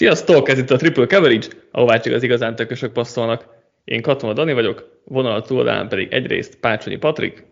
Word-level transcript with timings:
Sziasztok, 0.00 0.48
ez 0.48 0.58
itt 0.58 0.70
a 0.70 0.76
Triple 0.76 1.06
Coverage, 1.06 1.46
ahová 1.70 1.98
csak 1.98 2.12
az 2.12 2.22
igazán 2.22 2.54
tökösök 2.56 2.92
passzolnak. 2.92 3.46
Én 3.84 4.02
Katona 4.02 4.32
Dani 4.32 4.52
vagyok, 4.52 5.00
vonal 5.04 5.42
túloldalán 5.42 5.88
pedig 5.88 6.12
egyrészt 6.12 6.56
Pácsonyi 6.56 6.96
Patrik. 6.96 7.46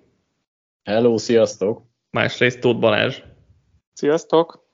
Hello, 0.84 1.18
sziasztok! 1.18 1.82
Másrészt 2.10 2.60
Tóth 2.60 2.78
Balázs. 2.78 3.20
Sziasztok! 3.92 4.68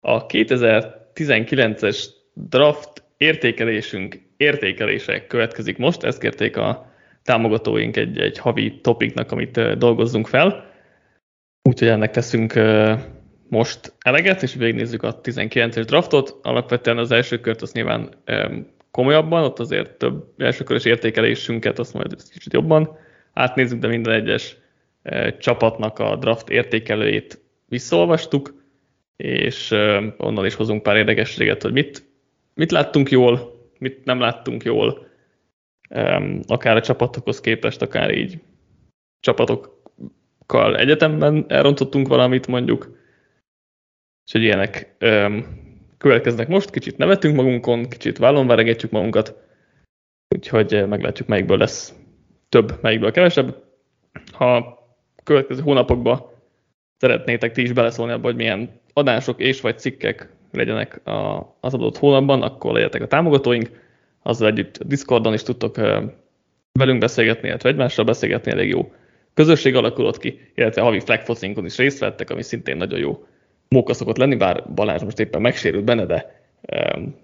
A 0.00 0.26
2019-es 0.26 2.06
draft 2.34 3.04
értékelésünk 3.16 4.20
értékelése 4.36 5.26
következik 5.26 5.78
most, 5.78 6.02
ezt 6.02 6.20
kérték 6.20 6.56
a 6.56 6.92
támogatóink 7.22 7.96
egy, 7.96 8.18
egy 8.18 8.38
havi 8.38 8.80
topiknak, 8.80 9.32
amit 9.32 9.78
dolgozzunk 9.78 10.26
fel. 10.26 10.72
Úgyhogy 11.62 11.88
ennek 11.88 12.10
teszünk 12.10 12.52
most 13.52 13.92
eleget, 14.00 14.42
és 14.42 14.54
végignézzük 14.54 15.02
a 15.02 15.20
19-es 15.20 15.84
draftot. 15.86 16.38
Alapvetően 16.42 16.98
az 16.98 17.10
első 17.10 17.40
kört 17.40 17.62
az 17.62 17.72
nyilván 17.72 18.14
komolyabban, 18.90 19.42
ott 19.42 19.58
azért 19.58 19.90
több 19.90 20.24
elsőkörös 20.36 20.84
értékelésünket, 20.84 21.78
azt 21.78 21.94
majd 21.94 22.16
kicsit 22.32 22.52
jobban 22.52 22.96
átnézzük, 23.32 23.78
de 23.78 23.88
minden 23.88 24.14
egyes 24.14 24.56
csapatnak 25.38 25.98
a 25.98 26.16
draft 26.16 26.48
értékelőjét 26.48 27.40
visszaolvastuk, 27.66 28.54
és 29.16 29.70
onnan 30.16 30.46
is 30.46 30.54
hozunk 30.54 30.82
pár 30.82 30.96
érdekességet, 30.96 31.62
hogy 31.62 31.72
mit, 31.72 32.04
mit 32.54 32.70
láttunk 32.70 33.10
jól, 33.10 33.60
mit 33.78 34.04
nem 34.04 34.20
láttunk 34.20 34.64
jól, 34.64 35.06
akár 36.46 36.76
a 36.76 36.82
csapatokhoz 36.82 37.40
képest, 37.40 37.82
akár 37.82 38.14
így 38.14 38.38
csapatokkal 39.20 40.76
egyetemben 40.76 41.44
elrontottunk 41.48 42.08
valamit 42.08 42.46
mondjuk, 42.46 43.00
Úgyhogy 44.24 44.42
ilyenek 44.42 44.94
öm, 44.98 45.46
következnek 45.98 46.48
most, 46.48 46.70
kicsit 46.70 46.96
nevetünk 46.96 47.36
magunkon, 47.36 47.88
kicsit 47.88 48.18
vállon 48.18 48.46
veregetjük 48.46 48.90
magunkat, 48.90 49.36
úgyhogy 50.34 50.88
meglátjuk, 50.88 51.28
melyikből 51.28 51.58
lesz 51.58 51.94
több, 52.48 52.78
melyikből 52.80 53.10
kevesebb. 53.10 53.62
Ha 54.32 54.78
következő 55.24 55.62
hónapokban 55.62 56.26
szeretnétek 56.96 57.52
ti 57.52 57.62
is 57.62 57.72
beleszólni 57.72 58.12
abba, 58.12 58.26
hogy 58.26 58.36
milyen 58.36 58.80
adások 58.92 59.40
és 59.40 59.60
vagy 59.60 59.78
cikkek 59.78 60.28
legyenek 60.52 61.06
a, 61.06 61.56
az 61.60 61.74
adott 61.74 61.98
hónapban, 61.98 62.42
akkor 62.42 62.72
legyetek 62.72 63.02
a 63.02 63.06
támogatóink, 63.06 63.70
azzal 64.22 64.48
együtt 64.48 64.82
Discordon 64.84 65.32
is 65.32 65.42
tudtok 65.42 65.76
velünk 66.72 66.98
beszélgetni, 66.98 67.48
illetve 67.48 67.68
egymással 67.68 68.04
beszélgetni, 68.04 68.50
elég 68.50 68.68
jó 68.68 68.92
közösség 69.34 69.74
alakulott 69.74 70.18
ki, 70.18 70.40
illetve 70.54 70.82
havi 70.82 71.00
flagfocinkon 71.00 71.64
is 71.64 71.76
részt 71.76 71.98
vettek, 71.98 72.30
ami 72.30 72.42
szintén 72.42 72.76
nagyon 72.76 72.98
jó 72.98 73.26
móka 73.72 73.94
szokott 73.94 74.16
lenni, 74.16 74.34
bár 74.34 74.72
Balázs 74.74 75.02
most 75.02 75.18
éppen 75.18 75.40
megsérült 75.40 75.84
benne, 75.84 76.06
de 76.06 76.42
um, 76.96 77.16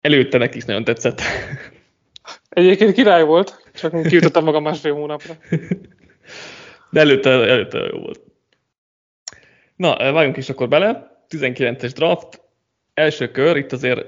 előtte 0.00 0.38
neki 0.38 0.56
is 0.56 0.64
nagyon 0.64 0.84
tetszett. 0.84 1.20
Egyébként 2.48 2.92
király 2.92 3.24
volt, 3.24 3.70
csak 3.74 4.02
kijutottam 4.02 4.44
magam 4.44 4.62
másfél 4.62 4.94
hónapra. 4.94 5.34
De 6.92 7.00
előtte, 7.00 7.30
előtte 7.30 7.78
jó 7.78 7.98
volt. 7.98 8.20
Na, 9.76 10.12
vágjunk 10.12 10.36
is 10.36 10.48
akkor 10.48 10.68
bele. 10.68 11.18
19-es 11.28 11.90
draft, 11.94 12.40
első 12.94 13.30
kör, 13.30 13.56
itt 13.56 13.72
azért 13.72 14.04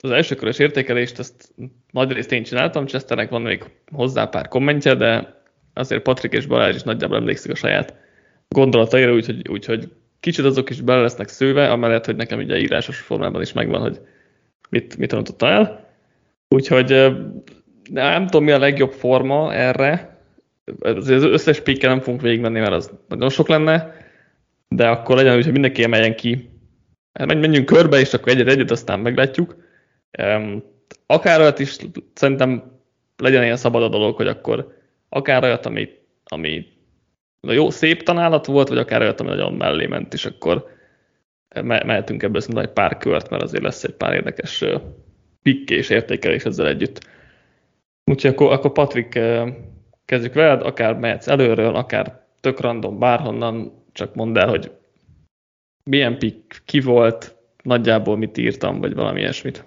az 0.00 0.10
első 0.10 0.34
körös 0.34 0.58
értékelést, 0.58 1.18
ezt 1.18 1.54
nagy 1.90 2.12
részt 2.12 2.32
én 2.32 2.42
csináltam, 2.42 2.86
Chesternek 2.86 3.30
van 3.30 3.42
még 3.42 3.64
hozzá 3.92 4.26
pár 4.26 4.48
kommentje, 4.48 4.94
de 4.94 5.40
azért 5.74 6.02
Patrik 6.02 6.32
és 6.32 6.46
Balázs 6.46 6.74
is 6.74 6.82
nagyjából 6.82 7.16
emlékszik 7.16 7.50
a 7.50 7.54
saját 7.54 7.94
gondolataira, 8.48 9.12
úgyhogy, 9.12 9.48
úgyhogy 9.48 9.88
kicsit 10.26 10.44
azok 10.44 10.70
is 10.70 10.80
bele 10.80 11.00
lesznek 11.00 11.28
szőve, 11.28 11.70
amellett, 11.70 12.04
hogy 12.04 12.16
nekem 12.16 12.38
ugye 12.38 12.58
írásos 12.58 12.98
formában 12.98 13.42
is 13.42 13.52
megvan, 13.52 13.80
hogy 13.80 14.00
mit, 14.68 14.96
mit 14.96 15.12
rontottam 15.12 15.48
el. 15.48 15.90
Úgyhogy 16.48 16.88
nem 17.90 18.24
tudom, 18.24 18.44
mi 18.44 18.50
a 18.50 18.58
legjobb 18.58 18.92
forma 18.92 19.54
erre. 19.54 20.18
Az 20.78 21.08
összes 21.08 21.60
pikkel 21.60 21.90
nem 21.90 22.00
fogunk 22.00 22.22
végigmenni, 22.22 22.60
mert 22.60 22.72
az 22.72 22.90
nagyon 23.08 23.28
sok 23.28 23.48
lenne, 23.48 23.94
de 24.68 24.88
akkor 24.88 25.16
legyen 25.16 25.36
úgy, 25.36 25.42
hogy 25.44 25.52
mindenki 25.52 25.82
emeljen 25.82 26.16
ki. 26.16 26.50
Hát 27.12 27.26
menjünk 27.26 27.66
körbe, 27.66 27.98
és 27.98 28.14
akkor 28.14 28.32
egyet 28.32 28.48
egyet, 28.48 28.70
aztán 28.70 29.00
meglátjuk. 29.00 29.56
Akár 31.06 31.40
olyat 31.40 31.58
is 31.58 31.76
szerintem 32.14 32.62
legyen 33.16 33.42
ilyen 33.42 33.56
szabad 33.56 33.82
a 33.82 33.88
dolog, 33.88 34.16
hogy 34.16 34.28
akkor 34.28 34.76
akár 35.08 35.42
olyat, 35.42 35.66
ami, 35.66 35.88
ami 36.24 36.66
jó, 37.52 37.70
szép 37.70 38.02
tanálat 38.02 38.46
volt, 38.46 38.68
vagy 38.68 38.78
akár 38.78 39.00
olyat, 39.00 39.20
ami 39.20 39.28
nagyon 39.28 39.54
mellé 39.54 39.86
ment, 39.86 40.14
és 40.14 40.24
akkor 40.24 40.74
me- 41.62 41.84
mehetünk 41.84 42.22
ebből 42.22 42.40
szerintem 42.40 42.64
egy 42.64 42.72
pár 42.72 42.96
kört, 42.96 43.30
mert 43.30 43.42
azért 43.42 43.62
lesz 43.62 43.84
egy 43.84 43.94
pár 43.94 44.14
érdekes 44.14 44.64
pikkés 45.42 45.90
értékelés 45.90 46.44
ezzel 46.44 46.66
együtt. 46.66 47.08
Úgyhogy 48.04 48.30
akkor, 48.30 48.52
akkor 48.52 48.72
Patrik, 48.72 49.18
kezdjük 50.04 50.34
veled, 50.34 50.62
akár 50.62 50.98
mehetsz 50.98 51.28
előről, 51.28 51.74
akár 51.74 52.24
tök 52.40 52.60
random, 52.60 52.98
bárhonnan, 52.98 53.84
csak 53.92 54.14
mondd 54.14 54.38
el, 54.38 54.48
hogy 54.48 54.70
milyen 55.84 56.18
pick, 56.18 56.62
ki 56.64 56.80
volt, 56.80 57.36
nagyjából 57.62 58.16
mit 58.16 58.38
írtam, 58.38 58.80
vagy 58.80 58.94
valami 58.94 59.20
ilyesmit. 59.20 59.64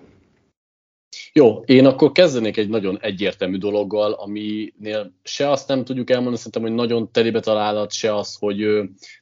Jó, 1.34 1.60
én 1.66 1.86
akkor 1.86 2.12
kezdenék 2.12 2.58
egy 2.58 2.70
nagyon 2.70 2.98
egyértelmű 3.02 3.58
dologgal, 3.58 4.12
aminél 4.12 5.14
se 5.24 5.50
azt 5.50 5.68
nem 5.68 5.84
tudjuk 5.84 6.10
elmondani, 6.10 6.38
szerintem, 6.38 6.62
hogy 6.62 6.72
nagyon 6.72 7.12
telibe 7.12 7.40
találat, 7.40 7.92
se 7.92 8.16
az, 8.16 8.36
hogy 8.40 8.66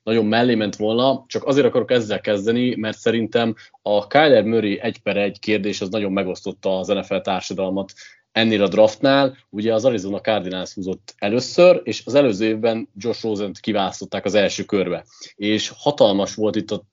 nagyon 0.03 0.25
mellé 0.25 0.55
ment 0.55 0.75
volna, 0.75 1.25
csak 1.27 1.45
azért 1.45 1.65
akarok 1.65 1.91
ezzel 1.91 2.21
kezdeni, 2.21 2.75
mert 2.75 2.97
szerintem 2.97 3.55
a 3.81 4.07
Kyler 4.07 4.43
Murray 4.43 4.79
egy 4.81 4.97
per 4.99 5.17
egy 5.17 5.39
kérdés 5.39 5.81
az 5.81 5.89
nagyon 5.89 6.11
megosztotta 6.11 6.79
az 6.79 6.87
NFL 6.87 7.17
társadalmat 7.17 7.93
ennél 8.31 8.63
a 8.63 8.67
draftnál. 8.67 9.37
Ugye 9.49 9.73
az 9.73 9.85
Arizona 9.85 10.19
Cardinals 10.19 10.73
húzott 10.73 11.13
először, 11.17 11.81
és 11.83 12.01
az 12.05 12.15
előző 12.15 12.45
évben 12.45 12.89
Josh 12.95 13.23
Rosen-t 13.23 13.59
kiválasztották 13.59 14.25
az 14.25 14.33
első 14.33 14.63
körbe. 14.63 15.05
És 15.35 15.71
hatalmas 15.77 16.35
volt 16.35 16.55
itt 16.55 16.71
a, 16.71 16.83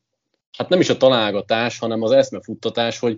hát 0.57 0.69
nem 0.69 0.81
is 0.81 0.89
a 0.89 0.97
találgatás, 0.97 1.79
hanem 1.79 2.03
az 2.03 2.11
eszmefuttatás, 2.11 2.99
hogy 2.99 3.17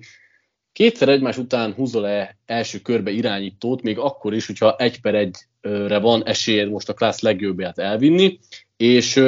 kétszer 0.76 1.08
egymás 1.08 1.38
után 1.38 1.72
húzol-e 1.72 2.36
első 2.46 2.78
körbe 2.78 3.10
irányítót, 3.10 3.82
még 3.82 3.98
akkor 3.98 4.34
is, 4.34 4.46
hogyha 4.46 4.76
egy 4.76 5.00
per 5.00 5.14
egyre 5.14 5.98
van 5.98 6.26
esélyed 6.26 6.70
most 6.70 6.88
a 6.88 6.94
klassz 6.94 7.20
legjobbját 7.20 7.78
elvinni, 7.78 8.38
és 8.76 9.22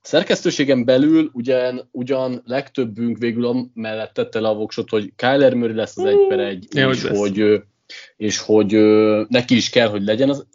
szerkesztőségen 0.00 0.84
belül 0.84 1.30
ugyan, 1.32 1.88
ugyan 1.90 2.42
legtöbbünk 2.44 3.18
végül 3.18 3.70
mellett 3.74 4.12
tette 4.12 4.40
le 4.40 4.48
a 4.48 4.54
voksot, 4.54 4.90
hogy 4.90 5.12
Kyler 5.16 5.54
Murray 5.54 5.74
lesz 5.74 5.96
az 5.96 6.04
egy 6.04 6.26
per 6.28 6.40
egy, 6.40 6.66
ja, 6.70 6.90
és, 6.90 7.02
hogy, 7.02 7.62
és 8.16 8.38
hogy 8.38 8.72
neki 9.28 9.56
is 9.56 9.70
kell, 9.70 9.88
hogy 9.88 10.04
legyen 10.04 10.28
az, 10.28 10.46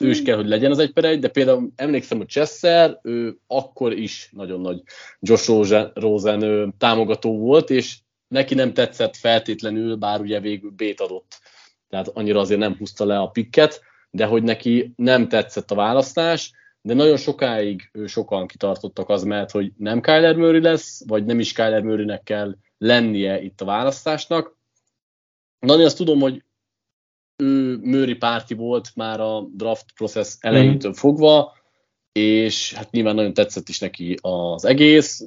ő 0.00 0.08
is 0.10 0.22
kell, 0.22 0.36
hogy 0.36 0.48
legyen 0.48 0.70
az 0.70 0.78
egy 0.78 0.92
per 0.92 1.04
egy, 1.04 1.18
de 1.18 1.28
például 1.28 1.72
emlékszem, 1.76 2.18
hogy 2.18 2.28
Chesser, 2.28 2.98
ő 3.02 3.36
akkor 3.46 3.92
is 3.92 4.30
nagyon 4.32 4.60
nagy 4.60 4.82
Josh 5.20 5.48
Rosen, 5.48 5.90
Rosen 5.94 6.74
támogató 6.78 7.38
volt, 7.38 7.70
és 7.70 7.96
neki 8.32 8.54
nem 8.54 8.72
tetszett 8.72 9.16
feltétlenül, 9.16 9.96
bár 9.96 10.20
ugye 10.20 10.40
végül 10.40 10.70
B-t 10.70 11.00
adott, 11.00 11.40
tehát 11.88 12.08
annyira 12.08 12.40
azért 12.40 12.60
nem 12.60 12.76
húzta 12.76 13.04
le 13.04 13.18
a 13.18 13.28
pikket, 13.28 13.80
de 14.10 14.26
hogy 14.26 14.42
neki 14.42 14.92
nem 14.96 15.28
tetszett 15.28 15.70
a 15.70 15.74
választás, 15.74 16.52
de 16.80 16.94
nagyon 16.94 17.16
sokáig 17.16 17.90
sokan 18.06 18.46
kitartottak 18.46 19.08
az 19.08 19.22
mert, 19.22 19.50
hogy 19.50 19.72
nem 19.76 20.00
Kyler 20.00 20.36
Murray 20.36 20.60
lesz, 20.60 21.02
vagy 21.06 21.24
nem 21.24 21.38
is 21.38 21.52
Kyler 21.52 21.82
Murraynek 21.82 22.22
kell 22.22 22.56
lennie 22.78 23.42
itt 23.42 23.60
a 23.60 23.64
választásnak. 23.64 24.56
Dani, 25.60 25.84
azt 25.84 25.96
tudom, 25.96 26.20
hogy 26.20 26.44
ő 27.36 27.76
Murray 27.76 28.14
párti 28.14 28.54
volt 28.54 28.90
már 28.94 29.20
a 29.20 29.40
draft 29.40 29.92
process 29.94 30.36
elejétől 30.40 30.90
mm. 30.90 30.94
fogva, 30.94 31.52
és 32.12 32.72
hát 32.72 32.90
nyilván 32.90 33.14
nagyon 33.14 33.34
tetszett 33.34 33.68
is 33.68 33.78
neki 33.78 34.16
az 34.20 34.64
egész 34.64 35.26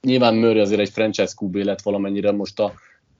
nyilván 0.00 0.34
Murray 0.34 0.60
azért 0.60 0.80
egy 0.80 0.90
franchise 0.90 1.32
QB 1.40 1.54
lett 1.54 1.82
valamennyire, 1.82 2.32
most 2.32 2.60
a 2.60 2.72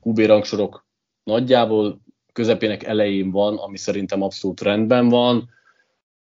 QB 0.03 0.19
rangsorok 0.19 0.87
nagyjából 1.25 2.01
közepének 2.33 2.83
elején 2.83 3.31
van, 3.31 3.57
ami 3.57 3.77
szerintem 3.77 4.23
abszolút 4.23 4.61
rendben 4.61 5.09
van, 5.09 5.49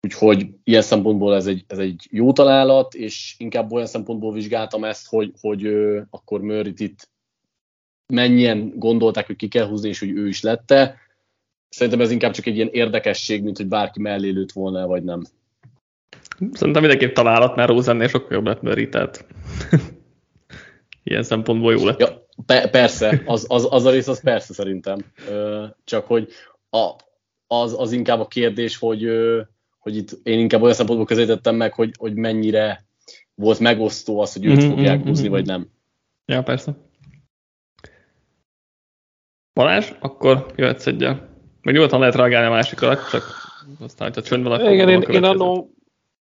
úgyhogy 0.03 0.49
ilyen 0.65 0.83
szempontból 0.83 1.35
ez 1.35 1.47
egy, 1.47 1.65
ez 1.67 1.79
egy 1.79 2.07
jó 2.11 2.33
találat, 2.33 2.95
és 2.95 3.35
inkább 3.39 3.73
olyan 3.73 3.87
szempontból 3.87 4.33
vizsgáltam 4.33 4.85
ezt, 4.85 5.09
hogy, 5.09 5.33
hogy 5.41 5.65
ö, 5.65 6.01
akkor 6.11 6.41
murray 6.41 6.73
itt 6.77 7.11
mennyien 8.13 8.73
gondolták, 8.77 9.27
hogy 9.27 9.37
ki 9.37 9.49
kell 9.49 9.67
húzni, 9.67 9.89
és 9.89 9.99
hogy 9.99 10.11
ő 10.11 10.29
is 10.29 10.43
lette. 10.43 10.97
Szerintem 11.69 12.01
ez 12.01 12.11
inkább 12.11 12.33
csak 12.33 12.47
egy 12.47 12.57
ilyen 12.57 12.69
érdekesség, 12.73 13.43
mint 13.43 13.57
hogy 13.57 13.67
bárki 13.67 14.01
mellé 14.01 14.29
lőtt 14.29 14.53
volna, 14.53 14.87
vagy 14.87 15.05
nem. 15.05 15.23
Szerintem 16.53 16.83
mindenképp 16.83 17.15
találat, 17.15 17.57
mert 17.57 17.69
Rosennél 17.69 18.09
sokkal 18.09 18.37
jobb 18.37 18.47
lett 18.47 18.63
Murray, 18.63 18.89
ilyen 21.07 21.23
szempontból 21.23 21.73
jó 21.73 21.85
lett. 21.85 22.01
Ja, 22.01 22.27
pe- 22.47 22.71
persze, 22.71 23.23
az, 23.27 23.47
az, 23.49 23.67
az 23.71 23.85
a 23.85 23.91
rész 23.91 24.09
az 24.09 24.23
persze 24.23 24.53
szerintem. 24.53 24.99
Csak 25.85 26.07
hogy 26.07 26.29
a, 26.71 26.91
az, 27.47 27.75
az 27.79 27.93
inkább 27.93 28.21
a 28.21 28.27
kérdés, 28.27 28.77
hogy, 28.77 29.09
hogy 29.79 29.97
itt 29.97 30.11
én 30.23 30.39
inkább 30.39 30.63
olyan 30.63 30.75
szempontból 30.75 31.07
közelítettem 31.07 31.55
meg, 31.55 31.73
hogy, 31.73 31.91
hogy 31.99 32.15
mennyire 32.15 32.85
volt 33.35 33.59
megosztó 33.59 34.21
az, 34.21 34.33
hogy 34.33 34.45
őt 34.45 34.57
mm-hmm, 34.57 34.69
fogják 34.69 34.99
mm-hmm. 34.99 35.09
húzni, 35.09 35.29
vagy 35.29 35.47
nem. 35.47 35.69
Ja, 36.25 36.43
persze. 36.43 36.77
Balázs, 39.55 39.93
akkor 40.01 40.47
jöhetsz 40.57 40.87
egyel. 40.87 41.29
Még 41.63 41.75
nyugodtan 41.75 42.01
lehet 42.01 42.15
reagálni 42.15 42.47
a 42.47 42.51
másikra, 42.51 42.97
csak 43.11 43.25
aztán, 43.81 44.07
hogyha 44.07 44.23
csönd 44.23 44.43
van, 44.43 44.53
akkor 44.53 44.73
Igen, 44.73 44.89
én, 44.89 45.03
a 45.03 45.13
én 45.13 45.25
annó, 45.25 45.71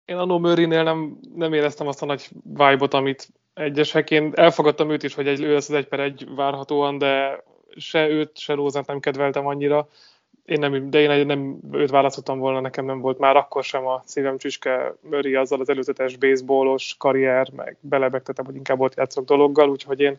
én 0.04 0.16
annó 0.16 0.38
Murraynél 0.38 0.82
nem, 0.82 1.18
nem 1.34 1.52
éreztem 1.52 1.86
azt 1.86 2.02
a 2.02 2.06
nagy 2.06 2.28
vibe 2.42 2.86
amit 2.90 3.28
egyesek. 3.58 4.10
Én 4.10 4.32
elfogadtam 4.34 4.90
őt 4.90 5.02
is, 5.02 5.14
hogy 5.14 5.26
egy, 5.26 5.42
ő 5.42 5.52
lesz 5.52 5.68
az 5.68 5.74
egy 5.74 5.88
per 5.88 6.00
egy 6.00 6.26
várhatóan, 6.34 6.98
de 6.98 7.44
se 7.76 8.08
őt, 8.08 8.38
se 8.38 8.54
Rózát 8.54 8.86
nem 8.86 9.00
kedveltem 9.00 9.46
annyira. 9.46 9.88
Én 10.44 10.58
nem, 10.58 10.90
de 10.90 11.00
én 11.00 11.26
nem 11.26 11.58
őt 11.72 11.90
választottam 11.90 12.38
volna, 12.38 12.60
nekem 12.60 12.84
nem 12.84 13.00
volt 13.00 13.18
már 13.18 13.36
akkor 13.36 13.64
sem 13.64 13.86
a 13.86 14.02
szívem 14.04 14.38
csüske 14.38 14.94
Murray 15.00 15.34
azzal 15.34 15.60
az 15.60 15.68
előzetes 15.68 16.16
baseballos 16.16 16.94
karrier, 16.98 17.50
meg 17.56 17.76
belebegtetem, 17.80 18.44
hogy 18.44 18.54
inkább 18.54 18.80
ott 18.80 18.94
játszok 18.94 19.24
dologgal, 19.24 19.70
úgyhogy 19.70 20.00
én 20.00 20.18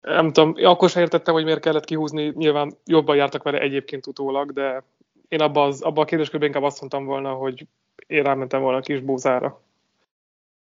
nem 0.00 0.32
tudom, 0.32 0.54
akkor 0.62 0.88
sem 0.88 1.02
értettem, 1.02 1.34
hogy 1.34 1.44
miért 1.44 1.60
kellett 1.60 1.84
kihúzni, 1.84 2.32
nyilván 2.34 2.72
jobban 2.84 3.16
jártak 3.16 3.42
vele 3.42 3.58
egyébként 3.58 4.06
utólag, 4.06 4.52
de 4.52 4.82
én 5.28 5.40
abba, 5.40 5.64
az, 5.64 5.82
abba 5.82 6.00
a 6.00 6.04
kérdéskörben 6.04 6.48
inkább 6.48 6.64
azt 6.64 6.80
mondtam 6.80 7.04
volna, 7.04 7.32
hogy 7.32 7.66
én 8.06 8.22
rámentem 8.22 8.60
volna 8.60 8.78
a 8.78 8.80
kis 8.80 9.00
búzára. 9.00 9.60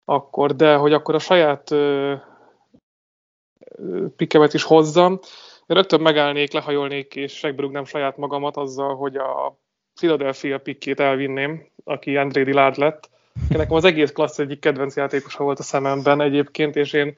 Akkor, 0.04 0.56
de 0.56 0.76
hogy 0.76 0.92
akkor 0.92 1.14
a 1.14 1.18
saját 1.18 1.70
ö, 1.70 2.14
pikemet 4.16 4.54
is 4.54 4.62
hozzam, 4.62 5.12
én 5.66 5.76
rögtön 5.76 6.00
megállnék, 6.00 6.52
lehajolnék 6.52 7.14
és 7.14 7.32
segberúgnám 7.32 7.84
saját 7.84 8.16
magamat 8.16 8.56
azzal, 8.56 8.96
hogy 8.96 9.16
a 9.16 9.58
Philadelphia 9.94 10.58
pikkét 10.58 11.00
elvinném, 11.00 11.66
aki 11.84 12.16
André 12.16 12.42
Dillard 12.42 12.76
lett. 12.76 13.10
Nekem 13.48 13.76
az 13.76 13.84
egész 13.84 14.12
klassz 14.12 14.38
egyik 14.38 14.60
kedvenc 14.60 14.96
játékosa 14.96 15.44
volt 15.44 15.58
a 15.58 15.62
szememben 15.62 16.20
egyébként, 16.20 16.76
és 16.76 16.92
én 16.92 17.16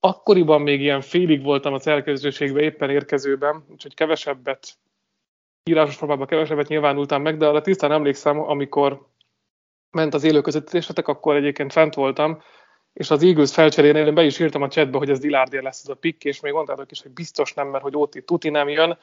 akkoriban 0.00 0.60
még 0.60 0.80
ilyen 0.80 1.00
félig 1.00 1.42
voltam 1.42 1.74
az 1.74 1.86
elkezdőségben, 1.86 2.62
éppen 2.62 2.90
érkezőben, 2.90 3.64
úgyhogy 3.70 3.94
kevesebbet, 3.94 4.68
írásos 5.64 5.96
formában 5.96 6.26
kevesebbet 6.26 6.68
nyilvánultam 6.68 7.22
meg, 7.22 7.36
de 7.36 7.46
arra 7.46 7.60
tisztán 7.60 7.92
emlékszem, 7.92 8.40
amikor 8.40 9.06
ment 9.96 10.14
az 10.14 10.24
élő 10.24 10.40
közvetítésetek, 10.40 11.08
akkor 11.08 11.36
egyébként 11.36 11.72
fent 11.72 11.94
voltam, 11.94 12.42
és 12.92 13.10
az 13.10 13.22
Eagles 13.22 13.52
felcserénél 13.52 14.06
én 14.06 14.14
be 14.14 14.24
is 14.24 14.38
írtam 14.38 14.62
a 14.62 14.68
chatbe, 14.68 14.98
hogy 14.98 15.10
ez 15.10 15.18
Dillardér 15.18 15.62
lesz 15.62 15.82
az 15.82 15.88
a 15.88 15.94
pick, 15.94 16.24
és 16.24 16.40
még 16.40 16.52
mondtátok 16.52 16.90
is, 16.90 17.02
hogy 17.02 17.10
biztos 17.10 17.54
nem, 17.54 17.68
mert 17.68 17.82
hogy 17.82 17.96
Óti 17.96 18.22
Tuti 18.22 18.48
nem 18.48 18.68
jön. 18.68 18.98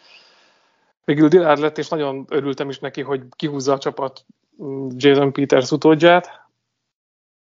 Végül 1.06 1.28
Dillard 1.28 1.60
lett, 1.60 1.78
és 1.78 1.88
nagyon 1.88 2.26
örültem 2.30 2.70
is 2.70 2.80
neki, 2.80 3.02
hogy 3.02 3.22
kihúzza 3.36 3.74
a 3.74 3.78
csapat 3.78 4.26
mm, 4.64 4.88
Jason 4.96 5.34
Peters 5.34 5.72
utódját, 5.72 6.44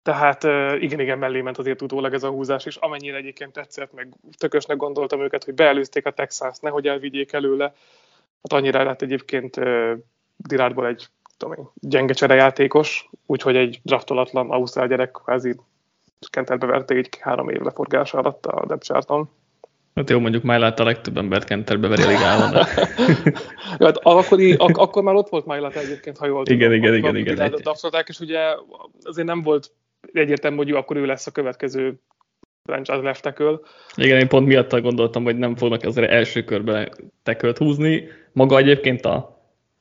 tehát 0.02 0.44
igen, 0.82 1.00
igen, 1.00 1.18
mellé 1.18 1.42
ment 1.42 1.58
azért 1.58 1.82
utólag 1.82 2.14
ez 2.14 2.24
a 2.24 2.30
húzás, 2.30 2.66
és 2.66 2.76
amennyire 2.76 3.18
egyébként 3.18 3.54
tetszett, 3.54 3.94
meg 3.94 4.14
tökösnek 4.38 4.78
gondoltam 4.78 5.22
őket, 5.22 5.44
hogy 5.44 5.54
beelőzték 5.54 6.06
a 6.06 6.12
Texans, 6.12 6.60
nehogy 6.60 6.88
elvigyék 6.88 7.34
előle, 7.34 7.64
hát 8.42 8.54
annyira 8.54 8.84
lett 8.84 9.02
egyébként 9.02 9.60
Dirádból 10.36 10.88
egy 10.88 11.08
tudom 11.40 11.56
én, 11.58 11.70
gyenge 11.74 12.14
cserejátékos, 12.14 13.10
úgyhogy 13.26 13.56
egy 13.56 13.80
draftolatlan 13.84 14.50
Ausztrál 14.50 14.88
gyerek 14.88 15.12
kvázi 15.12 15.56
Kenterbe 16.30 16.66
verték 16.66 16.98
egy 16.98 17.18
három 17.22 17.50
év 17.50 17.62
leforgása 17.62 18.18
alatt 18.18 18.46
a 18.46 18.66
depth 18.66 18.86
charton. 18.86 19.30
Hát 19.96 20.10
jó, 20.10 20.20
mondjuk 20.20 20.44
Májlát 20.44 20.80
a 20.80 20.84
legtöbb 20.84 21.18
embert 21.18 21.44
Kenterbe 21.44 21.88
veri 21.88 22.04
a 22.04 22.08
ligában. 22.08 22.52
Ja, 23.78 23.86
hát 23.86 23.98
akkor, 23.98 24.40
ak- 24.58 24.78
akkor 24.78 25.04
már 25.04 25.16
ott 25.16 25.30
volt 25.30 25.46
Májlát 25.46 25.76
egyébként, 25.76 26.18
ha 26.18 26.26
jól 26.26 26.44
igen, 26.46 26.58
tudom. 26.58 26.74
Igen, 26.74 26.96
igen, 26.96 27.16
igen. 27.16 27.36
igen. 27.36 27.52
Draftolták, 27.62 28.08
és 28.08 28.20
ugye 28.20 28.40
azért 29.04 29.28
nem 29.28 29.42
volt 29.42 29.72
egyértelmű, 30.14 30.58
hogy 30.58 30.72
akkor 30.72 30.98
ő 30.98 31.06
lesz 31.06 31.28
a 31.28 31.32
következő 31.32 32.00
franchise 32.64 33.02
left 33.02 33.22
tackle. 33.22 33.60
Igen, 33.96 34.20
én 34.20 34.28
pont 34.28 34.48
miatt 34.48 34.82
gondoltam, 34.82 35.24
hogy 35.24 35.38
nem 35.38 35.56
fognak 35.56 35.84
azért 35.84 36.12
első 36.12 36.44
körben 36.44 36.92
tekölt 37.24 37.58
húzni. 37.58 38.08
Maga 38.32 38.58
egyébként 38.58 39.06
a 39.06 39.39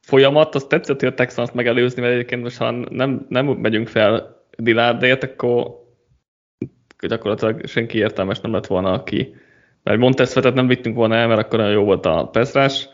folyamat, 0.09 0.55
az 0.55 0.65
tetszett, 0.65 1.01
hogy 1.01 1.09
a 1.09 1.15
Texans 1.15 1.53
megelőzni, 1.53 2.01
mert 2.03 2.15
egyébként 2.15 2.43
most 2.43 2.57
ha 2.57 2.71
nem, 2.71 3.27
nem 3.29 3.47
megyünk 3.47 3.89
fel 3.89 4.43
Dillardért, 4.57 5.23
akkor 5.23 5.87
gyakorlatilag 7.09 7.67
senki 7.67 7.99
értelmes 7.99 8.41
nem 8.41 8.53
lett 8.53 8.67
volna, 8.67 8.93
aki 8.93 9.35
mert 9.83 9.99
Montesvetet 9.99 10.55
nem 10.55 10.67
vittünk 10.67 10.97
volna 10.97 11.15
el, 11.15 11.29
mert 11.29 11.41
akkor 11.41 11.59
nagyon 11.59 11.73
jó 11.73 11.85
volt 11.85 12.07
a 12.07 12.29
Peszrás, 12.29 12.89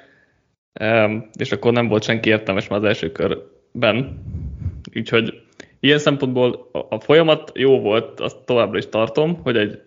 és 1.39 1.53
akkor 1.53 1.73
nem 1.73 1.89
volt 1.89 2.03
senki 2.03 2.29
értelmes 2.29 2.69
már 2.69 2.79
az 2.79 2.85
első 2.85 3.13
körben. 3.13 4.23
Úgyhogy 4.95 5.43
ilyen 5.81 5.99
szempontból 5.99 6.69
a 6.73 7.01
folyamat 7.01 7.51
jó 7.55 7.81
volt, 7.81 8.21
azt 8.21 8.45
továbbra 8.45 8.79
is 8.79 8.89
tartom, 8.89 9.43
hogy 9.43 9.57
egy 9.57 9.83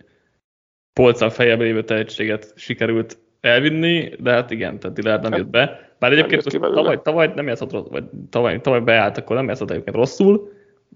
polcán 0.94 1.30
fejebb 1.30 1.60
lévő 1.60 1.84
tehetséget 1.84 2.54
sikerült 2.56 3.18
elvinni, 3.42 4.14
de 4.20 4.32
hát 4.32 4.52
igen, 4.52 4.80
tehát 4.80 4.96
Dillard 4.96 5.22
nem 5.22 5.34
jött 5.34 5.48
be. 5.48 5.92
Bár 6.00 6.12
egyébként 6.12 6.44
most 6.44 6.74
tavaly, 6.74 7.02
tavaly 7.02 7.32
nem 7.36 7.48
rossz, 7.48 7.88
vagy 7.90 8.04
tavaly, 8.30 8.62
tavaly 8.62 8.80
beállt, 8.80 9.18
akkor 9.18 9.36
nem 9.36 9.48
játszott 9.48 9.72
egyébként 9.72 9.96
rosszul, 9.96 10.52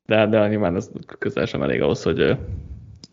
de, 0.05 0.27
de 0.27 0.47
nyilván 0.47 0.75
ez 0.75 0.89
közel 1.19 1.45
sem 1.45 1.61
elég 1.61 1.81
ahhoz, 1.81 2.03
hogy, 2.03 2.37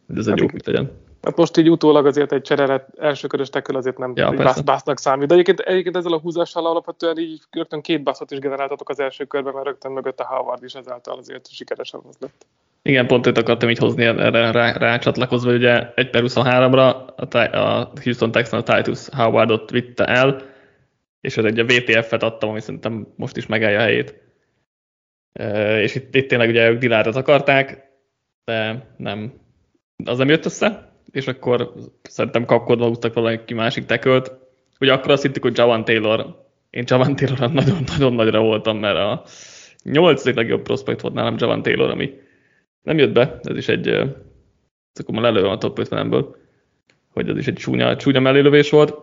hogy 0.07 0.19
ez 0.19 0.27
egy 0.27 0.41
hát 0.41 0.53
jó 0.53 0.59
legyen. 0.65 0.91
Hát 1.23 1.37
most 1.37 1.57
így 1.57 1.71
utólag 1.71 2.07
azért 2.07 2.33
egy 2.33 2.43
csereret 2.43 2.89
elsőkörös 2.99 3.51
tekül 3.51 3.77
azért 3.77 3.99
nem 3.99 4.13
ja, 4.15 4.31
bász, 4.31 4.61
básznak 4.61 4.99
számít. 4.99 5.27
De 5.29 5.35
egyébként, 5.35 5.61
egyébként 5.61 5.97
ezzel 5.97 6.13
a 6.13 6.19
húzással 6.19 6.67
alapvetően 6.67 7.19
így 7.19 7.41
rögtön 7.51 7.81
két 7.81 8.03
bászot 8.03 8.31
is 8.31 8.39
generáltatok 8.39 8.89
az 8.89 9.01
első 9.01 9.25
körben, 9.25 9.53
mert 9.53 9.67
rögtön 9.67 9.93
mögött 9.93 10.21
a 10.21 10.27
Howard 10.27 10.65
is 10.65 10.75
ezáltal 10.75 11.19
azért 11.19 11.51
sikeresen 11.51 12.01
az 12.09 12.17
lett. 12.21 12.47
Igen, 12.83 13.07
pont 13.07 13.27
őt 13.27 13.39
akartam 13.39 13.71
így 13.71 13.79
hozni 13.79 14.05
erre 14.05 14.51
rá, 14.51 14.73
rácsatlakozva, 14.73 15.53
ugye 15.53 15.93
1 15.95 16.11
per 16.11 16.23
23-ra 16.27 16.95
a, 17.17 17.57
a 17.57 17.93
Houston 18.03 18.31
Texans 18.31 18.63
a 18.69 18.75
Titus 18.75 19.09
Howardot 19.09 19.71
vitte 19.71 20.05
el, 20.05 20.43
és 21.21 21.37
ez 21.37 21.45
egy 21.45 21.59
a 21.59 21.65
VTF-et 21.65 22.23
adtam, 22.23 22.49
ami 22.49 22.61
szerintem 22.61 23.07
most 23.17 23.37
is 23.37 23.47
megállja 23.47 23.79
a 23.79 23.83
helyét. 23.83 24.15
És 25.83 25.95
itt, 25.95 26.15
itt 26.15 26.29
tényleg 26.29 26.49
ugye 26.49 26.71
ők 26.71 26.79
Dillardot 26.79 27.17
akarták, 27.17 27.91
de 28.45 28.87
nem, 28.97 29.33
az 30.05 30.19
nem 30.19 30.29
jött 30.29 30.45
össze, 30.45 30.93
és 31.13 31.27
akkor 31.27 31.73
szerintem 32.03 32.45
kapkodva 32.45 32.87
húztak 32.87 33.15
valaki 33.15 33.55
másik 33.55 33.85
tekölt. 33.85 34.33
Ugye 34.81 34.93
akkor 34.93 35.11
azt 35.11 35.23
hittük, 35.23 35.43
hogy 35.43 35.57
Javan 35.57 35.85
Taylor, 35.85 36.47
én 36.71 36.85
Javan 36.87 37.17
Taylor 37.17 37.53
nagyon-nagyon 37.61 38.13
nagyra 38.13 38.41
voltam, 38.41 38.79
mert 38.79 38.97
a 38.97 39.23
nyolcadik 39.83 40.35
legjobb 40.35 40.63
prospekt 40.63 41.01
volt 41.01 41.15
nálam 41.15 41.35
Javan 41.39 41.63
Taylor, 41.63 41.91
ami 41.91 42.13
nem 42.83 42.99
jött 42.99 43.13
be, 43.13 43.39
ez 43.43 43.57
is 43.57 43.69
egy, 43.69 43.89
akkor 44.93 45.15
már 45.15 45.23
lelőm 45.23 45.51
a 45.51 45.59
top 45.59 45.79
50-ből, 45.83 46.35
hogy 47.09 47.29
ez 47.29 47.37
is 47.37 47.47
egy 47.47 47.55
csúnya, 47.55 47.97
csúnya 47.97 48.21
mellélövés 48.21 48.71
volt, 48.71 48.95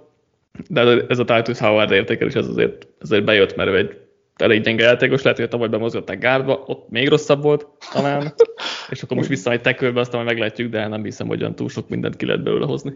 de 0.69 1.05
ez 1.07 1.19
a 1.19 1.23
Titus 1.25 1.59
Howard 1.59 1.91
értékelés 1.91 2.33
ez 2.33 2.47
azért, 2.47 2.87
azért 2.99 3.23
bejött, 3.23 3.55
mert 3.55 3.69
ő 3.69 3.77
egy 3.77 3.99
elég 4.35 4.61
gyenge 4.61 4.83
játékos, 4.83 5.21
lehet, 5.21 5.39
hogy 5.39 5.47
tavaly 5.47 5.67
bemozgatták 5.67 6.19
gárdba, 6.19 6.63
ott 6.65 6.89
még 6.89 7.07
rosszabb 7.07 7.41
volt 7.41 7.67
talán, 7.93 8.33
és 8.91 9.03
akkor 9.03 9.17
most 9.17 9.29
vissza 9.29 9.51
egy 9.51 9.61
tekölbe, 9.61 9.99
aztán 9.99 10.23
majd 10.23 10.35
meglátjuk, 10.35 10.71
de 10.71 10.87
nem 10.87 11.03
hiszem, 11.03 11.27
hogy 11.27 11.41
olyan 11.41 11.55
túl 11.55 11.69
sok 11.69 11.89
mindent 11.89 12.15
ki 12.15 12.25
lehet 12.25 12.43
belőle 12.43 12.65
hozni. 12.65 12.93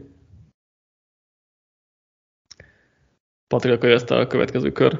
Patrik, 3.47 3.73
akkor 3.73 3.89
ezt 3.89 4.11
a 4.11 4.27
következő 4.27 4.71
kör. 4.71 4.99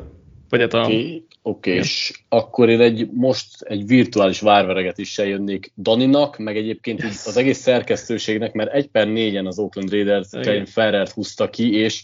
Vagy 0.50 0.60
hát 0.60 0.74
a... 0.74 0.86
Oké, 0.86 1.24
okay, 1.42 1.74
és 1.74 2.24
akkor 2.30 2.70
én 2.70 2.82
egy, 2.82 3.10
most 3.12 3.62
egy 3.62 3.86
virtuális 3.86 4.40
várvereget 4.40 4.98
is 4.98 5.18
jönnék 5.18 5.72
Daninak, 5.78 6.38
meg 6.38 6.58
egyébként 6.58 7.02
yes. 7.02 7.26
az 7.26 7.38
egész 7.38 7.58
szerkesztőségnek, 7.58 8.54
mert 8.54 8.74
egy 8.74 8.88
per 8.88 9.08
négyen 9.08 9.46
az 9.46 9.60
Oakland 9.60 9.92
Raiders 9.92 10.28
Kevin 10.30 10.66
Ferrert 10.66 11.12
húzta 11.12 11.50
ki, 11.50 11.74
és 11.74 12.04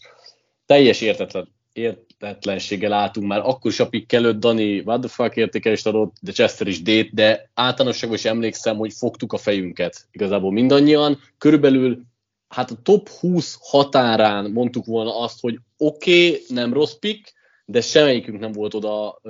teljes 0.66 1.02
értetlen, 1.02 1.48
értetlenséggel 1.74 2.94
álltunk 2.94 3.28
már, 3.28 3.40
akkor 3.40 3.72
is 3.72 3.80
a 3.80 3.90
pick 3.90 4.14
előtt 4.14 4.40
Dani 4.40 4.80
what 4.80 5.00
the 5.00 5.10
fuck 5.10 5.36
értékelést 5.36 5.88
adott, 5.88 6.16
de 6.22 6.32
Chester 6.32 6.68
is 6.68 6.82
d 6.82 7.10
de 7.12 7.50
általánosságban 7.54 8.18
is 8.18 8.26
emlékszem, 8.26 8.78
hogy 8.78 8.94
fogtuk 8.94 9.34
a 9.34 9.38
fejünket 9.38 10.08
igazából 10.12 10.52
mindannyian. 10.52 11.20
Körülbelül 11.38 12.02
hát 12.48 12.72
a 12.72 12.82
top 12.84 13.10
20 13.10 13.58
határán 13.62 14.52
mondtuk 14.52 14.86
volna 14.86 15.20
azt, 15.20 15.42
hogy 15.42 15.60
oké, 15.78 16.28
okay, 16.28 16.42
nem 16.48 16.74
rossz 16.74 16.94
pick, 16.94 17.34
de 17.66 17.82
semmelyikünk 17.82 18.40
nem 18.40 18.52
volt 18.52 18.74
oda 18.74 19.22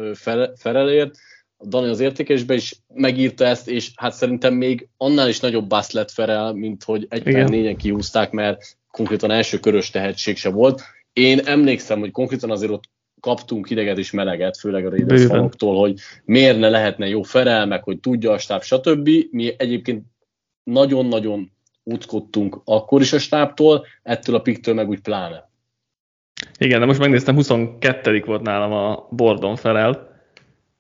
felelért. 0.56 1.16
A 1.58 1.66
Dani 1.68 1.90
az 1.90 2.00
értékesbe 2.00 2.54
is 2.54 2.80
megírta 2.94 3.46
ezt, 3.46 3.70
és 3.70 3.92
hát 3.96 4.14
szerintem 4.14 4.54
még 4.54 4.88
annál 4.98 5.30
is 5.30 5.40
nagyobb 5.40 5.68
basz 5.68 5.92
lett 5.92 6.12
Ferel, 6.12 6.54
mint 6.54 6.84
hogy 6.84 7.06
egy 7.10 7.24
per 7.24 7.50
négyen 7.50 7.78
kihúzták, 7.78 8.32
mert 8.32 8.78
konkrétan 8.92 9.32
első 9.32 9.60
körös 9.60 9.90
tehetség 9.90 10.38
se 10.38 10.50
volt. 10.50 10.82
Én 11.14 11.40
emlékszem, 11.40 12.00
hogy 12.00 12.12
konkrétan 12.12 12.52
azért 12.52 12.72
ott 12.72 12.84
kaptunk 13.20 13.68
hideget 13.68 13.98
és 13.98 14.12
meleget, 14.12 14.58
főleg 14.58 14.86
a 14.86 14.90
Raiders 14.90 15.26
fanoktól, 15.26 15.80
hogy 15.80 16.00
miért 16.26 16.60
ne 16.60 16.70
lehetne 16.70 17.08
jó 17.08 17.22
Ferel, 17.22 17.66
meg 17.66 17.84
hogy 17.84 18.00
tudja 18.00 18.32
a 18.32 18.38
stáb, 18.38 18.64
stb. 18.64 19.10
Mi 19.32 19.54
egyébként 19.58 20.04
nagyon-nagyon 20.64 21.52
útkodtunk 21.84 22.62
akkor 22.64 23.02
is 23.02 23.14
a 23.14 23.20
stábtól, 23.20 23.86
ettől 24.04 24.36
a 24.36 24.42
piktől 24.42 24.74
meg 24.74 24.90
úgy 24.90 25.02
pláne. 25.02 25.50
Igen, 26.58 26.80
de 26.80 26.86
most 26.86 27.00
megnéztem, 27.00 27.36
22 27.36 28.24
volt 28.26 28.42
nálam 28.42 28.72
a 28.72 29.08
Bordon 29.12 29.56
felel, 29.56 30.22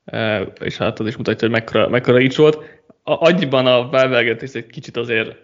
e, 0.05 0.41
és 0.41 0.77
hát 0.77 0.99
az 0.99 1.07
is 1.07 1.17
mutatja, 1.17 1.47
hogy 1.47 1.57
mekkora, 1.57 1.89
mekkora 1.89 2.19
így 2.19 2.35
volt. 2.35 2.55
A, 3.03 3.25
agyban 3.25 3.65
a 3.65 3.89
belvelgetés 3.89 4.53
egy 4.53 4.67
kicsit 4.67 4.97
azért 4.97 5.37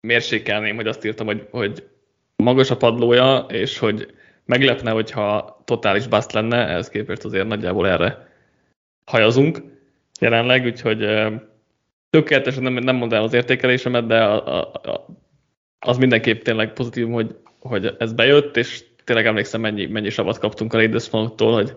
mérsékelném, 0.00 0.76
hogy 0.76 0.86
azt 0.86 1.04
írtam, 1.04 1.26
hogy, 1.26 1.46
hogy 1.50 1.88
magas 2.36 2.70
a 2.70 2.76
padlója, 2.76 3.46
és 3.48 3.78
hogy 3.78 4.14
meglepne, 4.44 4.90
hogyha 4.90 5.62
totális 5.64 6.06
bust 6.06 6.32
lenne, 6.32 6.68
ehhez 6.68 6.88
képest 6.88 7.24
azért 7.24 7.46
nagyjából 7.46 7.88
erre 7.88 8.28
hajazunk 9.04 9.62
jelenleg, 10.20 10.64
úgyhogy 10.64 11.06
tökéletesen 12.10 12.62
nem, 12.62 12.72
nem 12.72 12.96
mondom 12.96 13.22
az 13.22 13.32
értékelésemet, 13.32 14.06
de 14.06 14.24
a, 14.24 14.58
a, 14.58 14.72
a, 14.72 15.06
az 15.78 15.98
mindenképp 15.98 16.42
tényleg 16.42 16.72
pozitív, 16.72 17.10
hogy, 17.10 17.36
hogy 17.58 17.94
ez 17.98 18.12
bejött, 18.12 18.56
és 18.56 18.84
tényleg 19.04 19.26
emlékszem, 19.26 19.60
mennyi, 19.60 19.86
mennyi 19.86 20.10
savat 20.10 20.38
kaptunk 20.38 20.72
a 20.72 20.76
Raiders 20.76 21.08
hogy 21.36 21.76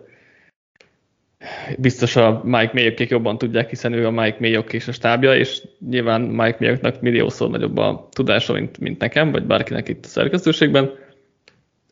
biztos 1.78 2.16
a 2.16 2.42
Mike 2.44 2.72
Mayokék 2.74 3.10
jobban 3.10 3.38
tudják, 3.38 3.70
hiszen 3.70 3.94
ő 3.94 4.06
a 4.06 4.12
Mike 4.12 4.38
Mayok 4.40 4.74
és 4.74 4.88
a 4.88 4.92
stábja, 4.92 5.36
és 5.36 5.62
nyilván 5.90 6.22
Mike 6.22 6.58
Mayoknak 6.60 7.02
milliószor 7.02 7.50
nagyobb 7.50 7.78
a 7.78 8.08
tudása, 8.12 8.54
mint, 8.54 8.78
mint 8.78 9.00
nekem, 9.00 9.32
vagy 9.32 9.46
bárkinek 9.46 9.88
itt 9.88 10.06
a 10.06 10.08
szerkesztőségben, 10.08 10.92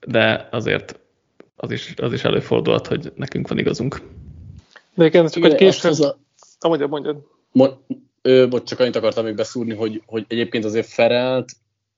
de 0.08 0.48
azért 0.51 1.00
az 1.56 1.72
is, 1.72 1.94
az 1.96 2.13
is 2.13 2.24
előfordulhat, 2.24 2.88
hogy 2.88 3.12
nekünk 3.15 3.48
van 3.48 3.58
igazunk. 3.58 4.01
De 4.94 5.06
igen, 5.06 5.27
csak 5.27 5.44
hogy 5.44 5.56
később... 5.56 6.00
A... 6.00 6.18
Ah, 6.60 6.70
mondjad, 6.70 6.89
mondjad. 6.89 7.18
Mo- 7.51 7.77
ö, 8.22 8.48
bocs, 8.50 8.70
csak 8.70 8.80
annyit 8.80 8.96
akartam 8.96 9.25
még 9.25 9.36
beszúrni, 9.36 9.74
hogy, 9.74 10.01
hogy 10.06 10.25
egyébként 10.27 10.65
azért 10.65 10.88
Ferelt 10.88 11.51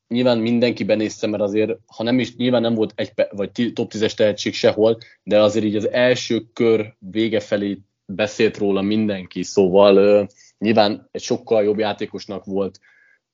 nyilván 0.08 0.38
mindenki 0.38 0.84
benézte, 0.84 1.28
mert 1.28 1.44
azért, 1.44 1.78
ha 1.86 2.04
nem 2.04 2.20
is, 2.20 2.36
nyilván 2.36 2.62
nem 2.62 2.74
volt 2.74 2.94
egy 2.96 3.12
vagy 3.30 3.72
top 3.74 3.92
10-es 3.94 4.14
tehetség 4.14 4.54
sehol, 4.54 4.98
de 5.24 5.42
azért 5.42 5.66
így 5.66 5.76
az 5.76 5.90
első 5.90 6.46
kör 6.54 6.94
vége 7.00 7.40
felé 7.40 7.78
beszélt 8.06 8.58
róla 8.58 8.82
mindenki, 8.82 9.44
szóval 9.44 10.22
uh, 10.22 10.28
nyilván 10.58 11.08
egy 11.12 11.22
sokkal 11.22 11.64
jobb 11.64 11.78
játékosnak 11.78 12.46
volt 12.46 12.80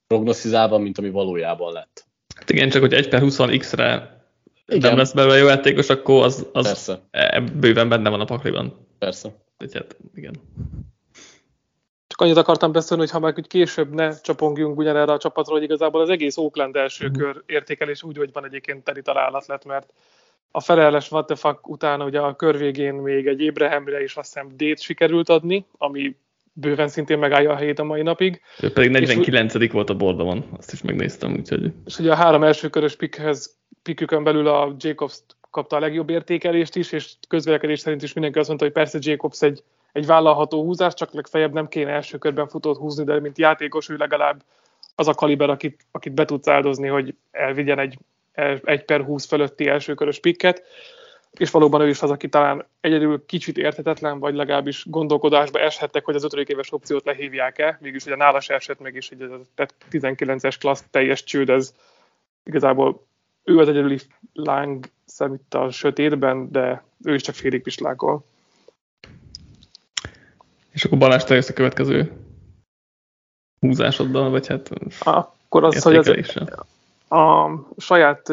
prognosztizálva, 0.08 0.78
mint 0.78 0.98
ami 0.98 1.10
valójában 1.10 1.74
lett. 1.74 2.06
Hát 2.36 2.50
igen, 2.50 2.70
csak 2.70 2.82
hogy 2.82 2.94
1 2.94 3.10
per 3.10 3.22
20 3.22 3.38
X-re 3.58 4.22
igen. 4.66 4.90
nem 4.90 4.98
lesz 4.98 5.14
belőle 5.14 5.38
jó 5.38 5.48
játékos, 5.48 5.90
akkor 5.90 6.24
az, 6.24 6.48
az 6.52 6.66
Persze. 6.66 7.00
E, 7.12 7.40
bőven 7.40 7.90
benne 7.90 8.10
van 8.10 8.20
a 8.20 8.26
pakliban. 8.26 8.88
Persze. 9.00 9.30
hát, 9.74 9.98
igen. 10.16 10.34
Annyit 12.24 12.38
akartam 12.38 12.72
beszélni, 12.72 13.04
hogy 13.04 13.12
ha 13.12 13.20
meg 13.20 13.34
hogy 13.34 13.48
később 13.48 13.94
ne 13.94 14.22
csapongjunk 14.22 14.78
ugyanerre 14.78 15.12
a 15.12 15.18
csapatról, 15.18 15.56
hogy 15.56 15.66
igazából 15.66 16.02
az 16.02 16.10
egész 16.10 16.38
Oakland 16.38 16.76
első 16.76 17.08
mm. 17.08 17.14
kör 17.14 17.44
értékelés 17.46 18.04
úgy, 18.04 18.18
hogy 18.18 18.30
van 18.34 18.46
egyébként 18.46 18.84
teli 18.84 19.02
találat 19.02 19.46
lett, 19.46 19.66
mert 19.66 19.94
a 20.52 20.60
felelős 20.60 21.12
what 21.12 21.26
the 21.26 21.36
fuck 21.36 21.68
után 21.68 22.02
ugye 22.02 22.20
a 22.20 22.36
kör 22.36 22.58
végén 22.58 22.94
még 22.94 23.28
egy 23.28 23.42
Ébrehemre 23.42 24.04
is 24.04 24.16
azt 24.16 24.34
hiszem 24.34 24.48
D-t 24.56 24.82
sikerült 24.82 25.30
adni, 25.30 25.66
ami 25.78 26.16
bőven 26.54 26.88
szintén 26.88 27.20
megállja 27.20 27.52
a 27.52 27.56
helyét 27.56 27.80
a 27.80 27.84
mai 27.84 28.02
napig. 28.02 28.42
Ő 28.62 28.72
pedig 28.72 28.90
49 28.90 29.54
és, 29.54 29.72
volt 29.72 29.90
a 29.90 29.96
bordamon, 29.96 30.46
azt 30.58 30.74
is 30.74 30.82
megnéztem, 30.82 31.34
úgyhogy... 31.34 31.72
És 31.86 32.00
ugye 32.00 32.12
a 32.12 32.16
három 32.16 32.44
első 32.44 32.70
körös 32.70 32.96
pikhez, 32.96 33.58
pikükön 33.82 34.24
belül 34.24 34.48
a 34.48 34.76
Jacobs 34.80 35.20
kapta 35.50 35.76
a 35.76 35.80
legjobb 35.80 36.10
értékelést 36.10 36.76
is, 36.76 36.92
és 36.92 37.14
közvélekedés 37.28 37.80
szerint 37.80 38.04
is 38.04 38.14
mindenki 38.14 38.40
azt 38.40 38.48
mondta, 38.48 38.66
hogy 38.66 38.74
persze 38.76 38.98
Jacobs 39.02 39.42
egy 39.42 39.64
egy 39.94 40.06
vállalható 40.06 40.64
húzás, 40.64 40.94
csak 40.94 41.14
legfeljebb 41.14 41.54
nem 41.54 41.68
kéne 41.68 41.92
első 41.92 42.18
körben 42.18 42.48
futót 42.48 42.78
húzni, 42.78 43.04
de 43.04 43.20
mint 43.20 43.38
játékos 43.38 43.90
ő 43.90 43.96
legalább 43.96 44.44
az 44.96 45.08
a 45.08 45.14
kaliber, 45.14 45.50
akit, 45.50 45.86
akit 45.92 46.14
be 46.14 46.26
tudsz 46.26 46.48
áldozni, 46.48 46.88
hogy 46.88 47.16
elvigyen 47.32 47.80
egy, 47.80 47.98
egy 48.64 48.86
per 48.86 49.02
20 49.02 49.26
fölötti 49.26 49.68
elsőkörös 49.68 50.20
pikket, 50.20 50.64
és 51.32 51.52
valóban 51.52 51.82
ő 51.82 51.88
is 51.88 52.02
az, 52.02 52.12
aki 52.12 52.30
talán 52.30 52.66
egyedül 52.82 53.26
kicsit 53.26 53.58
érthetetlen, 53.58 54.20
vagy 54.20 54.36
legalábbis 54.36 54.86
gondolkodásba 54.90 55.60
eshettek, 55.60 56.06
hogy 56.06 56.16
az 56.16 56.24
ötödik 56.24 56.48
éves 56.48 56.74
opciót 56.74 57.06
lehívják-e, 57.06 57.78
mégis 57.82 58.06
ugye 58.06 58.16
nála 58.16 58.40
se 58.40 58.54
esett 58.54 58.80
meg 58.80 58.96
is, 58.96 59.10
hogy 59.10 59.22
ez 59.22 59.32
a 59.32 59.66
19-es 59.92 60.56
klassz 60.60 60.86
teljes 60.92 61.24
csőd, 61.24 61.50
ez 61.50 61.74
igazából 62.44 63.06
ő 63.44 63.60
az 63.60 63.68
egyedüli 63.68 64.00
láng 64.34 64.86
szemít 65.06 65.54
a 65.54 65.72
sötétben, 65.72 66.52
de 66.52 66.84
ő 67.04 67.14
is 67.14 67.22
csak 67.22 67.36
félig 67.36 67.62
pislákol. 67.62 68.26
És 70.74 70.86
akkor 70.86 70.98
Balázs, 70.98 71.24
te 71.24 71.44
a 71.50 71.54
következő 71.54 72.12
húzásoddal, 73.60 74.30
vagy 74.30 74.48
hát 74.48 74.70
Akkor 75.00 75.64
az, 75.64 75.84
hogy 75.84 75.96
az, 75.96 76.08
a 77.08 77.50
saját 77.78 78.30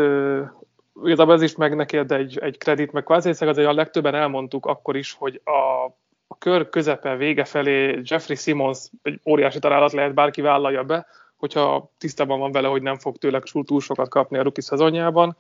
igazából 1.05 1.35
ez 1.35 1.43
is 1.43 1.57
meg 1.57 1.77
neked 1.77 2.13
egy, 2.13 2.39
egy 2.39 2.59
kredit, 2.59 2.93
meg 2.93 3.03
kvázi 3.03 3.29
azért 3.29 3.67
a 3.67 3.73
legtöbben 3.73 4.15
elmondtuk 4.15 4.67
akkor 4.67 4.97
is, 4.97 5.13
hogy 5.13 5.41
a, 5.45 5.85
a 6.27 6.39
kör 6.39 6.69
közepe 6.69 7.17
vége 7.17 7.45
felé 7.45 8.01
Jeffrey 8.05 8.37
Simmons 8.37 8.91
egy 9.03 9.21
óriási 9.25 9.59
találat 9.59 9.93
lehet, 9.93 10.15
bárki 10.15 10.41
vállalja 10.41 10.85
be, 10.85 11.07
hogyha 11.37 11.91
tisztában 11.99 12.39
van 12.39 12.53
vele, 12.53 12.69
hogy 12.69 12.83
nem 12.83 12.99
fog 12.99 13.17
tőle 13.17 13.41
túl 13.65 13.81
sokat 13.81 14.09
kapni 14.09 14.39
a 14.39 14.43
rookie 14.43 14.63
szezonjában. 14.63 15.37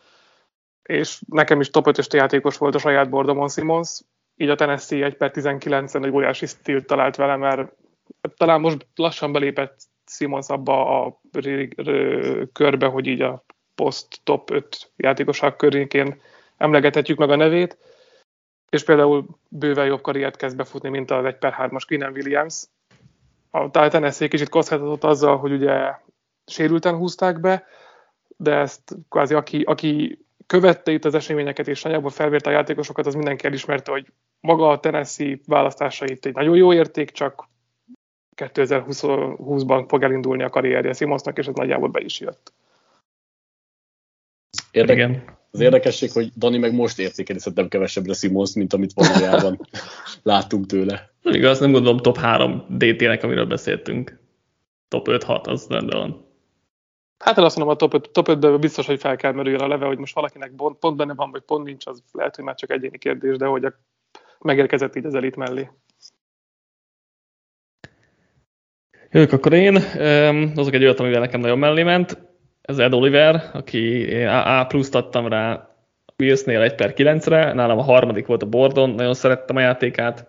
És 0.82 1.20
nekem 1.26 1.60
is 1.60 1.70
top 1.70 1.86
5 1.86 2.12
játékos 2.12 2.56
volt 2.56 2.74
a 2.74 2.78
saját 2.78 3.10
bordomon 3.10 3.48
Simmons, 3.48 4.00
így 4.40 4.48
a 4.48 4.54
Tennessee 4.54 5.04
1 5.04 5.16
per 5.16 5.30
19-en 5.34 6.04
egy 6.04 6.12
óriási 6.12 6.46
stílt 6.46 6.86
talált 6.86 7.16
vele, 7.16 7.36
mert 7.36 7.72
talán 8.36 8.60
most 8.60 8.86
lassan 8.94 9.32
belépett 9.32 9.80
Simons 10.06 10.48
abba 10.48 11.04
a 11.04 11.20
körbe, 12.52 12.86
hogy 12.86 13.06
így 13.06 13.22
a 13.22 13.44
post 13.74 14.20
top 14.24 14.50
5 14.50 14.92
játékosák 14.96 15.56
környékén 15.56 16.20
emlegethetjük 16.56 17.18
meg 17.18 17.30
a 17.30 17.36
nevét, 17.36 17.78
és 18.68 18.84
például 18.84 19.26
bőven 19.48 19.86
jobb 19.86 20.00
karriert 20.00 20.36
kezd 20.36 20.56
befutni, 20.56 20.88
mint 20.88 21.10
az 21.10 21.24
1 21.24 21.36
per 21.36 21.56
3-as 21.58 21.82
Quinn 21.86 22.12
Williams. 22.12 22.64
A 23.50 23.70
Tennessee 23.70 24.28
kicsit 24.28 24.48
kockáztatott 24.48 25.04
azzal, 25.04 25.38
hogy 25.38 25.52
ugye 25.52 25.94
sérülten 26.46 26.96
húzták 26.96 27.40
be, 27.40 27.66
de 28.36 28.54
ezt 28.54 28.96
kvázi 29.08 29.34
aki, 29.34 29.62
aki 29.62 30.24
követte 30.50 30.90
itt 30.90 31.04
az 31.04 31.14
eseményeket 31.14 31.68
és 31.68 31.84
anyagban 31.84 32.10
felvérte 32.10 32.50
a 32.50 32.52
játékosokat, 32.52 33.06
az 33.06 33.14
mindenki 33.14 33.46
elismerte, 33.46 33.90
hogy 33.90 34.06
maga 34.40 34.68
a 34.68 34.80
Tennessee 34.80 35.38
választása 35.46 36.06
itt 36.06 36.24
egy 36.24 36.34
nagyon 36.34 36.56
jó 36.56 36.72
érték, 36.72 37.10
csak 37.10 37.48
2020-ban 38.36 39.84
fog 39.88 40.02
elindulni 40.02 40.42
a 40.42 40.48
karrierje 40.48 40.92
Simonsnak, 40.92 41.38
és 41.38 41.46
ez 41.46 41.54
nagyjából 41.54 41.88
be 41.88 42.00
is 42.00 42.20
jött. 42.20 42.52
Érdek, 44.70 44.96
Igen. 44.96 45.38
Az 45.50 45.60
érdekesség, 45.60 46.12
hogy 46.12 46.32
Dani 46.36 46.58
meg 46.58 46.74
most 46.74 46.98
értékeli 46.98 47.38
szerintem 47.38 47.68
kevesebbre 47.68 48.12
Simons, 48.12 48.54
mint 48.54 48.72
amit 48.72 48.92
valójában 48.92 49.60
láttunk 50.22 50.66
tőle. 50.66 51.10
Nem 51.22 51.34
igaz, 51.34 51.58
nem 51.58 51.72
gondolom 51.72 51.98
top 51.98 52.16
3 52.16 52.66
DT-nek, 52.68 53.22
amiről 53.22 53.46
beszéltünk. 53.46 54.20
Top 54.88 55.06
5-6, 55.10 55.42
az 55.42 55.66
rendben 55.68 55.98
van. 55.98 56.29
Hát 57.24 57.38
én 57.38 57.44
azt 57.44 57.56
mondom, 57.56 57.74
a 57.74 57.78
top 57.78 57.94
5, 57.94 58.10
top 58.10 58.28
5 58.28 58.60
biztos, 58.60 58.86
hogy 58.86 59.00
fel 59.00 59.16
kell 59.16 59.32
merüljön 59.32 59.60
a 59.60 59.68
leve, 59.68 59.86
hogy 59.86 59.98
most 59.98 60.14
valakinek 60.14 60.52
pont, 60.56 60.78
pont 60.78 60.96
benne 60.96 61.14
van, 61.14 61.30
vagy 61.30 61.40
pont 61.40 61.64
nincs, 61.64 61.86
az 61.86 62.02
lehet, 62.12 62.36
hogy 62.36 62.44
már 62.44 62.54
csak 62.54 62.70
egyéni 62.70 62.98
kérdés, 62.98 63.36
de 63.36 63.46
hogy 63.46 63.64
a, 63.64 63.72
megérkezett 64.38 64.96
így 64.96 65.04
az 65.04 65.14
elit 65.14 65.36
mellé. 65.36 65.70
Jövök 69.10 69.32
akkor 69.32 69.52
én. 69.52 69.76
Azok 70.56 70.74
egy 70.74 70.82
olyat, 70.82 71.00
amivel 71.00 71.20
nekem 71.20 71.40
nagyon 71.40 71.58
mellé 71.58 71.82
ment. 71.82 72.18
Ez 72.60 72.78
Ed 72.78 72.94
Oliver, 72.94 73.50
aki 73.52 74.14
A 74.24 74.64
pluszt 74.64 74.94
adtam 74.94 75.28
rá 75.28 75.74
Willsnél 76.16 76.60
1 76.60 76.74
per 76.74 76.92
9-re, 76.96 77.52
nálam 77.52 77.78
a 77.78 77.82
harmadik 77.82 78.26
volt 78.26 78.42
a 78.42 78.46
bordon, 78.48 78.90
nagyon 78.90 79.14
szerettem 79.14 79.56
a 79.56 79.60
játékát, 79.60 80.26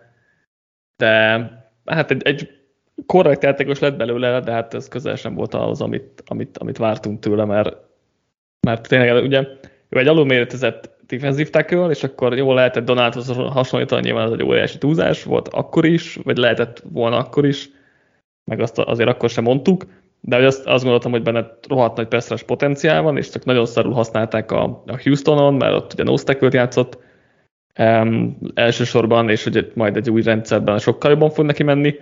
de 0.96 1.40
hát 1.84 2.10
egy, 2.10 2.22
egy 2.22 2.61
korrekt 3.06 3.42
játékos 3.42 3.78
lett 3.78 3.96
belőle, 3.96 4.40
de 4.40 4.52
hát 4.52 4.74
ez 4.74 4.88
közel 4.88 5.16
sem 5.16 5.34
volt 5.34 5.54
ahhoz, 5.54 5.80
amit, 5.80 6.22
amit, 6.26 6.58
amit 6.58 6.78
vártunk 6.78 7.20
tőle, 7.20 7.44
mert, 7.44 7.76
mert 8.66 8.88
tényleg 8.88 9.24
ugye 9.24 9.46
ő 9.88 9.98
egy 9.98 10.06
alulméretezett 10.06 10.90
defensive 11.06 11.50
tackle, 11.50 11.86
és 11.86 12.04
akkor 12.04 12.36
jól 12.36 12.54
lehetett 12.54 12.84
Donaldhoz 12.84 13.36
hasonlítani, 13.36 14.02
nyilván 14.02 14.26
az 14.26 14.32
egy 14.32 14.42
óriási 14.42 14.78
túlzás 14.78 15.24
volt 15.24 15.48
akkor 15.48 15.84
is, 15.84 16.18
vagy 16.24 16.36
lehetett 16.36 16.82
volna 16.92 17.16
akkor 17.16 17.46
is, 17.46 17.68
meg 18.44 18.60
azt 18.60 18.78
azért 18.78 19.08
akkor 19.08 19.30
sem 19.30 19.44
mondtuk, 19.44 19.84
de 20.20 20.36
hogy 20.36 20.44
azt, 20.44 20.66
azt 20.66 20.82
gondoltam, 20.82 21.10
hogy 21.10 21.22
benne 21.22 21.56
rohadt 21.68 21.96
nagy 21.96 22.08
perszeres 22.08 22.42
potenciál 22.42 23.02
van, 23.02 23.16
és 23.16 23.30
csak 23.30 23.44
nagyon 23.44 23.66
szarul 23.66 23.92
használták 23.92 24.50
a, 24.50 24.82
a 24.86 25.02
Houstonon, 25.02 25.54
mert 25.54 25.74
ott 25.74 25.92
ugye 25.92 26.02
nose 26.02 26.36
játszott 26.50 26.98
um, 27.78 28.38
elsősorban, 28.54 29.28
és 29.28 29.44
hogy 29.44 29.72
majd 29.74 29.96
egy 29.96 30.10
új 30.10 30.22
rendszerben 30.22 30.78
sokkal 30.78 31.10
jobban 31.10 31.30
fog 31.30 31.44
neki 31.44 31.62
menni 31.62 31.94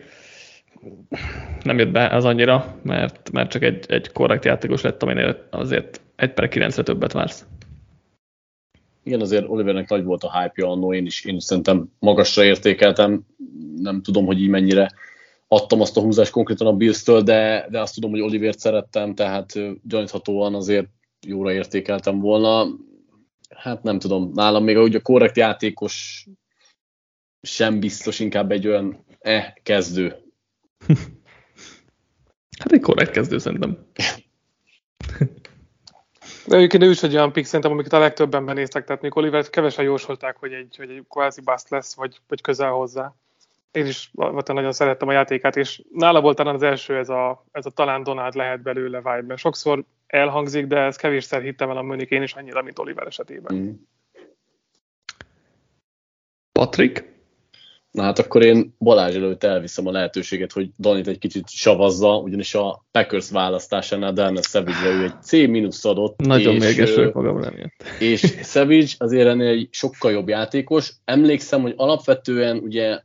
nem 1.62 1.78
jött 1.78 1.90
be 1.90 2.06
az 2.06 2.24
annyira, 2.24 2.78
mert, 2.82 3.30
mert 3.30 3.50
csak 3.50 3.62
egy, 3.62 3.84
egy 3.88 4.12
korrekt 4.12 4.44
játékos 4.44 4.82
lett, 4.82 5.02
aminél 5.02 5.46
azért 5.50 6.00
egy 6.16 6.32
per 6.32 6.48
9 6.48 6.82
többet 6.82 7.12
vársz. 7.12 7.46
Igen, 9.02 9.20
azért 9.20 9.48
Olivernek 9.48 9.88
nagy 9.88 10.04
volt 10.04 10.22
a 10.22 10.40
hype-ja 10.40 10.70
annó, 10.70 10.94
én 10.94 11.06
is, 11.06 11.24
én 11.24 11.36
is 11.36 11.44
szerintem 11.44 11.90
magasra 11.98 12.44
értékeltem, 12.44 13.26
nem 13.76 14.02
tudom, 14.02 14.26
hogy 14.26 14.40
így 14.40 14.48
mennyire 14.48 14.90
adtam 15.48 15.80
azt 15.80 15.96
a 15.96 16.00
húzást 16.00 16.30
konkrétan 16.30 16.66
a 16.66 16.72
Bills-től, 16.72 17.20
de, 17.22 17.66
de 17.70 17.80
azt 17.80 17.94
tudom, 17.94 18.10
hogy 18.10 18.20
Olivert 18.20 18.58
szerettem, 18.58 19.14
tehát 19.14 19.52
gyaníthatóan 19.82 20.54
azért 20.54 20.88
jóra 21.26 21.52
értékeltem 21.52 22.20
volna. 22.20 22.66
Hát 23.56 23.82
nem 23.82 23.98
tudom, 23.98 24.30
nálam 24.34 24.64
még 24.64 24.76
ahogy 24.76 24.94
a 24.94 25.00
korrekt 25.00 25.36
játékos 25.36 26.26
sem 27.42 27.80
biztos, 27.80 28.20
inkább 28.20 28.50
egy 28.50 28.66
olyan 28.66 29.04
e 29.18 29.58
kezdő 29.62 30.29
hát 32.60 32.72
egy 32.72 32.80
korrekt 32.80 33.10
kezdő 33.10 33.38
szerintem. 33.38 33.78
De 36.46 36.56
egyébként 36.56 36.82
ő 36.82 36.90
is 36.90 37.02
egy 37.02 37.14
olyan 37.14 37.32
pick 37.32 37.46
szerintem, 37.46 37.72
amiket 37.72 37.92
a 37.92 37.98
legtöbben 37.98 38.44
benéztek, 38.44 38.84
tehát 38.84 39.02
még 39.02 39.16
Oliver 39.16 39.50
kevesen 39.50 39.84
jósolták, 39.84 40.36
hogy 40.36 40.52
egy, 40.52 40.76
hogy 40.76 40.90
egy 40.90 41.04
kvázi 41.08 41.40
bust 41.40 41.70
lesz, 41.70 41.94
vagy, 41.94 42.20
vagy 42.28 42.40
közel 42.40 42.70
hozzá. 42.70 43.14
Én 43.72 43.86
is 43.86 44.10
nagyon 44.46 44.72
szerettem 44.72 45.08
a 45.08 45.12
játékát, 45.12 45.56
és 45.56 45.82
nála 45.92 46.20
volt 46.20 46.36
talán 46.36 46.54
az 46.54 46.62
első 46.62 46.96
ez 46.96 47.08
a, 47.08 47.44
ez 47.52 47.66
a 47.66 47.70
talán 47.70 48.02
Donald 48.02 48.34
lehet 48.34 48.62
belőle 48.62 48.98
vibe, 48.98 49.22
mert 49.22 49.40
sokszor 49.40 49.84
elhangzik, 50.06 50.66
de 50.66 50.78
ez 50.78 50.96
kevésszer 50.96 51.42
hittem 51.42 51.70
el 51.70 51.76
a 51.76 51.82
Mönik 51.82 52.10
én 52.10 52.22
is 52.22 52.34
annyira, 52.34 52.62
mint 52.62 52.78
Oliver 52.78 53.06
esetében. 53.06 53.56
Mm. 53.56 53.70
Patrick? 56.52 57.19
Na 57.90 58.02
hát 58.02 58.18
akkor 58.18 58.42
én 58.42 58.74
Balázs 58.78 59.14
előtt 59.14 59.44
elviszem 59.44 59.86
a 59.86 59.90
lehetőséget, 59.90 60.52
hogy 60.52 60.70
Danit 60.78 61.08
egy 61.08 61.18
kicsit 61.18 61.48
savazza, 61.48 62.16
ugyanis 62.16 62.54
a 62.54 62.84
Packers 62.90 63.30
választásánál 63.30 64.12
Darnell 64.12 64.42
savage 64.42 64.86
ő 64.86 65.02
egy 65.02 65.22
C- 65.22 65.84
adott. 65.84 66.20
Nagyon 66.20 66.54
mérges 66.54 66.94
vagyok 66.94 67.14
magam 67.14 67.42
emiatt. 67.42 67.84
És 67.98 68.20
Savage 68.42 68.88
azért 68.98 69.28
ennél 69.28 69.48
egy 69.48 69.68
sokkal 69.70 70.10
jobb 70.10 70.28
játékos. 70.28 70.92
Emlékszem, 71.04 71.62
hogy 71.62 71.74
alapvetően 71.76 72.56
ugye 72.56 73.00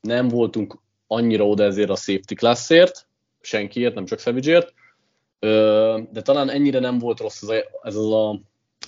nem 0.00 0.28
voltunk 0.28 0.78
annyira 1.06 1.46
oda 1.46 1.64
ezért 1.64 1.90
a 1.90 1.96
safety 1.96 2.34
classért, 2.34 3.06
senkiért, 3.40 3.94
nem 3.94 4.04
csak 4.04 4.18
Savage-ért, 4.18 4.72
de 6.12 6.22
talán 6.22 6.50
ennyire 6.50 6.78
nem 6.78 6.98
volt 6.98 7.20
rossz 7.20 7.42
ez, 7.42 7.48
a, 7.48 7.54
ez 7.82 7.96
az 7.96 8.12
a 8.12 8.40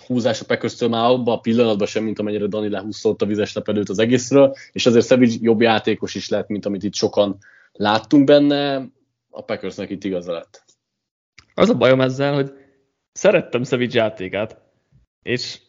húzás 0.07 0.41
a 0.41 0.45
Packerstől 0.45 0.89
már 0.89 1.11
abban 1.11 1.37
a 1.37 1.41
pillanatban 1.41 1.87
sem, 1.87 2.05
mint 2.05 2.19
amennyire 2.19 2.47
Dani 2.47 2.69
lehúzott 2.69 3.23
a 3.23 3.27
vizes 3.27 3.53
lepedőt 3.53 3.89
az 3.89 3.99
egészről, 3.99 4.55
és 4.73 4.87
azért 4.87 5.07
Savage 5.07 5.35
jobb 5.41 5.61
játékos 5.61 6.15
is 6.15 6.29
lett, 6.29 6.49
mint 6.49 6.67
amit 6.67 6.83
itt 6.83 6.95
sokan 6.95 7.39
láttunk 7.73 8.25
benne, 8.25 8.89
a 9.31 9.45
Packersnek 9.45 9.91
itt 9.91 10.05
igaza 10.05 10.33
lett. 10.33 10.65
Az 11.55 11.71
a 11.71 11.75
bajom 11.75 12.01
ezzel, 12.01 12.35
hogy 12.35 12.53
szerettem 13.13 13.63
Savage 13.63 13.99
játékát, 13.99 14.61
és 15.23 15.61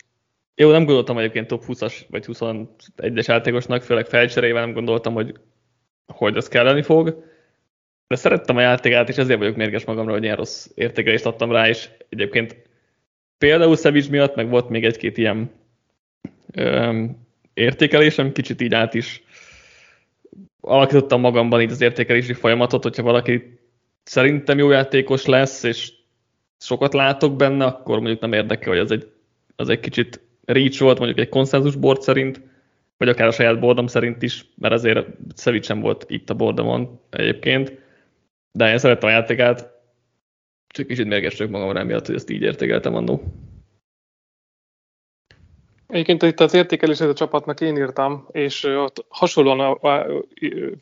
jó, 0.56 0.72
nem 0.72 0.86
gondoltam 0.86 1.18
egyébként 1.18 1.48
top 1.48 1.63
20-as 1.68 2.01
vagy 2.10 2.25
21-es 2.27 3.25
játékosnak, 3.25 3.82
főleg 3.82 4.06
felcserével 4.06 4.65
nem 4.65 4.74
gondoltam, 4.74 5.13
hogy, 5.13 5.39
hogy 6.13 6.38
az 6.38 6.48
kelleni 6.48 6.82
fog, 6.82 7.24
de 8.08 8.15
szerettem 8.15 8.58
a 8.58 8.62
játékát, 8.62 9.10
és 9.10 9.18
ezért 9.18 9.39
vagyok 9.39 9.56
mérges 9.56 9.86
magamra, 9.86 10.12
hogy 10.12 10.24
ilyen 10.24 10.36
rossz 10.36 10.68
értékelést 10.75 11.25
adtam 11.25 11.51
rá, 11.51 11.68
és 11.68 11.89
egyébként 12.10 12.64
például 13.38 13.75
Szevics 13.75 14.10
miatt, 14.10 14.36
meg 14.36 14.50
volt 14.50 14.70
még 14.70 14.86
egy-két 14.86 15.18
ilyen 15.18 15.51
öm, 16.54 17.18
értékelésem, 17.54 18.32
kicsit 18.32 18.62
így 18.62 18.74
át 18.74 18.94
is 18.94 19.24
alakítottam 20.62 21.20
magamban 21.20 21.62
így 21.62 21.72
az 21.72 21.82
értékelési 21.82 22.34
folyamatot, 22.34 22.84
hogyha 22.84 23.04
valaki 23.04 23.60
szerintem 24.04 24.58
jó 24.58 24.70
játékos 24.70 25.25
lesz, 25.25 25.63
és 25.63 25.92
sokat 26.60 26.94
látok 26.94 27.36
benne, 27.36 27.65
akkor 27.65 28.00
mondjuk 28.00 28.20
nem 28.20 28.34
érdekel, 28.34 28.72
hogy 28.72 28.82
az 28.82 28.92
egy, 28.92 29.12
az 29.56 29.70
egy 29.70 29.80
kicsit 29.80 30.22
reach 30.46 30.80
volt, 30.80 30.98
mondjuk 30.98 31.20
egy 31.20 31.30
konszenzus 31.30 31.75
board 31.75 32.01
szerint, 32.01 32.42
vagy 32.98 33.10
akár 33.10 33.27
a 33.27 33.32
saját 33.32 33.60
bordom 33.60 33.88
szerint 33.88 34.22
is, 34.22 34.46
mert 34.58 34.74
azért 34.74 35.08
Szevics 35.36 35.65
sem 35.65 35.80
volt 35.80 36.06
itt 36.08 36.30
a 36.30 36.34
bordomon 36.34 37.00
egyébként, 37.10 37.74
de 38.51 38.72
én 38.72 38.77
szerettem 38.77 39.10
a 39.10 39.12
játékát, 39.12 39.75
csak 40.75 40.88
kicsit 40.88 41.08
mérges 41.08 41.38
vagyok 41.38 41.51
magamra 41.51 41.79
emiatt, 41.79 42.05
hogy 42.05 42.15
ezt 42.15 42.29
így 42.29 42.41
értékeltem 42.41 42.96
annó. 42.96 43.24
Egyébként 45.88 46.24
itt 46.24 46.39
az 46.39 46.53
értékelését 46.53 47.08
a 47.08 47.13
csapatnak 47.13 47.62
én 47.62 47.77
írtam, 47.77 48.27
és 48.32 48.63
ott 48.63 49.05
hasonlóan 49.10 49.79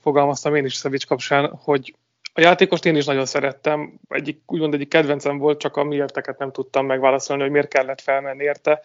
fogalmaztam 0.02 0.56
én 0.56 0.66
is 0.66 0.74
Szevics 0.74 1.08
kapcsán, 1.08 1.56
hogy 1.56 1.96
a 2.34 2.42
játékost 2.42 2.86
én 2.86 2.96
is 2.96 3.06
nagyon 3.06 3.26
szerettem, 3.26 4.00
egyik, 4.08 4.42
úgymond 4.46 4.74
egyik 4.74 4.90
kedvencem 4.90 5.38
volt, 5.38 5.60
csak 5.60 5.78
a 5.78 5.84
miérteket 5.84 6.38
nem 6.38 6.52
tudtam 6.52 6.86
megválaszolni, 6.86 7.42
hogy 7.42 7.52
miért 7.52 7.68
kellett 7.68 8.02
felmenni 8.02 8.44
érte, 8.44 8.82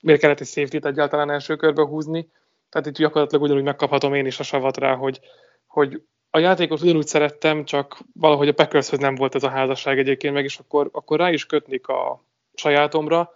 miért 0.00 0.20
kellett 0.20 0.40
egy 0.40 0.46
safety 0.46 0.86
egyáltalán 0.86 1.30
első 1.30 1.56
körbe 1.56 1.82
húzni. 1.82 2.28
Tehát 2.68 2.86
itt 2.86 2.96
gyakorlatilag 2.96 3.44
ugyanúgy 3.44 3.62
megkaphatom 3.62 4.14
én 4.14 4.26
is 4.26 4.40
a 4.40 4.42
savat 4.42 4.76
rá, 4.76 4.94
hogy, 4.94 5.20
hogy 5.66 6.02
a 6.36 6.38
játékot 6.38 6.82
ugyanúgy 6.82 7.06
szerettem, 7.06 7.64
csak 7.64 7.98
valahogy 8.12 8.48
a 8.48 8.54
Packershez 8.54 8.98
nem 8.98 9.14
volt 9.14 9.34
ez 9.34 9.42
a 9.42 9.48
házasság 9.48 9.98
egyébként 9.98 10.34
meg, 10.34 10.44
és 10.44 10.58
akkor, 10.58 10.88
akkor 10.92 11.18
rá 11.18 11.30
is 11.30 11.46
kötnék 11.46 11.88
a 11.88 12.22
sajátomra, 12.54 13.32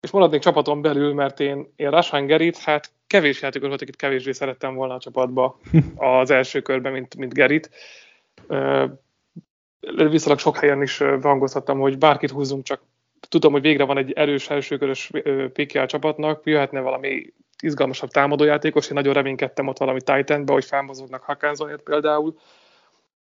és 0.00 0.10
maradnék 0.10 0.40
csapaton 0.40 0.82
belül, 0.82 1.14
mert 1.14 1.40
én, 1.40 1.72
én 1.76 1.90
Rashan 1.90 2.26
Gerit, 2.26 2.58
hát 2.58 2.92
kevés 3.06 3.42
játékos 3.42 3.68
volt, 3.68 3.82
akit 3.82 3.96
kevésbé 3.96 4.32
szerettem 4.32 4.74
volna 4.74 4.94
a 4.94 4.98
csapatba 4.98 5.60
az 5.96 6.30
első 6.30 6.60
körben, 6.60 6.92
mint, 6.92 7.16
mint 7.16 7.34
Gerit. 7.34 7.70
Viszonylag 9.80 10.38
sok 10.38 10.56
helyen 10.56 10.82
is 10.82 10.98
hangoztattam, 11.22 11.78
hogy 11.78 11.98
bárkit 11.98 12.30
húzzunk, 12.30 12.64
csak 12.64 12.80
tudom, 13.30 13.52
hogy 13.52 13.62
végre 13.62 13.84
van 13.84 13.98
egy 13.98 14.12
erős 14.12 14.50
elsőkörös 14.50 15.10
PKL 15.52 15.84
csapatnak, 15.84 16.40
jöhetne 16.44 16.80
valami 16.80 17.32
izgalmasabb 17.62 18.10
támadójátékos, 18.10 18.86
én 18.86 18.94
nagyon 18.94 19.14
reménykedtem 19.14 19.66
ott 19.66 19.78
valami 19.78 20.00
Titanbe, 20.02 20.52
hogy 20.52 20.64
felmozognak 20.64 21.22
Hakansonért 21.22 21.82
például, 21.82 22.34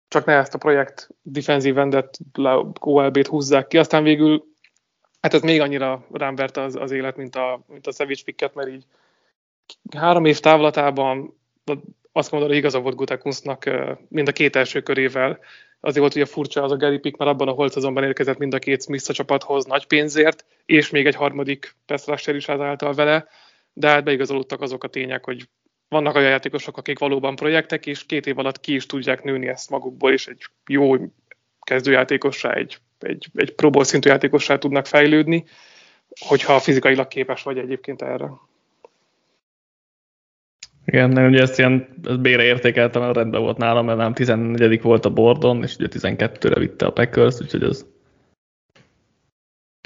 csak 0.08 0.26
ne 0.26 0.34
ezt 0.34 0.54
a 0.54 0.58
projekt 0.58 1.10
defensív 1.22 1.78
endet, 1.78 2.18
OLB-t 2.80 3.28
húzzák 3.28 3.68
ki, 3.68 3.78
aztán 3.78 4.04
végül 4.04 4.44
hát 5.22 5.34
ez 5.34 5.42
még 5.42 5.62
annyira 5.62 6.06
rám 6.12 6.36
verte 6.36 6.62
az, 6.62 6.76
az 6.76 6.92
élet, 6.92 7.18
mint 7.18 7.36
a, 7.36 7.64
mint 7.68 7.88
a 7.88 7.92
Savage 7.92 8.22
picket, 8.26 8.54
mert 8.54 8.70
így 8.70 8.86
három 9.96 10.26
év 10.26 10.40
távlatában 10.40 11.38
azt 12.12 12.32
mondom, 12.32 12.50
hogy 12.50 12.58
igaza 12.58 12.80
volt 12.80 12.96
Gutakunsznak 12.96 13.70
mind 14.08 14.28
a 14.28 14.32
két 14.32 14.56
első 14.56 14.82
körével. 14.82 15.40
Azért 15.80 16.00
volt 16.00 16.16
ugye 16.16 16.26
furcsa 16.26 16.64
az 16.64 16.72
a 16.72 16.78
Gary 16.78 16.98
Pick, 16.98 17.18
mert 17.18 17.32
abban 17.32 17.48
a 17.48 17.52
holt 17.52 17.76
azonban 17.76 18.04
érkezett 18.04 18.38
mind 18.38 18.54
a 18.54 18.60
két 18.60 18.84
Smith 18.84 19.12
csapathoz 19.12 19.66
nagy 19.66 19.88
pénzért, 19.88 20.46
és 20.66 20.90
még 20.90 21.06
egy 21.06 21.16
harmadik 21.16 21.76
Pestrasser 21.86 22.36
is 22.36 22.50
által 22.50 22.94
vele 22.94 23.28
de 23.78 23.88
hát 23.88 24.04
beigazolódtak 24.04 24.62
azok 24.62 24.84
a 24.84 24.88
tények, 24.88 25.26
hogy 25.26 25.50
vannak 25.90 26.16
olyan 26.16 26.30
játékosok, 26.30 26.78
akik 26.78 27.00
valóban 27.00 27.36
projektek, 27.36 27.86
és 27.86 28.06
két 28.06 28.26
év 28.26 28.38
alatt 28.40 28.60
ki 28.60 28.74
is 28.74 28.86
tudják 28.86 29.24
nőni 29.24 29.48
ezt 29.48 29.70
magukból, 29.70 30.12
és 30.12 30.28
egy 30.28 30.42
jó 30.68 30.96
kezdőjátékossá, 31.62 32.54
egy, 32.54 32.78
egy, 33.00 33.28
egy 33.34 33.54
próból 33.54 33.84
szintű 33.84 34.10
játékossá 34.10 34.58
tudnak 34.58 34.86
fejlődni, 34.86 35.46
hogyha 36.20 36.60
fizikailag 36.60 37.08
képes 37.08 37.44
vagy 37.44 37.58
egyébként 37.58 38.02
erre. 38.02 38.30
Igen, 40.92 41.10
nem, 41.10 41.28
ugye 41.28 41.42
ezt 41.42 41.60
ilyen 41.60 41.88
ezt 42.04 42.22
bére 42.22 42.44
értékeltem, 42.44 43.12
rendben 43.12 43.42
volt 43.42 43.58
nálam, 43.58 43.86
mert 43.86 43.98
nem 43.98 44.14
14 44.14 44.82
volt 44.82 45.06
a 45.06 45.14
bordon, 45.14 45.64
és 45.64 45.76
ugye 45.76 45.88
12-re 45.90 46.60
vitte 46.60 46.86
a 46.86 46.92
Packers, 46.92 47.42
úgyhogy 47.42 47.64
ez 47.64 47.86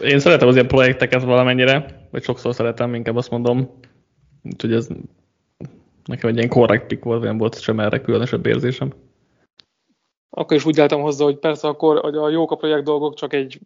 én 0.03 0.19
szeretem 0.19 0.47
az 0.47 0.55
ilyen 0.55 0.67
projekteket 0.67 1.23
valamennyire, 1.23 2.07
vagy 2.11 2.23
sokszor 2.23 2.53
szeretem, 2.53 2.93
inkább 2.93 3.15
azt 3.15 3.29
mondom. 3.29 3.79
Úgyhogy 4.43 4.73
ez 4.73 4.87
nekem 6.05 6.29
egy 6.29 6.35
ilyen 6.35 6.49
korrekt 6.49 6.87
pick 6.87 7.03
volt, 7.03 7.23
nem 7.23 7.37
volt 7.37 7.61
sem 7.61 7.79
erre 7.79 8.01
különösebb 8.01 8.45
érzésem. 8.45 8.93
Akkor 10.29 10.57
is 10.57 10.65
úgy 10.65 10.79
álltam 10.79 11.01
hozzá, 11.01 11.23
hogy 11.23 11.37
persze 11.37 11.67
akkor 11.67 11.99
hogy 11.99 12.15
a 12.15 12.29
jók 12.29 12.51
a 12.51 12.55
projekt 12.55 12.83
dolgok, 12.83 13.13
csak 13.13 13.33
egy 13.33 13.59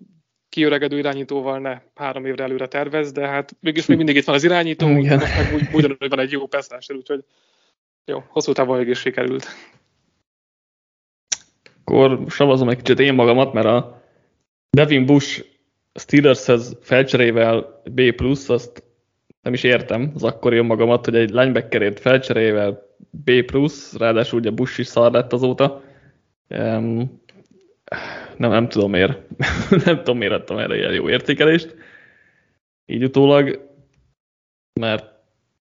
kiöregedő 0.56 0.98
irányítóval 0.98 1.60
ne 1.60 1.82
három 1.96 2.26
évre 2.26 2.44
előre 2.44 2.68
tervez, 2.68 3.12
de 3.12 3.28
hát 3.28 3.56
mégis 3.60 3.86
még 3.86 3.98
mindig 3.98 4.16
itt 4.16 4.26
van 4.26 4.36
az 4.36 4.44
irányító, 4.44 4.88
Igen. 4.88 5.18
meg 5.18 5.54
úgy, 5.54 5.68
ugyanúgy 5.74 6.10
van 6.10 6.20
egy 6.20 6.32
jó 6.32 6.48
pesztáster, 6.48 6.96
úgyhogy 6.96 7.24
jó, 8.06 8.24
hosszú 8.28 8.52
távon 8.52 8.78
végig 8.78 8.96
sikerült. 8.96 9.46
Akkor 11.84 12.26
savazom 12.30 12.70
egy 12.70 12.78
kicsit 12.78 13.00
én 13.00 13.14
magamat, 13.14 13.54
mert 13.54 13.66
a 13.66 14.04
Devin 14.70 15.06
Bush 15.06 15.46
Steelershez 15.94 16.78
felcserével 16.82 17.82
B+, 17.92 18.02
azt 18.48 18.84
nem 19.42 19.54
is 19.54 19.64
értem 19.64 20.12
az 20.14 20.24
akkori 20.24 20.60
magamat, 20.62 21.06
hogy 21.06 21.16
egy 21.16 21.30
linebackerért 21.30 22.00
felcserével 22.00 22.96
B+, 23.10 23.32
ráadásul 23.98 24.40
ugye 24.40 24.50
Bush 24.50 24.80
is 24.80 24.88
szar 24.88 25.12
lett 25.12 25.34
azóta. 25.34 25.84
Um, 26.50 27.22
nem, 28.38 28.50
nem 28.50 28.70
tudom 28.70 28.92
miért. 28.92 29.20
nem 29.86 29.98
tudom 29.98 30.18
miért 30.18 30.34
adtam 30.34 30.58
erre 30.58 30.76
ilyen 30.76 30.94
jó 30.94 31.10
értékelést. 31.10 31.76
Így 32.86 33.04
utólag, 33.04 33.70
mert, 34.80 35.06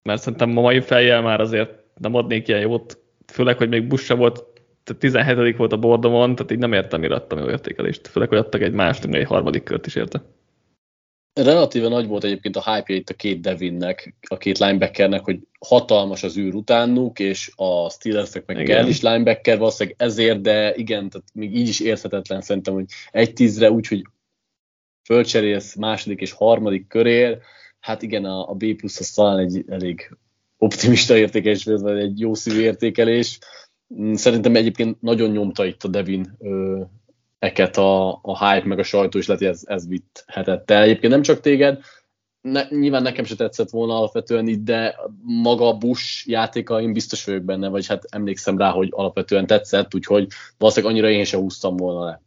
mert 0.03 0.21
szerintem 0.21 0.51
ma 0.51 0.61
mai 0.61 0.81
fejjel 0.81 1.23
már 1.23 1.41
azért 1.41 1.71
nem 2.01 2.15
adnék 2.15 2.49
ilyen 2.49 2.61
jót, 2.61 2.99
főleg, 3.27 3.57
hogy 3.57 3.69
még 3.69 3.87
Bush 3.87 4.17
volt 4.17 4.45
tehát 4.85 5.01
17. 5.01 5.57
volt 5.57 5.73
a 5.73 5.77
bordomon, 5.77 6.35
tehát 6.35 6.51
így 6.51 6.59
nem 6.59 6.73
értem, 6.73 7.01
mire 7.01 7.15
adtam 7.15 7.39
jó 7.39 7.49
értékelést. 7.49 8.09
Főleg, 8.09 8.29
hogy 8.29 8.39
adtak 8.39 8.61
egy 8.61 8.73
második, 8.73 9.15
egy 9.15 9.27
harmadik 9.27 9.63
kört 9.63 9.87
is 9.87 9.95
érte. 9.95 10.23
Relatíve 11.35 11.89
nagy 11.89 12.07
volt 12.07 12.25
egyébként 12.25 12.57
a 12.57 12.75
hype 12.75 12.95
itt 12.95 13.09
a 13.09 13.15
két 13.15 13.41
Devinnek, 13.41 14.15
a 14.29 14.37
két 14.37 14.59
linebackernek, 14.59 15.25
hogy 15.25 15.39
hatalmas 15.59 16.23
az 16.23 16.37
űr 16.37 16.55
utánuk, 16.55 17.19
és 17.19 17.53
a 17.57 17.91
Steelersnek 17.91 18.47
meg 18.47 18.61
igen. 18.61 18.77
kell 18.77 18.87
is 18.87 19.01
linebacker, 19.01 19.59
valószínűleg 19.59 19.99
ezért, 19.99 20.41
de 20.41 20.75
igen, 20.75 21.09
tehát 21.09 21.27
még 21.33 21.57
így 21.57 21.69
is 21.69 21.81
érthetetlen 21.81 22.41
szerintem, 22.41 22.75
hogy 22.75 22.85
egy 23.11 23.33
tízre 23.33 23.71
úgy, 23.71 23.87
hogy 23.87 24.03
fölcserélsz 25.05 25.75
második 25.75 26.21
és 26.21 26.33
harmadik 26.33 26.87
körér, 26.87 27.39
hát 27.81 28.03
igen, 28.03 28.25
a, 28.25 28.51
a 28.51 28.55
B 28.55 28.75
plusz 28.77 29.01
az 29.01 29.11
talán 29.11 29.39
egy 29.39 29.65
elég 29.69 30.17
optimista 30.59 31.17
értékelés, 31.17 31.65
vagy 31.65 31.99
egy 31.99 32.21
jó 32.21 32.35
szívű 32.35 32.61
értékelés. 32.61 33.39
Mm, 33.95 34.13
szerintem 34.13 34.57
egyébként 34.57 35.01
nagyon 35.01 35.31
nyomta 35.31 35.65
itt 35.65 35.83
a 35.83 35.89
Devin 35.89 36.37
ö, 36.39 36.83
eket 37.45 37.77
a, 37.77 38.19
a 38.23 38.49
hype 38.49 38.67
meg 38.67 38.79
a 38.79 38.83
sajtó 38.83 39.19
is 39.19 39.27
lehet, 39.27 39.43
hogy 39.43 39.53
ez, 39.53 39.63
ez 39.67 39.89
vithetett 39.89 40.71
el. 40.71 40.83
Egyébként 40.83 41.13
nem 41.13 41.23
csak 41.23 41.41
téged, 41.41 41.79
ne, 42.41 42.63
nyilván 42.71 43.03
nekem 43.03 43.25
se 43.25 43.37
tetszett 43.37 43.71
volna 43.71 43.97
alapvetően 43.97 44.47
itt, 44.47 44.65
de 44.65 44.97
maga 45.23 45.69
a 45.69 45.77
Bush 45.77 46.29
játéka 46.29 46.81
én 46.81 46.93
biztos 46.93 47.25
vagyok 47.25 47.43
benne, 47.43 47.69
vagy 47.69 47.87
hát 47.87 48.05
emlékszem 48.11 48.59
rá, 48.59 48.71
hogy 48.71 48.89
alapvetően 48.91 49.47
tetszett, 49.47 49.95
úgyhogy 49.95 50.27
valószínűleg 50.59 50.95
annyira 50.95 51.11
én 51.11 51.25
sem 51.25 51.41
húztam 51.41 51.77
volna 51.77 52.05
le. 52.05 52.21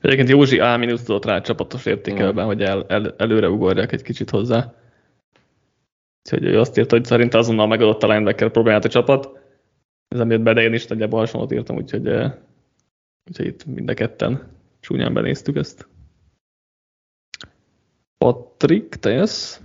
Egyébként 0.00 0.28
Józsi 0.28 0.58
A- 0.58 0.96
tudott 1.04 1.24
rá 1.24 1.40
csapatos 1.40 1.86
értékelben, 1.86 2.44
mm. 2.44 2.46
hogy 2.46 2.62
el, 2.62 2.84
el, 2.88 3.14
előre 3.18 3.48
ugorják 3.48 3.92
egy 3.92 4.02
kicsit 4.02 4.30
hozzá. 4.30 4.74
Úgyhogy 6.24 6.44
ő 6.44 6.58
azt 6.60 6.78
írta, 6.78 6.96
hogy 6.96 7.04
szerint 7.04 7.34
azonnal 7.34 7.66
megadott 7.66 8.02
a 8.02 8.06
linebacker 8.06 8.50
problémát 8.50 8.84
a 8.84 8.88
csapat. 8.88 9.30
Ez 10.08 10.18
nem 10.18 10.30
jött 10.30 10.40
be, 10.40 10.52
de 10.52 10.62
én 10.62 10.72
is 10.72 10.86
nagyjából 10.86 11.18
hasonlót 11.18 11.52
írtam, 11.52 11.76
úgyhogy, 11.76 12.08
úgyhogy 13.28 13.46
itt 13.46 13.64
mind 13.64 13.88
a 13.88 13.94
ketten 13.94 14.55
csúnyán 14.86 15.14
benéztük 15.14 15.56
ezt. 15.56 15.88
Patrik, 18.18 18.88
te 18.88 19.10
jössz? 19.10 19.60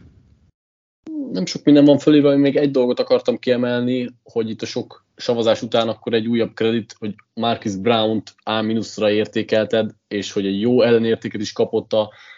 Nem 1.32 1.46
sok 1.46 1.64
minden 1.64 1.86
van 1.86 1.98
fölé, 1.98 2.36
még 2.36 2.56
egy 2.56 2.72
dolgot 2.72 3.00
akartam 3.00 3.38
kiemelni, 3.38 4.10
hogy 4.24 4.50
itt 4.50 4.62
a 4.62 4.66
sok 4.66 5.06
savazás 5.16 5.62
után 5.62 5.88
akkor 5.88 6.14
egy 6.14 6.28
újabb 6.28 6.54
kredit, 6.54 6.96
hogy 7.00 7.16
Marcus 7.34 7.76
Brown-t 7.76 8.34
A-ra 8.44 9.12
értékelted, 9.12 9.92
és 10.08 10.32
hogy 10.32 10.46
egy 10.46 10.62
jó 10.62 10.82
ellenértéket 10.82 11.42
is 11.42 11.52
kapott 11.52 11.92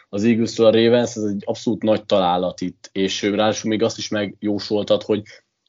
az 0.09 0.23
eagles 0.23 0.59
a 0.59 0.71
Ravens, 0.71 1.15
ez 1.15 1.23
egy 1.23 1.43
abszolút 1.45 1.83
nagy 1.83 2.05
találat 2.05 2.61
itt, 2.61 2.89
és 2.91 3.21
ráadásul 3.21 3.69
még 3.69 3.83
azt 3.83 3.97
is 3.97 4.09
megjósoltad, 4.09 5.03
hogy 5.03 5.21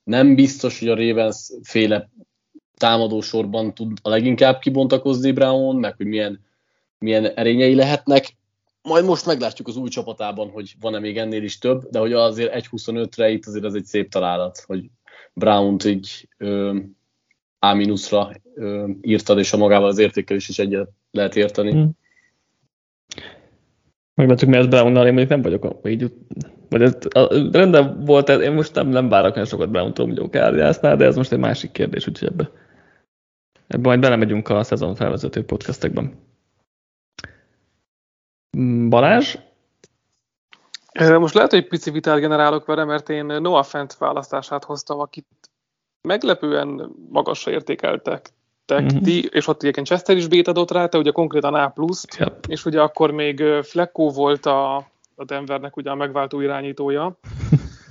nem 0.05 0.35
biztos, 0.35 0.79
hogy 0.79 0.89
a 0.89 0.97
Ravens 0.97 1.53
féle 1.63 2.11
támadósorban 2.77 3.75
tud 3.75 3.99
a 4.03 4.09
leginkább 4.09 4.59
kibontakozni 4.59 5.33
Brown, 5.33 5.77
meg 5.77 5.97
hogy 5.97 6.07
milyen, 6.07 6.41
milyen 7.05 7.27
erényei 7.27 7.75
lehetnek, 7.75 8.37
majd 8.83 9.05
most 9.05 9.27
meglátjuk 9.27 9.69
az 9.69 9.77
új 9.77 9.89
csapatában, 9.89 10.51
hogy 10.51 10.75
van-e 10.81 10.99
még 10.99 11.19
ennél 11.19 11.43
is 11.43 11.59
több, 11.59 11.89
de 11.91 11.99
hogy 11.99 12.13
azért 12.13 12.55
1.25-re 12.55 13.31
itt 13.31 13.47
azért 13.47 13.65
ez 13.65 13.75
egy 13.75 13.85
szép 13.85 14.11
találat, 14.11 14.65
hogy 14.67 14.91
Brown-t 15.33 15.85
így 15.85 16.29
A-ra 17.59 18.31
írtad, 19.01 19.39
és 19.39 19.53
a 19.53 19.57
magával 19.57 19.89
az 19.89 19.99
értékelés 19.99 20.49
is 20.49 20.59
egyet 20.59 20.89
lehet 21.11 21.37
érteni. 21.37 21.71
Hmm. 21.71 21.91
Meglátjuk, 24.15 24.51
mi 24.51 24.57
ez 24.57 24.67
Brown-nal, 24.67 25.07
én 25.07 25.13
mondjuk 25.13 25.31
nem 25.31 25.43
vagyok 25.43 25.89
így, 25.89 26.13
vagy 26.69 26.83
ez, 26.83 26.97
a, 27.11 27.35
rendben 27.53 28.05
volt, 28.05 28.29
én 28.29 28.53
most 28.53 28.75
nem, 28.75 28.89
nem 28.89 29.09
várok 29.09 29.35
olyan 29.35 29.47
sokat 29.47 29.71
Brown-tól, 29.71 30.07
mondjuk 30.07 30.31
de 30.33 31.05
ez 31.05 31.17
most 31.17 31.33
egy 31.33 31.39
másik 31.39 31.71
kérdés, 31.71 32.07
úgyhogy 32.09 32.29
ebbe, 32.29 32.51
ebbe 33.67 33.89
majd 33.89 34.01
belemegyünk 34.01 34.49
a 34.49 34.63
szezon 34.63 34.95
felvezető 34.95 35.45
podcastekben. 35.45 36.33
Balázs? 38.89 39.37
Most 41.19 41.35
lehet, 41.35 41.51
hogy 41.51 41.69
pici 41.69 41.91
vitát 41.91 42.19
generálok 42.19 42.67
vele, 42.67 42.85
mert 42.85 43.09
én 43.09 43.25
Noah 43.25 43.65
Fent 43.65 43.97
választását 43.97 44.65
hoztam, 44.65 45.01
akit 45.01 45.27
meglepően 46.01 46.91
magasra 47.11 47.53
értékeltek 47.53 48.33
uh-huh. 48.73 49.01
ti, 49.03 49.29
és 49.33 49.47
ott 49.47 49.63
egyébként 49.63 49.87
Chester 49.87 50.17
is 50.17 50.27
bét 50.27 50.49
adott 50.49 50.71
rá, 50.71 50.87
te 50.87 50.99
ugye 50.99 51.11
konkrétan 51.11 51.55
A+, 51.55 51.75
yep. 52.19 52.45
és 52.49 52.65
ugye 52.65 52.81
akkor 52.81 53.11
még 53.11 53.43
Flecko 53.63 54.11
volt 54.11 54.47
a, 54.47 54.77
a 55.15 55.25
Denvernek 55.27 55.77
ugye 55.77 55.91
a 55.91 55.95
megváltó 55.95 56.41
irányítója. 56.41 57.17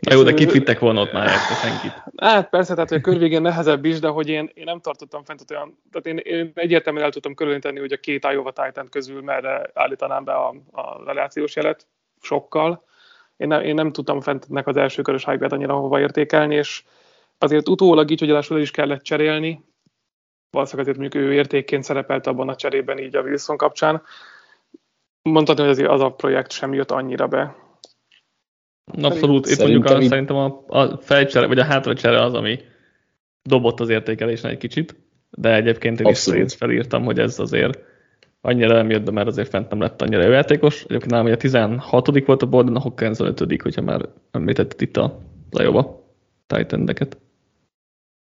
Na 0.00 0.14
jó, 0.14 0.22
de 0.22 0.34
kit 0.34 0.52
vittek 0.52 0.78
volna 0.78 1.00
ott 1.00 1.12
már 1.12 1.26
ezt 1.26 1.60
senkit? 1.60 2.02
Hát 2.16 2.48
persze, 2.48 2.74
tehát 2.74 2.90
a 2.90 3.00
körvégén 3.00 3.42
nehezebb 3.42 3.84
is, 3.84 3.98
de 3.98 4.08
hogy 4.08 4.28
én, 4.28 4.50
én 4.54 4.64
nem 4.64 4.80
tartottam 4.80 5.24
fent 5.24 5.50
olyan, 5.50 5.78
tehát 5.90 6.06
én, 6.06 6.34
én 6.34 6.52
egyértelműen 6.54 7.04
el 7.04 7.10
tudtam 7.10 7.34
körülinteni, 7.34 7.78
hogy 7.78 7.92
a 7.92 7.96
két 7.96 8.26
Iowa 8.32 8.52
Titan 8.52 8.88
közül 8.88 9.22
merre 9.22 9.70
állítanám 9.74 10.24
be 10.24 10.32
a, 10.32 10.54
a 10.70 11.04
relációs 11.04 11.56
jelet 11.56 11.86
sokkal. 12.20 12.84
Én 13.36 13.48
nem, 13.48 13.62
én 13.62 13.74
nem 13.74 13.92
tudtam 13.92 14.20
fentnek 14.20 14.66
az 14.66 14.76
első 14.76 15.02
körös 15.02 15.24
hype 15.24 15.46
annyira 15.46 15.74
hova 15.74 16.00
értékelni, 16.00 16.54
és 16.54 16.82
azért 17.38 17.68
utólag 17.68 18.10
így, 18.10 18.20
hogy 18.20 18.30
el 18.30 18.60
is 18.60 18.70
kellett 18.70 19.02
cserélni, 19.02 19.64
valószínűleg 20.50 20.88
azért 20.88 21.02
mondjuk 21.02 21.24
ő 21.24 21.32
értékként 21.32 21.84
szerepelt 21.84 22.26
abban 22.26 22.48
a 22.48 22.56
cserében 22.56 22.98
így 22.98 23.16
a 23.16 23.22
Wilson 23.22 23.56
kapcsán. 23.56 24.02
Mondhatni, 25.22 25.62
hogy 25.62 25.70
azért 25.70 25.90
az 25.90 26.00
a 26.00 26.12
projekt 26.12 26.50
sem 26.50 26.72
jött 26.74 26.90
annyira 26.90 27.26
be. 27.26 27.56
Abszolút, 29.00 29.46
itt 29.46 29.58
mondjuk 29.58 29.84
a, 29.84 30.02
szerintem 30.02 30.36
a, 30.36 30.64
a 30.66 30.98
felcsere, 31.00 31.46
vagy 31.46 31.58
a 31.58 31.64
hátracsere 31.64 32.22
az, 32.22 32.34
ami 32.34 32.58
dobott 33.42 33.80
az 33.80 33.88
értékelésen 33.88 34.50
egy 34.50 34.58
kicsit, 34.58 34.96
de 35.30 35.54
egyébként 35.54 36.00
én 36.00 36.06
Abszolút. 36.06 36.44
is 36.44 36.54
felírtam, 36.54 37.04
hogy 37.04 37.18
ez 37.18 37.38
azért 37.38 37.78
annyira 38.40 38.74
nem 38.74 38.90
jött 38.90 39.04
be, 39.04 39.10
mert 39.10 39.26
azért 39.26 39.48
fent 39.48 39.70
nem 39.70 39.80
lett 39.80 40.02
annyira 40.02 40.24
jó 40.24 40.30
játékos. 40.30 40.82
Egyébként 40.82 41.10
nálam 41.10 41.24
ugye 41.24 41.34
a 41.34 41.38
16 41.38 42.26
volt 42.26 42.42
a 42.42 42.46
Borden, 42.46 42.76
a 42.76 42.80
Hawkins 42.80 43.18
a 43.18 43.24
5 43.24 43.62
hogyha 43.62 43.82
már 43.82 44.08
említetted 44.30 44.80
itt 44.82 44.96
a 44.96 45.18
Lajoba 45.50 46.04
Titan-deket. 46.46 47.18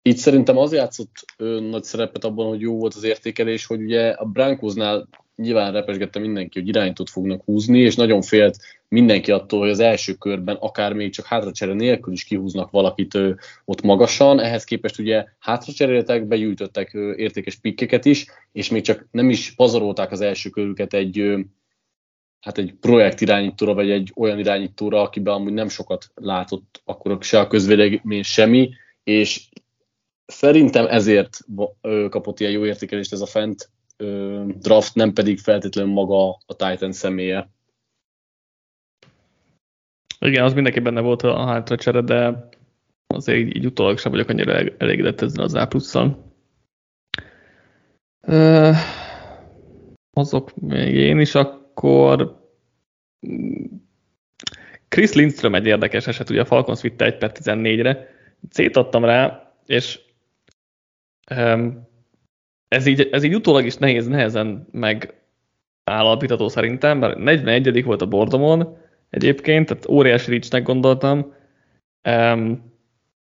Itt 0.01 0.17
szerintem 0.17 0.57
az 0.57 0.73
játszott 0.73 1.11
ö, 1.37 1.59
nagy 1.59 1.83
szerepet 1.83 2.23
abban, 2.23 2.47
hogy 2.47 2.61
jó 2.61 2.77
volt 2.77 2.93
az 2.93 3.03
értékelés, 3.03 3.65
hogy 3.65 3.81
ugye 3.81 4.09
a 4.09 4.25
Brankosnál 4.25 5.07
nyilván 5.35 5.71
repesgette 5.71 6.19
mindenki, 6.19 6.59
hogy 6.59 6.67
irányítót 6.67 7.09
fognak 7.09 7.43
húzni, 7.45 7.79
és 7.79 7.95
nagyon 7.95 8.21
félt 8.21 8.57
mindenki 8.89 9.31
attól, 9.31 9.59
hogy 9.59 9.69
az 9.69 9.79
első 9.79 10.13
körben 10.13 10.55
akár 10.55 10.93
még 10.93 11.11
csak 11.11 11.25
hátracsere 11.25 11.73
nélkül 11.73 12.13
is 12.13 12.23
kihúznak 12.23 12.71
valakit 12.71 13.17
ott 13.65 13.81
magasan, 13.81 14.39
ehhez 14.39 14.63
képest 14.63 14.99
ugye 14.99 15.25
hátracseréltek, 15.39 16.27
begyűjtöttek 16.27 16.91
értékes 17.15 17.55
pikkeket 17.55 18.05
is, 18.05 18.25
és 18.51 18.69
még 18.69 18.81
csak 18.81 19.07
nem 19.11 19.29
is 19.29 19.55
pazarolták 19.55 20.11
az 20.11 20.21
első 20.21 20.49
körüket 20.49 20.93
egy 20.93 21.33
hát 22.39 22.57
egy 22.57 22.73
projekt 22.79 23.21
irányítóra, 23.21 23.73
vagy 23.73 23.89
egy 23.89 24.11
olyan 24.15 24.39
irányítóra, 24.39 25.01
akiben 25.01 25.33
amúgy 25.33 25.53
nem 25.53 25.69
sokat 25.69 26.05
látott 26.15 26.81
akkor 26.85 27.17
se 27.21 27.39
a 27.39 27.47
közvélemény 27.47 28.23
semmi, 28.23 28.69
és 29.03 29.49
Szerintem 30.31 30.85
ezért 30.87 31.37
kapott 32.09 32.39
ilyen 32.39 32.51
jó 32.51 32.65
értékelést 32.65 33.13
ez 33.13 33.21
a 33.21 33.25
fent 33.25 33.69
draft, 34.59 34.95
nem 34.95 35.13
pedig 35.13 35.39
feltétlenül 35.39 35.93
maga 35.93 36.29
a 36.29 36.55
Titan 36.55 36.91
személye. 36.91 37.49
Igen, 40.19 40.43
az 40.43 40.53
mindenki 40.53 40.79
benne 40.79 41.01
volt 41.01 41.21
a 41.21 41.45
hátra 41.45 41.75
csere, 41.75 42.01
de 42.01 42.49
azért 43.07 43.39
így, 43.39 43.55
így 43.55 43.65
utólag 43.65 43.97
sem 43.97 44.11
vagyok 44.11 44.29
annyira 44.29 44.53
elégedett 44.77 45.21
ezzel 45.21 45.43
az 45.43 45.53
A 45.53 45.67
azok 50.13 50.55
még 50.55 50.93
én 50.93 51.19
is, 51.19 51.35
akkor 51.35 52.37
Chris 54.87 55.13
Lindström 55.13 55.55
egy 55.55 55.65
érdekes 55.65 56.07
eset, 56.07 56.29
ugye 56.29 56.41
a 56.41 56.45
Falcons 56.45 56.81
vitte 56.81 57.05
1 57.05 57.17
per 57.17 57.31
14-re, 57.33 58.07
szétadtam 58.49 59.05
rá, 59.05 59.53
és 59.65 59.99
ez 62.67 62.85
így, 62.85 63.09
ez 63.11 63.23
így 63.23 63.35
utólag 63.35 63.65
is 63.65 63.75
nehéz, 63.75 64.07
nehezen 64.07 64.67
megállapítható 64.71 66.47
szerintem, 66.47 66.97
mert 66.97 67.17
41. 67.17 67.83
volt 67.83 68.01
a 68.01 68.07
bordomon 68.07 68.77
egyébként, 69.09 69.67
tehát 69.67 69.89
óriási 69.89 70.31
ricsnek 70.31 70.63
gondoltam, 70.63 71.33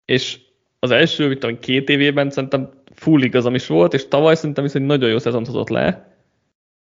és 0.06 0.40
az 0.80 0.92
első, 0.92 1.28
mit 1.28 1.40
tudom, 1.40 1.60
két 1.60 1.90
évében 1.90 2.30
szerintem 2.30 2.70
full 2.94 3.22
igazam 3.22 3.56
is 3.56 3.68
volt, 3.68 3.94
és 3.94 4.08
tavaly 4.08 4.36
szerintem 4.36 4.64
viszont 4.64 4.86
nagyon 4.86 5.10
jó 5.10 5.18
szezont 5.18 5.46
hozott 5.46 5.70
le, 5.70 6.18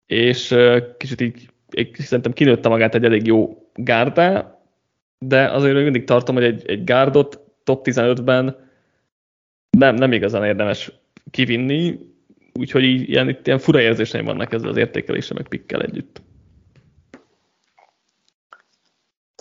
és 0.06 0.54
kicsit 0.96 1.20
így 1.20 1.48
szerintem 1.92 2.32
kinőtte 2.32 2.68
magát 2.68 2.94
egy 2.94 3.04
elég 3.04 3.26
jó 3.26 3.68
gárdá, 3.74 4.60
de 5.18 5.50
azért 5.50 5.74
még 5.74 5.82
mindig 5.82 6.04
tartom, 6.04 6.34
hogy 6.34 6.44
egy, 6.44 6.62
egy 6.66 6.84
gárdot 6.84 7.40
top 7.64 7.86
15-ben 7.88 8.70
nem, 9.78 9.94
nem 9.94 10.12
igazán 10.12 10.44
érdemes 10.44 10.92
kivinni, 11.30 11.98
úgyhogy 12.52 12.84
ilyen, 12.84 13.28
itt 13.28 13.46
ilyen 13.46 13.58
fura 13.58 13.80
érzéseim 13.80 14.24
vannak 14.24 14.52
ezzel 14.52 14.68
az 14.68 14.76
értékelése 14.76 15.34
meg 15.34 15.48
pikkel 15.48 15.82
együtt. 15.82 16.22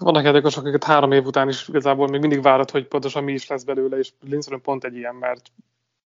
Vannak 0.02 0.24
játékosok, 0.24 0.64
akiket 0.64 0.84
három 0.84 1.12
év 1.12 1.26
után 1.26 1.48
is 1.48 1.68
igazából 1.68 2.08
még 2.08 2.20
mindig 2.20 2.42
várod, 2.42 2.72
hogy 2.72 2.88
pontosan 2.88 3.24
mi 3.24 3.32
is 3.32 3.48
lesz 3.48 3.64
belőle, 3.64 3.98
és 3.98 4.12
Lindström 4.30 4.62
pont 4.62 4.84
egy 4.84 4.96
ilyen, 4.96 5.16
mert 5.16 5.52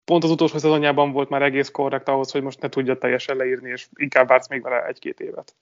pont 0.05 0.25
az 0.25 0.31
utolsó 0.31 0.59
szezonjában 0.59 1.12
volt 1.12 1.29
már 1.29 1.42
egész 1.42 1.70
korrekt 1.70 2.09
ahhoz, 2.09 2.31
hogy 2.31 2.42
most 2.42 2.61
ne 2.61 2.68
tudja 2.68 2.99
teljesen 2.99 3.37
leírni, 3.37 3.70
és 3.70 3.87
inkább 3.94 4.29
vársz 4.29 4.49
még 4.49 4.62
vele 4.62 4.87
egy-két 4.87 5.20
évet. 5.20 5.55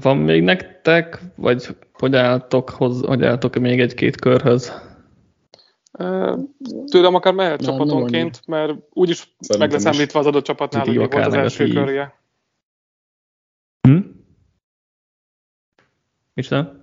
Van 0.00 0.16
még 0.16 0.42
nektek, 0.42 1.18
vagy 1.34 1.76
hogy 1.92 2.16
álltok, 2.16 2.70
hoz, 2.70 3.04
hogy 3.04 3.24
álltok 3.24 3.54
még 3.54 3.80
egy-két 3.80 4.16
körhöz? 4.20 4.72
Tőlem 6.90 7.14
akár 7.14 7.32
mehet 7.32 7.60
Na, 7.60 7.66
csapatonként, 7.66 8.46
mert 8.46 8.74
úgyis 8.90 9.34
Szerintem 9.38 9.58
meg 9.58 9.70
lesz 9.70 9.94
említve 9.94 10.18
az 10.18 10.26
adott 10.26 10.44
csapatnál, 10.44 10.84
hogy 10.84 10.96
volt 10.96 11.14
az 11.14 11.34
első 11.34 11.68
körje. 11.68 12.20
Hm? 13.80 13.98
Micsoda? 16.34 16.80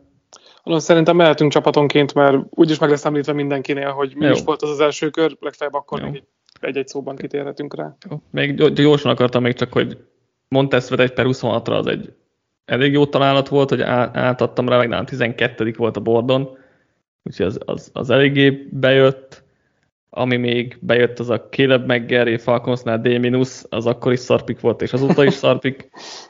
Mondom, 0.63 0.85
szerintem 0.85 1.15
mehetünk 1.15 1.51
csapatonként, 1.51 2.13
mert 2.13 2.37
úgyis 2.49 2.79
meg 2.79 2.89
lesz 2.89 3.05
említve 3.05 3.33
mindenkinél, 3.33 3.91
hogy 3.91 4.15
mi 4.15 4.25
Jó. 4.25 4.31
is 4.31 4.41
volt 4.43 4.61
az 4.61 4.69
az 4.69 4.79
első 4.79 5.09
kör, 5.09 5.37
legfeljebb 5.39 5.75
akkor 5.75 6.01
Jó. 6.01 6.09
még 6.09 6.23
egy-egy 6.61 6.87
szóban 6.87 7.15
kitérhetünk 7.15 7.75
rá. 7.75 7.95
Még 8.31 8.73
gyorsan 8.73 9.11
akartam 9.11 9.41
még 9.41 9.53
csak, 9.53 9.73
hogy 9.73 9.97
Montesvet 10.47 10.99
egy 10.99 11.13
per 11.13 11.25
26-ra 11.27 11.77
az 11.77 11.87
egy 11.87 12.13
elég 12.65 12.91
jó 12.91 13.05
találat 13.05 13.47
volt, 13.47 13.69
hogy 13.69 13.81
átadtam 13.81 14.69
rá, 14.69 14.77
meg 14.77 14.87
nem 14.87 15.05
12 15.05 15.73
volt 15.77 15.97
a 15.97 15.99
bordon, 15.99 16.57
úgyhogy 17.23 17.45
az, 17.45 17.59
az, 17.65 17.89
az 17.93 18.09
eléggé 18.09 18.67
bejött. 18.71 19.43
Ami 20.09 20.37
még 20.37 20.77
bejött, 20.81 21.19
az 21.19 21.29
a 21.29 21.49
Caleb 21.49 21.91
McGarry 21.91 22.37
Falconsnál 22.37 23.01
D- 23.01 23.65
az 23.69 23.85
akkor 23.85 24.11
is 24.11 24.19
szarpik 24.19 24.59
volt, 24.59 24.81
és 24.81 24.93
azóta 24.93 25.23
is 25.23 25.33
szarpik. 25.33 25.89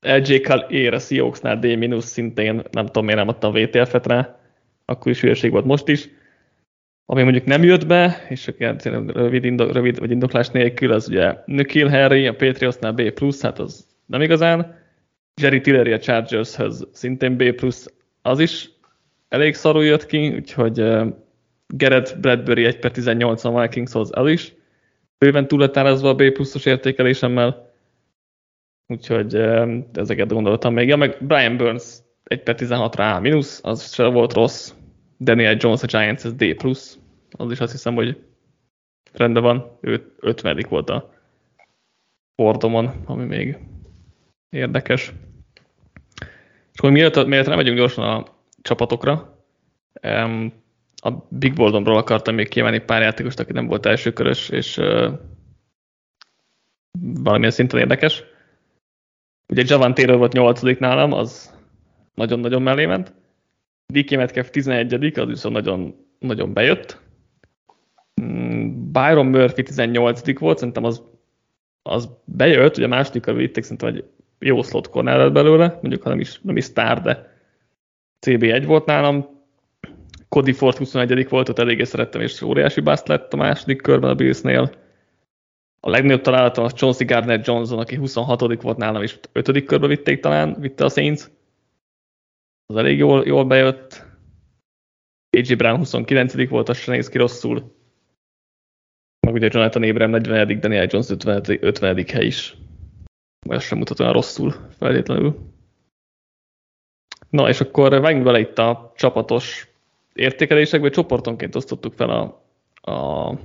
LJ 0.00 0.42
ér 0.68 0.94
a 0.94 0.98
Seahawksnál 0.98 1.58
D- 1.58 2.02
szintén, 2.02 2.62
nem 2.70 2.86
tudom, 2.86 3.04
miért 3.04 3.18
nem 3.18 3.28
adtam 3.28 3.52
VTF-et 3.52 4.06
rá, 4.06 4.38
akkor 4.84 5.12
is 5.12 5.20
hülyeség 5.20 5.50
volt 5.50 5.64
most 5.64 5.88
is. 5.88 6.08
Ami 7.06 7.22
mondjuk 7.22 7.44
nem 7.44 7.62
jött 7.62 7.86
be, 7.86 8.26
és 8.28 8.40
csak 8.40 8.60
ilyen 8.60 9.06
rövid, 9.06 9.44
indok, 9.44 9.72
rövid 9.72 9.98
vagy 9.98 10.10
indoklás 10.10 10.48
nélkül, 10.48 10.92
az 10.92 11.08
ugye 11.08 11.34
Nikhil 11.44 11.88
Harry, 11.88 12.26
a 12.26 12.34
Patriotsnál 12.34 12.92
B+, 12.92 13.12
hát 13.40 13.58
az 13.58 13.86
nem 14.06 14.22
igazán. 14.22 14.78
Jerry 15.40 15.60
Tillery 15.60 15.92
a 15.92 15.98
Chargershez 15.98 16.88
szintén 16.92 17.36
B+, 17.36 17.54
az 18.22 18.38
is 18.38 18.70
elég 19.28 19.54
szarul 19.54 19.84
jött 19.84 20.06
ki, 20.06 20.28
úgyhogy 20.28 20.80
uh, 20.80 21.06
Gerett 21.66 22.18
Bradbury 22.20 22.64
1 22.64 22.78
per 22.78 22.90
18 22.90 23.44
a 23.44 23.60
Vikingshoz 23.60 24.14
el 24.14 24.28
is. 24.28 24.54
Bőven 25.18 25.48
túl 25.48 25.58
lett 25.58 25.76
a 25.76 26.14
B 26.14 26.30
pluszos 26.32 26.66
értékelésemmel, 26.66 27.69
úgyhogy 28.90 29.34
ezeket 29.94 30.32
gondoltam 30.32 30.74
még. 30.74 30.88
Ja, 30.88 30.96
meg 30.96 31.16
Brian 31.20 31.56
Burns 31.56 31.98
1 32.24 32.42
per 32.42 32.54
16-ra 32.58 33.16
A 33.16 33.20
mínusz, 33.20 33.60
az 33.62 33.92
se 33.92 34.06
volt 34.06 34.32
rossz. 34.32 34.72
Daniel 35.20 35.56
Jones 35.58 35.82
a 35.82 35.86
Giants, 35.86 36.24
ez 36.24 36.34
D 36.34 36.54
plusz. 36.54 36.98
Az 37.30 37.50
is 37.50 37.60
azt 37.60 37.72
hiszem, 37.72 37.94
hogy 37.94 38.22
rendben 39.12 39.42
van. 39.42 39.78
Ő 39.80 40.14
50 40.20 40.66
volt 40.68 40.90
a 40.90 41.12
Fordomon, 42.34 42.90
ami 43.04 43.24
még 43.24 43.58
érdekes. 44.48 45.12
És 46.72 46.80
miért, 46.80 47.26
miért 47.26 47.46
nem 47.46 47.56
megyünk 47.56 47.76
gyorsan 47.76 48.04
a 48.04 48.24
csapatokra, 48.62 49.44
a 51.02 51.10
Big 51.28 51.54
Boldomról 51.54 51.96
akartam 51.96 52.34
még 52.34 52.48
kiemelni 52.48 52.78
pár 52.78 53.02
játékost, 53.02 53.40
aki 53.40 53.52
nem 53.52 53.66
volt 53.66 53.86
elsőkörös, 53.86 54.48
és 54.48 54.76
uh, 54.76 55.12
valamilyen 57.00 57.52
szinten 57.52 57.80
érdekes. 57.80 58.24
Ugye 59.50 59.62
Javan 59.66 59.94
Taylor 59.94 60.18
volt 60.18 60.32
nyolcadik 60.32 60.78
nálam, 60.78 61.12
az 61.12 61.54
nagyon-nagyon 62.14 62.62
mellé 62.62 62.86
ment. 62.86 63.14
DK 63.86 64.10
Metcalf 64.10 64.50
11 64.50 65.18
az 65.18 65.26
viszont 65.26 65.54
nagyon, 65.54 65.94
nagyon 66.18 66.52
bejött. 66.52 67.00
Mm, 68.22 68.92
Byron 68.92 69.26
Murphy 69.26 69.62
18 69.62 70.38
volt, 70.38 70.58
szerintem 70.58 70.84
az, 70.84 71.02
az 71.82 72.08
bejött, 72.24 72.76
ugye 72.76 72.86
a 72.86 72.88
második 72.88 73.24
vitték, 73.24 73.62
szerintem 73.62 73.88
egy 73.88 74.04
jó 74.38 74.62
slot 74.62 74.88
corner 74.88 75.16
lett 75.18 75.32
belőle, 75.32 75.78
mondjuk 75.82 76.02
ha 76.02 76.08
nem 76.08 76.20
is, 76.20 76.40
nem 76.42 76.56
is 76.56 76.64
sztár, 76.64 77.00
de 77.02 77.34
CB1 78.26 78.62
volt 78.66 78.84
nálam. 78.84 79.38
Cody 80.28 80.52
Ford 80.52 80.76
21 80.76 81.28
volt, 81.28 81.48
ott 81.48 81.58
eléggé 81.58 81.84
szerettem, 81.84 82.20
és 82.20 82.42
óriási 82.42 82.80
bust 82.80 83.08
lett 83.08 83.32
a 83.32 83.36
második 83.36 83.80
körben 83.80 84.10
a 84.10 84.14
Billsnél. 84.14 84.70
A 85.80 85.90
legnagyobb 85.90 86.20
találatom 86.20 86.64
az 86.64 86.72
Chauncey 86.72 87.06
Gardner 87.06 87.40
Johnson, 87.44 87.78
aki 87.78 87.96
26 87.96 88.62
volt 88.62 88.76
nálam, 88.76 89.02
és 89.02 89.18
5. 89.32 89.64
körbe 89.64 89.86
vitték 89.86 90.20
talán, 90.20 90.60
vitte 90.60 90.84
a 90.84 90.88
Saints. 90.88 91.22
Az 92.66 92.76
elég 92.76 92.98
jól, 92.98 93.26
jól 93.26 93.44
bejött. 93.44 94.04
AJ 95.36 95.54
Brown 95.54 95.76
29 95.76 96.48
volt, 96.48 96.68
az 96.68 96.76
se 96.76 96.92
néz 96.92 97.08
ki 97.08 97.18
rosszul. 97.18 97.74
Meg 99.26 99.34
ugye 99.34 99.48
Jonathan 99.52 99.82
Abraham 99.82 100.10
40 100.10 100.60
Daniel 100.60 100.86
Jones 100.90 101.10
50. 101.10 101.42
50. 101.60 102.04
hely 102.06 102.26
is 102.26 102.56
vagy 103.46 103.60
sem 103.60 103.78
mutat 103.78 104.00
olyan 104.00 104.12
rosszul 104.12 104.54
feltétlenül. 104.76 105.38
Na, 107.28 107.48
és 107.48 107.60
akkor 107.60 108.00
vágjunk 108.00 108.24
bele 108.24 108.38
itt 108.38 108.58
a 108.58 108.92
csapatos 108.96 109.68
értékelésekbe, 110.12 110.88
csoportonként 110.88 111.54
osztottuk 111.54 111.92
fel 111.92 112.10
a, 112.10 112.44
a 112.92 113.38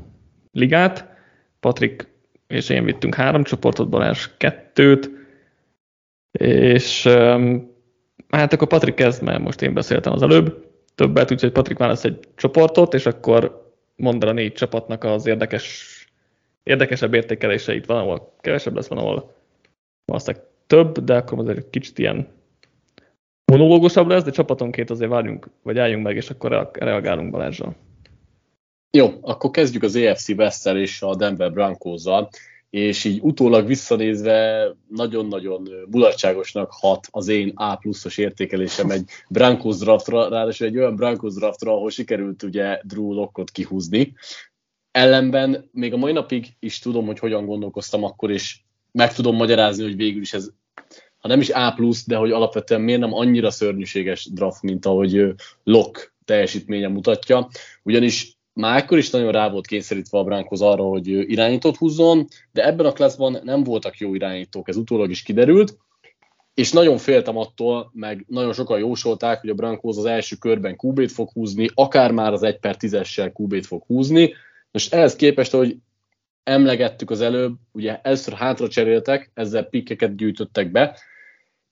ligát. 0.51 1.13
Patrik 1.59 2.07
és 2.55 2.69
én 2.69 2.83
vittünk 2.83 3.15
három 3.15 3.43
csoportot, 3.43 3.89
Balázs 3.89 4.29
kettőt, 4.37 5.09
és 6.39 7.03
hát 8.29 8.53
akkor 8.53 8.67
Patrik 8.67 8.93
kezd, 8.93 9.23
mert 9.23 9.39
most 9.43 9.61
én 9.61 9.73
beszéltem 9.73 10.13
az 10.13 10.21
előbb 10.21 10.67
többet, 10.95 11.31
úgyhogy 11.31 11.51
Patrik 11.51 11.77
választ 11.77 12.05
egy 12.05 12.19
csoportot, 12.35 12.93
és 12.93 13.05
akkor 13.05 13.71
mondd 13.95 14.25
a 14.25 14.31
négy 14.31 14.53
csapatnak 14.53 15.03
az 15.03 15.25
érdekes, 15.25 15.95
érdekesebb 16.63 17.13
értékeléseit. 17.13 17.85
Van, 17.85 17.97
ahol 17.97 18.33
kevesebb 18.41 18.75
lesz, 18.75 18.87
van, 18.87 18.97
ahol 18.97 19.35
valószínűleg 20.05 20.45
több, 20.67 20.99
de 20.99 21.15
akkor 21.15 21.39
azért 21.39 21.69
kicsit 21.69 21.99
ilyen 21.99 22.27
monológusabb 23.51 24.07
lesz, 24.07 24.23
de 24.23 24.31
csapatonként 24.31 24.89
azért 24.89 25.09
várjunk, 25.09 25.49
vagy 25.63 25.77
álljunk 25.77 26.03
meg, 26.03 26.15
és 26.15 26.29
akkor 26.29 26.69
reagálunk 26.73 27.31
Balázsral. 27.31 27.75
Jó, 28.95 29.13
akkor 29.21 29.51
kezdjük 29.51 29.83
az 29.83 29.95
EFC 29.95 30.29
west 30.29 30.65
és 30.65 31.01
a 31.01 31.15
Denver 31.15 31.51
broncos 31.51 32.03
és 32.69 33.03
így 33.03 33.19
utólag 33.21 33.67
visszanézve 33.67 34.67
nagyon-nagyon 34.89 35.69
mulatságosnak 35.91 36.71
hat 36.71 37.07
az 37.11 37.27
én 37.27 37.51
A 37.55 37.75
pluszos 37.75 38.17
értékelésem 38.17 38.89
egy 38.89 39.09
Broncos 39.29 39.77
draftra, 39.77 40.29
ráadásul 40.29 40.67
egy 40.67 40.77
olyan 40.77 40.95
Broncos 40.95 41.33
draftra, 41.33 41.71
ahol 41.71 41.89
sikerült 41.89 42.43
ugye 42.43 42.79
Drew 42.83 43.13
Lockot 43.13 43.51
kihúzni. 43.51 44.13
Ellenben 44.91 45.69
még 45.71 45.93
a 45.93 45.97
mai 45.97 46.11
napig 46.11 46.55
is 46.59 46.79
tudom, 46.79 47.05
hogy 47.05 47.19
hogyan 47.19 47.45
gondolkoztam 47.45 48.03
akkor, 48.03 48.31
és 48.31 48.59
meg 48.91 49.13
tudom 49.13 49.35
magyarázni, 49.35 49.83
hogy 49.83 49.95
végül 49.95 50.21
is 50.21 50.33
ez, 50.33 50.49
ha 51.17 51.27
nem 51.27 51.39
is 51.39 51.49
A+, 51.49 51.75
de 52.05 52.15
hogy 52.15 52.31
alapvetően 52.31 52.81
miért 52.81 52.99
nem 52.99 53.13
annyira 53.13 53.51
szörnyűséges 53.51 54.29
draft, 54.33 54.61
mint 54.61 54.85
ahogy 54.85 55.33
Lock 55.63 56.13
teljesítménye 56.25 56.87
mutatja. 56.87 57.47
Ugyanis 57.83 58.35
már 58.55 58.81
akkor 58.81 58.97
is 58.97 59.09
nagyon 59.09 59.31
rá 59.31 59.49
volt 59.49 59.67
kényszerítve 59.67 60.17
a 60.17 60.23
Broncos 60.23 60.59
arra, 60.59 60.83
hogy 60.83 61.07
irányítót 61.07 61.77
húzzon, 61.77 62.27
de 62.51 62.65
ebben 62.65 62.85
a 62.85 62.91
klaszban 62.91 63.39
nem 63.43 63.63
voltak 63.63 63.97
jó 63.97 64.15
irányítók, 64.15 64.67
ez 64.67 64.75
utólag 64.75 65.09
is 65.09 65.21
kiderült, 65.21 65.77
és 66.53 66.71
nagyon 66.71 66.97
féltem 66.97 67.37
attól, 67.37 67.91
meg 67.93 68.25
nagyon 68.27 68.53
sokan 68.53 68.79
jósolták, 68.79 69.41
hogy 69.41 69.49
a 69.49 69.53
Broncos 69.53 69.97
az 69.97 70.05
első 70.05 70.35
körben 70.35 70.75
QB-t 70.81 71.11
fog 71.11 71.29
húzni, 71.31 71.69
akár 71.73 72.11
már 72.11 72.33
az 72.33 72.43
1 72.43 72.59
per 72.59 72.75
10-essel 72.79 73.31
QB-t 73.33 73.65
fog 73.65 73.83
húzni. 73.87 74.33
Most 74.71 74.93
ehhez 74.93 75.15
képest, 75.15 75.51
hogy 75.51 75.77
emlegettük 76.43 77.09
az 77.09 77.21
előbb, 77.21 77.55
ugye 77.71 77.99
először 78.01 78.33
hátra 78.33 78.67
cseréltek, 78.67 79.31
ezzel 79.33 79.63
pikkeket 79.63 80.15
gyűjtöttek 80.15 80.71
be, 80.71 80.97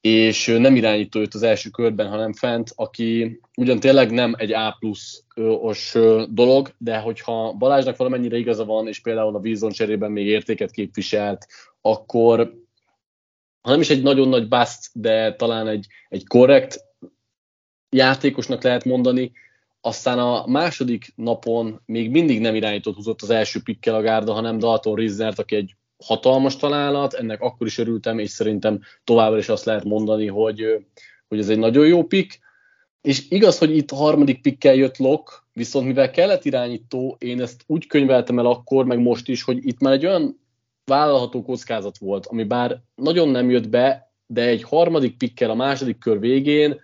és 0.03 0.45
nem 0.45 0.75
irányító 0.75 1.19
jött 1.19 1.33
az 1.33 1.43
első 1.43 1.69
körben, 1.69 2.09
hanem 2.09 2.33
fent, 2.33 2.71
aki 2.75 3.39
ugyan 3.57 3.79
tényleg 3.79 4.11
nem 4.11 4.33
egy 4.37 4.53
A 4.53 4.75
plusz-os 4.79 5.97
dolog, 6.29 6.73
de 6.77 6.97
hogyha 6.97 7.53
Balázsnak 7.53 7.97
valamennyire 7.97 8.37
igaza 8.37 8.65
van, 8.65 8.87
és 8.87 8.99
például 8.99 9.35
a 9.35 9.39
Wilson 9.39 9.71
cserében 9.71 10.11
még 10.11 10.25
értéket 10.25 10.71
képviselt, 10.71 11.47
akkor 11.81 12.53
ha 13.61 13.69
nem 13.69 13.79
is 13.79 13.89
egy 13.89 14.01
nagyon 14.01 14.29
nagy 14.29 14.47
bust, 14.47 14.89
de 14.93 15.35
talán 15.35 15.67
egy, 15.67 15.87
egy 16.09 16.27
korrekt 16.27 16.79
játékosnak 17.89 18.63
lehet 18.63 18.85
mondani, 18.85 19.31
aztán 19.81 20.19
a 20.19 20.47
második 20.47 21.13
napon 21.15 21.81
még 21.85 22.11
mindig 22.11 22.39
nem 22.39 22.55
irányított 22.55 22.95
húzott 22.95 23.21
az 23.21 23.29
első 23.29 23.61
pikkel 23.61 23.95
a 23.95 24.01
gárda, 24.01 24.33
hanem 24.33 24.57
Dalton 24.57 24.95
Riznert, 24.95 25.39
aki 25.39 25.55
egy 25.55 25.75
hatalmas 26.03 26.55
találat, 26.55 27.13
ennek 27.13 27.41
akkor 27.41 27.67
is 27.67 27.77
örültem, 27.77 28.19
és 28.19 28.29
szerintem 28.29 28.81
továbbra 29.03 29.37
is 29.37 29.49
azt 29.49 29.65
lehet 29.65 29.83
mondani, 29.83 30.27
hogy, 30.27 30.85
hogy 31.27 31.39
ez 31.39 31.49
egy 31.49 31.57
nagyon 31.57 31.87
jó 31.87 32.03
pick. 32.03 32.39
És 33.01 33.29
igaz, 33.29 33.57
hogy 33.57 33.75
itt 33.77 33.91
a 33.91 33.95
harmadik 33.95 34.41
pikkel 34.41 34.73
jött 34.73 34.97
Lok, 34.97 35.47
viszont 35.53 35.85
mivel 35.85 36.11
kellett 36.11 36.45
irányító, 36.45 37.15
én 37.19 37.41
ezt 37.41 37.63
úgy 37.67 37.87
könyveltem 37.87 38.39
el 38.39 38.45
akkor, 38.45 38.85
meg 38.85 38.99
most 38.99 39.27
is, 39.27 39.43
hogy 39.43 39.65
itt 39.67 39.79
már 39.79 39.93
egy 39.93 40.05
olyan 40.05 40.39
vállalható 40.85 41.43
kockázat 41.43 41.97
volt, 41.97 42.25
ami 42.25 42.43
bár 42.43 42.81
nagyon 42.95 43.29
nem 43.29 43.49
jött 43.49 43.69
be, 43.69 44.11
de 44.27 44.41
egy 44.41 44.63
harmadik 44.63 45.17
pikkel 45.17 45.49
a 45.49 45.55
második 45.55 45.97
kör 45.97 46.19
végén 46.19 46.79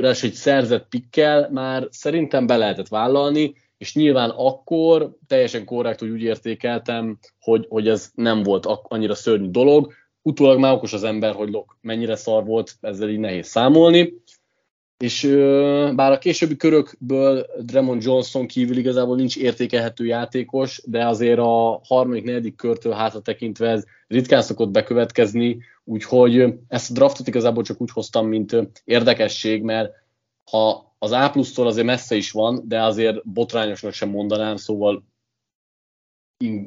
ráadásul 0.00 0.28
egy 0.28 0.34
szerzett 0.34 0.88
pikkel 0.88 1.50
már 1.50 1.86
szerintem 1.90 2.46
be 2.46 2.56
lehetett 2.56 2.88
vállalni, 2.88 3.54
és 3.82 3.94
nyilván 3.94 4.30
akkor 4.30 5.16
teljesen 5.26 5.64
korrekt, 5.64 6.00
hogy 6.00 6.08
úgy 6.08 6.22
értékeltem, 6.22 7.18
hogy, 7.40 7.66
hogy 7.68 7.88
ez 7.88 8.10
nem 8.14 8.42
volt 8.42 8.66
annyira 8.66 9.14
szörnyű 9.14 9.50
dolog. 9.50 9.92
Utólag 10.22 10.58
már 10.58 10.72
okos 10.72 10.92
az 10.92 11.04
ember, 11.04 11.34
hogy 11.34 11.50
Lok 11.50 11.78
mennyire 11.80 12.16
szar 12.16 12.44
volt, 12.44 12.74
ezzel 12.80 13.08
így 13.08 13.18
nehéz 13.18 13.46
számolni. 13.46 14.14
És 14.98 15.22
bár 15.94 16.12
a 16.12 16.18
későbbi 16.18 16.56
körökből 16.56 17.46
Dremond 17.60 18.02
Johnson 18.02 18.46
kívül 18.46 18.76
igazából 18.76 19.16
nincs 19.16 19.36
értékelhető 19.36 20.04
játékos, 20.04 20.82
de 20.84 21.06
azért 21.06 21.38
a 21.38 21.80
harmadik, 21.84 22.24
negyedik 22.24 22.56
körtől 22.56 22.92
hátra 22.92 23.20
tekintve 23.20 23.68
ez 23.68 23.84
ritkán 24.08 24.42
szokott 24.42 24.70
bekövetkezni, 24.70 25.58
úgyhogy 25.84 26.54
ezt 26.68 26.90
a 26.90 26.94
draftot 26.94 27.28
igazából 27.28 27.62
csak 27.62 27.80
úgy 27.80 27.90
hoztam, 27.90 28.26
mint 28.26 28.56
érdekesség, 28.84 29.62
mert 29.62 29.92
ha 30.50 30.91
az 31.02 31.10
A 31.10 31.30
plusztól 31.30 31.66
azért 31.66 31.86
messze 31.86 32.14
is 32.14 32.30
van, 32.30 32.62
de 32.64 32.82
azért 32.82 33.28
botrányosnak 33.28 33.92
sem 33.92 34.08
mondanám, 34.08 34.56
szóval 34.56 35.04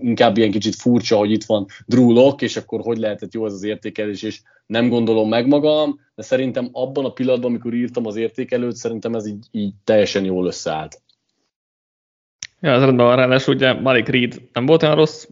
inkább 0.01 0.37
ilyen 0.37 0.51
kicsit 0.51 0.75
furcsa, 0.75 1.17
hogy 1.17 1.31
itt 1.31 1.43
van 1.43 1.65
Drew 1.85 2.11
Lock, 2.11 2.41
és 2.41 2.57
akkor 2.57 2.81
hogy 2.81 2.97
lehetett 2.97 3.33
jó 3.33 3.45
ez 3.45 3.53
az 3.53 3.63
értékelés, 3.63 4.21
és 4.21 4.41
nem 4.65 4.89
gondolom 4.89 5.29
meg 5.29 5.47
magam, 5.47 5.99
de 6.15 6.23
szerintem 6.23 6.69
abban 6.71 7.05
a 7.05 7.11
pillanatban, 7.11 7.49
amikor 7.49 7.73
írtam 7.73 8.05
az 8.05 8.15
értékelőt, 8.15 8.75
szerintem 8.75 9.15
ez 9.15 9.27
így, 9.27 9.45
így 9.51 9.73
teljesen 9.83 10.25
jól 10.25 10.45
összeállt. 10.45 11.01
Ja, 12.59 12.73
az 12.73 12.83
rendben 12.83 13.05
van, 13.05 13.15
ráadásul 13.15 13.53
ugye 13.55 13.73
Malik 13.73 14.07
Reed 14.07 14.41
nem 14.53 14.65
volt 14.65 14.83
olyan 14.83 14.95
rossz 14.95 15.27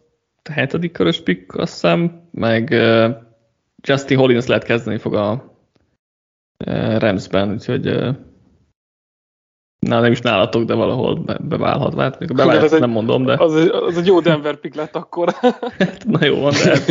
hetedik 0.51 0.91
körös 0.91 1.21
pick, 1.21 1.55
azt 1.55 1.73
hiszem, 1.73 2.27
meg 2.31 2.69
uh, 2.71 3.15
Justin 3.81 4.17
Hollins 4.17 4.45
lehet 4.45 4.63
kezdeni 4.63 4.97
fog 4.97 5.13
a 5.13 5.57
uh, 6.65 6.99
Ramsben, 6.99 7.51
úgyhogy 7.51 7.87
uh, 7.87 8.15
Na, 9.84 10.00
nem 10.00 10.12
is 10.12 10.22
nálatok, 10.22 10.63
de 10.63 10.74
valahol 10.74 11.15
be, 11.15 11.38
beválhat. 11.41 12.00
Hát, 12.00 12.19
még 12.19 12.34
bevált, 12.34 12.72
nem 12.72 12.84
egy, 12.84 12.89
mondom, 12.89 13.26
de... 13.26 13.34
Az, 13.34 13.69
az 13.72 13.98
egy 13.98 14.06
jó 14.06 14.19
Denver 14.19 14.56
pick 14.56 14.76
lett 14.76 14.96
akkor. 14.96 15.36
Na 16.06 16.26
jó 16.26 16.39
van, 16.39 16.54
de 16.63 16.69
hát 16.69 16.89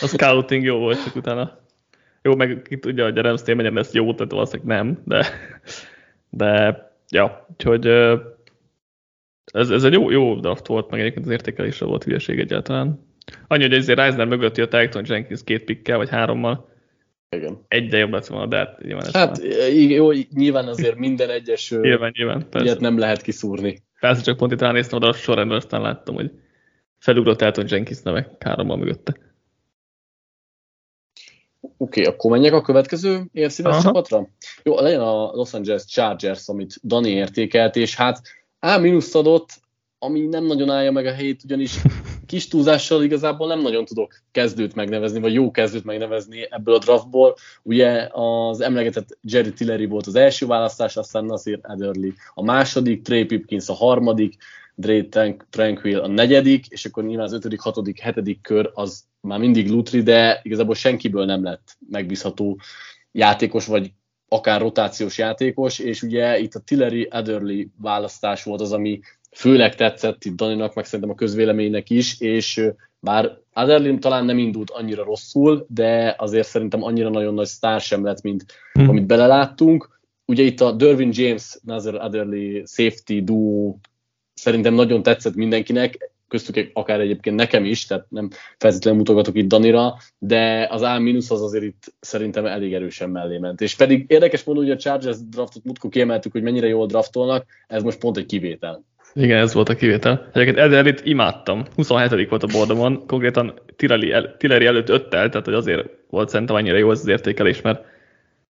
a 0.00 0.06
scouting 0.14 0.64
jó 0.64 0.78
volt, 0.78 1.04
csak 1.04 1.16
utána... 1.16 1.60
Jó, 2.22 2.34
meg 2.34 2.62
ki 2.68 2.78
tudja, 2.78 3.04
hogy 3.04 3.18
a 3.18 3.22
Rams 3.22 3.42
menjen 3.46 3.78
ezt 3.78 3.94
jó, 3.94 4.14
tehát 4.14 4.32
valószínűleg 4.32 4.76
nem, 4.76 5.02
de... 5.04 5.26
De, 6.30 6.82
ja, 7.08 7.46
úgyhogy 7.50 7.86
ez, 9.52 9.70
ez 9.70 9.84
egy 9.84 9.92
jó, 9.92 10.10
jó 10.10 10.34
draft 10.34 10.66
volt, 10.66 10.90
meg 10.90 11.00
egyébként 11.00 11.26
az 11.26 11.32
értékelésre 11.32 11.86
volt 11.86 12.04
hülyeség 12.04 12.38
egyáltalán. 12.38 13.06
Annyi, 13.48 13.62
hogy 13.62 13.72
ezért 13.72 13.98
Reisner 13.98 14.26
mögött 14.26 14.56
jött 14.56 14.74
Elton 14.74 15.04
Jenkins 15.06 15.44
két 15.44 15.64
pikkel, 15.64 15.96
vagy 15.96 16.08
hárommal, 16.08 16.71
igen. 17.36 17.64
Egyre 17.68 17.98
jobb 17.98 18.12
lett 18.12 18.26
volna, 18.26 18.46
de 18.46 18.56
hát 18.56 18.82
nyilván 18.82 19.06
ez 19.06 19.12
Hát 19.12 19.42
már... 19.42 19.72
jó, 19.72 20.10
nyilván 20.10 20.68
azért 20.68 20.96
minden 20.96 21.30
egyes 21.30 21.70
nyilván, 21.70 22.12
nyilván, 22.16 22.48
persze. 22.48 22.66
ilyet 22.66 22.80
nem 22.80 22.98
lehet 22.98 23.22
kiszúrni. 23.22 23.82
Persze, 24.00 24.22
csak 24.22 24.36
pont 24.36 24.52
itt 24.52 24.60
ránéztem 24.60 24.98
oda 24.98 25.08
a 25.08 25.12
sorrendben, 25.12 25.56
aztán 25.56 25.80
láttam, 25.80 26.14
hogy 26.14 26.30
felugrott 26.98 27.42
Elton 27.42 27.66
Jenkins 27.68 28.02
neve 28.02 28.36
kárommal 28.38 28.76
mögötte. 28.76 29.16
Oké, 31.60 32.00
okay, 32.00 32.04
akkor 32.04 32.30
menjek 32.30 32.52
a 32.52 32.60
következő 32.60 33.24
érszínes 33.32 33.82
csapatra? 33.82 34.28
Jó, 34.62 34.80
legyen 34.80 35.00
a 35.00 35.32
Los 35.32 35.54
Angeles 35.54 35.84
Chargers, 35.84 36.48
amit 36.48 36.74
Dani 36.82 37.10
értékelt, 37.10 37.76
és 37.76 37.96
hát 37.96 38.20
A 38.58 39.00
adott, 39.12 39.60
ami 40.02 40.20
nem 40.20 40.44
nagyon 40.44 40.70
állja 40.70 40.92
meg 40.92 41.06
a 41.06 41.12
helyét, 41.12 41.44
ugyanis 41.44 41.76
kis 42.26 42.48
túlzással 42.48 43.02
igazából 43.02 43.46
nem 43.46 43.60
nagyon 43.60 43.84
tudok 43.84 44.22
kezdőt 44.32 44.74
megnevezni, 44.74 45.20
vagy 45.20 45.32
jó 45.32 45.50
kezdőt 45.50 45.84
megnevezni 45.84 46.46
ebből 46.50 46.74
a 46.74 46.78
draftból. 46.78 47.36
Ugye 47.62 48.08
az 48.12 48.60
emlegetett 48.60 49.18
Jerry 49.20 49.52
Tillery 49.52 49.86
volt 49.86 50.06
az 50.06 50.14
első 50.14 50.46
választás, 50.46 50.96
aztán 50.96 51.24
Nasir 51.24 51.58
Adderley 51.62 52.10
a 52.34 52.42
második, 52.42 53.02
Trey 53.02 53.24
Pipkins 53.24 53.68
a 53.68 53.72
harmadik, 53.72 54.34
Dre 54.74 55.04
Tranquil 55.50 55.98
a 55.98 56.06
negyedik, 56.06 56.66
és 56.66 56.84
akkor 56.84 57.04
nyilván 57.04 57.26
az 57.26 57.32
ötödik, 57.32 57.60
hatodik, 57.60 58.00
hetedik 58.00 58.40
kör 58.40 58.70
az 58.74 59.04
már 59.20 59.38
mindig 59.38 59.70
Lutri, 59.70 60.02
de 60.02 60.40
igazából 60.42 60.74
senkiből 60.74 61.24
nem 61.24 61.42
lett 61.42 61.76
megbízható 61.90 62.60
játékos, 63.12 63.66
vagy 63.66 63.92
akár 64.28 64.60
rotációs 64.60 65.18
játékos, 65.18 65.78
és 65.78 66.02
ugye 66.02 66.38
itt 66.38 66.54
a 66.54 66.60
Tillery 66.60 67.02
Adderley 67.02 67.64
választás 67.78 68.44
volt 68.44 68.60
az, 68.60 68.72
ami 68.72 69.00
főleg 69.36 69.74
tetszett 69.74 70.24
itt 70.24 70.36
Daninak, 70.36 70.74
meg 70.74 70.84
szerintem 70.84 71.10
a 71.10 71.14
közvéleménynek 71.14 71.90
is, 71.90 72.20
és 72.20 72.70
bár 73.00 73.38
Aderlin 73.52 74.00
talán 74.00 74.24
nem 74.24 74.38
indult 74.38 74.70
annyira 74.70 75.04
rosszul, 75.04 75.66
de 75.68 76.14
azért 76.18 76.48
szerintem 76.48 76.82
annyira 76.82 77.08
nagyon 77.08 77.34
nagy 77.34 77.46
sztár 77.46 77.80
sem 77.80 78.04
lett, 78.04 78.22
mint 78.22 78.44
hmm. 78.72 78.88
amit 78.88 79.06
beleláttunk. 79.06 80.00
Ugye 80.24 80.42
itt 80.42 80.60
a 80.60 80.72
Dervin 80.72 81.10
James, 81.12 81.58
Nazar 81.62 81.94
Adderley 81.94 82.62
safety 82.66 83.20
duo 83.24 83.76
szerintem 84.34 84.74
nagyon 84.74 85.02
tetszett 85.02 85.34
mindenkinek, 85.34 86.12
köztük 86.32 86.70
akár 86.72 87.00
egyébként 87.00 87.36
nekem 87.36 87.64
is, 87.64 87.86
tehát 87.86 88.06
nem 88.08 88.30
feltétlenül 88.58 88.98
mutogatok 88.98 89.36
itt 89.36 89.48
Danira, 89.48 89.96
de 90.18 90.68
az 90.70 90.82
A- 90.82 91.02
az 91.28 91.42
azért 91.42 91.64
itt 91.64 91.94
szerintem 92.00 92.46
elég 92.46 92.74
erősen 92.74 93.10
mellé 93.10 93.38
ment. 93.38 93.60
És 93.60 93.76
pedig 93.76 94.04
érdekes 94.08 94.44
módon, 94.44 94.62
hogy 94.62 94.72
a 94.72 94.76
Chargers 94.76 95.16
draftot 95.28 95.64
mutkó 95.64 95.88
kiemeltük, 95.88 96.32
hogy 96.32 96.42
mennyire 96.42 96.66
jól 96.66 96.86
draftolnak, 96.86 97.46
ez 97.66 97.82
most 97.82 97.98
pont 97.98 98.16
egy 98.16 98.26
kivétel. 98.26 98.84
Igen, 99.14 99.38
ez 99.38 99.54
volt 99.54 99.68
a 99.68 99.74
kivétel. 99.74 100.30
Egyébként 100.32 100.58
Ederlit 100.58 101.04
imádtam. 101.04 101.64
27. 101.74 102.28
volt 102.28 102.42
a 102.42 102.46
bordomon, 102.46 103.06
konkrétan 103.06 103.60
Tireli, 103.76 104.12
el, 104.12 104.36
Tireli 104.36 104.66
előtt 104.66 104.88
öttel, 104.88 105.28
tehát 105.28 105.44
hogy 105.46 105.54
azért 105.54 105.88
volt 106.10 106.28
szerintem 106.28 106.56
annyira 106.56 106.76
jó 106.76 106.90
ez 106.90 107.00
az 107.00 107.08
értékelés, 107.08 107.60
mert 107.60 107.84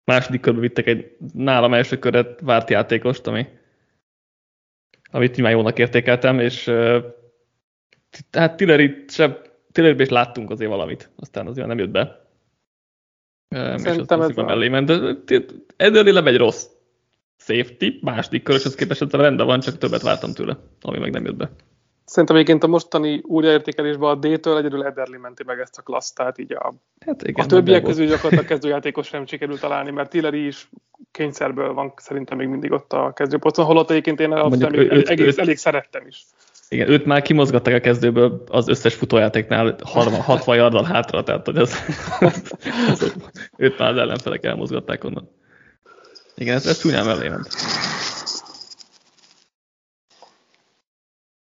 második 0.05 0.41
körbe 0.41 0.61
vittek 0.61 0.87
egy 0.87 1.17
nálam 1.35 1.75
első 1.75 1.99
körre 1.99 2.27
várt 2.41 2.71
játékost, 2.71 3.27
ami, 3.27 3.47
amit 5.11 5.35
nyilván 5.35 5.53
jónak 5.53 5.79
értékeltem, 5.79 6.39
és 6.39 6.73
hát 8.33 8.57
Tillery 8.57 9.05
sem, 9.09 9.37
Tillery 9.73 10.03
is 10.03 10.09
láttunk 10.09 10.51
azért 10.51 10.71
valamit, 10.71 11.11
aztán 11.17 11.47
azért 11.47 11.67
nem 11.67 11.79
jött 11.79 11.91
be. 11.91 12.23
Szerintem 13.77 14.21
és 14.21 14.27
ez 14.29 14.35
mellé 14.35 14.69
ment, 14.69 14.87
de 15.25 15.45
Ederli 15.77 16.11
nem 16.11 16.27
egy 16.27 16.37
rossz 16.37 16.67
safety, 17.37 17.87
második 18.01 18.43
körös 18.43 18.75
képest 18.75 19.03
ez 19.03 19.11
rendben 19.11 19.47
van, 19.47 19.61
csak 19.61 19.79
többet 19.79 20.03
vártam 20.03 20.33
tőle, 20.33 20.59
ami 20.81 20.99
meg 20.99 21.13
nem 21.13 21.25
jött 21.25 21.37
be. 21.37 21.51
Szerintem 22.05 22.37
egyébként 22.37 22.65
a 22.65 22.67
mostani 22.67 23.21
újraértékelésben 23.23 24.11
a 24.11 24.15
D-től 24.15 24.59
egyedül 24.59 24.85
Ederli 24.85 25.17
menti 25.17 25.43
meg 25.47 25.59
ezt 25.59 25.79
a 25.79 25.83
klassz, 25.83 26.13
tehát 26.13 26.39
így 26.39 26.53
a, 26.53 26.75
hát 27.07 27.23
igen, 27.23 27.45
a 27.45 27.49
többiek 27.49 27.83
közül 27.83 28.07
gyakorlatilag 28.07 28.45
kezdőjátékos 28.53 29.07
sem 29.07 29.27
sikerült 29.27 29.61
találni, 29.61 29.91
mert 29.91 30.11
Tillery 30.11 30.47
is 30.47 30.69
kényszerből 31.11 31.73
van 31.73 31.93
szerintem 31.97 32.39
még 32.39 32.49
mindig 32.49 32.73
ott 32.73 32.93
a 32.93 33.13
kezdőposzton, 33.13 33.65
holott 33.65 33.91
egyébként 33.91 34.21
én 34.21 34.29
Mondjuk, 34.29 34.77
ő, 34.77 34.91
őt, 34.91 35.09
egész, 35.09 35.27
őt, 35.27 35.39
elég 35.39 35.57
szerettem 35.57 36.07
is. 36.07 36.25
Igen, 36.69 36.89
őt 36.89 37.05
már 37.05 37.23
kimozgatták 37.23 37.75
a 37.75 37.81
kezdőből 37.81 38.45
az 38.47 38.69
összes 38.69 38.95
futójátéknál 38.95 39.77
60 39.83 40.57
yardal 40.57 40.85
hátra, 40.85 41.23
tehát 41.23 41.47
hogy 41.47 41.57
az, 41.57 41.75
az, 42.21 42.53
az, 42.91 43.15
őt 43.57 43.79
már 43.79 43.91
az 43.91 43.97
ellenfelek 43.97 44.45
elmozgatták 44.45 45.05
onnan. 45.05 45.31
Igen, 46.37 46.55
ez, 46.55 46.67
ez 46.67 46.79
csúnyán 46.79 47.05
mellé 47.05 47.29
ment. 47.29 47.49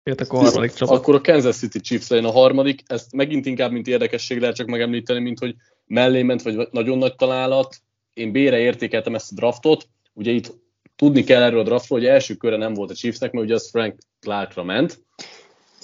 akkor 0.03 0.39
a 0.39 0.43
harmadik 0.43 0.73
csapat. 0.73 0.97
Akkor 0.97 1.15
a 1.15 1.21
Kansas 1.21 1.55
City 1.55 1.79
Chiefs 1.79 2.07
legyen 2.07 2.25
a 2.25 2.31
harmadik. 2.31 2.83
Ezt 2.85 3.11
megint 3.11 3.45
inkább, 3.45 3.71
mint 3.71 3.87
érdekesség 3.87 4.39
lehet 4.39 4.55
csak 4.55 4.67
megemlíteni, 4.67 5.19
mint 5.19 5.39
hogy 5.39 5.55
mellé 5.85 6.23
ment, 6.23 6.41
vagy 6.41 6.67
nagyon 6.71 6.97
nagy 6.97 7.15
találat. 7.15 7.75
Én 8.13 8.31
B-re 8.31 8.59
értékeltem 8.59 9.15
ezt 9.15 9.31
a 9.31 9.35
draftot. 9.35 9.87
Ugye 10.13 10.31
itt 10.31 10.53
tudni 10.95 11.23
kell 11.23 11.41
erről 11.41 11.59
a 11.59 11.63
draftról, 11.63 11.99
hogy 11.99 12.07
első 12.07 12.35
körre 12.35 12.57
nem 12.57 12.73
volt 12.73 12.91
a 12.91 12.95
Chiefsnek, 12.95 13.31
mert 13.31 13.45
ugye 13.45 13.53
az 13.53 13.69
Frank 13.69 13.97
Clarkra 14.19 14.63
ment. 14.63 15.05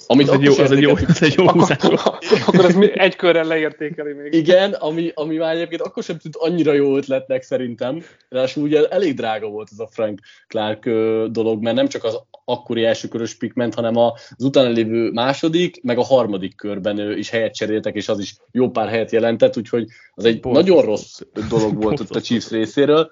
Amit 0.06 0.28
az, 0.28 0.34
egy 0.34 0.42
jó, 0.42 0.52
az, 0.58 0.70
egy 0.70 0.80
jó, 0.80 0.90
az 0.90 1.22
egy 1.22 1.34
jó 1.36 1.46
akkor, 1.46 1.70
akkor, 1.70 2.00
akkor 2.46 2.64
ez 2.64 2.76
egy 2.94 3.16
körrel 3.16 3.44
leértékeli 3.44 4.12
még. 4.12 4.32
Igen, 4.34 4.72
ami, 4.72 5.10
ami 5.14 5.36
már 5.36 5.54
egyébként 5.54 5.80
akkor 5.80 6.02
sem 6.02 6.18
tűnt 6.18 6.36
annyira 6.36 6.72
jó 6.72 6.96
ötletnek 6.96 7.42
szerintem. 7.42 8.02
Ráadásul 8.28 8.62
ugye 8.62 8.86
elég 8.88 9.14
drága 9.14 9.48
volt 9.48 9.68
ez 9.72 9.78
a 9.78 9.88
Frank 9.92 10.20
Clark 10.48 10.84
dolog, 11.30 11.62
mert 11.62 11.76
nem 11.76 11.88
csak 11.88 12.04
az 12.04 12.20
akkori 12.44 12.84
első 12.84 13.08
körös 13.08 13.34
pick 13.34 13.54
ment, 13.54 13.74
hanem 13.74 13.96
az 13.96 14.44
utána 14.44 14.68
lévő 14.68 15.10
második, 15.10 15.82
meg 15.82 15.98
a 15.98 16.04
harmadik 16.04 16.56
körben 16.56 17.18
is 17.18 17.30
helyet 17.30 17.54
cseréltek, 17.54 17.94
és 17.94 18.08
az 18.08 18.18
is 18.18 18.36
jó 18.50 18.70
pár 18.70 18.88
helyet 18.88 19.10
jelentett, 19.10 19.56
úgyhogy 19.56 19.86
az 20.14 20.24
egy 20.24 20.40
Pont. 20.40 20.54
nagyon 20.54 20.82
rossz 20.82 21.20
dolog 21.48 21.82
volt 21.82 22.00
ott 22.00 22.14
a 22.14 22.20
Chiefs 22.20 22.50
részéről. 22.50 23.10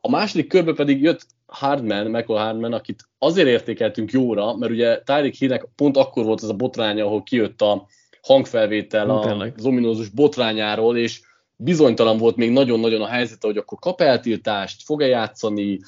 A 0.00 0.10
második 0.10 0.48
körben 0.48 0.74
pedig 0.74 1.02
jött 1.02 1.26
Hardman, 1.46 2.06
Michael 2.06 2.44
Hardman, 2.44 2.72
akit 2.72 3.08
azért 3.18 3.48
értékeltünk 3.48 4.10
jóra, 4.10 4.56
mert 4.56 4.72
ugye 4.72 5.02
Tyreek 5.02 5.34
Hillnek 5.34 5.68
pont 5.76 5.96
akkor 5.96 6.24
volt 6.24 6.42
az 6.42 6.48
a 6.48 6.54
botránya, 6.54 7.04
ahol 7.04 7.22
kijött 7.22 7.60
a 7.60 7.86
hangfelvétel 8.22 9.10
az 9.10 9.64
ominózus 9.64 10.08
botrányáról, 10.08 10.96
és 10.96 11.20
bizonytalan 11.56 12.16
volt 12.16 12.36
még 12.36 12.50
nagyon-nagyon 12.50 13.02
a 13.02 13.06
helyzete, 13.06 13.46
hogy 13.46 13.56
akkor 13.56 13.78
kap 13.78 14.00
eltiltást, 14.00 14.82
fog-e 14.84 15.06
játszani, 15.06 15.80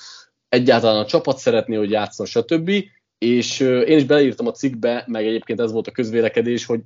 egyáltalán 0.49 1.03
a 1.03 1.07
csapat 1.07 1.38
szeretné, 1.38 1.76
hogy 1.76 1.90
játszon, 1.90 2.26
stb. 2.26 2.70
És 3.18 3.61
én 3.61 3.97
is 3.97 4.05
beleírtam 4.05 4.47
a 4.47 4.51
cikkbe, 4.51 5.05
meg 5.07 5.26
egyébként 5.26 5.61
ez 5.61 5.72
volt 5.72 5.86
a 5.86 5.93
közvélekedés, 5.93 6.66
hogy 6.66 6.80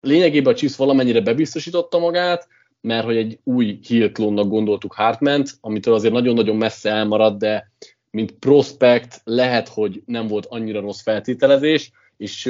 lényegében 0.00 0.52
a 0.52 0.56
Chiefs 0.56 0.76
valamennyire 0.76 1.20
bebiztosította 1.20 1.98
magát, 1.98 2.48
mert 2.80 3.04
hogy 3.04 3.16
egy 3.16 3.38
új 3.44 3.78
klónnak 4.12 4.48
gondoltuk 4.48 4.92
Hartment, 4.92 5.50
amitől 5.60 5.94
azért 5.94 6.12
nagyon-nagyon 6.12 6.56
messze 6.56 6.90
elmaradt, 6.90 7.38
de 7.38 7.70
mint 8.10 8.32
prospect 8.32 9.20
lehet, 9.24 9.68
hogy 9.68 10.02
nem 10.06 10.26
volt 10.26 10.46
annyira 10.46 10.80
rossz 10.80 11.02
feltételezés, 11.02 11.90
és 12.16 12.44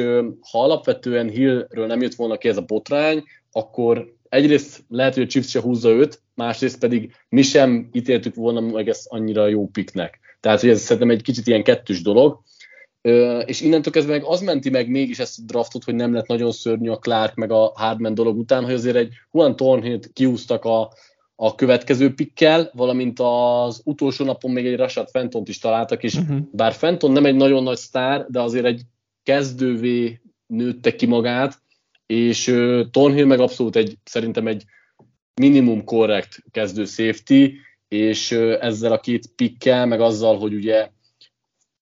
ha 0.50 0.62
alapvetően 0.62 1.28
Hillről 1.28 1.86
nem 1.86 2.00
jött 2.00 2.14
volna 2.14 2.38
ki 2.38 2.48
ez 2.48 2.56
a 2.56 2.62
botrány, 2.62 3.24
akkor 3.52 4.14
egyrészt 4.28 4.84
lehet, 4.88 5.14
hogy 5.14 5.22
a 5.22 5.26
Chiefs 5.26 5.50
se 5.50 5.60
húzza 5.60 5.90
őt, 5.90 6.22
másrészt 6.34 6.78
pedig 6.78 7.14
mi 7.28 7.42
sem 7.42 7.88
ítéltük 7.92 8.34
volna 8.34 8.60
meg 8.60 8.88
ezt 8.88 9.06
annyira 9.08 9.46
jó 9.46 9.66
piknek. 9.66 10.18
Tehát, 10.40 10.60
hogy 10.60 10.68
ez 10.68 10.80
szerintem 10.80 11.10
egy 11.10 11.22
kicsit 11.22 11.46
ilyen 11.46 11.62
kettős 11.62 12.02
dolog. 12.02 12.42
És 13.44 13.60
innentől 13.60 13.92
kezdve 13.92 14.12
meg 14.12 14.24
az 14.24 14.40
menti 14.40 14.70
meg 14.70 14.88
mégis 14.88 15.18
ezt 15.18 15.38
a 15.38 15.42
draftot, 15.46 15.84
hogy 15.84 15.94
nem 15.94 16.12
lett 16.12 16.26
nagyon 16.26 16.52
szörnyű 16.52 16.90
a 16.90 16.98
Clark 16.98 17.34
meg 17.34 17.50
a 17.50 17.72
Hardman 17.74 18.14
dolog 18.14 18.38
után, 18.38 18.64
hogy 18.64 18.74
azért 18.74 18.96
egy 18.96 19.12
Juan 19.32 19.56
Thornhill 19.56 20.00
kiúztak 20.12 20.64
a, 20.64 20.92
a 21.34 21.54
következő 21.54 22.14
pikkel, 22.14 22.70
valamint 22.74 23.20
az 23.20 23.80
utolsó 23.84 24.24
napon 24.24 24.50
még 24.50 24.66
egy 24.66 24.76
Rashad 24.76 25.08
Fentont 25.10 25.48
is 25.48 25.58
találtak, 25.58 26.02
és 26.02 26.14
uh-huh. 26.14 26.38
bár 26.52 26.72
Fenton 26.72 27.10
nem 27.10 27.24
egy 27.24 27.36
nagyon 27.36 27.62
nagy 27.62 27.76
sztár, 27.76 28.26
de 28.28 28.40
azért 28.40 28.64
egy 28.64 28.82
kezdővé 29.22 30.20
nőtte 30.46 30.94
ki 30.94 31.06
magát, 31.06 31.62
és 32.06 32.46
uh, 32.46 32.90
Thornhill 32.90 33.26
meg 33.26 33.40
abszolút 33.40 33.76
egy, 33.76 33.98
szerintem 34.04 34.46
egy 34.46 34.64
minimum 35.40 35.84
korrekt 35.84 36.42
kezdő 36.50 36.84
safety, 36.84 37.52
és 37.88 38.30
uh, 38.30 38.56
ezzel 38.60 38.92
a 38.92 39.00
két 39.00 39.26
pikkel, 39.36 39.86
meg 39.86 40.00
azzal, 40.00 40.38
hogy 40.38 40.54
ugye 40.54 40.88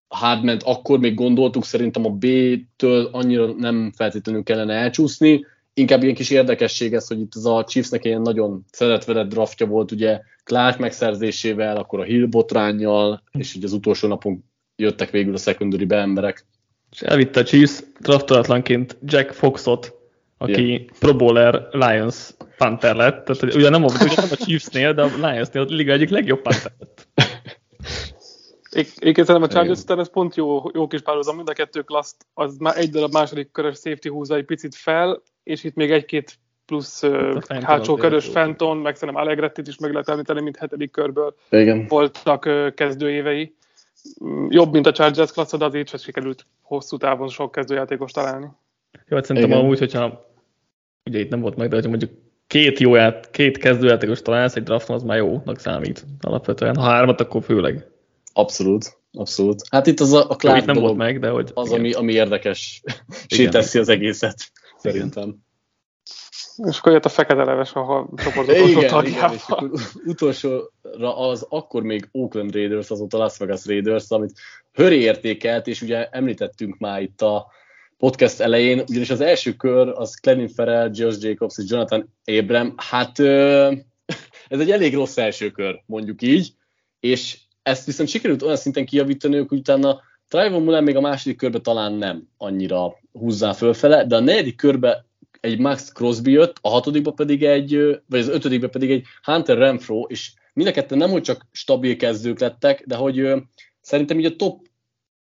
Hardment 0.09 0.63
akkor 0.63 0.99
még 0.99 1.15
gondoltuk, 1.15 1.65
szerintem 1.65 2.05
a 2.05 2.11
B-től 2.11 3.09
annyira 3.13 3.53
nem 3.53 3.93
feltétlenül 3.97 4.43
kellene 4.43 4.75
elcsúszni, 4.75 5.45
inkább 5.79 6.03
ilyen 6.03 6.15
kis 6.15 6.31
érdekesség 6.31 6.95
ez, 6.95 7.07
hogy 7.07 7.21
itt 7.21 7.35
az 7.35 7.47
a 7.47 7.65
Chiefsnek 7.65 8.05
ilyen 8.05 8.23
nagyon 8.23 8.65
szeretve 8.71 9.25
draftja 9.25 9.67
volt, 9.67 9.93
ugye 9.93 10.21
Clark 10.45 10.79
megszerzésével, 10.79 11.77
akkor 11.77 12.01
a 12.01 12.03
Hill 12.03 12.27
botránnyal, 12.27 13.23
és 13.33 13.55
ugye 13.55 13.67
az 13.67 13.73
utolsó 13.73 14.09
napon 14.09 14.45
jöttek 14.77 15.11
végül 15.11 15.35
a 15.35 15.39
secondary 15.39 15.85
be 15.85 15.97
emberek. 15.97 16.47
És 16.91 17.01
elvitte 17.01 17.41
a 17.41 17.45
Chiefs 17.45 17.83
draftolatlanként 18.01 18.97
Jack 19.05 19.33
Foxot, 19.33 19.95
aki 20.39 20.69
yeah. 20.69 20.83
Pro 20.99 21.17
Bowler 21.17 21.69
Lions 21.71 22.35
Panther 22.57 22.97
lett, 22.97 23.25
tehát 23.25 23.55
ugye 23.55 23.69
nem, 23.69 23.85
ugye 23.85 24.15
nem 24.17 24.29
a 24.31 24.37
Chiefsnél, 24.37 24.93
de 24.95 25.03
a 25.03 25.31
Lionsnél 25.31 25.63
a 25.63 25.67
liga 25.69 25.93
egyik 25.93 26.09
legjobb 26.09 26.43
Panther 26.43 26.73
lett. 26.79 27.09
Én 28.77 29.14
szerintem 29.14 29.43
a 29.43 29.49
Chargers 29.49 29.81
után 29.81 29.99
ez 29.99 30.11
pont 30.11 30.35
jó, 30.35 30.62
jó 30.72 30.87
kis 30.87 31.01
párhuzam, 31.01 31.37
mind 31.37 31.49
a 31.49 31.53
kettő 31.53 31.83
klaszt, 31.83 32.27
az 32.35 32.57
már 32.57 32.77
egy 32.77 32.91
darab 32.91 33.12
második 33.12 33.51
körös 33.53 33.79
safety 33.79 34.09
húzza 34.09 34.35
egy 34.35 34.45
picit 34.45 34.74
fel, 34.74 35.22
és 35.43 35.64
itt 35.64 35.74
még 35.74 35.91
egy-két 35.91 36.39
plusz 36.66 37.03
uh, 37.03 37.43
hátsó 37.62 37.95
körös 37.95 38.27
Fenton, 38.27 38.77
meg 38.77 38.97
szerintem 38.97 39.24
Allegrettit 39.24 39.66
is 39.66 39.79
meg 39.79 39.91
lehet 39.91 40.09
említeni, 40.09 40.41
mint 40.41 40.57
hetedik 40.57 40.91
körből 40.91 41.35
Igen. 41.51 41.87
voltak 41.87 42.45
uh, 42.47 42.74
kezdőévei. 42.74 43.55
Mm, 44.24 44.47
jobb, 44.51 44.72
mint 44.72 44.87
a 44.87 44.93
Chargers 44.93 45.33
klassz, 45.33 45.57
de 45.57 45.64
azért 45.64 45.89
sem 45.89 45.99
sikerült 45.99 46.47
hosszú 46.62 46.97
távon 46.97 47.29
sok 47.29 47.53
kezdőjátékos 47.53 48.12
találni. 48.12 48.47
Jó, 49.09 49.16
hát 49.16 49.24
szerintem 49.24 49.51
Igen. 49.51 49.64
amúgy, 49.64 49.79
hogyha 49.79 50.31
ugye 51.05 51.18
itt 51.18 51.31
nem 51.31 51.41
volt 51.41 51.57
meg, 51.57 51.68
de 51.68 51.74
hogyha 51.74 51.91
mondjuk 51.91 52.11
két 52.47 52.79
jó 52.79 52.95
ját, 52.95 53.31
két 53.31 53.59
kezdőjátékos 53.59 54.22
találsz 54.22 54.57
egy 54.57 54.62
drafton, 54.62 54.97
az 54.97 55.03
már 55.03 55.16
jónak 55.16 55.59
számít 55.59 56.05
alapvetően. 56.20 56.77
Ha 56.77 56.83
hármat, 56.83 57.20
akkor 57.20 57.43
főleg. 57.43 57.95
Abszolút, 58.37 58.99
abszolút. 59.12 59.62
Hát 59.70 59.87
itt 59.87 60.01
az 60.01 60.12
a, 60.12 60.28
a 60.28 60.37
Clark 60.37 60.64
nem 60.64 60.76
volt 60.76 60.97
meg, 60.97 61.18
de 61.18 61.28
hogy... 61.28 61.51
Az, 61.55 61.72
ami, 61.72 61.93
ami 61.93 62.12
érdekes, 62.12 62.82
teszi 63.51 63.78
az 63.78 63.89
egészet, 63.89 64.37
szerintem. 64.78 65.37
És 66.57 66.78
akkor 66.78 66.93
jött 66.93 67.05
a 67.05 67.09
fekete 67.09 67.45
leves 67.45 67.72
a 67.72 68.09
csoport 68.16 68.49
utolsó 68.49 69.01
igen, 69.01 69.32
és 69.32 69.43
utolsóra 70.05 71.16
az 71.16 71.47
akkor 71.49 71.82
még 71.82 72.09
Oakland 72.12 72.55
Raiders, 72.55 72.91
azóta 72.91 73.18
Las 73.18 73.39
Vegas 73.39 73.66
Raiders, 73.66 74.11
amit 74.11 74.39
Höri 74.72 75.01
értékelt, 75.01 75.66
és 75.66 75.82
ugye 75.82 76.09
említettünk 76.09 76.78
már 76.78 77.03
itt 77.03 77.22
a 77.22 77.47
podcast 77.99 78.41
elején, 78.41 78.84
ugyanis 78.89 79.11
az 79.11 79.20
első 79.20 79.53
kör 79.53 79.89
az 79.89 80.14
Clelin 80.14 80.49
Ferrell, 80.49 80.91
Josh 80.93 81.24
Jacobs 81.24 81.59
és 81.59 81.70
Jonathan 81.70 82.14
Abram, 82.24 82.74
hát 82.76 83.18
ez 84.49 84.61
egy 84.61 84.70
elég 84.70 84.95
rossz 84.95 85.16
első 85.16 85.51
kör, 85.51 85.82
mondjuk 85.87 86.22
így, 86.22 86.53
és 87.01 87.45
ezt 87.67 87.87
viszont 87.87 88.09
sikerült 88.09 88.43
olyan 88.43 88.57
szinten 88.57 88.85
kijavítani, 88.85 89.37
hogy 89.37 89.59
utána 89.59 90.01
Trayvon 90.29 90.62
Mullen 90.62 90.85
még 90.85 90.97
a 90.97 91.01
második 91.01 91.37
körbe 91.37 91.59
talán 91.59 91.93
nem 91.93 92.29
annyira 92.37 92.95
húzzá 93.12 93.53
fölfele, 93.53 94.05
de 94.05 94.17
a 94.17 94.21
negyedik 94.21 94.57
körbe 94.57 95.05
egy 95.41 95.59
Max 95.59 95.93
Crosby 95.93 96.31
jött, 96.31 96.57
a 96.61 96.69
hatodikba 96.69 97.11
pedig 97.11 97.45
egy, 97.45 98.01
vagy 98.09 98.21
az 98.21 98.29
ötödikbe 98.29 98.69
pedig 98.69 98.91
egy 98.91 99.05
Hunter 99.23 99.59
Renfro, 99.59 100.03
és 100.03 100.33
mind 100.53 100.69
a 100.69 100.73
ketten 100.73 100.99
nem, 100.99 101.11
hogy 101.11 101.23
csak 101.23 101.47
stabil 101.53 101.97
kezdők 101.97 102.39
lettek, 102.39 102.85
de 102.87 102.97
hogy 102.97 103.33
szerintem 103.81 104.19
így 104.19 104.25
a 104.25 104.37
top 104.37 104.67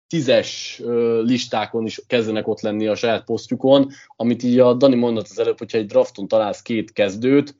tízes 0.07 0.81
listákon 1.21 1.85
is 1.85 2.01
kezdenek 2.07 2.47
ott 2.47 2.61
lenni 2.61 2.87
a 2.87 2.95
saját 2.95 3.23
posztjukon, 3.23 3.91
amit 4.15 4.43
így 4.43 4.59
a 4.59 4.73
Dani 4.73 4.95
mondott 4.95 5.27
az 5.29 5.39
előbb, 5.39 5.57
hogyha 5.57 5.77
egy 5.77 5.85
drafton 5.85 6.27
találsz 6.27 6.61
két 6.61 6.91
kezdőt, 6.91 7.55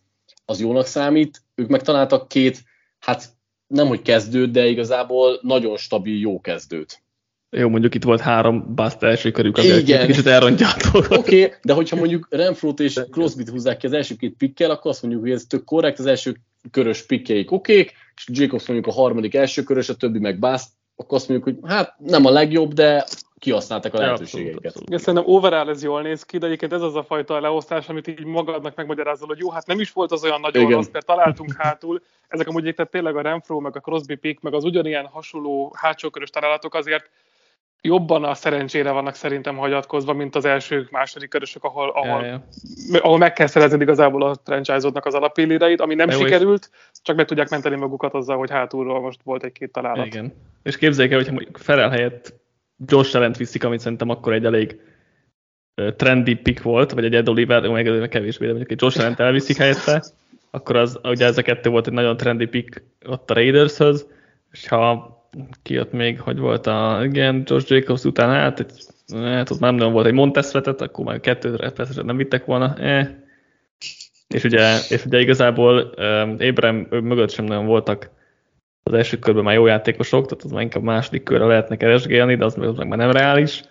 az 0.46 0.60
jónak 0.60 0.86
számít, 0.86 1.42
ők 1.56 1.68
meg 1.68 1.82
találtak 1.82 2.28
két, 2.28 2.64
hát 3.00 3.34
nem 3.68 3.88
hogy 3.88 4.02
kezdőt, 4.02 4.52
de 4.52 4.68
igazából 4.68 5.40
nagyon 5.42 5.78
stabil 5.78 6.20
jó 6.20 6.42
kezdőt. 6.42 7.04
Jó, 7.50 7.70
mondjuk 7.70 7.96
itt 7.96 8.04
volt 8.04 8.20
három 8.20 8.76
bust 8.76 9.04
első 9.04 9.32
körük, 9.32 9.58
ami 9.58 9.68
Igen. 9.68 10.08
kicsit 10.08 10.26
elrontja 10.26 10.68
Oké, 10.94 11.16
okay, 11.16 11.52
de 11.64 11.74
hogyha 11.74 11.96
mondjuk 11.96 12.28
Renfrot 12.30 12.80
és 12.80 13.00
Crosbyt 13.12 13.50
húzzák 13.50 13.78
ki 13.78 13.86
az 13.86 13.94
első 13.94 14.16
két 14.16 14.36
pikkel, 14.38 14.72
akkor 14.72 14.92
azt 14.92 15.02
mondjuk, 15.02 15.24
hogy 15.24 15.32
ez 15.32 15.46
tök 15.48 15.64
korrekt, 15.64 16.00
az 16.00 16.06
első 16.06 16.36
körös 16.72 17.06
pikkeik 17.06 17.52
okék, 17.52 17.94
és 18.16 18.26
Jacobs 18.28 18.68
mondjuk 18.68 18.96
a 18.96 19.00
harmadik 19.00 19.36
első 19.36 19.64
körös, 19.64 19.90
a 19.90 19.96
többi 19.96 20.20
meg 20.20 20.40
bust, 20.40 20.68
akkor 20.96 21.18
azt 21.18 21.28
mondjuk, 21.30 21.56
hogy 21.56 21.70
hát 21.72 21.96
nem 22.00 22.26
a 22.26 22.30
legjobb, 22.30 22.74
de 22.74 23.06
kihasználták 23.46 23.94
a 23.94 23.98
lehetőségeiket. 23.98 24.76
Ja, 24.90 24.98
szerintem 24.98 25.34
overall 25.34 25.70
ez 25.70 25.84
jól 25.84 26.02
néz 26.02 26.24
ki, 26.24 26.38
de 26.38 26.46
egyébként 26.46 26.74
ez 26.74 26.82
az 26.82 26.96
a 26.96 27.04
fajta 27.04 27.40
leosztás, 27.40 27.90
amit 27.90 28.08
így 28.08 28.26
magadnak 28.26 28.76
megmagyarázol, 28.76 29.28
hogy 29.28 29.38
jó, 29.38 29.50
hát 29.50 29.68
nem 29.68 29.80
is 29.80 29.92
volt 29.92 30.12
az 30.12 30.24
olyan 30.24 30.40
nagyon 30.40 30.64
Igen. 30.64 30.76
rossz, 30.76 30.90
mert 30.92 31.06
találtunk 31.06 31.54
hátul. 31.58 32.02
Ezek 32.28 32.48
amúgy 32.48 32.74
tehát 32.76 32.92
tényleg 32.92 33.16
a 33.16 33.22
Renfro, 33.22 33.60
meg 33.60 33.76
a 33.76 33.80
Crosby 33.80 34.16
pick, 34.16 34.42
meg 34.42 34.54
az 34.54 34.64
ugyanilyen 34.64 35.06
hasonló 35.06 35.74
hátsókörös 35.78 36.30
találatok 36.30 36.74
azért 36.74 37.10
jobban 37.82 38.24
a 38.24 38.34
szerencsére 38.34 38.92
vannak 38.92 39.16
szerintem 39.16 39.58
hagyatkozva, 39.58 40.14
mint 40.14 40.36
az 40.36 40.46
első, 40.46 40.88
második 40.92 41.30
körösök, 41.30 41.64
ahol, 41.64 41.90
ahol, 41.90 42.26
ja, 42.26 42.44
ja. 42.92 43.02
ahol 43.02 43.18
meg 43.18 43.34
kell 43.34 43.48
szerezni 43.48 43.82
igazából 43.82 44.24
a 44.24 44.36
franchise-odnak 44.44 45.06
az 45.06 45.14
alapilléreit, 45.14 45.82
ami 45.82 45.96
nem 45.96 46.08
De 46.08 46.16
sikerült, 46.16 46.70
is. 46.72 47.00
csak 47.02 47.16
meg 47.16 47.26
tudják 47.26 47.50
menteni 47.50 47.76
magukat 47.76 48.14
azzal, 48.14 48.38
hogy 48.38 48.50
hátulról 48.50 49.02
most 49.02 49.20
volt 49.24 49.44
egy-két 49.44 49.72
találat. 49.72 50.06
Igen. 50.06 50.34
És 50.64 50.78
képzeljék 50.78 51.12
el, 51.12 51.20
hogyha 51.20 51.34
mondjuk 51.34 51.58
Ferel 51.58 51.90
helyett 51.90 52.34
Josh 52.86 53.16
Allen 53.16 53.36
viszik, 53.38 53.64
amit 53.64 53.80
szerintem 53.80 54.10
akkor 54.10 54.34
egy 54.34 54.46
elég 54.46 54.80
trendy 55.96 56.36
pick 56.36 56.62
volt, 56.62 56.92
vagy 56.92 57.06
egy 57.06 57.16
Ed 57.16 57.30
Oliver, 57.30 57.68
meg 57.68 58.08
kevésbé, 58.10 58.46
de 58.46 58.52
mondjuk 58.52 58.72
egy 58.72 58.82
Josh 58.82 59.00
Allen 59.00 59.16
elviszik 59.18 59.58
helyette, 59.58 60.04
akkor 60.52 60.76
az, 60.76 61.00
ugye 61.04 61.26
ez 61.26 61.38
a 61.38 61.42
kettő 61.42 61.70
volt 61.70 61.88
egy 61.88 61.94
nagyon 61.94 62.18
trendy 62.18 62.46
pick 62.46 62.84
ott 63.06 63.32
a 63.32 63.34
Raidershöz, 63.34 64.08
és 64.52 64.68
ha 64.68 65.14
kijött 65.64 65.92
még, 65.92 66.20
hogy 66.20 66.38
volt 66.38 66.68
a, 66.68 67.00
igen, 67.04 67.44
Josh 67.46 67.72
Jacobs 67.72 68.04
után 68.04 68.30
hát, 68.30 68.60
egy, 68.60 68.72
hát 69.22 69.50
ott 69.50 69.60
már 69.60 69.74
nem 69.74 69.92
volt 69.92 70.06
egy 70.06 70.14
Montes 70.14 70.52
vetett, 70.52 70.82
akkor 70.82 71.06
már 71.06 71.20
kettőre 71.20 71.72
persze 71.72 72.04
nem 72.04 72.18
vittek 72.18 72.46
volna, 72.46 72.76
eh. 72.78 73.08
és, 74.28 74.44
ugye, 74.44 74.78
és 74.90 75.06
ugye 75.06 75.20
igazából 75.20 75.94
um, 75.98 76.36
Abraham 76.40 76.88
mögött 76.90 77.32
sem 77.32 77.46
nagyon 77.46 77.66
voltak 77.66 78.10
az 78.90 78.94
első 78.94 79.20
körben 79.20 79.44
már 79.44 79.56
jó 79.56 79.66
játékosok, 79.66 80.26
tehát 80.26 80.44
az 80.44 80.52
már 80.52 80.62
inkább 80.62 80.84
második 80.84 81.24
körre 81.24 81.46
lehetne 81.46 81.78
keresgélni, 81.78 82.36
de 82.36 82.46
az, 82.46 82.58
az 82.58 82.78
meg 82.78 82.88
már 82.88 82.98
nem 82.98 83.12
reális. 83.12 83.64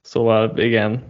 Szóval 0.00 0.58
igen, 0.58 1.02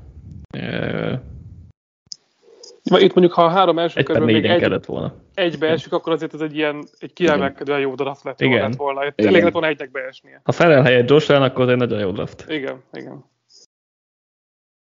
itt 2.83 3.15
mondjuk, 3.15 3.33
ha 3.33 3.45
a 3.45 3.49
három 3.49 3.79
első 3.79 4.03
körben 4.03 4.25
még 4.25 4.45
egy, 4.45 4.61
kellett 4.61 4.85
volna. 4.85 5.15
egybe 5.35 5.69
esik, 5.69 5.93
akkor 5.93 6.13
azért 6.13 6.35
ez 6.35 6.41
egy 6.41 6.57
ilyen 6.57 6.85
egy 6.99 7.13
kiemelkedően 7.13 7.81
jó 7.81 7.95
draft 7.95 8.25
lett, 8.25 8.41
igen. 8.41 8.61
lett 8.61 8.77
volna. 8.77 9.01
Igen. 9.05 9.27
Elég 9.27 9.43
lett 9.43 9.53
volna 9.53 9.67
egynek 9.67 9.91
beesnie. 9.91 10.41
Ha 10.45 10.53
felel 10.53 10.83
helyett 10.83 11.11
Josh 11.11 11.31
Allen, 11.31 11.43
akkor 11.43 11.63
az 11.63 11.69
egy 11.69 11.77
nagyon 11.77 12.01
jó 12.01 12.11
draft. 12.11 12.45
Igen, 12.49 12.83
igen. 12.93 13.25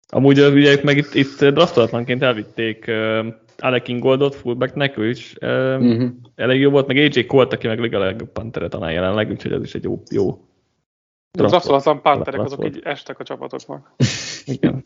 Amúgy 0.09 0.39
ugye 0.39 0.77
meg 0.83 0.97
itt, 0.97 1.13
itt 1.13 1.45
draftolatlanként 1.45 2.21
elvitték 2.21 2.91
Alec 3.57 3.87
Ingoldot 3.87 4.35
fullbacknek, 4.35 4.97
ő 4.97 5.09
is 5.09 5.35
uh, 5.41 5.49
uh-huh. 5.79 6.09
elég 6.35 6.59
jó 6.59 6.69
volt, 6.69 6.87
meg 6.87 6.97
AJ 6.97 7.25
Colt, 7.25 7.53
aki 7.53 7.67
meg 7.67 7.93
a 7.93 7.99
legjobb 7.99 8.31
pantere 8.31 8.67
talán 8.67 8.91
jelenleg, 8.91 9.29
úgyhogy 9.29 9.51
ez 9.51 9.63
is 9.63 9.75
egy 9.75 9.83
jó, 9.83 10.01
jó 10.11 10.39
draftolatlan 11.35 12.01
panterek 12.01 12.39
azok 12.39 12.65
így 12.65 12.81
estek 12.83 13.19
a 13.19 13.23
csapatoknak. 13.23 13.91
Igen. 14.45 14.83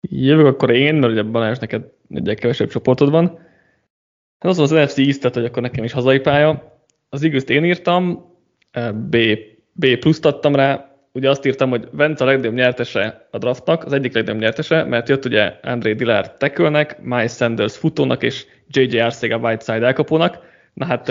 Jövök 0.00 0.46
akkor 0.46 0.70
én, 0.70 0.94
mert 0.94 1.12
ugye 1.12 1.22
Balázs 1.22 1.58
neked 1.58 1.92
egy 2.08 2.38
kevesebb 2.38 2.68
csoportod 2.68 3.10
van. 3.10 3.26
Hát 4.38 4.50
az 4.50 4.58
az 4.58 4.70
NFC 4.70 4.98
east 4.98 5.22
hogy 5.22 5.44
akkor 5.44 5.62
nekem 5.62 5.84
is 5.84 5.92
hazai 5.92 6.20
pálya. 6.20 6.80
Az 7.08 7.22
igaz 7.22 7.50
én 7.50 7.64
írtam, 7.64 8.30
B, 8.94 9.16
B 9.72 9.96
pluszt 9.98 10.24
adtam 10.24 10.54
rá, 10.54 10.91
ugye 11.12 11.30
azt 11.30 11.46
írtam, 11.46 11.70
hogy 11.70 11.88
Vence 11.90 12.24
a 12.24 12.26
legnagyobb 12.26 12.54
nyertese 12.54 13.28
a 13.30 13.38
draftnak, 13.38 13.84
az 13.84 13.92
egyik 13.92 14.14
legnagyobb 14.14 14.40
nyertese, 14.40 14.84
mert 14.84 15.08
jött 15.08 15.24
ugye 15.24 15.54
André 15.62 15.92
Dillard 15.92 16.30
tekölnek, 16.36 17.02
Miles 17.02 17.32
Sanders 17.32 17.76
futónak 17.76 18.22
és 18.22 18.46
J.J. 18.68 18.98
Arcega 18.98 19.36
Whiteside 19.36 19.86
elkapónak. 19.86 20.38
Na 20.74 20.86
hát 20.86 21.08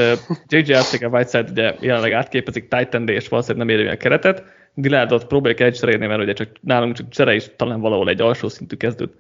J.J. 0.47 0.73
Arcega 0.81 1.07
Whiteside 1.07 1.51
ugye 1.51 1.75
jelenleg 1.79 2.11
átképezik 2.11 2.67
Titan 2.67 3.07
és 3.07 3.27
valószínűleg 3.27 3.67
nem 3.67 3.77
éri 3.77 3.87
a 3.87 3.97
keretet, 3.97 4.43
Gilardot 4.73 5.25
próbáljuk 5.25 5.59
elcserélni, 5.59 6.07
mert 6.07 6.21
ugye 6.21 6.33
csak 6.33 6.49
nálunk 6.61 6.95
csak 6.95 7.09
csere 7.09 7.35
is 7.35 7.51
talán 7.55 7.81
valahol 7.81 8.09
egy 8.09 8.21
alsó 8.21 8.47
szintű 8.47 8.75
kezdőt 8.75 9.13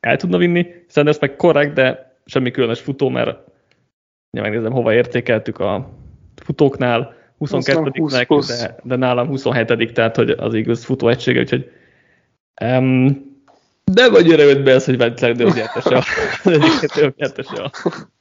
el 0.00 0.16
tudna 0.16 0.38
vinni. 0.38 0.66
Sanders 0.88 1.18
meg 1.18 1.36
korrekt, 1.36 1.72
de 1.72 2.16
semmi 2.26 2.50
különös 2.50 2.80
futó, 2.80 3.08
mert 3.08 3.38
ugye 4.32 4.42
megnézem, 4.42 4.72
hova 4.72 4.92
értékeltük 4.92 5.58
a 5.58 5.90
futóknál, 6.42 7.16
22 7.38 7.90
de, 8.46 8.76
de 8.82 8.96
nálam 8.96 9.26
27 9.26 9.92
tehát 9.92 10.16
hogy 10.16 10.30
az 10.30 10.54
igaz 10.54 10.84
futó 10.84 11.08
egysége, 11.08 11.40
úgyhogy 11.40 11.70
um, 12.64 13.26
de 13.84 14.10
vagy 14.10 14.26
jött 14.26 14.62
be 14.62 14.72
ez, 14.72 14.84
hogy 14.84 14.96
Vent 14.96 15.20
legnagyobb 15.20 15.54
nyertese 15.54 15.96
a, 15.96 16.02
nyertese 17.16 17.62
a, 17.62 17.70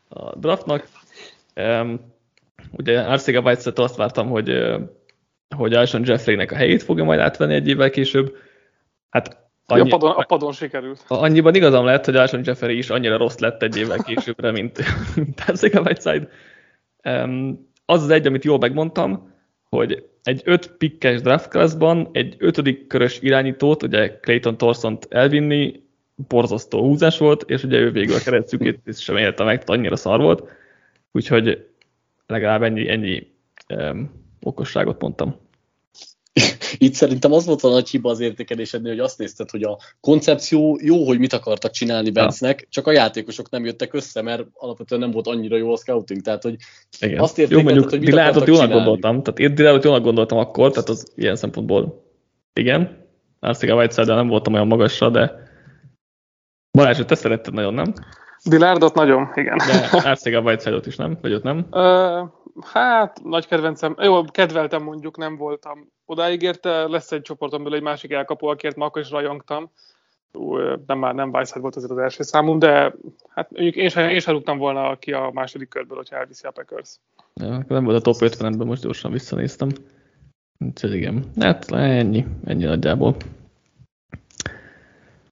a 0.07 0.35
draftnak. 0.35 0.87
Um, 1.55 1.99
ugye 2.71 2.99
Arcega 2.99 3.41
White 3.41 3.71
azt 3.75 3.95
vártam, 3.95 4.29
hogy 4.29 4.51
hogy 5.55 5.73
Alshon 5.73 6.05
Jeffreynek 6.05 6.51
a 6.51 6.55
helyét 6.55 6.83
fogja 6.83 7.03
majd 7.03 7.19
átvenni 7.19 7.53
egy 7.53 7.67
évvel 7.67 7.89
később. 7.89 8.35
Hát 9.09 9.45
Annyi, 9.65 9.91
a, 9.91 9.97
padon, 9.97 10.11
a 10.11 10.23
padon 10.23 10.51
sikerült. 10.51 11.03
Annyiban 11.07 11.55
igazam 11.55 11.85
lett, 11.85 12.05
hogy 12.05 12.15
Alshon 12.15 12.41
Jeffrey 12.43 12.77
is 12.77 12.89
annyira 12.89 13.17
rossz 13.17 13.37
lett 13.37 13.63
egy 13.63 13.77
évvel 13.77 13.97
későbbre, 13.97 14.51
mint, 14.51 14.83
mint 15.15 15.43
a 15.73 15.79
Whiteside. 15.79 16.29
Um, 17.03 17.66
az 17.89 18.03
az 18.03 18.09
egy, 18.09 18.27
amit 18.27 18.43
jól 18.43 18.57
megmondtam, 18.57 19.33
hogy 19.69 20.09
egy 20.23 20.41
öt 20.45 20.71
pikkes 20.77 21.21
draft 21.21 21.49
classban 21.49 22.09
egy 22.11 22.35
ötödik 22.37 22.87
körös 22.87 23.19
irányítót, 23.21 23.83
ugye 23.83 24.19
Clayton 24.19 24.57
Torson 24.57 24.97
elvinni, 25.09 25.83
borzasztó 26.27 26.81
húzás 26.81 27.17
volt, 27.17 27.49
és 27.49 27.63
ugye 27.63 27.77
ő 27.77 27.91
végül 27.91 28.15
a 28.15 28.19
keretszükét 28.23 28.99
sem 28.99 29.17
élte 29.17 29.43
meg, 29.43 29.63
annyira 29.65 29.95
szar 29.95 30.19
volt, 30.19 30.49
úgyhogy 31.11 31.67
legalább 32.27 32.63
ennyi, 32.63 32.89
ennyi 32.89 33.27
um, 33.75 34.11
okosságot 34.41 35.01
mondtam. 35.01 35.35
Itt 36.77 36.93
szerintem 36.93 37.31
az 37.31 37.45
volt 37.45 37.63
a 37.63 37.69
nagy 37.69 37.89
hiba 37.89 38.09
az 38.09 38.19
értékelésednél, 38.19 38.91
hogy 38.91 38.99
azt 38.99 39.17
nézted, 39.17 39.49
hogy 39.49 39.63
a 39.63 39.77
koncepció 39.99 40.79
jó, 40.81 41.05
hogy 41.05 41.19
mit 41.19 41.33
akartak 41.33 41.71
csinálni 41.71 42.09
Benznek, 42.09 42.61
ja. 42.61 42.67
csak 42.69 42.87
a 42.87 42.91
játékosok 42.91 43.49
nem 43.49 43.65
jöttek 43.65 43.93
össze, 43.93 44.21
mert 44.21 44.43
alapvetően 44.53 45.01
nem 45.01 45.11
volt 45.11 45.27
annyira 45.27 45.57
jó 45.57 45.73
a 45.73 45.77
scouting, 45.77 46.21
tehát 46.21 46.43
hogy 46.43 46.55
Igen. 46.99 47.19
azt 47.19 47.39
értékelted, 47.39 47.67
jó, 47.67 47.73
mondjuk, 47.73 47.89
hogy 47.89 47.99
mit 47.99 48.09
Dilátot 48.09 48.47
jónak 48.47 48.71
gondoltam, 48.71 49.23
tehát 49.23 49.39
én 49.39 49.55
Dilátot 49.55 49.83
jónak 49.83 50.03
gondoltam 50.03 50.37
akkor, 50.37 50.71
tehát 50.71 50.89
az 50.89 51.11
ilyen 51.15 51.35
szempontból 51.35 52.05
igen. 52.53 53.05
Arcega 53.39 53.75
whiteside 53.75 54.13
nem 54.13 54.27
voltam 54.27 54.53
olyan 54.53 54.67
magasra, 54.67 55.09
de 55.09 55.45
Balázs, 56.71 56.99
te 57.05 57.15
szeretted 57.15 57.53
nagyon, 57.53 57.73
nem? 57.73 57.93
Dilárdot 58.43 58.93
nagyon, 58.93 59.31
igen. 59.35 59.57
De 59.57 59.89
Arcega 60.09 60.41
whiteside 60.41 60.79
is 60.85 60.95
nem? 60.95 61.17
Vagy 61.21 61.33
ott 61.33 61.43
nem? 61.43 61.67
Uh, 61.71 62.29
hát, 62.73 63.23
nagy 63.23 63.47
kedvencem. 63.47 63.95
Jó, 63.99 64.23
kedveltem 64.23 64.83
mondjuk, 64.83 65.17
nem 65.17 65.37
voltam 65.37 65.91
odáig 66.05 66.41
érte. 66.41 66.87
Lesz 66.87 67.11
egy 67.11 67.21
csoportom 67.21 67.73
egy 67.73 67.81
másik 67.81 68.11
elkapó, 68.11 68.47
akiért 68.47 68.75
ma 68.75 68.85
akkor 68.85 69.01
is 69.01 69.09
rajongtam. 69.09 69.71
Nem 70.85 70.97
már 70.97 71.13
nem 71.13 71.29
Weissheit 71.29 71.61
volt 71.61 71.75
azért 71.75 71.91
az 71.91 71.97
első 71.97 72.23
számom, 72.23 72.59
de 72.59 72.93
hát 73.29 73.51
mondjuk 73.51 73.75
én 73.75 73.89
sem, 73.89 74.09
én 74.09 74.19
sem 74.19 74.33
rúgtam 74.33 74.57
volna 74.57 74.95
ki 74.95 75.11
a 75.11 75.29
második 75.33 75.69
körből, 75.69 75.97
hogyha 75.97 76.15
elviszi 76.15 76.47
a 76.47 76.51
Packers. 76.51 76.99
Ja, 77.33 77.65
nem 77.67 77.83
volt 77.83 77.97
a 77.97 78.01
top 78.01 78.15
50-ben, 78.19 78.67
most 78.67 78.81
gyorsan 78.81 79.11
visszanéztem. 79.11 79.69
Úgyhogy 80.59 80.93
igen, 80.93 81.25
hát 81.39 81.71
ennyi, 81.71 82.25
ennyi 82.45 82.63
nagyjából. 82.63 83.15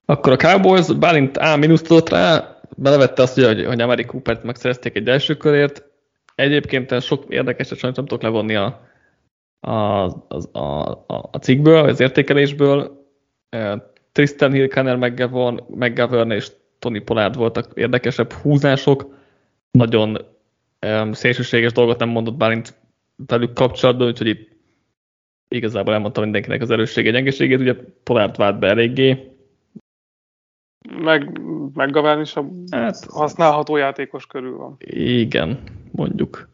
Akkor 0.05 0.31
a 0.31 0.35
Cowboys, 0.35 0.93
Bálint 0.93 1.37
A 1.37 1.55
minuszt 1.55 1.91
adott 1.91 2.09
rá, 2.09 2.54
belevette 2.75 3.21
azt, 3.21 3.39
hogy, 3.39 3.65
hogy 3.65 3.81
Amari 3.81 4.05
Coopert 4.05 4.43
megszerezték 4.43 4.95
egy 4.95 5.07
első 5.07 5.35
körért. 5.35 5.83
Egyébként 6.35 7.01
sok 7.01 7.23
érdekeset 7.29 7.77
sajnos 7.77 7.97
nem 7.97 8.05
tudok 8.05 8.23
levonni 8.23 8.55
a, 8.55 8.87
a, 9.59 9.71
a, 10.51 10.89
a, 11.07 11.29
a 11.31 11.37
cikkből, 11.37 11.89
az 11.89 11.99
értékelésből. 11.99 13.05
Tristan 14.11 14.51
Hill, 14.51 14.67
Conner 14.67 14.95
McGovern, 14.95 15.59
McGovern 15.67 16.31
és 16.31 16.51
Tony 16.79 17.03
Pollard 17.03 17.35
voltak 17.35 17.71
érdekesebb 17.73 18.31
húzások. 18.33 19.15
Nagyon 19.71 20.25
um, 20.87 21.11
szélsőséges 21.13 21.71
dolgot 21.71 21.99
nem 21.99 22.09
mondott 22.09 22.35
Bálint 22.35 22.73
velük 23.27 23.53
kapcsolatban, 23.53 24.07
úgyhogy 24.07 24.27
itt 24.27 24.49
igazából 25.47 25.93
elmondtam 25.93 26.23
mindenkinek 26.23 26.61
az 26.61 26.69
erőssége, 26.69 27.11
gyengeségét. 27.11 27.59
Ugye 27.59 27.75
Pollard 28.03 28.37
vált 28.37 28.59
be 28.59 28.67
eléggé, 28.67 29.34
meg, 31.01 31.39
meg 31.73 32.19
is 32.19 32.35
a 32.35 32.45
hát, 32.71 33.05
használható 33.09 33.75
játékos 33.75 34.25
körül 34.25 34.57
van. 34.57 34.75
Igen, 34.89 35.59
mondjuk. 35.91 36.49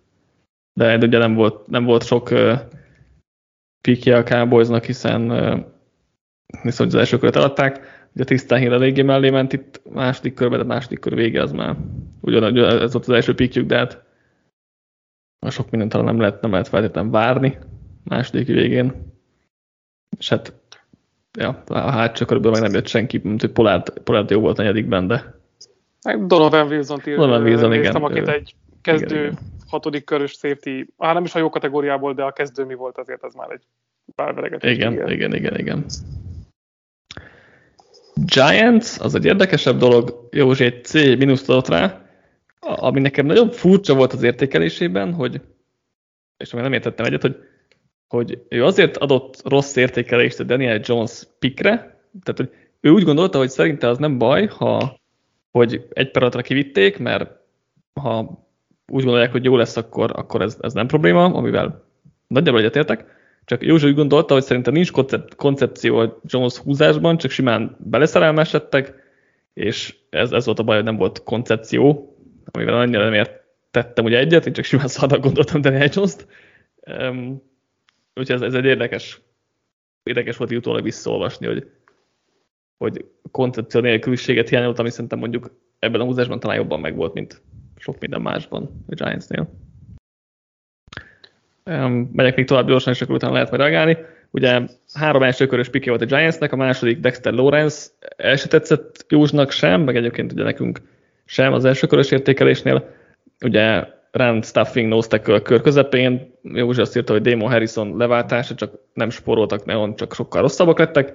De 0.74 0.98
ugye 0.98 1.18
nem 1.18 1.34
volt, 1.34 1.68
nem 1.68 1.84
volt 1.84 2.06
sok 2.06 2.32
uh, 2.32 2.60
pikje 3.82 4.18
a 4.18 4.24
Cowboysnak, 4.24 4.84
hiszen 4.84 5.32
uh, 5.32 5.60
hiszen 6.62 6.88
az 6.88 6.96
első 6.96 7.18
köret 7.18 7.36
eladták. 7.36 8.00
Ugye 8.16 8.24
tisztán 8.24 8.60
hír 8.60 8.72
eléggé 8.72 9.02
mellé 9.02 9.30
ment 9.30 9.54
itt 9.54 9.82
második 9.94 10.34
körben, 10.34 10.60
de 10.60 10.66
második 10.66 11.00
kör 11.00 11.16
vége 11.16 11.42
az 11.42 11.52
már 11.52 11.76
ugyanúgy 12.22 12.58
ez 12.58 12.94
volt 12.94 13.08
az 13.08 13.10
első 13.10 13.36
pikjük, 13.36 13.66
de 13.66 13.78
hát 13.78 14.04
sok 15.50 15.70
mindent 15.70 15.92
talán 15.92 16.06
nem 16.06 16.20
lehet, 16.20 16.42
nem 16.42 16.52
lehet 16.52 16.68
feltétlenül 16.68 17.12
várni 17.12 17.58
második 18.04 18.48
végén. 18.48 18.94
És 20.18 20.30
hát 20.30 20.61
ja, 21.40 21.64
a 21.68 21.80
hátsó 21.80 22.26
körülbelül 22.26 22.60
meg 22.60 22.68
nem 22.68 22.80
jött 22.80 22.88
senki, 22.88 23.20
mint 23.24 23.42
hogy 23.42 23.52
Polárd, 23.52 24.00
Polárd 24.00 24.30
jó 24.30 24.40
volt 24.40 24.60
a 24.60 24.62
negyedikben, 24.62 25.08
de... 25.08 25.40
Meg 26.04 26.26
Donovan 26.26 26.68
Wilson-t 26.68 27.04
Donovan 27.04 27.44
Wilson, 27.44 27.74
igen. 27.74 27.96
akit 27.96 28.28
egy 28.28 28.56
kezdő 28.82 29.16
igen, 29.16 29.32
igen. 29.32 29.38
hatodik 29.68 30.04
körös 30.04 30.32
safety, 30.32 30.86
hát 30.98 31.14
nem 31.14 31.24
is 31.24 31.36
a 31.36 31.40
jó 31.40 31.50
kategóriából, 31.50 32.14
de 32.14 32.24
a 32.24 32.32
kezdő 32.32 32.66
mi 32.66 32.74
volt 32.74 32.98
azért, 32.98 33.24
az 33.24 33.34
már 33.34 33.52
egy 33.52 33.64
bárveregetés. 34.16 34.76
Igen, 34.76 34.94
igen, 34.94 35.12
igen, 35.12 35.34
igen, 35.34 35.58
igen. 35.58 35.86
Giants, 38.16 39.00
az 39.00 39.16
egy 39.16 39.26
érdekesebb 39.26 39.78
dolog, 39.78 40.28
Józsi 40.32 40.64
egy 40.64 40.86
C 40.86 40.94
mínuszt 40.94 41.50
adott 41.50 41.68
rá, 41.68 42.06
ami 42.60 43.00
nekem 43.00 43.26
nagyon 43.26 43.50
furcsa 43.52 43.96
volt 43.96 44.14
az 44.14 44.24
értékelésében, 44.24 45.14
hogy, 45.14 45.42
és 46.38 46.54
még 46.54 46.62
nem 46.62 46.74
értettem 46.74 47.06
egyet, 47.06 47.22
hogy 47.22 47.36
hogy 48.12 48.42
ő 48.50 48.64
azért 48.66 48.98
adott 48.98 49.42
rossz 49.44 49.76
értékelést 49.76 50.40
a 50.40 50.44
Daniel 50.44 50.80
Jones 50.84 51.24
pikre, 51.40 51.74
tehát 52.24 52.38
hogy 52.38 52.50
ő 52.80 52.90
úgy 52.90 53.04
gondolta, 53.04 53.38
hogy 53.38 53.50
szerinte 53.50 53.88
az 53.88 53.98
nem 53.98 54.18
baj, 54.18 54.46
ha 54.46 55.00
hogy 55.52 55.88
egy 55.94 56.12
peratra 56.12 56.42
kivitték, 56.42 56.98
mert 56.98 57.32
ha 57.94 58.46
úgy 58.88 59.04
gondolják, 59.04 59.32
hogy 59.32 59.44
jó 59.44 59.56
lesz, 59.56 59.78
akkor, 59.78 60.12
akkor 60.16 60.42
ez, 60.42 60.58
ez 60.62 60.74
nem 60.74 60.88
probléma, 60.88 61.24
amivel 61.24 61.84
nagyjából 62.28 62.60
egyetértek. 62.60 63.06
Csak 63.46 63.64
József 63.64 63.90
úgy 63.90 63.96
gondolta, 63.96 64.34
hogy 64.34 64.44
szerintem 64.44 64.74
nincs 64.74 64.92
koncepció 65.36 65.98
a 65.98 66.20
Jones 66.26 66.58
húzásban, 66.58 67.18
csak 67.18 67.32
simán 67.32 67.78
beleszerelmesedtek, 67.80 68.94
és 69.54 69.96
ez, 70.10 70.32
ez 70.32 70.46
volt 70.46 70.60
a 70.60 70.64
baj, 70.64 70.76
hogy 70.76 70.86
nem 70.86 70.98
volt 70.98 71.24
koncepció, 71.24 72.16
amivel 72.52 72.74
annyira 72.74 73.04
nem 73.04 73.14
értettem 73.14 74.06
ugye 74.06 74.18
egyet, 74.18 74.46
én 74.46 74.54
csak 74.54 74.66
simán 74.66 74.88
szabadnak 74.88 75.24
gondoltam 75.24 75.62
Daniel 75.62 75.90
Jones-t. 75.94 76.28
Um, 77.00 77.50
Úgyhogy 78.16 78.36
ez, 78.36 78.42
ez 78.42 78.54
egy 78.54 78.66
érdekes, 78.66 79.22
érdekes 80.04 80.38
volt 80.38 80.52
utólag 80.52 80.84
visszaolvasni, 80.84 81.48
hogy, 81.48 81.72
hogy 82.78 83.06
koncepció 83.32 83.82
nélküliséget 83.82 84.50
hiányolt, 84.50 84.80
ami 84.80 84.90
szerintem 84.90 85.20
mondjuk 85.20 85.52
ebben 85.80 86.02
a 86.02 86.04
húzásban 86.04 86.40
talán 86.40 86.58
jobban 86.58 86.80
megvolt, 86.80 87.14
mint 87.14 87.42
sok 87.78 88.00
minden 88.00 88.22
másban 88.22 88.84
a 88.88 88.94
Giantsnél. 88.94 89.50
Megyek 92.12 92.36
még 92.36 92.46
tovább 92.46 92.68
gyorsan, 92.68 92.94
és 92.94 93.02
akkor 93.02 93.16
utána 93.16 93.34
lehet 93.34 93.50
majd 93.50 93.62
reagálni. 93.62 93.98
Ugye 94.32 94.62
három 94.94 95.24
első 95.24 95.48
körös 95.48 95.70
volt 95.86 96.02
a 96.02 96.06
Giantsnek, 96.06 96.52
a 96.52 96.56
második 96.56 97.00
Dexter 97.00 97.34
Lawrence 97.34 97.90
el 98.18 98.36
se 98.36 98.48
tetszett 98.48 99.06
Józsnak 99.10 99.52
sem, 99.52 99.82
meg 99.82 99.96
egyébként 99.96 100.32
ugye 100.32 100.44
nekünk 100.44 100.82
sem 101.26 101.54
az 101.54 101.66
első 101.66 101.88
körös 101.88 102.12
értékelésnél. 102.12 102.96
Ugye 103.46 103.88
run 104.12 104.42
stuffing 104.42 104.88
nose 104.88 105.20
kör 105.20 105.62
közepén. 105.62 106.31
Józsi 106.44 106.82
azt 106.82 106.98
írta, 106.98 107.14
hogy 107.14 107.22
Damon 107.22 107.50
Harrison 107.50 107.98
leváltása, 107.98 108.56
csak 108.56 108.74
nem 108.94 109.10
sporoltak 109.10 109.66
neon, 109.66 109.96
csak 109.96 110.14
sokkal 110.14 110.42
rosszabbak 110.42 110.80
lettek. 110.80 111.14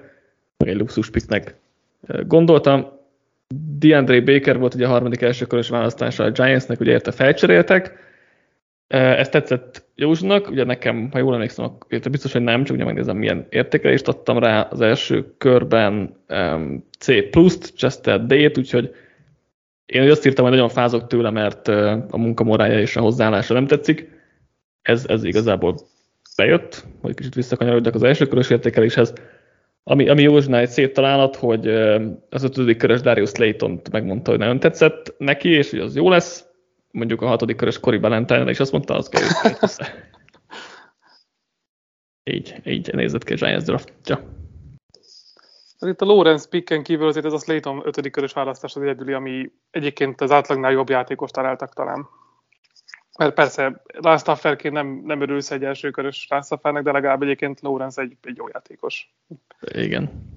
Meg 0.57 0.75
luxus 0.75 1.09
picknek 1.09 1.55
gondoltam. 2.27 2.87
DeAndre 3.79 4.21
Baker 4.21 4.57
volt 4.57 4.73
ugye 4.73 4.85
a 4.85 4.89
harmadik 4.89 5.21
első 5.21 5.45
körös 5.45 5.69
választása 5.69 6.23
a 6.23 6.31
Giantsnek, 6.31 6.79
ugye 6.79 6.91
érte 6.91 7.11
felcseréltek. 7.11 8.05
Ez 8.87 9.29
tetszett 9.29 9.85
Józsnak, 9.95 10.49
ugye 10.49 10.63
nekem, 10.63 11.09
ha 11.11 11.17
jól 11.17 11.33
emlékszem, 11.33 11.65
akkor 11.65 11.99
biztos, 12.11 12.31
hogy 12.31 12.41
nem, 12.41 12.63
csak 12.63 12.75
ugye 12.75 12.85
megnézem, 12.85 13.17
milyen 13.17 13.45
értékelést 13.49 14.07
adtam 14.07 14.39
rá 14.39 14.61
az 14.61 14.81
első 14.81 15.33
körben 15.37 16.15
C 16.99 17.29
pluszt, 17.29 17.75
Chester 17.75 18.25
D-t, 18.25 18.57
úgyhogy 18.57 18.95
én 19.85 20.09
azt 20.09 20.25
írtam, 20.25 20.45
hogy 20.45 20.53
nagyon 20.53 20.69
fázok 20.69 21.07
tőle, 21.07 21.29
mert 21.29 21.67
a 22.09 22.17
munkamorája 22.17 22.79
és 22.79 22.95
a 22.95 23.01
hozzáállása 23.01 23.53
nem 23.53 23.67
tetszik. 23.67 24.15
Ez, 24.87 25.05
ez 25.07 25.23
igazából 25.23 25.75
bejött, 26.35 26.85
hogy 27.01 27.15
kicsit 27.15 27.33
visszakanyarodjak 27.33 27.95
az 27.95 28.03
első 28.03 28.27
körös 28.27 28.49
értékeléshez. 28.49 29.13
Ami, 29.83 30.09
ami 30.09 30.21
Józsnál 30.21 30.59
egy 30.59 30.69
szép 30.69 30.93
találat, 30.93 31.35
hogy 31.35 31.67
az 32.29 32.43
ötödik 32.43 32.77
körös 32.77 33.01
Darius 33.01 33.35
Layton 33.35 33.81
megmondta, 33.91 34.29
hogy 34.29 34.39
nagyon 34.39 34.59
tetszett 34.59 35.13
neki, 35.17 35.49
és 35.49 35.69
hogy 35.69 35.79
az 35.79 35.95
jó 35.95 36.09
lesz. 36.09 36.45
Mondjuk 36.91 37.21
a 37.21 37.27
hatodik 37.27 37.55
körös 37.55 37.79
Cory 37.79 37.97
Ballantyne 37.97 38.49
és 38.49 38.59
azt 38.59 38.71
mondta, 38.71 38.95
az 38.95 39.09
kell, 39.09 39.27
így, 42.35 42.55
így 42.65 42.93
nézett 42.93 43.23
ki 43.23 43.33
a 43.33 43.35
Giants 43.35 43.63
draftja. 43.63 44.19
Itt 45.79 46.01
a 46.01 46.05
Lawrence 46.05 46.47
picken 46.49 46.83
kívül 46.83 47.07
azért 47.07 47.25
ez 47.25 47.33
a 47.33 47.39
Slayton 47.39 47.81
ötödik 47.85 48.11
körös 48.11 48.33
választás 48.33 48.75
az 48.75 48.81
egyedüli, 48.81 49.13
ami 49.13 49.51
egyébként 49.71 50.21
az 50.21 50.31
átlagnál 50.31 50.71
jobb 50.71 50.89
játékos 50.89 51.31
találtak 51.31 51.73
talán. 51.73 52.07
Mert 53.17 53.33
persze 53.33 53.81
Rásztafferként 54.01 54.73
nem, 54.73 55.01
nem 55.05 55.21
örülsz 55.21 55.51
egy 55.51 55.63
első 55.63 55.89
körös 55.89 56.27
Rásztaffernek, 56.29 56.83
de 56.83 56.91
legalább 56.91 57.21
egyébként 57.21 57.61
Lawrence 57.61 58.01
egy, 58.01 58.17
egy 58.23 58.37
jó 58.37 58.47
játékos. 58.53 59.13
Igen. 59.59 60.31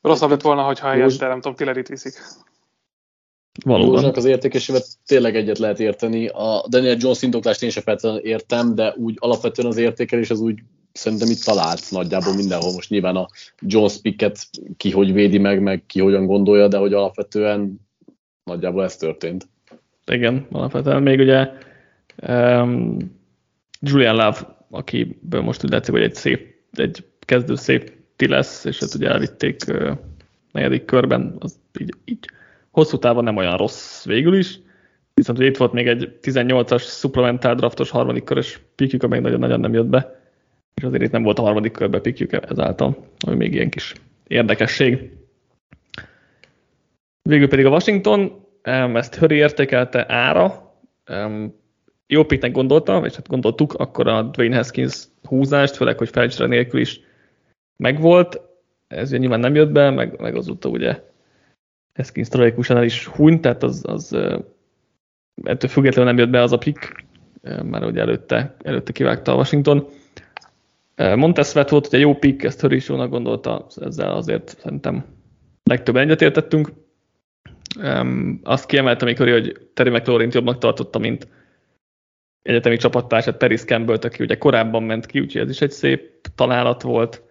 Rosszabb 0.00 0.30
lett 0.30 0.42
volna, 0.42 0.62
hogyha 0.62 0.88
helyette, 0.88 1.26
nem 1.26 1.40
tudom, 1.40 1.54
Tillerit 1.54 1.88
viszik. 1.88 2.12
Valóban. 3.64 3.92
Józsnak 3.92 4.16
az 4.16 4.24
értékesével 4.24 4.80
tényleg 5.06 5.36
egyet 5.36 5.58
lehet 5.58 5.80
érteni. 5.80 6.26
A 6.26 6.64
Daniel 6.68 6.96
Jones 6.98 7.22
indoklást 7.22 7.62
én 7.62 7.70
sem 7.70 7.96
értem, 8.22 8.74
de 8.74 8.94
úgy 8.96 9.16
alapvetően 9.18 9.68
az 9.68 9.76
értékelés 9.76 10.30
az 10.30 10.40
úgy 10.40 10.58
szerintem 10.92 11.30
itt 11.30 11.42
talált 11.44 11.90
nagyjából 11.90 12.34
mindenhol. 12.34 12.72
Most 12.72 12.90
nyilván 12.90 13.16
a 13.16 13.28
Jones 13.60 14.00
picket 14.00 14.38
ki 14.76 14.90
hogy 14.90 15.12
védi 15.12 15.38
meg, 15.38 15.62
meg 15.62 15.82
ki 15.86 16.00
hogyan 16.00 16.26
gondolja, 16.26 16.68
de 16.68 16.76
hogy 16.76 16.92
alapvetően 16.92 17.80
nagyjából 18.44 18.84
ez 18.84 18.96
történt. 18.96 19.48
Igen, 20.06 20.46
alapvetően 20.50 21.02
még 21.02 21.18
ugye 21.18 21.50
um, 22.28 22.96
Julian 23.80 24.14
Love, 24.14 24.56
akiből 24.70 25.40
most 25.40 25.64
úgy 25.64 25.70
látszik, 25.70 25.94
hogy 25.94 26.02
egy 26.02 26.14
szép, 26.14 26.54
egy 26.72 27.04
kezdő 27.18 27.54
szép 27.54 27.92
ti 28.16 28.28
lesz, 28.28 28.64
és 28.64 28.78
hát 28.78 28.94
ugye 28.94 29.08
elvitték 29.08 29.64
uh, 29.68 29.90
negyedik 30.52 30.84
körben, 30.84 31.36
az 31.38 31.56
így, 31.80 31.94
így 32.04 32.28
hosszú 32.70 32.98
távon 32.98 33.24
nem 33.24 33.36
olyan 33.36 33.56
rossz 33.56 34.04
végül 34.04 34.36
is, 34.36 34.58
viszont 35.14 35.38
ugye 35.38 35.46
itt 35.46 35.56
volt 35.56 35.72
még 35.72 35.86
egy 35.86 36.18
18-as 36.22 36.82
supplementál 36.82 37.54
draftos 37.54 37.90
harmadik 37.90 38.24
körös 38.24 38.60
pikjük, 38.74 39.02
amely 39.02 39.20
nagyon-nagyon 39.20 39.60
nem 39.60 39.72
jött 39.72 39.86
be, 39.86 40.20
és 40.74 40.82
azért 40.82 41.02
itt 41.02 41.10
nem 41.10 41.22
volt 41.22 41.38
a 41.38 41.42
harmadik 41.42 41.72
körbe 41.72 42.00
pikjük 42.00 42.32
ezáltal, 42.32 43.06
ami 43.26 43.36
még 43.36 43.54
ilyen 43.54 43.70
kis 43.70 43.94
érdekesség. 44.26 45.10
Végül 47.22 47.48
pedig 47.48 47.66
a 47.66 47.70
Washington, 47.70 48.46
ezt 48.94 49.14
Höri 49.14 49.36
értékelte 49.36 50.04
ára, 50.08 50.74
jó 52.06 52.24
piknek 52.24 52.52
gondolta, 52.52 53.04
és 53.04 53.14
hát 53.14 53.28
gondoltuk, 53.28 53.72
akkor 53.72 54.08
a 54.08 54.22
Dwayne 54.22 54.56
Haskins 54.56 55.04
húzást, 55.22 55.76
főleg, 55.76 55.98
hogy 55.98 56.08
felcsere 56.08 56.48
nélkül 56.48 56.80
is 56.80 57.00
megvolt, 57.76 58.40
ez 58.88 59.08
ugye 59.08 59.18
nyilván 59.18 59.40
nem 59.40 59.54
jött 59.54 59.70
be, 59.70 59.90
meg, 59.90 60.20
meg 60.20 60.36
azóta 60.36 60.68
ugye 60.68 61.02
Haskins 61.94 62.28
tragikusan 62.28 62.76
el 62.76 62.84
is 62.84 63.06
hunyt, 63.06 63.40
tehát 63.40 63.62
az, 63.62 63.82
az 63.86 64.12
ettől 65.42 65.70
függetlenül 65.70 66.10
nem 66.10 66.18
jött 66.18 66.30
be 66.30 66.42
az 66.42 66.52
a 66.52 66.58
pick, 66.58 67.04
már 67.62 67.84
ugye 67.84 68.00
előtte, 68.00 68.56
előtte 68.62 68.92
kivágta 68.92 69.32
a 69.32 69.36
Washington. 69.36 69.88
Montesvet 70.96 71.70
volt 71.70 71.86
ugye 71.86 71.98
jó 71.98 72.14
pick, 72.14 72.42
ezt 72.42 72.66
jónak 72.86 73.10
gondolta, 73.10 73.66
ezzel 73.76 74.10
azért 74.10 74.56
szerintem 74.58 75.04
legtöbben 75.62 76.02
egyetértettünk. 76.02 76.72
Azt 78.42 78.66
kiemeltem, 78.66 79.08
amikor, 79.08 79.30
hogy 79.30 79.68
Terry 79.74 79.90
mclaurin 79.90 80.30
jobbnak 80.32 80.58
tartotta, 80.58 80.98
mint 80.98 81.28
egyetemi 82.44 82.76
csapattársát 82.76 83.36
Paris 83.36 83.64
campbell 83.64 83.96
aki 84.02 84.22
ugye 84.22 84.38
korábban 84.38 84.82
ment 84.82 85.06
ki, 85.06 85.20
úgyhogy 85.20 85.42
ez 85.42 85.50
is 85.50 85.60
egy 85.60 85.70
szép 85.70 86.28
találat 86.34 86.82
volt. 86.82 87.22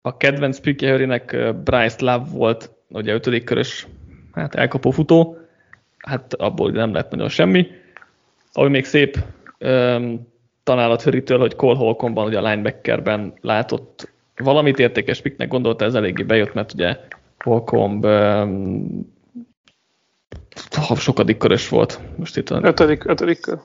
A 0.00 0.16
kedvenc 0.16 0.58
pickjehőrének 0.60 1.54
Bryce 1.64 1.96
Love 1.98 2.26
volt, 2.30 2.70
ugye 2.88 3.12
ötödik 3.12 3.44
körös 3.44 3.86
hát 4.32 4.54
elkapó 4.54 4.90
futó, 4.90 5.38
hát 5.98 6.34
abból 6.34 6.70
nem 6.70 6.92
lett 6.92 7.10
nagyon 7.10 7.28
semmi. 7.28 7.66
Ahogy 8.52 8.70
még 8.70 8.84
szép 8.84 9.18
um, 9.58 10.28
találat 10.62 11.02
Höritől, 11.02 11.38
hogy 11.38 11.54
Cole 11.54 11.76
Holcombban, 11.76 12.26
ugye 12.26 12.38
a 12.38 12.48
linebackerben 12.48 13.34
látott 13.40 14.12
valamit 14.36 14.78
értékes 14.78 15.20
piknek 15.20 15.48
gondolta, 15.48 15.84
ez 15.84 15.94
eléggé 15.94 16.22
bejött, 16.22 16.54
mert 16.54 16.72
ugye 16.72 16.96
Holcomb 17.38 18.04
um, 18.04 19.16
sokadik 20.96 21.36
körös 21.36 21.68
volt. 21.68 22.00
Most 22.16 22.36
itt 22.36 22.48
van. 22.48 22.64
Ötödik, 22.64 23.04
ötödik 23.04 23.40
kör. 23.40 23.58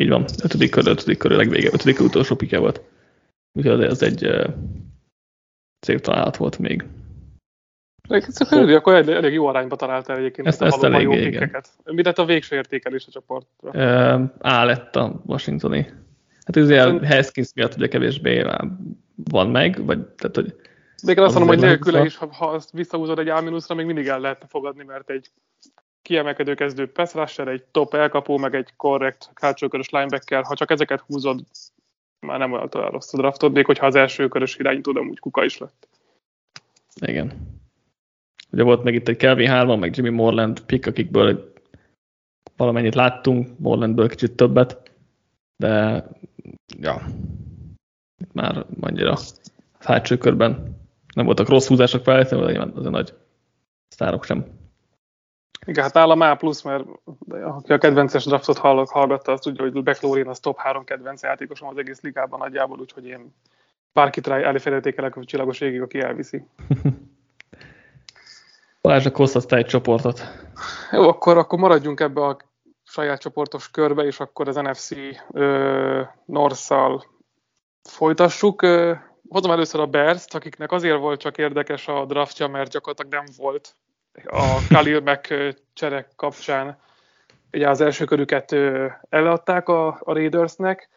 Így 0.00 0.08
van, 0.08 0.24
ötödik 0.42 0.70
kör, 0.70 0.86
ötödik 0.86 1.18
kör, 1.18 1.30
legvége, 1.30 1.68
ötödik 1.72 1.96
kör 1.96 2.06
utolsó 2.06 2.36
pike 2.36 2.58
volt. 2.58 2.82
Úgyhogy 3.52 3.82
ez 3.82 4.02
egy 4.02 4.26
uh, 4.26 4.46
szép 5.80 6.00
találat 6.00 6.36
volt 6.36 6.58
még. 6.58 6.84
Szerintem 8.08 8.76
akkor 8.76 8.94
elég, 8.94 9.14
elég 9.14 9.32
jó 9.32 9.46
arányba 9.46 9.76
találtál 9.76 10.16
egyébként 10.16 10.46
ezt, 10.46 10.62
ezt 10.62 10.82
elég, 10.82 11.02
jó 11.02 11.12
igen. 11.12 11.64
Mi 11.84 12.02
lett 12.02 12.18
a 12.18 12.24
végső 12.24 12.56
értékelés 12.56 13.06
a 13.06 13.10
csoportra? 13.10 13.70
A 14.38 14.64
lett 14.64 14.96
a 14.96 15.22
Washingtoni. 15.26 15.86
Hát 16.44 16.56
ez 16.56 16.70
ilyen 16.70 17.06
Haskins 17.06 17.50
miatt 17.54 17.76
ugye 17.76 17.88
kevésbé 17.88 18.44
van 19.14 19.50
meg, 19.50 19.84
vagy 19.84 20.06
tehát, 20.06 20.34
hogy 20.34 20.54
de 21.02 21.12
én 21.12 21.18
azt 21.18 21.34
mondom, 21.34 21.56
hogy 21.56 21.66
nélküle 21.66 22.04
is, 22.04 22.16
ha, 22.16 22.28
ha 22.32 22.46
azt 22.46 22.72
visszahúzod 22.72 23.18
egy 23.18 23.28
A-ra, 23.28 23.74
még 23.74 23.86
mindig 23.86 24.06
el 24.06 24.20
lehetne 24.20 24.46
fogadni, 24.46 24.84
mert 24.84 25.10
egy 25.10 25.30
kiemelkedő 26.08 26.54
kezdő 26.54 26.92
pass 26.92 27.14
rusher, 27.14 27.48
egy 27.48 27.64
top 27.64 27.94
elkapó, 27.94 28.38
meg 28.38 28.54
egy 28.54 28.72
korrekt 28.76 29.30
hátsókörös 29.34 29.90
linebacker, 29.90 30.44
ha 30.44 30.54
csak 30.54 30.70
ezeket 30.70 31.00
húzod, 31.00 31.44
már 32.26 32.38
nem 32.38 32.52
olyan 32.52 32.68
rossz 32.70 33.14
a 33.14 33.16
draftod, 33.16 33.52
még 33.52 33.66
hogyha 33.66 33.86
az 33.86 33.94
első 33.94 34.28
körös 34.28 34.56
irányító, 34.56 34.92
de 34.92 35.00
úgy 35.00 35.18
kuka 35.18 35.44
is 35.44 35.58
lett. 35.58 35.88
Igen. 37.00 37.32
Ugye 38.50 38.62
volt 38.62 38.82
meg 38.82 38.94
itt 38.94 39.08
egy 39.08 39.16
Kelvin 39.16 39.50
Harmon, 39.50 39.78
meg 39.78 39.96
Jimmy 39.96 40.08
Morland 40.08 40.60
pick, 40.60 40.86
akikből 40.86 41.52
valamennyit 42.56 42.94
láttunk, 42.94 43.58
Morlandből 43.58 44.08
kicsit 44.08 44.36
többet, 44.36 44.90
de 45.56 46.04
ja, 46.78 47.06
itt 48.20 48.32
már 48.32 48.66
annyira 48.80 49.16
hátsó 49.78 50.16
körben 50.16 50.76
nem 51.14 51.24
voltak 51.24 51.48
rossz 51.48 51.68
húzások 51.68 52.02
felejteni, 52.02 52.52
de 52.52 52.60
az 52.74 52.86
a 52.86 52.90
nagy 52.90 53.14
sztárok 53.88 54.24
sem. 54.24 54.57
Igen, 55.68 55.82
hát 55.82 55.92
nálam 55.92 56.20
A 56.20 56.34
plusz, 56.34 56.62
mert 56.62 56.84
aki 57.28 57.72
a 57.72 57.78
kedvences 57.78 58.24
draftot 58.24 58.58
hallok, 58.58 58.88
hallgatta, 58.88 59.32
azt 59.32 59.42
tudja, 59.42 59.64
hogy 59.64 59.74
McLaurin 59.74 60.28
az 60.28 60.40
top 60.40 60.58
3 60.58 60.84
kedvenc 60.84 61.22
játékosom 61.22 61.68
az 61.68 61.76
egész 61.76 62.00
ligában 62.00 62.38
nagyjából, 62.38 62.78
úgyhogy 62.78 63.06
én 63.06 63.34
bárkit 63.92 64.26
rá 64.26 64.38
elfelejtékelek 64.38 65.16
a 65.16 65.24
csillagos 65.24 65.60
égig, 65.60 65.80
aki 65.80 66.00
elviszi. 66.00 66.46
Balázsnak 68.82 69.16
hozhatsz 69.16 69.52
egy 69.52 69.66
csoportot. 69.66 70.20
Jó, 70.92 71.08
akkor, 71.08 71.38
akkor 71.38 71.58
maradjunk 71.58 72.00
ebbe 72.00 72.24
a 72.24 72.36
saját 72.82 73.20
csoportos 73.20 73.70
körbe, 73.70 74.02
és 74.02 74.20
akkor 74.20 74.48
az 74.48 74.56
NFC 74.56 74.90
Norszal 76.24 77.04
folytassuk. 77.82 78.62
Ö, 78.62 78.94
hozom 79.28 79.50
először 79.50 79.80
a 79.80 79.86
bears 79.86 80.24
akiknek 80.28 80.72
azért 80.72 80.98
volt 80.98 81.20
csak 81.20 81.38
érdekes 81.38 81.88
a 81.88 82.04
draftja, 82.04 82.46
mert 82.46 82.70
gyakorlatilag 82.70 83.12
nem 83.12 83.24
volt 83.36 83.74
a 84.24 84.58
Khalil 84.68 85.00
meg 85.00 85.34
cserek 85.72 86.08
kapcsán. 86.16 86.78
Ugye 87.52 87.68
az 87.68 87.80
első 87.80 88.04
körüket 88.04 88.56
eladták 89.08 89.68
a, 89.68 89.86
a 89.86 90.12
Raidersnek, 90.12 90.88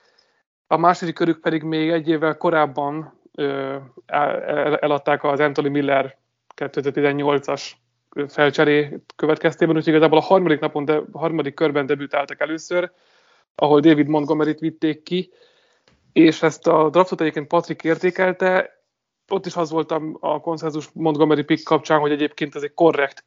a 0.67 0.77
második 0.77 1.15
körük 1.15 1.39
pedig 1.39 1.63
még 1.63 1.89
egy 1.89 2.09
évvel 2.09 2.37
korábban 2.37 3.19
eladták 4.79 5.23
az 5.23 5.39
Anthony 5.39 5.71
Miller 5.71 6.17
2018-as 6.55 7.71
felcseré 8.27 8.99
következtében, 9.15 9.75
úgyhogy 9.75 9.93
igazából 9.93 10.17
a 10.17 10.21
harmadik 10.21 10.59
napon, 10.59 10.85
de 10.85 11.01
harmadik 11.13 11.53
körben 11.53 11.85
debütáltak 11.85 12.39
először, 12.39 12.91
ahol 13.55 13.79
David 13.79 14.07
Montgomery-t 14.07 14.59
vitték 14.59 15.03
ki, 15.03 15.31
és 16.13 16.41
ezt 16.43 16.67
a 16.67 16.89
draftot 16.89 17.21
egyébként 17.21 17.47
Patrick 17.47 17.83
értékelte, 17.83 18.80
ott 19.31 19.45
is 19.45 19.55
az 19.55 19.71
volt 19.71 19.91
a, 19.91 20.01
a 20.19 20.39
konszenzus 20.39 20.89
Montgomery 20.93 21.43
pick 21.43 21.63
kapcsán, 21.63 21.99
hogy 21.99 22.11
egyébként 22.11 22.55
ez 22.55 22.63
egy 22.63 22.73
korrekt 22.73 23.25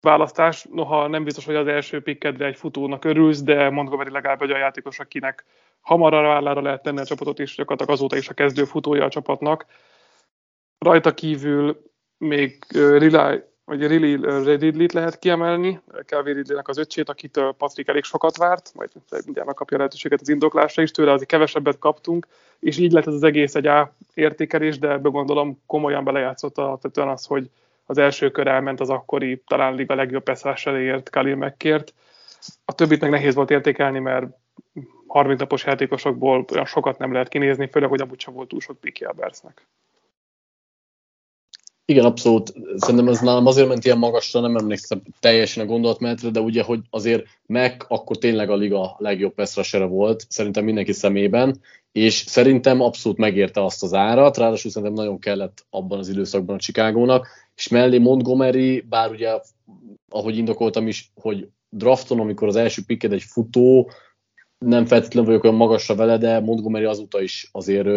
választás, 0.00 0.66
noha 0.70 1.06
nem 1.06 1.24
biztos, 1.24 1.44
hogy 1.44 1.54
az 1.54 1.66
első 1.66 2.02
pikkedre 2.02 2.46
egy 2.46 2.56
futónak 2.56 3.04
örülsz, 3.04 3.42
de 3.42 3.70
Montgomery 3.70 4.10
legalább 4.10 4.42
egy 4.42 4.48
olyan 4.48 4.60
játékos, 4.60 4.98
akinek 4.98 5.44
hamar 5.80 6.14
a 6.14 6.22
vállára 6.22 6.60
lehet 6.60 6.82
tenni 6.82 7.00
a 7.00 7.04
csapatot, 7.04 7.38
és 7.38 7.54
gyakorlatilag 7.54 7.94
azóta 7.94 8.16
is 8.16 8.28
a 8.28 8.34
kezdő 8.34 8.64
futója 8.64 9.04
a 9.04 9.08
csapatnak. 9.08 9.66
Rajta 10.78 11.14
kívül 11.14 11.82
még 12.18 12.64
Rely, 12.72 13.49
Rilly 13.78 14.16
Ridley-t 14.44 14.92
lehet 14.92 15.18
kiemelni, 15.18 15.80
Calvin 16.06 16.34
Ridley-nek 16.34 16.68
az 16.68 16.78
öccsét, 16.78 17.08
akit 17.08 17.40
Patrick 17.58 17.88
elég 17.88 18.04
sokat 18.04 18.36
várt, 18.36 18.72
majd 18.74 18.90
mindjárt 19.10 19.46
megkapja 19.46 19.76
a 19.76 19.80
lehetőséget 19.80 20.20
az 20.20 20.28
indoklásra 20.28 20.82
is, 20.82 20.90
tőle 20.90 21.12
azért 21.12 21.28
kevesebbet 21.28 21.78
kaptunk, 21.78 22.26
és 22.60 22.78
így 22.78 22.92
lett 22.92 23.06
ez 23.06 23.14
az 23.14 23.22
egész 23.22 23.54
egy 23.54 23.66
A 23.66 23.94
értékelés, 24.14 24.78
de 24.78 24.90
ebbe 24.90 25.08
gondolom 25.08 25.62
komolyan 25.66 26.04
belejátszott 26.04 26.58
alapvetően 26.58 27.08
az, 27.08 27.26
hogy 27.26 27.50
az 27.86 27.98
első 27.98 28.30
kör 28.30 28.46
elment 28.46 28.80
az 28.80 28.90
akkori 28.90 29.42
talán 29.46 29.74
liga 29.74 29.94
legjobb 29.94 30.28
eléért 30.64 31.10
Khalil 31.10 31.36
megkért. 31.36 31.94
A 32.64 32.72
többit 32.72 33.00
meg 33.00 33.10
nehéz 33.10 33.34
volt 33.34 33.50
értékelni, 33.50 33.98
mert 33.98 34.26
30 35.06 35.40
napos 35.40 35.64
játékosokból 35.64 36.44
olyan 36.52 36.64
sokat 36.64 36.98
nem 36.98 37.12
lehet 37.12 37.28
kinézni, 37.28 37.68
főleg, 37.68 37.88
hogy 37.88 38.00
amúgy 38.00 38.20
sem 38.20 38.34
volt 38.34 38.48
túl 38.48 38.60
sok 38.60 38.80
pikje 38.80 39.08
a 39.08 39.12
Bersznek. 39.12 39.66
Igen, 41.90 42.04
abszolút. 42.04 42.52
Szerintem 42.76 43.08
ez 43.08 43.20
nálam 43.20 43.46
azért 43.46 43.68
ment 43.68 43.84
ilyen 43.84 43.98
magasra, 43.98 44.40
nem 44.40 44.56
emlékszem 44.56 45.02
teljesen 45.20 45.64
a 45.64 45.66
gondolatmenetre, 45.66 46.30
de 46.30 46.40
ugye, 46.40 46.62
hogy 46.62 46.80
azért 46.90 47.26
meg 47.46 47.84
akkor 47.88 48.18
tényleg 48.18 48.50
a 48.50 48.56
liga 48.56 48.96
legjobb 48.98 49.34
pass 49.34 49.72
volt, 49.72 50.26
szerintem 50.28 50.64
mindenki 50.64 50.92
szemében, 50.92 51.60
és 51.92 52.14
szerintem 52.14 52.80
abszolút 52.80 53.18
megérte 53.18 53.64
azt 53.64 53.82
az 53.82 53.94
árat, 53.94 54.36
ráadásul 54.36 54.70
szerintem 54.70 54.96
nagyon 54.96 55.18
kellett 55.18 55.66
abban 55.70 55.98
az 55.98 56.08
időszakban 56.08 56.56
a 56.56 56.58
Chicagónak, 56.58 57.26
és 57.56 57.68
mellé 57.68 57.98
Montgomery, 57.98 58.80
bár 58.88 59.10
ugye, 59.10 59.40
ahogy 60.08 60.36
indokoltam 60.36 60.86
is, 60.86 61.12
hogy 61.14 61.48
drafton, 61.68 62.20
amikor 62.20 62.48
az 62.48 62.56
első 62.56 62.82
picked 62.86 63.12
egy 63.12 63.22
futó, 63.22 63.90
nem 64.58 64.86
feltétlenül 64.86 65.28
vagyok 65.28 65.44
olyan 65.44 65.56
magasra 65.56 65.94
vele, 65.94 66.18
de 66.18 66.40
Montgomery 66.40 66.84
azóta 66.84 67.22
is 67.22 67.48
azért 67.52 67.88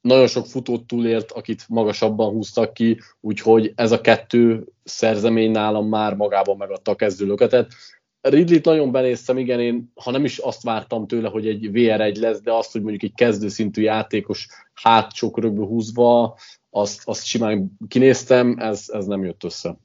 nagyon 0.00 0.26
sok 0.26 0.46
futót 0.46 0.86
túlért, 0.86 1.32
akit 1.32 1.64
magasabban 1.68 2.30
húztak 2.30 2.72
ki, 2.72 3.00
úgyhogy 3.20 3.72
ez 3.74 3.92
a 3.92 4.00
kettő 4.00 4.66
szerzemény 4.84 5.50
nálam 5.50 5.88
már 5.88 6.14
magában 6.14 6.56
megadta 6.56 6.90
a 6.90 6.96
kezdőlöketet. 6.96 7.72
Ridley-t 8.20 8.64
nagyon 8.64 8.92
benéztem, 8.92 9.38
igen, 9.38 9.60
én 9.60 9.92
ha 9.94 10.10
nem 10.10 10.24
is 10.24 10.38
azt 10.38 10.62
vártam 10.62 11.06
tőle, 11.06 11.28
hogy 11.28 11.46
egy 11.46 11.68
VR1 11.72 12.18
lesz, 12.20 12.40
de 12.40 12.52
azt, 12.52 12.72
hogy 12.72 12.80
mondjuk 12.80 13.02
egy 13.02 13.14
kezdőszintű 13.14 13.82
játékos 13.82 14.48
hátsó 14.74 15.30
körökbe 15.30 15.64
húzva, 15.64 16.38
azt, 16.70 17.02
azt 17.04 17.24
simán 17.24 17.76
kinéztem, 17.88 18.56
ez, 18.58 18.84
ez 18.92 19.06
nem 19.06 19.24
jött 19.24 19.44
össze. 19.44 19.78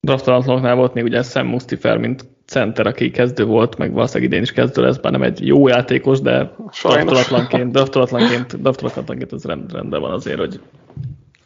Draftalatlanoknál 0.00 0.74
volt 0.74 0.94
még 0.94 1.04
ugye 1.04 1.22
Sam 1.22 1.46
Mustifer, 1.46 1.98
mint 1.98 2.28
center, 2.50 2.86
aki 2.86 3.10
kezdő 3.10 3.44
volt, 3.44 3.78
meg 3.78 3.92
valószínűleg 3.92 4.30
idén 4.30 4.42
is 4.42 4.52
kezdő 4.52 4.82
lesz, 4.82 4.96
bár 4.96 5.12
nem 5.12 5.22
egy 5.22 5.46
jó 5.46 5.68
játékos, 5.68 6.20
de 6.20 6.54
draftalatlanként, 6.82 7.72
draftalatlanként, 7.72 8.60
draftalatlanként 8.62 9.32
az 9.32 9.44
rend, 9.44 9.72
rendben 9.72 10.00
van 10.00 10.12
azért, 10.12 10.38
hogy 10.38 10.60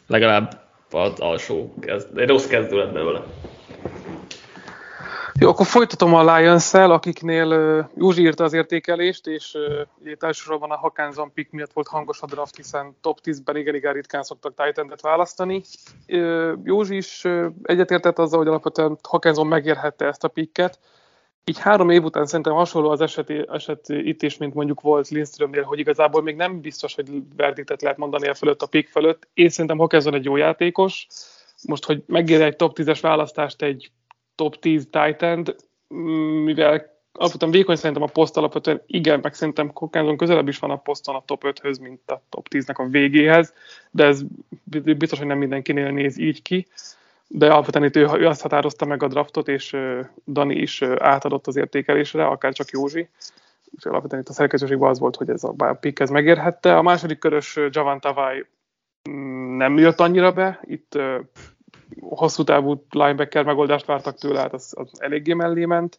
legalább 0.07 0.61
az 0.91 1.21
alsó 1.21 1.75
kezd, 1.81 2.19
egy 2.19 2.29
rossz 2.29 2.47
kezdő 2.47 2.77
lett 2.77 2.93
belőle. 2.93 3.23
Jó, 5.41 5.49
akkor 5.49 5.67
folytatom 5.67 6.15
a 6.15 6.37
Lions-szel, 6.37 6.91
akiknél 6.91 7.47
uh, 7.47 7.85
Józsi 7.97 8.23
írta 8.23 8.45
az 8.45 8.53
értékelést, 8.53 9.27
és 9.27 9.55
uh, 9.55 10.11
itt 10.11 10.23
elsősorban 10.23 10.71
a 10.71 10.77
Hawkinson 10.77 11.33
pick 11.33 11.51
miatt 11.51 11.73
volt 11.73 11.89
hangos 11.89 12.23
a 12.23 12.27
draft, 12.27 12.57
hiszen 12.57 12.97
top 13.01 13.19
10-ben 13.25 13.57
igen, 13.57 13.75
igen 13.75 13.93
ritkán 13.93 14.23
szoktak 14.23 14.55
titan 14.55 14.95
választani. 15.03 15.63
Uh, 16.09 16.53
Józsi 16.65 16.97
is 16.97 17.25
uh, 17.25 17.47
egyetértett 17.63 18.19
azzal, 18.19 18.39
hogy 18.39 18.49
alapvetően 18.49 18.99
Hawkinson 19.09 19.47
megérhette 19.47 20.07
ezt 20.07 20.25
a 20.25 20.29
picket. 20.29 20.79
Így 21.45 21.59
három 21.59 21.91
év 21.91 22.05
után 22.05 22.27
szerintem 22.27 22.53
hasonló 22.53 22.91
az 22.91 23.01
eset, 23.01 23.31
eset 23.31 23.89
itt 23.89 24.23
is, 24.23 24.37
mint 24.37 24.55
mondjuk 24.55 24.81
volt 24.81 25.09
Lindströmnél, 25.09 25.63
hogy 25.63 25.79
igazából 25.79 26.23
még 26.23 26.37
nem 26.37 26.61
biztos, 26.61 26.95
hogy 26.95 27.09
verdiktet 27.37 27.83
lehet 27.83 27.99
mondani 27.99 28.29
a 28.29 28.35
fölött 28.35 28.63
a 28.63 28.67
pick 28.67 28.91
fölött. 28.91 29.29
Én 29.35 29.49
szerintem 29.49 29.79
Hawkinson 29.79 30.15
egy 30.15 30.25
jó 30.25 30.37
játékos. 30.37 31.07
Most, 31.63 31.85
hogy 31.85 32.03
megér 32.07 32.43
egy 32.43 32.57
top 32.57 32.79
10-es 32.79 32.99
választást 33.01 33.63
egy 33.63 33.91
top 34.35 34.59
10 34.59 34.89
titan 34.91 35.45
mivel 36.45 36.93
alapvetően 37.13 37.51
vékony 37.51 37.77
szerintem 37.77 38.03
a 38.03 38.07
poszt 38.07 38.37
alapvetően 38.37 38.83
igen, 38.87 39.21
meg 39.23 39.35
szerintem 39.35 39.73
Kokánzon 39.73 40.17
közelebb 40.17 40.49
is 40.49 40.59
van 40.59 40.71
a 40.71 40.77
poszton 40.77 41.15
a 41.15 41.23
top 41.25 41.43
5-höz, 41.47 41.81
mint 41.81 42.11
a 42.11 42.23
top 42.29 42.47
10-nek 42.51 42.77
a 42.77 42.89
végéhez, 42.89 43.53
de 43.91 44.05
ez 44.05 44.23
biztos, 44.97 45.19
hogy 45.19 45.27
nem 45.27 45.39
mindenkinél 45.39 45.91
néz 45.91 46.19
így 46.19 46.43
ki, 46.43 46.67
de 47.29 47.47
alapvetően 47.47 47.85
itt 47.85 47.97
ő, 47.97 48.09
ő 48.19 48.27
azt 48.27 48.43
határozta 48.43 48.85
meg 48.85 49.03
a 49.03 49.09
draftot, 49.09 49.49
és 49.49 49.77
Dani 50.27 50.55
is 50.55 50.83
átadott 50.83 51.47
az 51.47 51.57
értékelésre, 51.57 52.27
akár 52.27 52.53
csak 52.53 52.71
Józsi, 52.71 53.09
és 53.77 53.85
alapvetően 53.85 54.23
itt 54.23 54.29
a 54.29 54.33
szerkesztőségben 54.33 54.89
az 54.89 54.99
volt, 54.99 55.17
hogy 55.17 55.29
ez 55.29 55.45
a 55.45 55.77
pick 55.81 56.01
ez 56.01 56.11
megérhette. 56.11 56.77
A 56.77 56.83
második 56.83 57.19
körös 57.19 57.59
Javan 57.71 58.01
Tavai 58.01 58.47
mm, 59.11 59.57
nem 59.57 59.79
jött 59.79 60.01
annyira 60.01 60.33
be, 60.33 60.61
itt 60.63 60.99
hosszú 62.01 62.45
távú 62.45 62.85
linebacker 62.91 63.45
megoldást 63.45 63.87
vártak 63.87 64.19
tőle, 64.19 64.41
hát 64.41 64.53
az, 64.53 64.73
az 64.77 65.01
eléggé 65.01 65.33
mellé 65.33 65.65
ment. 65.65 65.99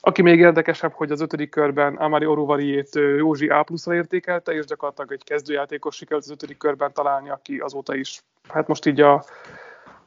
Aki 0.00 0.22
még 0.22 0.38
érdekesebb, 0.38 0.92
hogy 0.92 1.10
az 1.10 1.20
ötödik 1.20 1.50
körben 1.50 1.96
Amari 1.96 2.26
Oruvariét 2.26 2.94
Józsi 2.94 3.48
A 3.48 3.62
pluszra 3.62 3.94
értékelte, 3.94 4.52
és 4.52 4.64
gyakorlatilag 4.64 5.12
egy 5.12 5.24
kezdőjátékos 5.24 5.96
sikerült 5.96 6.24
az 6.24 6.30
ötödik 6.30 6.56
körben 6.56 6.92
találni, 6.92 7.30
aki 7.30 7.58
azóta 7.58 7.94
is, 7.94 8.22
hát 8.48 8.66
most 8.66 8.86
így 8.86 9.00
a, 9.00 9.24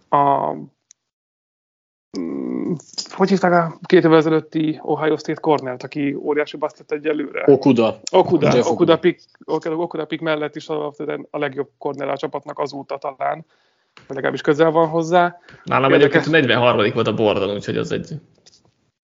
a 0.09 0.53
mm, 2.19 2.73
hogy 3.09 3.29
hívták 3.29 3.51
a 3.51 3.77
két 3.85 4.03
évvel 4.03 4.17
ezelőtti 4.17 4.79
Ohio 4.81 5.17
State 5.17 5.39
Cornell-t, 5.39 5.83
aki 5.83 6.13
óriási 6.13 6.57
baszt 6.57 6.79
lett 6.79 6.91
egyelőre? 6.91 7.43
Okuda. 7.45 7.99
Okuda, 8.11 8.47
Okuda, 8.47 8.69
Okuda, 8.69 8.99
pick, 8.99 9.23
Okuda 9.45 10.05
pick 10.05 10.21
mellett 10.21 10.55
is 10.55 10.69
a, 10.69 10.93
a 11.29 11.37
legjobb 11.37 11.69
Cornell 11.77 12.09
a 12.09 12.17
csapatnak 12.17 12.59
azóta 12.59 12.97
talán 12.97 13.45
legalábbis 14.07 14.41
közel 14.41 14.71
van 14.71 14.87
hozzá. 14.87 15.37
Nálam 15.63 15.93
egyébként 15.93 16.29
43. 16.29 16.91
volt 16.93 17.07
a 17.07 17.13
bordon, 17.13 17.53
úgyhogy 17.53 17.77
az 17.77 17.91
egy 17.91 18.09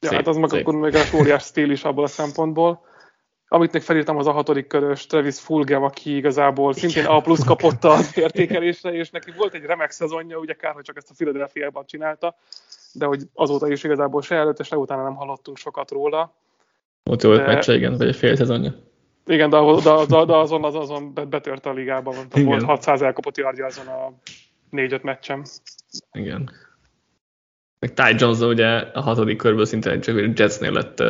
Ja, 0.02 0.08
szép, 0.08 0.18
hát 0.18 0.28
az 0.28 0.38
meg 0.38 0.54
akkor 0.54 0.76
még 0.76 0.94
egy 0.94 1.16
óriás 1.16 1.44
stíl 1.44 1.72
is 1.72 1.84
abból 1.84 2.04
a 2.04 2.08
szempontból. 2.08 2.88
Amit 3.48 3.74
még 3.74 3.82
felírtam, 3.82 4.18
az 4.18 4.28
a 4.28 4.32
hatodik 4.32 4.68
körös 4.68 5.06
Travis 5.06 5.40
Fulgem, 5.40 5.84
aki 5.84 6.16
igazából 6.16 6.74
szintén 6.74 7.06
A 7.06 7.22
plusz 7.22 7.44
kapott 7.44 7.84
az 7.84 8.18
értékelésre, 8.18 8.94
és 8.94 9.10
neki 9.10 9.32
volt 9.38 9.54
egy 9.54 9.64
remek 9.64 9.92
szezonja, 9.92 10.38
ugye 10.38 10.54
kár, 10.54 10.74
hogy 10.74 10.84
csak 10.84 10.98
ezt 10.98 11.10
a 11.10 11.14
Philadelphia-ban 11.14 11.86
csinálta, 11.86 12.36
de 12.94 13.06
hogy 13.06 13.24
azóta 13.34 13.72
is 13.72 13.84
igazából 13.84 14.22
se 14.22 14.36
előtt, 14.36 14.60
és 14.60 14.72
utána 14.72 15.04
nem 15.04 15.16
hallottunk 15.16 15.58
sokat 15.58 15.92
róla. 15.92 16.36
Volt 17.04 17.24
jó 17.24 17.36
de... 17.36 17.46
meccse, 17.46 17.76
igen, 17.76 17.98
vagy 17.98 18.08
egy 18.08 18.16
fél 18.16 18.36
szezonja. 18.36 18.74
Igen, 19.26 19.50
de, 19.50 19.60
de, 19.84 20.06
de, 20.08 20.26
de 20.26 20.36
azon, 20.36 20.64
az, 20.64 20.76
azon 20.76 21.14
betört 21.30 21.66
a 21.66 21.74
ligában, 21.74 22.16
volt 22.44 22.64
600 22.64 23.02
elkapott 23.02 23.38
yardja 23.38 23.66
azon 23.66 23.88
a 23.88 24.14
négy-öt 24.70 25.04
meccsem. 25.04 25.44
Igen. 26.12 26.52
Meg 27.80 27.94
Ty 27.94 28.16
Jones 28.18 28.40
ugye 28.40 28.78
a 28.78 29.02
hatodik 29.02 29.38
körből 29.38 29.66
szinte 29.66 30.00
csak 30.00 30.18
egy 30.18 30.40
Jetsnél 30.40 30.72
lett 30.72 31.04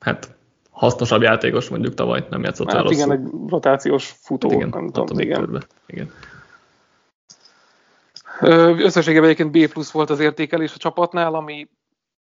hát 0.00 0.34
hasznosabb 0.70 1.22
játékos 1.22 1.68
mondjuk 1.68 1.94
tavaly, 1.94 2.26
nem 2.30 2.42
játszott 2.42 2.72
hát 2.72 2.90
igen, 2.90 3.08
rosszul. 3.08 3.12
egy 3.12 3.50
rotációs 3.50 4.14
futó, 4.20 4.48
hát 4.48 4.58
igen, 4.58 4.68
nem 4.68 4.90
tudom, 4.90 5.18
igen. 5.18 5.38
Körbe. 5.38 5.60
igen. 5.86 6.10
Összességében 8.78 9.30
egyébként 9.30 9.68
B 9.68 9.72
plusz 9.72 9.90
volt 9.90 10.10
az 10.10 10.20
értékelés 10.20 10.74
a 10.74 10.78
csapatnál, 10.78 11.34
ami 11.34 11.68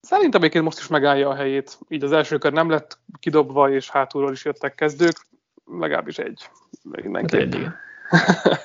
szerintem 0.00 0.40
egyébként 0.40 0.64
most 0.64 0.78
is 0.78 0.86
megállja 0.86 1.28
a 1.28 1.34
helyét. 1.34 1.78
Így 1.88 2.04
az 2.04 2.12
első 2.12 2.38
kör 2.38 2.52
nem 2.52 2.70
lett 2.70 2.98
kidobva, 3.20 3.70
és 3.70 3.90
hátulról 3.90 4.32
is 4.32 4.44
jöttek 4.44 4.74
kezdők, 4.74 5.26
legalábbis 5.64 6.18
egy. 6.18 6.50
Mindenképp. 6.82 7.40
Hát 7.40 7.54
egy, 7.54 7.54
igen. 7.54 7.74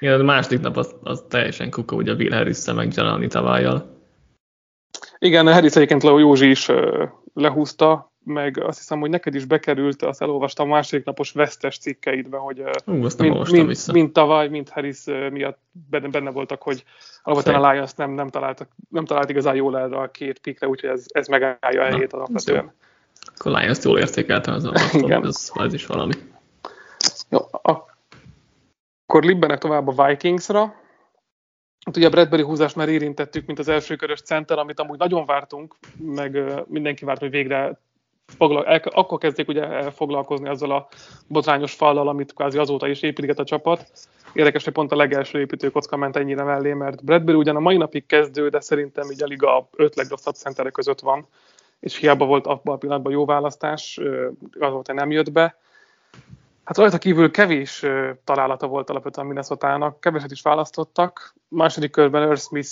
Igen, 0.00 0.20
a 0.20 0.22
második 0.22 0.60
nap 0.60 0.76
az, 0.76 0.94
az 1.02 1.24
teljesen 1.28 1.70
kuka, 1.70 1.96
ugye 1.96 2.12
Will 2.12 2.32
harris 2.32 2.64
meg 2.74 2.94
Jalani 2.94 3.26
Tavájjal. 3.26 3.98
Igen, 5.18 5.46
a 5.46 5.52
Harris 5.52 5.74
egyébként 5.74 6.02
Leo 6.02 6.18
Józsi 6.18 6.50
is 6.50 6.70
lehúzta, 7.34 8.12
meg 8.24 8.62
azt 8.62 8.78
hiszem, 8.78 9.00
hogy 9.00 9.10
neked 9.10 9.34
is 9.34 9.44
bekerült, 9.44 10.02
azt 10.02 10.22
elolvastam 10.22 10.70
a 10.70 10.74
második 10.74 11.04
napos 11.04 11.32
vesztes 11.32 11.78
cikkeidbe, 11.78 12.36
hogy 12.36 12.62
Hú, 12.84 12.92
mind, 12.92 13.50
mind, 13.50 13.76
mind 13.92 14.12
tavaly, 14.12 14.48
mind 14.48 14.68
Harris 14.68 15.04
miatt 15.30 15.58
benne, 15.90 16.08
benne 16.08 16.30
voltak, 16.30 16.62
hogy 16.62 16.84
alapvetően 17.22 17.64
a 17.64 17.70
Lions 17.70 17.94
nem, 17.94 18.10
nem, 18.10 18.28
találtak, 18.28 18.68
nem 18.88 19.04
talált 19.04 19.30
igazán 19.30 19.54
jól 19.54 19.78
erre 19.78 19.96
a 19.96 20.10
két 20.10 20.38
pikre, 20.38 20.68
úgyhogy 20.68 20.90
ez, 20.90 21.04
ez 21.08 21.26
megállja 21.26 21.82
a 21.82 21.84
helyét 21.84 22.12
alapvetően. 22.12 22.72
Akkor 23.36 23.52
Lions-t 23.52 23.84
jól 23.84 23.98
értékeltem, 23.98 24.54
ez, 24.54 24.64
a 24.64 24.72
ez, 25.22 25.50
ez 25.54 25.72
is 25.72 25.86
valami. 25.86 26.12
Jó, 27.28 27.38
a 27.52 27.89
akkor 29.10 29.24
libbenek 29.24 29.58
tovább 29.58 29.88
a 29.88 30.06
Vikingsra. 30.06 30.60
Hát 31.84 31.96
ugye 31.96 32.06
a 32.06 32.10
Bradbury 32.10 32.42
húzást 32.42 32.76
már 32.76 32.88
érintettük, 32.88 33.46
mint 33.46 33.58
az 33.58 33.68
első 33.68 33.96
körös 33.96 34.20
center, 34.20 34.58
amit 34.58 34.80
amúgy 34.80 34.98
nagyon 34.98 35.26
vártunk, 35.26 35.76
meg 35.98 36.38
mindenki 36.66 37.04
várt, 37.04 37.20
hogy 37.20 37.30
végre 37.30 37.80
foglal, 38.26 38.62
akkor 38.84 39.18
kezdték 39.18 39.48
ugye 39.48 39.90
foglalkozni 39.90 40.48
azzal 40.48 40.70
a 40.70 40.88
botrányos 41.26 41.72
fallal, 41.72 42.08
amit 42.08 42.34
kvázi 42.34 42.58
azóta 42.58 42.88
is 42.88 43.02
építget 43.02 43.38
a 43.38 43.44
csapat. 43.44 43.90
Érdekes, 44.32 44.64
hogy 44.64 44.72
pont 44.72 44.92
a 44.92 44.96
legelső 44.96 45.40
építőkocka 45.40 45.96
ment 45.96 46.16
ennyire 46.16 46.42
mellé, 46.42 46.72
mert 46.72 47.04
Bradbury 47.04 47.36
ugyan 47.36 47.56
a 47.56 47.60
mai 47.60 47.76
napig 47.76 48.06
kezdő, 48.06 48.48
de 48.48 48.60
szerintem 48.60 49.10
így 49.10 49.22
a 49.22 49.26
liga 49.26 49.68
öt 49.76 49.96
legrosszabb 49.96 50.34
centerek 50.34 50.72
között 50.72 51.00
van, 51.00 51.26
és 51.80 51.96
hiába 51.96 52.26
volt 52.26 52.46
abban 52.46 52.74
a 52.74 52.78
pillanatban 52.78 53.12
jó 53.12 53.24
választás, 53.24 54.00
az 54.58 54.72
volt, 54.72 54.92
nem 54.92 55.10
jött 55.10 55.32
be. 55.32 55.58
Hát 56.70 56.78
rajta 56.78 56.98
kívül 56.98 57.30
kevés 57.30 57.86
találata 58.24 58.66
volt 58.66 58.90
alapvetően 58.90 59.26
Minnesota-nak, 59.26 60.00
keveset 60.00 60.30
is 60.30 60.42
választottak. 60.42 61.34
Második 61.48 61.90
körben 61.90 62.22
Earl 62.22 62.34
Smith 62.34 62.70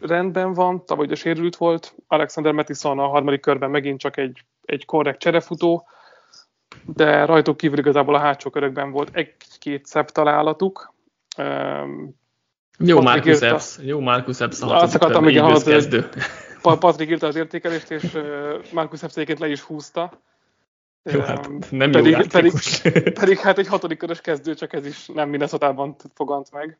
rendben 0.00 0.52
van, 0.52 0.84
tavaly 0.84 1.06
ugye 1.06 1.14
sérült 1.14 1.56
volt. 1.56 1.94
Alexander 2.06 2.52
Mattison 2.52 2.98
a 2.98 3.06
harmadik 3.06 3.40
körben 3.40 3.70
megint 3.70 4.00
csak 4.00 4.16
egy, 4.16 4.44
egy 4.64 4.84
korrekt 4.84 5.18
cserefutó, 5.18 5.88
de 6.84 7.24
rajtuk 7.24 7.56
kívül 7.56 7.78
igazából 7.78 8.14
a 8.14 8.18
hátsó 8.18 8.50
körökben 8.50 8.90
volt 8.90 9.16
egy-két 9.16 9.86
szebb 9.86 10.10
találatuk. 10.10 10.94
jó 12.78 13.00
Marcus 13.00 13.40
Epps, 13.40 13.78
jó 13.82 14.00
Marcus 14.00 14.40
Epps 14.40 14.60
a 14.60 14.66
hatodik 14.66 14.98
körben, 15.00 15.28
igen, 15.28 15.62
kezdő. 15.64 16.08
Patrick 16.62 17.10
írta 17.10 17.26
az 17.26 17.36
értékelést, 17.36 17.90
és 17.90 18.18
Marcus 18.72 19.02
Epps 19.02 19.14
egyébként 19.14 19.38
le 19.38 19.48
is 19.48 19.60
húzta. 19.60 20.24
Jó, 21.12 21.20
hát 21.20 21.70
nem 21.70 21.90
pedig, 21.90 22.12
jó 22.12 22.24
pedig, 22.30 22.52
pedig, 23.20 23.38
hát 23.38 23.58
egy 23.58 23.66
hatodik 23.66 23.98
körös 23.98 24.20
kezdő, 24.20 24.54
csak 24.54 24.72
ez 24.72 24.86
is 24.86 25.06
nem 25.06 25.28
minnesota 25.28 25.94
fogant 26.14 26.52
meg. 26.52 26.78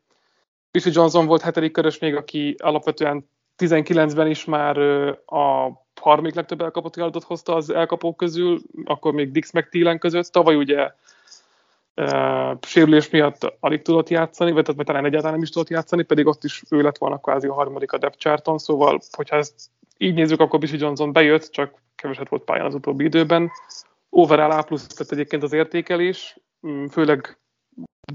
Bishop 0.71 0.93
Johnson 0.93 1.25
volt 1.25 1.41
hetedik 1.41 1.71
körös 1.71 1.99
még, 1.99 2.15
aki 2.15 2.55
alapvetően 2.57 3.29
19-ben 3.57 4.27
is 4.27 4.45
már 4.45 4.77
a 5.25 5.71
harmadik 6.01 6.35
legtöbb 6.35 6.61
elkapott 6.61 6.95
adatot 6.97 7.23
hozta 7.23 7.55
az 7.55 7.69
elkapók 7.69 8.17
közül, 8.17 8.59
akkor 8.85 9.13
még 9.13 9.31
Dix 9.31 9.51
meg 9.51 9.69
Thielen 9.69 9.99
között. 9.99 10.25
Tavaly 10.25 10.55
ugye 10.55 10.91
uh, 11.95 12.57
sérülés 12.61 13.09
miatt 13.09 13.53
alig 13.59 13.81
tudott 13.81 14.09
játszani, 14.09 14.51
vagy, 14.51 14.75
vagy 14.75 14.85
talán 14.85 15.05
egyáltalán 15.05 15.33
nem 15.33 15.43
is 15.43 15.49
tudott 15.49 15.69
játszani, 15.69 16.03
pedig 16.03 16.27
ott 16.27 16.43
is 16.43 16.63
ő 16.69 16.81
lett 16.81 16.97
volna 16.97 17.17
kvázi 17.17 17.47
a 17.47 17.53
harmadik 17.53 17.91
a 17.91 17.97
depth 17.97 18.17
charton, 18.17 18.57
szóval 18.57 18.99
hogyha 19.11 19.35
ezt 19.35 19.69
így 19.97 20.13
nézzük, 20.13 20.39
akkor 20.39 20.59
Bishop 20.59 20.79
Johnson 20.79 21.11
bejött, 21.11 21.49
csak 21.51 21.73
keveset 21.95 22.29
volt 22.29 22.43
pályán 22.43 22.65
az 22.65 22.73
utóbbi 22.73 23.03
időben 23.03 23.51
overall 24.17 24.51
A 24.51 24.61
plusz 24.61 24.87
tett 24.87 25.11
egyébként 25.11 25.43
az 25.43 25.53
értékelés, 25.53 26.37
mm, 26.67 26.85
főleg 26.85 27.39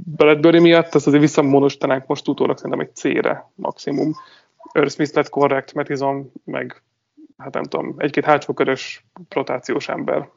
Bradbury 0.06 0.58
miatt, 0.58 0.94
ezt 0.94 1.06
azért 1.06 1.22
visszamonostanánk 1.22 2.06
most 2.06 2.28
utólag 2.28 2.56
szerintem 2.56 2.80
egy 2.80 2.94
C-re 2.94 3.50
maximum. 3.54 4.14
Earl 4.72 4.88
Smith 4.88 5.14
lett 5.14 5.28
korrekt, 5.28 5.74
Metizon, 5.74 6.32
meg 6.44 6.82
hát 7.36 7.54
nem 7.54 7.62
tudom, 7.62 7.94
egy-két 7.96 8.24
hátsó 8.24 8.52
körös 8.52 9.04
rotációs 9.28 9.88
ember. 9.88 10.28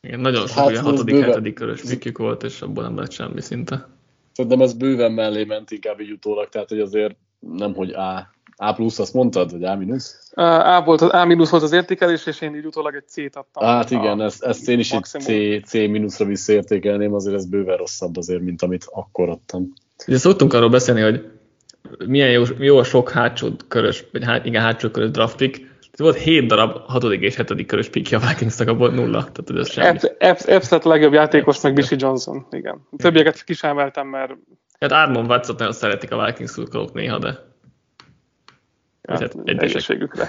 Igen, 0.00 0.20
nagyon 0.20 0.46
sok 0.46 0.56
hát, 0.56 0.70
ilyen 0.70 0.82
hatodik, 0.82 1.14
bőven... 1.14 1.28
hetedik 1.28 1.54
körös 1.54 1.80
pikjük 1.80 2.18
volt, 2.18 2.42
és 2.42 2.62
abból 2.62 2.82
nem 2.82 2.96
lett 2.96 3.10
semmi 3.10 3.40
szinte. 3.40 3.88
Szerintem 4.32 4.60
ez 4.60 4.72
bőven 4.72 5.12
mellé 5.12 5.44
ment 5.44 5.70
inkább 5.70 6.00
így 6.00 6.10
utólag, 6.10 6.48
tehát 6.48 6.68
hogy 6.68 6.80
azért 6.80 7.16
nem, 7.38 7.74
hogy 7.74 7.90
A, 7.90 8.33
A 8.56 8.72
plusz, 8.72 8.98
azt 8.98 9.14
mondtad, 9.14 9.50
vagy 9.50 9.64
A 9.64 9.76
minusz? 9.76 10.30
A, 10.34 10.82
volt, 10.84 11.00
A 11.00 11.24
minusz 11.24 11.50
volt 11.50 11.62
az 11.62 11.72
értékelés, 11.72 12.26
és 12.26 12.40
én 12.40 12.54
így 12.54 12.64
utólag 12.64 12.94
egy 12.94 13.08
C-t 13.08 13.36
adtam. 13.36 13.64
Hát 13.64 13.90
igen, 13.90 14.20
ezt, 14.20 14.42
ezt 14.42 14.68
én 14.68 14.78
is 14.78 14.92
maximum. 14.92 15.26
egy 15.26 15.64
C, 15.64 15.68
C 15.68 15.72
minuszra 15.72 16.24
visszaértékelném, 16.24 17.14
azért 17.14 17.36
ez 17.36 17.46
bőven 17.46 17.76
rosszabb 17.76 18.16
azért, 18.16 18.40
mint 18.40 18.62
amit 18.62 18.86
akkor 18.92 19.28
adtam. 19.28 19.72
Ugye 20.06 20.18
szoktunk 20.18 20.52
arról 20.52 20.68
beszélni, 20.68 21.00
hogy 21.00 21.30
milyen 22.06 22.30
jó, 22.30 22.42
jó 22.58 22.78
a 22.78 22.84
sok 22.84 23.10
hátsó 23.10 23.48
körös, 23.68 24.04
vagy 24.12 24.24
hát, 24.24 24.44
igen, 24.46 24.62
hátsó 24.62 24.88
körös 24.90 25.10
draft 25.10 25.36
pick, 25.36 25.72
volt 25.96 26.16
7 26.16 26.46
darab 26.46 26.76
hatodik 26.86 27.22
és 27.22 27.36
hetedik 27.36 27.66
körös 27.66 27.88
pikje 27.88 28.16
a 28.16 28.20
Vikingsnak, 28.28 28.68
abból 28.68 28.90
nulla. 28.90 29.28
Tehát 29.32 29.62
ez 29.62 29.70
semmi. 29.70 29.98
Epps 30.18 30.68
lett 30.68 30.84
a 30.84 30.88
legjobb 30.88 31.12
játékos, 31.12 31.60
meg 31.60 31.74
Bisi 31.74 31.94
Johnson. 31.98 32.46
Igen. 32.50 32.86
A 32.90 32.96
többieket 32.96 33.44
kisemeltem, 33.44 34.06
mert... 34.06 34.32
Hát 34.80 34.92
Armon 34.92 35.26
Watson 35.26 35.54
nagyon 35.58 35.72
szeretik 35.72 36.12
a 36.12 36.24
Vikings 36.24 36.50
szurkolók 36.50 36.92
néha, 36.92 37.18
de... 37.18 37.52
Hát, 39.08 39.36
egészségükre. 39.44 40.28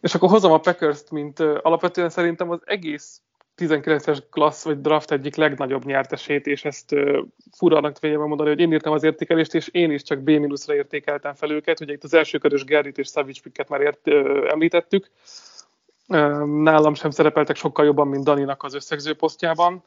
és 0.00 0.14
akkor 0.14 0.28
hozom 0.28 0.52
a 0.52 0.60
Packers-t, 0.60 1.10
mint 1.10 1.40
alapvetően 1.40 2.10
szerintem 2.10 2.50
az 2.50 2.60
egész 2.64 3.20
19-es 3.56 4.18
klassz 4.30 4.64
vagy 4.64 4.80
draft 4.80 5.10
egyik 5.10 5.36
legnagyobb 5.36 5.84
nyertesét, 5.84 6.46
és 6.46 6.64
ezt 6.64 6.92
uh, 6.92 7.18
furának 7.56 7.98
tudja 7.98 8.26
mondani, 8.26 8.48
hogy 8.48 8.60
én 8.60 8.72
írtam 8.72 8.92
az 8.92 9.02
értékelést, 9.02 9.54
és 9.54 9.68
én 9.68 9.90
is 9.90 10.02
csak 10.02 10.18
B-ra 10.18 10.74
értékeltem 10.74 11.34
fel 11.34 11.50
őket. 11.50 11.80
Ugye 11.80 11.92
itt 11.92 12.04
az 12.04 12.14
első 12.14 12.38
körös 12.38 12.64
Gerrit 12.64 12.98
és 12.98 13.08
Savage 13.08 13.40
picket 13.42 13.68
már 13.68 13.80
ért, 13.80 14.08
uh, 14.08 14.50
említettük. 14.50 15.10
Uh, 16.08 16.44
nálam 16.44 16.94
sem 16.94 17.10
szerepeltek 17.10 17.56
sokkal 17.56 17.84
jobban, 17.84 18.08
mint 18.08 18.24
Daninak 18.24 18.62
az 18.62 18.74
összegző 18.74 19.14
posztjában. 19.14 19.82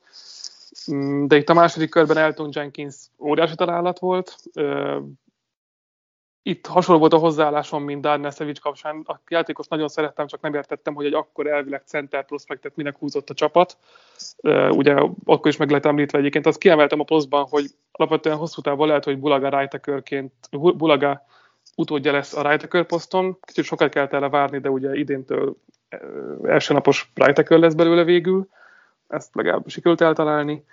Um, 0.88 1.27
de 1.27 1.36
itt 1.36 1.49
a 1.49 1.53
második 1.53 1.89
körben 1.89 2.17
Elton 2.17 2.49
Jenkins 2.51 2.95
óriási 3.19 3.55
találat 3.55 3.99
volt. 3.99 4.36
Uh, 4.53 4.97
itt 6.47 6.65
hasonló 6.65 6.99
volt 6.99 7.13
a 7.13 7.17
hozzáállásom, 7.17 7.83
mint 7.83 8.01
Darnell 8.01 8.31
kapcsán. 8.61 9.01
A 9.05 9.19
játékos 9.27 9.67
nagyon 9.67 9.87
szerettem, 9.87 10.27
csak 10.27 10.41
nem 10.41 10.53
értettem, 10.53 10.93
hogy 10.93 11.05
egy 11.05 11.13
akkor 11.13 11.47
elvileg 11.47 11.81
center 11.85 12.25
prospektet 12.25 12.75
minek 12.75 12.97
húzott 12.97 13.29
a 13.29 13.33
csapat. 13.33 13.77
Ugye 14.69 14.95
akkor 15.25 15.47
is 15.47 15.57
meg 15.57 15.69
lehet 15.69 15.85
említve 15.85 16.17
egyébként. 16.17 16.45
Azt 16.45 16.57
kiemeltem 16.57 16.99
a 16.99 17.03
posztban, 17.03 17.45
hogy 17.49 17.65
alapvetően 17.91 18.37
hosszú 18.37 18.61
távon 18.61 18.87
lehet, 18.87 19.03
hogy 19.03 19.19
Bulaga 19.19 19.59
right 19.59 20.31
Bulaga 20.77 21.25
utódja 21.75 22.11
lesz 22.11 22.33
a 22.33 22.49
right 22.49 22.83
poszton. 22.83 23.37
Kicsit 23.41 23.65
sokat 23.65 23.89
kell 23.89 24.07
tele 24.07 24.29
várni, 24.29 24.59
de 24.59 24.69
ugye 24.69 24.95
idéntől 24.95 25.55
első 26.43 26.73
napos 26.73 27.11
right 27.13 27.49
lesz 27.49 27.73
belőle 27.73 28.03
végül. 28.03 28.47
Ezt 29.07 29.35
legalább 29.35 29.67
sikerült 29.67 30.01
eltalálni. 30.01 30.65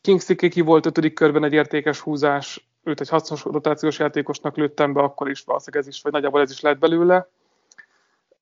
Kingsley 0.00 0.36
ki 0.36 0.60
volt 0.60 0.86
ötödik 0.86 1.14
körben 1.14 1.44
egy 1.44 1.52
értékes 1.52 2.00
húzás, 2.00 2.68
őt 2.84 3.00
egy 3.00 3.08
hasznos 3.08 3.44
rotációs 3.44 3.98
játékosnak 3.98 4.56
lőttem 4.56 4.92
be, 4.92 5.00
akkor 5.00 5.28
is 5.28 5.44
valószínűleg 5.44 5.86
ez 5.86 5.94
is, 5.94 6.02
vagy 6.02 6.12
nagyjából 6.12 6.40
ez 6.40 6.50
is 6.50 6.60
lett 6.60 6.78
belőle. 6.78 7.28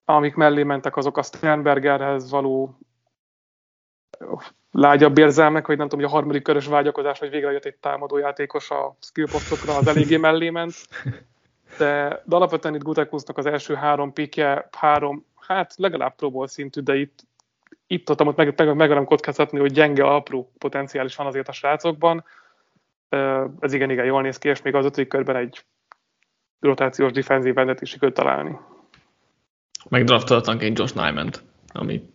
Amik 0.05 0.35
mellé 0.35 0.63
mentek, 0.63 0.97
azok 0.97 1.17
a 1.17 1.23
Sternbergerhez 1.23 2.31
való 2.31 2.79
lágyabb 4.71 5.19
érzelmek, 5.19 5.67
vagy 5.67 5.77
nem 5.77 5.89
tudom, 5.89 6.05
hogy 6.05 6.15
a 6.15 6.17
harmadik 6.17 6.43
körös 6.43 6.67
vágyakozás, 6.67 7.19
hogy 7.19 7.31
végre 7.31 7.53
jött 7.53 7.65
egy 7.65 7.77
támadó 7.77 8.19
játékos 8.19 8.71
a 8.71 8.97
skillposztokra, 9.01 9.77
az 9.77 9.87
eléggé 9.87 10.17
mellé 10.17 10.51
ment. 10.51 10.75
De, 11.79 12.23
de 12.25 12.37
alapvetően 12.37 12.75
itt 12.75 12.83
Gutekusznak 12.83 13.39
az 13.39 13.47
első 13.47 13.75
három 13.75 14.13
pikje, 14.13 14.69
három, 14.71 15.27
hát 15.41 15.75
legalább 15.77 16.15
próból 16.15 16.47
szintű, 16.47 16.81
de 16.81 16.97
itt, 16.97 17.21
itt 17.87 18.11
ott, 18.11 18.21
ott 18.21 18.37
meg, 18.37 18.55
meg, 18.57 18.75
meg, 18.75 18.91
meg 18.91 19.05
kockáztatni, 19.05 19.59
hogy 19.59 19.73
gyenge, 19.73 20.05
apró 20.05 20.53
potenciális 20.59 21.17
van 21.17 21.27
azért 21.27 21.49
a 21.49 21.53
srácokban 21.53 22.25
ez 23.61 23.73
igen, 23.73 23.91
igen, 23.91 24.05
jól 24.05 24.23
néz 24.23 24.39
ki, 24.39 24.49
és 24.49 24.63
még 24.63 24.75
az 24.75 24.85
ötödik 24.85 25.09
körben 25.09 25.37
egy 25.37 25.65
rotációs 26.61 27.13
defenzív 27.13 27.59
endet 27.59 27.81
is 27.81 27.89
sikerült 27.91 28.17
találni. 28.17 28.59
Megdraftoltak 29.89 30.63
egy 30.63 30.79
Josh 30.79 30.95
Nyman-t, 30.95 31.43
ami 31.73 32.11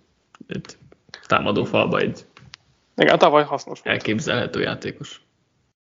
egy 0.48 0.78
támadó 1.28 1.64
falba 1.64 1.98
egy 1.98 2.26
igen, 2.95 3.18
tavaly 3.18 3.43
hasznos 3.43 3.82
volt. 3.82 3.95
Elképzelhető 3.95 4.62
játékos. 4.62 5.22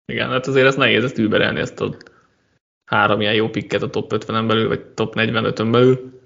Igen, 0.06 0.30
hát 0.30 0.48
azért 0.48 0.68
ez 0.68 0.76
nehéz 0.76 1.04
ezt 1.04 1.18
überelni, 1.18 1.60
ezt 1.60 1.82
a 1.82 1.96
három 2.86 3.22
ilyen 3.22 3.34
jó 3.34 3.50
pikket 3.50 3.82
a 3.82 3.90
top 3.90 4.14
50-en 4.16 4.46
belül, 4.48 4.68
vagy 4.68 4.86
top 4.86 5.14
45-ön 5.18 5.72
belül. 5.72 6.22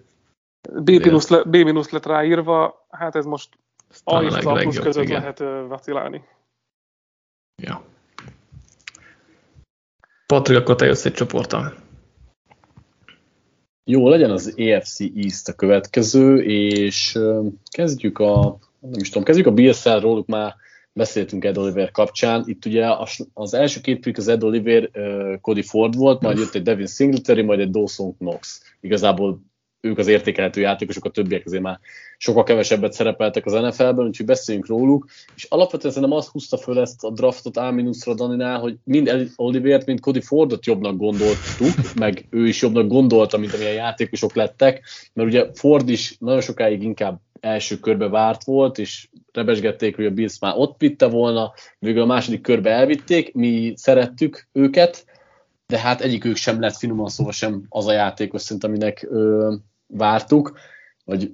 B 0.83 0.89
minusz, 0.89 1.29
le, 1.29 1.43
B 1.43 1.55
lett 1.91 2.05
ráírva, 2.05 2.87
hát 2.89 3.15
ez 3.15 3.25
most 3.25 3.57
A 4.03 4.21
és 4.21 4.33
A 4.33 4.53
plusz 4.53 4.79
között 4.79 5.03
igen. 5.03 5.19
lehet 5.19 5.67
vacilálni. 5.67 6.23
Ja. 7.63 7.83
Patrik, 10.33 10.57
akkor 10.57 10.75
te 10.75 10.85
jössz 10.85 11.05
egy 11.05 11.13
csoporttal. 11.13 11.73
Jó, 13.83 14.09
legyen 14.09 14.31
az 14.31 14.53
EFC 14.57 14.99
East 14.99 15.47
a 15.47 15.53
következő, 15.53 16.43
és 16.43 17.19
kezdjük 17.71 18.19
a, 18.19 18.57
nem 18.79 18.99
is 18.99 19.07
tudom, 19.07 19.23
kezdjük 19.23 19.47
a 19.47 19.51
bills 19.51 19.85
róluk 19.85 20.27
már 20.27 20.55
beszéltünk 20.93 21.45
Ed 21.45 21.57
Oliver 21.57 21.91
kapcsán. 21.91 22.43
Itt 22.45 22.65
ugye 22.65 22.85
az 23.33 23.53
első 23.53 23.81
két 23.81 23.99
pick 23.99 24.17
az 24.17 24.27
Ed 24.27 24.43
Oliver, 24.43 24.89
Cody 25.41 25.61
Ford 25.61 25.95
volt, 25.95 26.21
majd 26.21 26.37
jött 26.37 26.55
egy 26.55 26.61
Devin 26.61 26.87
Singletary, 26.87 27.41
majd 27.41 27.59
egy 27.59 27.71
Dawson 27.71 28.17
Knox. 28.17 28.61
Igazából 28.81 29.41
ők 29.87 29.97
az 29.97 30.07
értékelhető 30.07 30.61
játékosok, 30.61 31.05
a 31.05 31.09
többiek 31.09 31.45
azért 31.45 31.63
már 31.63 31.79
sokkal 32.17 32.43
kevesebbet 32.43 32.93
szerepeltek 32.93 33.45
az 33.45 33.53
NFL-ben, 33.53 34.05
úgyhogy 34.05 34.25
beszéljünk 34.25 34.67
róluk. 34.67 35.07
És 35.35 35.43
alapvetően 35.43 35.93
szerintem 35.93 36.17
azt 36.17 36.29
húzta 36.29 36.57
föl 36.57 36.79
ezt 36.79 37.03
a 37.03 37.11
draftot 37.11 37.57
A-ra 37.57 38.13
Daninál, 38.13 38.59
hogy 38.59 38.77
mind 38.83 39.31
Olivért, 39.35 39.85
mind 39.85 39.99
Cody 39.99 40.21
Fordot 40.21 40.65
jobbnak 40.65 40.97
gondoltuk, 40.97 41.93
meg 41.95 42.25
ő 42.29 42.47
is 42.47 42.61
jobbnak 42.61 42.87
gondolta, 42.87 43.37
mint 43.37 43.53
amilyen 43.53 43.73
játékosok 43.73 44.35
lettek, 44.35 44.83
mert 45.13 45.29
ugye 45.29 45.45
Ford 45.53 45.89
is 45.89 46.15
nagyon 46.19 46.41
sokáig 46.41 46.83
inkább 46.83 47.19
első 47.39 47.79
körbe 47.79 48.07
várt 48.07 48.43
volt, 48.43 48.77
és 48.77 49.07
rebesgették, 49.31 49.95
hogy 49.95 50.05
a 50.05 50.11
Bills 50.11 50.39
már 50.39 50.53
ott 50.55 50.75
vitte 50.77 51.07
volna, 51.07 51.53
végül 51.79 52.01
a 52.01 52.05
második 52.05 52.41
körbe 52.41 52.69
elvitték, 52.69 53.33
mi 53.33 53.73
szerettük 53.75 54.47
őket, 54.51 55.05
de 55.67 55.79
hát 55.79 56.01
egyikük 56.01 56.35
sem 56.35 56.59
lett 56.59 56.75
finoman 56.75 57.09
szóval 57.09 57.31
sem 57.31 57.65
az 57.69 57.87
a 57.87 57.91
játékos 57.91 58.41
szint, 58.41 58.63
aminek 58.63 59.07
ö, 59.09 59.53
vártuk, 59.87 60.59
vagy 61.05 61.33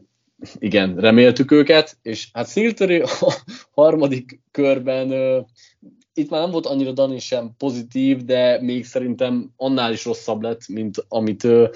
igen, 0.54 0.96
reméltük 0.96 1.52
őket, 1.52 1.98
és 2.02 2.30
hát 2.34 2.48
Szilteri 2.48 3.02
a 3.02 3.34
harmadik 3.72 4.40
körben 4.52 5.10
itt 6.14 6.30
már 6.30 6.42
nem 6.42 6.52
volt 6.52 6.66
annyira 6.66 6.92
Dani 6.92 7.20
sem 7.20 7.52
pozitív, 7.58 8.26
de 8.26 8.62
még 8.62 8.86
szerintem 8.86 9.52
annál 9.58 9.92
is 9.92 10.06
rosszabb 10.06 10.42
lett, 10.42 10.68
mint 10.68 11.06
amit 11.08 11.44
uh, 11.44 11.70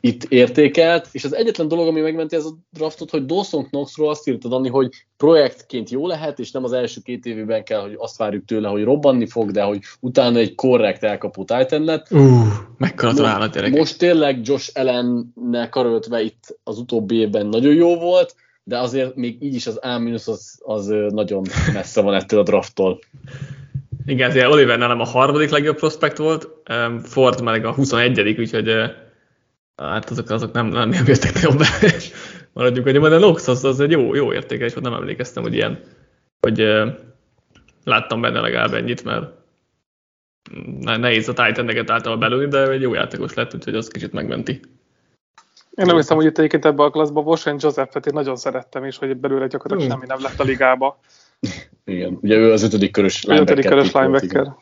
itt 0.00 0.24
értékelt, 0.24 1.08
és 1.12 1.24
az 1.24 1.34
egyetlen 1.34 1.68
dolog, 1.68 1.86
ami 1.86 2.00
megmenti 2.00 2.36
ez 2.36 2.44
a 2.44 2.56
draftot, 2.70 3.10
hogy 3.10 3.26
Dawson 3.26 3.66
Knoxról 3.66 4.08
azt 4.08 4.28
írta 4.28 4.48
Dani, 4.48 4.68
hogy 4.68 4.88
projektként 5.16 5.90
jó 5.90 6.06
lehet, 6.06 6.38
és 6.38 6.50
nem 6.50 6.64
az 6.64 6.72
első 6.72 7.00
két 7.00 7.26
évében 7.26 7.64
kell, 7.64 7.80
hogy 7.80 7.94
azt 7.98 8.16
várjuk 8.16 8.44
tőle, 8.44 8.68
hogy 8.68 8.84
robbanni 8.84 9.26
fog, 9.26 9.50
de 9.50 9.62
hogy 9.62 9.78
utána 10.00 10.38
egy 10.38 10.54
korrekt 10.54 11.02
elkapó 11.02 11.44
Titan 11.44 11.84
lett. 11.84 12.06
Uh, 12.10 12.46
mekkora 12.78 13.34
a 13.34 13.46
gyerekek. 13.46 13.78
Most 13.78 13.98
tényleg 13.98 14.40
Josh 14.42 14.70
Allen-nek 14.74 15.68
karöltve 15.68 16.22
itt 16.22 16.58
az 16.64 16.78
utóbbi 16.78 17.16
évben 17.16 17.46
nagyon 17.46 17.74
jó 17.74 17.96
volt, 17.96 18.34
de 18.64 18.78
azért 18.78 19.14
még 19.14 19.42
így 19.42 19.54
is 19.54 19.66
az 19.66 19.78
A- 19.82 20.12
az, 20.26 20.58
az 20.64 20.86
nagyon 21.08 21.42
messze 21.72 22.00
van 22.00 22.14
ettől 22.14 22.40
a 22.40 22.42
drafttól. 22.42 22.98
Igen, 24.06 24.30
azért 24.30 24.52
Oliver 24.52 24.78
nem 24.78 25.00
a 25.00 25.04
harmadik 25.04 25.50
legjobb 25.50 25.76
prospekt 25.76 26.16
volt, 26.16 26.48
Ford 27.02 27.42
meg 27.42 27.64
a 27.64 27.72
21 27.72 28.38
úgyhogy 28.38 28.92
hát 29.76 30.10
azok, 30.10 30.30
azok 30.30 30.52
nem, 30.52 30.66
nem 30.66 30.92
jöttek 31.06 31.40
jobb 31.40 31.60
maradjunk 32.52 32.88
hogy 32.88 33.00
de 33.00 33.18
Nox 33.18 33.48
az, 33.48 33.64
az 33.64 33.80
egy 33.80 33.90
jó, 33.90 34.14
jó 34.14 34.32
értékelés 34.32 34.72
volt, 34.72 34.84
nem 34.84 34.94
emlékeztem, 34.94 35.42
hogy 35.42 35.54
ilyen, 35.54 35.80
hogy 36.40 36.58
láttam 37.84 38.20
benne 38.20 38.40
legalább 38.40 38.74
ennyit, 38.74 39.04
mert 39.04 39.30
nehéz 40.80 41.28
a 41.28 41.32
Titan-eket 41.32 41.90
általában 41.90 42.28
belőni, 42.28 42.48
de 42.48 42.70
egy 42.70 42.80
jó 42.80 42.94
játékos 42.94 43.34
lett, 43.34 43.54
úgyhogy 43.54 43.74
az 43.74 43.88
kicsit 43.88 44.12
megmenti. 44.12 44.60
Én 45.70 45.86
nem 45.86 45.96
hiszem, 45.96 46.16
hogy 46.16 46.26
itt 46.26 46.38
egyébként 46.38 46.64
ebbe 46.64 46.82
a 46.82 46.90
klaszba 46.90 47.20
Washington 47.20 47.68
Joseph-et 47.70 48.06
én 48.06 48.12
nagyon 48.14 48.36
szerettem, 48.36 48.84
és 48.84 48.98
hogy 48.98 49.16
belőle 49.16 49.46
gyakorlatilag 49.46 49.92
semmi 49.92 50.06
nem 50.06 50.22
lett 50.22 50.40
a 50.40 50.44
ligába. 50.44 51.00
Igen, 51.86 52.18
ugye 52.20 52.36
ő 52.36 52.52
az 52.52 52.62
ötödik 52.62 52.90
körös 52.90 53.24
linebacker. 53.24 53.56
Ötödik 53.56 53.70
körös 53.70 53.92
linebacker. 53.92 54.54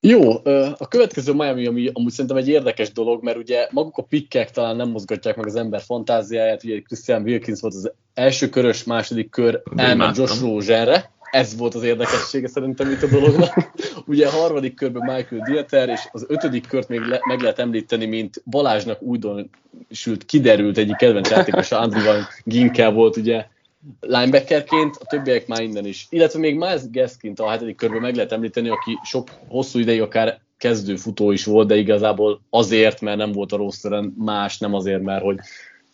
Jó, 0.00 0.30
a 0.78 0.88
következő 0.88 1.32
Miami, 1.32 1.66
ami 1.66 1.90
amúgy 1.92 2.10
szerintem 2.10 2.36
egy 2.36 2.48
érdekes 2.48 2.92
dolog, 2.92 3.22
mert 3.22 3.36
ugye 3.36 3.68
maguk 3.70 3.96
a 3.96 4.02
pikkek 4.02 4.50
talán 4.50 4.76
nem 4.76 4.90
mozgatják 4.90 5.36
meg 5.36 5.46
az 5.46 5.54
ember 5.54 5.80
fantáziáját, 5.80 6.64
ugye 6.64 6.80
Christian 6.80 7.22
Wilkins 7.22 7.60
volt 7.60 7.74
az 7.74 7.92
első 8.14 8.48
körös, 8.48 8.84
második 8.84 9.30
kör 9.30 9.62
elment 9.76 10.16
Josh 10.16 10.42
Rosenre, 10.42 11.10
ez 11.30 11.56
volt 11.56 11.74
az 11.74 11.82
érdekessége 11.82 12.48
szerintem 12.48 12.90
itt 12.90 13.02
a 13.02 13.06
dolognak. 13.06 13.70
Ugye 14.06 14.26
a 14.26 14.30
harmadik 14.30 14.74
körben 14.74 15.14
Michael 15.14 15.42
Dieter, 15.50 15.88
és 15.88 16.00
az 16.12 16.24
ötödik 16.28 16.66
kört 16.66 16.88
még 16.88 17.00
le, 17.00 17.20
meg 17.24 17.40
lehet 17.40 17.58
említeni, 17.58 18.06
mint 18.06 18.42
Balázsnak 18.44 19.02
újdonsült, 19.02 20.24
kiderült 20.26 20.78
egyik 20.78 20.96
kedvenc 20.96 21.30
játékos, 21.30 21.72
Andrew 21.72 22.04
Van 22.04 22.26
Ginkel 22.44 22.92
volt 22.92 23.16
ugye 23.16 23.46
linebackerként, 24.00 24.96
a 24.96 25.04
többiek 25.04 25.46
már 25.46 25.62
innen 25.62 25.86
is. 25.86 26.06
Illetve 26.10 26.38
még 26.38 26.56
Miles 26.56 26.82
Gaskint 26.90 27.40
a 27.40 27.50
hetedik 27.50 27.76
körben 27.76 28.00
meg 28.00 28.14
lehet 28.14 28.32
említeni, 28.32 28.68
aki 28.68 28.98
sok 29.04 29.28
hosszú 29.48 29.78
ideig 29.78 30.00
akár 30.00 30.40
kezdő 30.56 30.96
futó 30.96 31.30
is 31.30 31.44
volt, 31.44 31.68
de 31.68 31.76
igazából 31.76 32.40
azért, 32.50 33.00
mert 33.00 33.16
nem 33.16 33.32
volt 33.32 33.52
a 33.52 33.56
rosteren 33.56 34.14
más, 34.18 34.58
nem 34.58 34.74
azért, 34.74 35.02
mert 35.02 35.22
hogy 35.22 35.38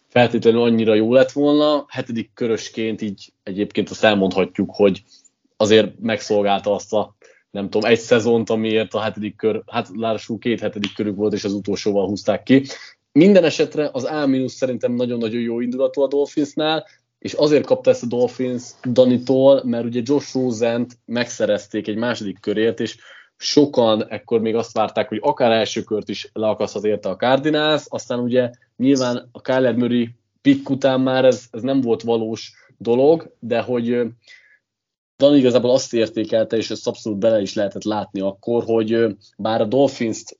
feltétlenül 0.08 0.62
annyira 0.62 0.94
jó 0.94 1.12
lett 1.12 1.32
volna. 1.32 1.84
Hetedik 1.88 2.30
körösként 2.34 3.02
így 3.02 3.32
egyébként 3.42 3.90
azt 3.90 4.04
elmondhatjuk, 4.04 4.70
hogy 4.74 5.02
azért 5.56 5.98
megszolgálta 6.00 6.74
azt 6.74 6.92
a 6.92 7.16
nem 7.50 7.70
tudom, 7.70 7.90
egy 7.90 7.98
szezont, 7.98 8.50
amiért 8.50 8.94
a 8.94 9.00
hetedik 9.00 9.36
kör, 9.36 9.62
hát 9.66 9.88
lássuk, 9.94 10.40
két 10.40 10.60
hetedik 10.60 10.94
körük 10.94 11.16
volt, 11.16 11.32
és 11.32 11.44
az 11.44 11.52
utolsóval 11.52 12.06
húzták 12.06 12.42
ki. 12.42 12.62
Minden 13.12 13.44
esetre 13.44 13.90
az 13.92 14.04
A- 14.04 14.48
szerintem 14.48 14.92
nagyon-nagyon 14.92 15.40
jó 15.40 15.60
indulatú 15.60 16.02
a 16.02 16.08
Dolphinsnál, 16.08 16.86
és 17.18 17.32
azért 17.32 17.66
kapta 17.66 17.90
ezt 17.90 18.02
a 18.02 18.06
Dolphins 18.06 18.62
Danitól, 18.82 19.64
mert 19.64 19.84
ugye 19.84 20.00
Josh 20.04 20.34
rosen 20.34 20.86
megszerezték 21.04 21.88
egy 21.88 21.96
második 21.96 22.40
körért, 22.40 22.80
és 22.80 22.96
sokan 23.36 24.08
ekkor 24.08 24.40
még 24.40 24.54
azt 24.54 24.72
várták, 24.72 25.08
hogy 25.08 25.18
akár 25.22 25.50
első 25.50 25.82
kört 25.82 26.08
is 26.08 26.30
leakaszhat 26.32 26.84
érte 26.84 27.08
a 27.08 27.16
Cardinals, 27.16 27.84
aztán 27.88 28.18
ugye 28.18 28.50
nyilván 28.76 29.28
a 29.32 29.40
Kyler 29.40 29.74
Murray 29.74 30.10
pick 30.42 30.70
után 30.70 31.00
már 31.00 31.24
ez, 31.24 31.44
ez 31.50 31.62
nem 31.62 31.80
volt 31.80 32.02
valós 32.02 32.52
dolog, 32.78 33.34
de 33.38 33.60
hogy 33.60 34.06
Dan 35.16 35.36
igazából 35.36 35.70
azt 35.70 35.94
értékelte, 35.94 36.56
és 36.56 36.70
ezt 36.70 36.86
abszolút 36.86 37.18
bele 37.18 37.40
is 37.40 37.54
lehetett 37.54 37.84
látni 37.84 38.20
akkor, 38.20 38.64
hogy 38.64 39.16
bár 39.36 39.60
a 39.60 39.64
Dolphins-t 39.64 40.38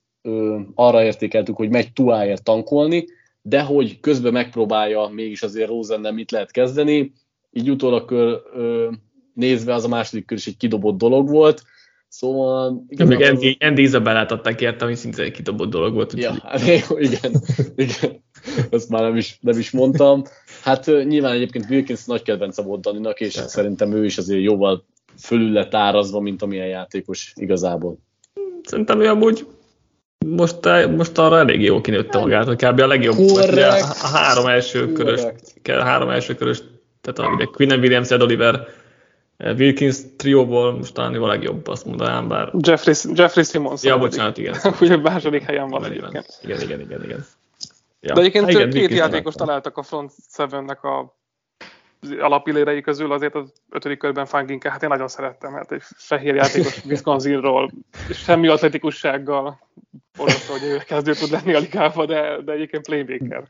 arra 0.75 1.03
értékeltük, 1.03 1.55
hogy 1.55 1.69
megy 1.69 1.93
Tuáért 1.93 2.43
tankolni, 2.43 3.05
de 3.47 3.61
hogy 3.61 3.99
közben 3.99 4.33
megpróbálja 4.33 5.07
mégis 5.07 5.41
azért 5.41 5.69
Rosennel 5.69 6.11
mit 6.11 6.31
lehet 6.31 6.51
kezdeni, 6.51 7.13
így 7.51 7.69
utólag 7.69 8.13
nézve 9.33 9.73
az 9.73 9.83
a 9.83 9.87
második 9.87 10.25
kör 10.25 10.37
is 10.37 10.47
egy 10.47 10.57
kidobott 10.57 10.97
dolog 10.97 11.29
volt, 11.29 11.63
Szóval... 12.09 12.85
Igen, 12.87 13.07
még 13.07 13.21
Andy, 13.21 13.57
Andy 13.59 13.81
Isabellát 13.81 14.31
adták 14.31 14.61
érte, 14.61 14.85
ami 14.85 14.95
szinte 14.95 15.23
egy 15.23 15.31
kidobott 15.31 15.69
dolog 15.69 15.93
volt. 15.93 16.13
Ja, 16.13 16.33
hát, 16.43 16.61
igen, 16.99 17.31
igen, 17.75 18.23
ezt 18.69 18.89
már 18.89 19.01
nem 19.01 19.15
is, 19.15 19.37
nem 19.41 19.59
is 19.59 19.71
mondtam. 19.71 20.23
Hát 20.61 20.85
nyilván 20.85 21.33
egyébként 21.33 21.69
Wilkins 21.69 22.05
nagy 22.05 22.21
kedvence 22.21 22.61
volt 22.61 22.81
Daninak, 22.81 23.19
és 23.19 23.35
ja. 23.35 23.47
szerintem 23.47 23.91
ő 23.91 24.05
is 24.05 24.17
azért 24.17 24.41
jóval 24.41 24.85
fölül 25.19 25.51
lett 25.51 25.73
árazva, 25.73 26.19
mint 26.19 26.41
amilyen 26.41 26.67
játékos 26.67 27.33
igazából. 27.35 27.97
Szerintem 28.63 29.01
ő 29.01 29.07
amúgy 29.07 29.47
most, 30.25 30.87
most 30.95 31.17
arra 31.17 31.37
elég 31.37 31.61
jó 31.61 31.81
kinőtte 31.81 32.19
magát, 32.19 32.45
hogy 32.45 32.65
kb. 32.65 32.79
a 32.79 32.87
legjobb. 32.87 33.15
Correct. 33.15 34.03
A, 34.03 34.07
három 34.07 34.45
első 34.45 34.91
körös, 34.91 35.21
a 35.63 35.83
három 35.83 36.09
első 36.09 36.35
körös, 36.35 36.61
tehát 37.01 37.31
a, 37.31 37.49
Quinn 37.51 37.79
Williams, 37.79 38.11
Ed 38.11 38.21
Oliver, 38.21 38.67
Wilkins 39.37 39.97
trióból 40.17 40.77
most 40.77 40.93
talán 40.93 41.15
a 41.15 41.27
legjobb, 41.27 41.67
azt 41.67 41.85
mondanám, 41.85 42.27
bár... 42.27 42.51
Jeffrey, 42.59 42.93
Jeffrey 43.13 43.43
Simmons. 43.43 43.83
Ja, 43.83 43.97
bocsánat, 43.97 44.37
igen. 44.37 44.55
Ugye 44.81 44.97
második 44.97 45.43
helyen 45.43 45.69
van. 45.69 45.93
Igen, 45.93 46.23
igen, 46.61 46.79
igen, 46.79 47.03
igen. 47.03 47.25
Ja. 48.01 48.13
De 48.13 48.19
egyébként 48.19 48.49
igen, 48.49 48.69
két 48.69 48.91
játékos 48.91 49.33
találtak 49.33 49.77
a 49.77 49.83
front 49.83 50.11
sevennek 50.33 50.83
a 50.83 51.16
alapillérei 52.19 52.81
közül, 52.81 53.11
azért 53.11 53.35
az 53.35 53.53
ötödik 53.69 53.97
körben 53.97 54.25
Fanginke, 54.25 54.71
hát 54.71 54.83
én 54.83 54.89
nagyon 54.89 55.07
szerettem, 55.07 55.53
hát 55.53 55.71
egy 55.71 55.81
fehér 55.95 56.35
játékos 56.35 56.83
Wisconsinról, 56.89 57.71
semmi 58.11 58.47
atletikussággal, 58.47 59.59
orosz, 60.17 60.47
hogy 60.47 60.63
ő 60.63 60.77
kezdő 60.77 61.13
tud 61.13 61.31
lenni 61.31 61.53
a 61.53 61.59
ligába, 61.59 62.05
de, 62.05 62.41
de 62.45 62.51
egyébként 62.51 62.85
playmaker. 62.85 63.43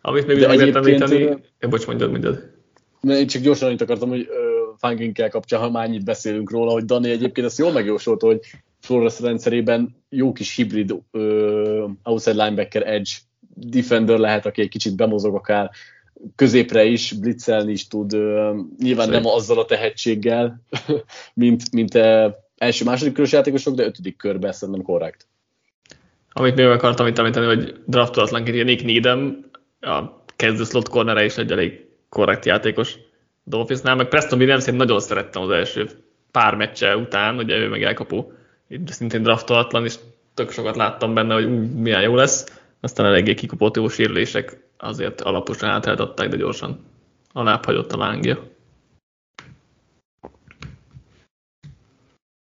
Amit 0.00 0.26
még 0.26 0.38
lehet 0.38 0.74
említeni, 0.74 1.36
bocs, 1.68 1.86
mondjad, 1.86 2.10
mondjad. 2.10 2.58
Én 3.02 3.26
csak 3.26 3.42
gyorsan 3.42 3.68
annyit 3.68 3.80
akartam, 3.80 4.08
hogy 4.08 4.28
Fanginkel 4.76 5.28
kapcsán, 5.28 5.60
ha 5.60 5.70
már 5.70 5.86
annyit 5.86 6.04
beszélünk 6.04 6.50
róla, 6.50 6.72
hogy 6.72 6.84
Dani 6.84 7.10
egyébként 7.10 7.46
ezt 7.46 7.58
jól 7.58 7.72
megjósolta, 7.72 8.26
hogy 8.26 8.40
Flores 8.80 9.20
rendszerében 9.20 9.96
jó 10.08 10.32
kis 10.32 10.54
hibrid 10.56 10.90
uh, 11.12 11.90
outside 12.02 12.44
linebacker 12.44 12.86
edge 12.86 13.10
defender 13.54 14.18
lehet, 14.18 14.46
aki 14.46 14.60
egy 14.60 14.68
kicsit 14.68 14.96
bemozog 14.96 15.34
akár 15.34 15.70
középre 16.36 16.84
is, 16.84 17.12
blitzelni 17.12 17.72
is 17.72 17.88
tud, 17.88 18.12
nyilván 18.78 19.06
Szerint. 19.06 19.10
nem 19.10 19.26
azzal 19.26 19.58
a 19.58 19.64
tehetséggel, 19.64 20.62
mint, 21.34 21.72
mint 21.72 21.94
első-második 22.56 23.12
körös 23.12 23.32
játékosok, 23.32 23.74
de 23.74 23.84
ötödik 23.84 24.16
körben 24.16 24.52
szerintem 24.52 24.84
korrekt. 24.84 25.26
Amit 26.32 26.54
még 26.54 26.66
akartam 26.66 27.06
itt 27.06 27.18
említeni, 27.18 27.46
hogy 27.46 27.74
draftolatlanként 27.86 28.64
Nick 28.64 28.84
Needham, 28.84 29.50
a 29.80 30.24
kezdő 30.36 30.64
slot 30.64 30.88
corner 30.88 31.24
is 31.24 31.36
egy 31.36 31.52
elég 31.52 31.86
korrekt 32.08 32.44
játékos 32.44 32.98
Dolphinsnál, 33.44 33.94
meg 33.94 34.08
Preston 34.08 34.38
Williams 34.38 34.66
én 34.66 34.74
nagyon 34.74 35.00
szerettem 35.00 35.42
az 35.42 35.50
első 35.50 35.88
pár 36.30 36.54
meccse 36.54 36.96
után, 36.96 37.36
ugye 37.36 37.56
ő 37.56 37.68
meg 37.68 37.82
elkapó, 37.82 38.32
szintén 38.86 39.22
draftolatlan, 39.22 39.84
és 39.84 39.94
tök 40.34 40.50
sokat 40.50 40.76
láttam 40.76 41.14
benne, 41.14 41.34
hogy 41.34 41.44
úgy, 41.44 41.72
milyen 41.72 42.02
jó 42.02 42.14
lesz, 42.14 42.60
aztán 42.80 43.06
eléggé 43.06 43.34
kikopott 43.34 43.76
jó 43.76 43.88
sérülések, 43.88 44.69
azért 44.80 45.20
alaposan 45.20 45.68
átállították, 45.68 46.28
de 46.28 46.36
gyorsan 46.36 46.84
alább 47.32 47.64
hagyott 47.64 47.92
a 47.92 47.96
lángja. 47.96 48.48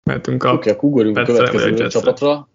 Mehetünk 0.04 0.44
a... 0.44 0.54
Oké, 0.54 0.72
okay, 0.72 0.90
ugorjunk 0.90 1.18
a 1.18 1.24
következő 1.24 1.88
csapatra. 1.88 2.48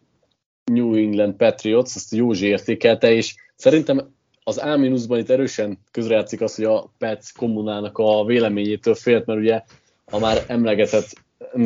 New 0.72 0.94
England 0.94 1.34
Patriots, 1.34 1.94
ezt 1.94 2.14
Józsi 2.14 2.46
értékelte, 2.46 3.12
és 3.12 3.34
szerintem 3.56 4.14
az 4.42 4.58
A-ban 4.58 5.18
itt 5.18 5.30
erősen 5.30 5.78
közrejátszik 5.90 6.40
az, 6.40 6.54
hogy 6.54 6.64
a 6.64 6.92
Pets 6.98 7.32
kommunának 7.32 7.98
a 7.98 8.24
véleményétől 8.24 8.94
félt, 8.94 9.26
mert 9.26 9.40
ugye 9.40 9.62
a 10.04 10.18
már 10.18 10.44
emlegetett 10.46 11.12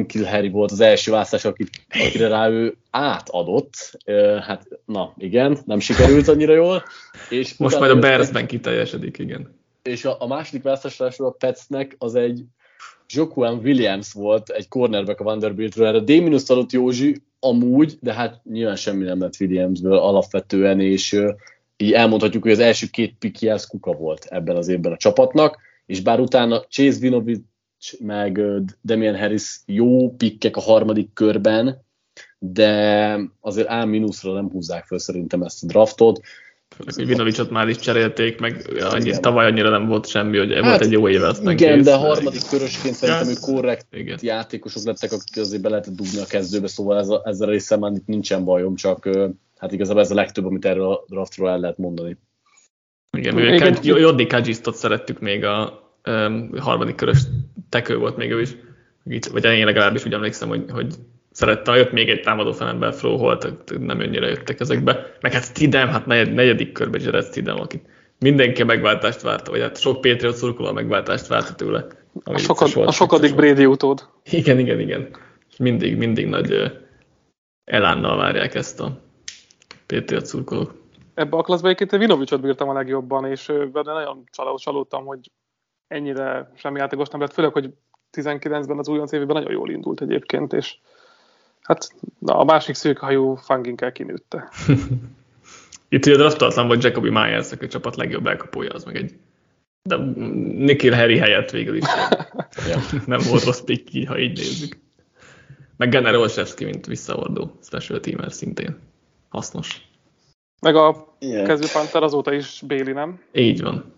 Kill 0.07 0.25
Harry 0.25 0.49
volt 0.49 0.71
az 0.71 0.81
első 0.81 1.11
választás, 1.11 1.45
akit, 1.45 1.71
akire 1.89 2.29
rá 2.29 2.49
ő 2.49 2.77
átadott. 2.91 3.99
Hát, 4.41 4.67
na 4.85 5.15
igen, 5.19 5.59
nem 5.65 5.79
sikerült 5.79 6.29
annyira 6.29 6.55
jól. 6.55 6.83
És 7.29 7.57
Most 7.57 7.79
majd 7.79 7.91
a 7.91 7.99
Bearsben 7.99 8.47
kiteljesedik, 8.47 9.19
igen. 9.19 9.59
És 9.83 10.05
a, 10.05 10.17
a 10.19 10.27
második 10.27 10.63
választás 10.63 11.19
a 11.19 11.31
Petsnek 11.31 11.97
az 11.99 12.15
egy 12.15 12.45
Jokuan 13.09 13.59
Williams 13.59 14.13
volt, 14.13 14.49
egy 14.49 14.69
cornerback 14.69 15.21
a 15.21 15.25
Vanderbiltről, 15.25 15.87
erre 15.87 16.01
D- 16.01 16.51
adott 16.51 16.73
Józsi, 16.73 17.23
amúgy, 17.41 17.97
de 18.01 18.13
hát 18.13 18.41
nyilván 18.45 18.77
semmi 18.77 19.05
nem 19.05 19.21
lett 19.21 19.41
Williamsből 19.41 19.99
alapvetően, 19.99 20.81
és 20.81 21.21
így 21.77 21.93
elmondhatjuk, 21.93 22.43
hogy 22.43 22.53
az 22.53 22.59
első 22.59 22.87
két 22.87 23.15
piki 23.19 23.49
az 23.49 23.67
kuka 23.67 23.93
volt 23.93 24.25
ebben 24.25 24.57
az 24.57 24.69
évben 24.69 24.93
a 24.93 24.97
csapatnak, 24.97 25.59
és 25.87 26.01
bár 26.01 26.21
utána 26.21 26.61
Chase 26.61 26.99
Vinovich 26.99 27.41
meg 27.99 28.41
Damian 28.85 29.19
Harris 29.19 29.61
jó 29.67 30.15
pikkek 30.17 30.57
a 30.57 30.61
harmadik 30.61 31.13
körben, 31.13 31.85
de 32.39 33.19
azért 33.41 33.69
A-ra 33.69 34.33
nem 34.33 34.51
húzzák 34.51 34.87
föl 34.87 34.99
szerintem 34.99 35.43
ezt 35.43 35.65
a 35.65 35.67
draftot. 35.67 36.21
Vinovicsot 36.97 37.51
már 37.51 37.69
is 37.69 37.77
cserélték, 37.77 38.41
meg 38.41 38.71
annyi, 38.81 39.11
tavaly 39.21 39.47
annyira 39.47 39.71
nem 39.71 39.87
volt 39.87 40.07
semmi, 40.07 40.39
hogy 40.39 40.53
hát, 40.53 40.65
volt 40.65 40.81
egy 40.81 40.93
jó 40.93 41.09
éve, 41.09 41.27
aztán 41.27 41.53
Igen, 41.53 41.77
kész, 41.77 41.85
de 41.85 41.95
harmadik 41.95 42.49
körösként 42.49 42.95
szerintem 42.95 43.29
ők 43.29 43.41
korrekt 43.41 43.87
igen. 43.93 44.19
játékosok 44.23 44.85
lettek, 44.85 45.13
akik 45.13 45.37
azért 45.37 45.63
be 45.63 45.69
lehetett 45.69 45.95
dugni 45.95 46.19
a 46.19 46.27
kezdőbe, 46.27 46.67
szóval 46.67 46.99
ez 46.99 47.09
a, 47.09 47.23
ezzel 47.25 47.49
a 47.49 47.51
részem 47.51 47.79
már 47.81 47.93
itt 47.93 48.07
nincsen 48.07 48.45
bajom, 48.45 48.75
csak 48.75 49.09
hát 49.57 49.73
igazából 49.73 50.03
ez 50.03 50.11
a 50.11 50.15
legtöbb, 50.15 50.47
amit 50.47 50.65
erről 50.65 50.93
a 50.93 51.05
draftról 51.09 51.51
el 51.51 51.59
lehet 51.59 51.79
mondani. 51.79 52.17
Igen, 53.17 53.35
mivel 53.35 53.75
Joddi 53.83 54.27
Kajisztot 54.27 54.75
szerettük 54.75 55.21
még 55.21 55.45
a 55.45 55.83
um, 56.07 56.51
harmadik 56.59 56.95
körös 56.95 57.19
tekő 57.75 57.99
volt 57.99 58.17
még 58.17 58.31
ő 58.31 58.41
is, 58.41 58.57
vagy 59.33 59.45
én 59.45 59.65
legalábbis 59.65 60.05
úgy 60.05 60.13
emlékszem, 60.13 60.49
hogy, 60.49 60.65
hogy 60.71 60.95
szerettem, 61.31 61.75
jött 61.75 61.93
még 61.93 62.09
egy 62.09 62.21
támadó 62.21 62.53
felember 62.53 62.95
Flo 62.95 63.17
Holt, 63.17 63.79
nem 63.79 63.99
annyira 63.99 64.27
jöttek 64.27 64.61
ezekbe. 64.61 65.17
Meg 65.21 65.33
hát 65.33 65.45
Stidem, 65.45 65.89
hát 65.89 66.07
negyed, 66.07 66.35
negyedik 66.35 66.73
körben 66.73 67.01
Jared 67.05 67.25
Stidem, 67.25 67.61
akit 67.61 67.85
mindenki 68.19 68.63
megváltást 68.63 69.23
várta, 69.23 69.51
vagy 69.51 69.61
hát 69.61 69.81
sok 69.81 70.01
Patriot 70.01 70.37
szurkoló 70.37 70.69
a 70.69 70.73
megváltást 70.73 71.27
várta 71.27 71.55
tőle. 71.55 71.87
A, 72.25 72.39
sokad, 72.39 72.73
a 72.77 72.93
sokadik 72.93 73.35
Brady 73.35 73.67
utód. 73.67 74.09
Igen, 74.31 74.59
igen, 74.59 74.81
igen. 74.81 75.09
Mindig, 75.59 75.97
mindig 75.97 76.27
nagy 76.27 76.73
elánnal 77.65 78.17
várják 78.17 78.55
ezt 78.55 78.81
a 78.81 79.01
Patriot 79.87 80.27
szurkolók. 80.27 80.75
Ebbe 81.15 81.37
a 81.37 81.43
klasszba 81.43 81.69
egyébként 81.69 82.03
Vinovicsot 82.03 82.41
bírtam 82.41 82.69
a 82.69 82.73
legjobban, 82.73 83.25
és 83.25 83.53
de 83.73 83.83
nagyon 83.83 84.25
csalódtam, 84.57 85.05
hogy 85.05 85.31
ennyire 85.89 86.51
semmi 86.55 86.79
játékos 86.79 87.09
nem 87.09 87.21
lett, 87.21 87.33
főleg, 87.33 87.53
hogy 87.53 87.75
19-ben 88.13 88.79
az 88.79 88.89
újonc 88.89 89.13
évében 89.13 89.37
nagyon 89.37 89.53
jól 89.53 89.71
indult 89.71 90.01
egyébként, 90.01 90.53
és 90.53 90.77
hát 91.63 91.95
na, 92.19 92.39
a 92.39 92.45
másik 92.45 92.75
szőkehajú 92.75 93.35
Fanginkel 93.35 93.93
kinőtte. 93.93 94.49
Itt 95.89 96.07
ugye 96.07 96.17
draftolatlan 96.17 96.67
volt 96.67 96.83
Jacobi 96.83 97.11
Myers, 97.11 97.53
a 97.53 97.67
csapat 97.67 97.97
legjobb 97.97 98.27
elkapója, 98.27 98.71
az 98.71 98.85
meg 98.85 98.97
egy 98.97 99.15
De 99.83 99.97
Nikhil 99.97 100.95
Harry 100.95 101.19
helyett 101.19 101.51
végül 101.51 101.77
is 101.77 101.85
ja. 102.71 102.79
nem 103.07 103.21
volt 103.29 103.45
rossz 103.45 103.61
pick, 103.61 104.09
ha 104.09 104.19
így 104.19 104.37
nézzük. 104.37 104.77
Meg 105.77 105.91
Gunnar 105.91 106.15
Olszewski, 106.15 106.65
mint 106.65 106.87
visszaordó 106.87 107.59
special 107.63 108.01
teamer 108.01 108.33
szintén 108.33 108.79
hasznos. 109.29 109.89
Meg 110.61 110.77
a 110.77 111.17
yeah. 111.19 111.47
kezdőpánter 111.47 112.03
azóta 112.03 112.33
is 112.33 112.63
Béli, 112.67 112.93
nem? 112.93 113.21
Így 113.33 113.63
van. 113.63 113.95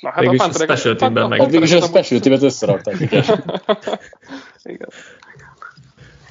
Na, 0.00 0.10
hát 0.10 0.20
Végülis 0.20 0.40
a, 0.40 0.44
a 0.44 0.52
special 0.52 0.96
teamben 0.96 1.28
meg. 1.28 1.50
Végülis 1.50 1.72
a 1.72 1.80
special 1.80 2.20
teamet 2.20 2.42
összerakták. 2.42 3.00
Igen. 4.62 4.88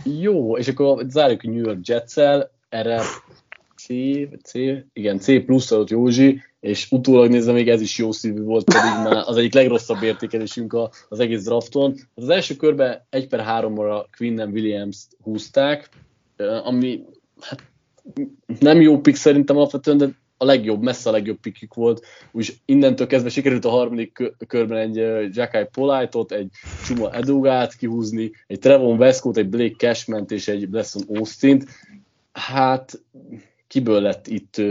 Jó, 0.04 0.58
és 0.58 0.68
akkor 0.68 1.06
zárjuk 1.08 1.42
a 1.44 1.50
New 1.50 1.66
York 1.66 1.80
Jets-el, 1.88 2.52
erre 2.70 3.02
C, 3.76 3.86
C, 4.44 4.54
igen, 4.94 5.20
C 5.20 5.46
plusz 5.46 5.72
adott 5.72 5.90
Józsi, 5.90 6.42
és 6.60 6.92
utólag 6.92 7.30
nézve 7.30 7.52
még 7.52 7.70
ez 7.70 7.82
is 7.82 7.98
jó 7.98 8.12
szívű 8.12 8.42
volt, 8.42 8.64
pedig 8.64 8.92
már 9.04 9.24
az 9.26 9.38
egyik 9.38 9.54
legrosszabb 9.54 10.04
értékelésünk 10.04 10.78
az 11.10 11.20
egész 11.20 11.44
drafton. 11.44 11.94
Hát 11.98 12.08
az 12.16 12.30
első 12.30 12.56
körben 12.56 13.06
1 13.10 13.28
per 13.28 13.46
3-ra 13.48 14.06
Quinnen 14.18 14.52
Williams-t 14.52 15.08
húzták, 15.24 15.90
ami 16.64 17.04
hát, 17.42 17.64
nem 18.60 18.82
jó 18.82 19.00
pick 19.00 19.18
szerintem 19.18 19.58
alapvetően, 19.58 19.98
de 19.98 20.10
a 20.38 20.46
legjobb, 20.46 20.82
messze 20.82 21.10
a 21.10 21.12
legjobb 21.12 21.40
pikük 21.40 21.74
volt, 21.74 22.06
úgyis 22.32 22.54
innentől 22.66 23.08
kezdve 23.08 23.30
sikerült 23.30 23.66
a 23.66 23.70
harmadik 23.70 24.34
körben 24.48 24.78
egy 24.78 24.96
Jackai 25.36 25.66
Polite-ot, 25.72 26.32
egy 26.32 26.50
Csuma 26.86 27.14
Edugát 27.14 27.76
kihúzni, 27.76 28.32
egy 28.48 28.60
Trevon 28.60 28.98
Westcott, 28.98 29.38
egy 29.38 29.50
Blake 29.50 29.76
cashman 29.78 30.26
és 30.28 30.48
egy 30.48 30.70
Blesson 30.70 31.02
Austin-t. 31.14 31.66
Hát 32.32 33.02
kiből 33.68 34.02
lett 34.02 34.28
itt 34.28 34.62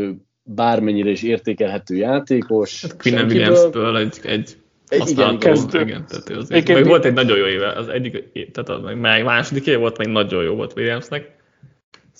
bármennyire 0.42 1.10
is 1.10 1.22
értékelhető 1.22 1.94
játékos? 1.96 2.82
Hát 2.82 2.96
Quinn 2.96 3.24
Williamsből 3.24 3.96
egy, 3.96 4.18
egy 4.22 4.56
használható, 4.98 5.48
igen, 5.48 5.64
igen, 5.70 5.86
igen 5.86 6.06
tehát 6.06 6.30
azért, 6.30 6.68
meg 6.68 6.86
volt 6.86 7.04
egy 7.04 7.12
nagyon 7.12 7.38
jó 7.38 7.46
éve, 7.46 7.72
az 7.72 7.88
egyik, 7.88 8.50
tehát 8.52 8.82
a 8.82 8.94
második 9.24 9.66
év 9.66 9.78
volt, 9.78 9.98
meg 9.98 10.08
nagyon 10.08 10.44
jó 10.44 10.54
volt 10.54 10.76
Williamsnek, 10.76 11.35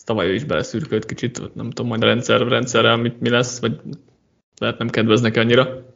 tavaly 0.07 0.29
ő 0.29 0.35
is 0.35 0.45
beleszürkölt 0.45 1.07
kicsit, 1.07 1.55
nem 1.55 1.71
tudom, 1.71 1.87
majd 1.87 2.03
a 2.03 2.07
rendszer, 2.07 2.49
rendszerrel 2.49 2.97
mit, 2.97 3.21
mi 3.21 3.29
lesz, 3.29 3.61
vagy 3.61 3.81
lehet 4.59 4.79
nem 4.79 4.89
kedvez 4.89 5.21
neki 5.21 5.39
annyira. 5.39 5.95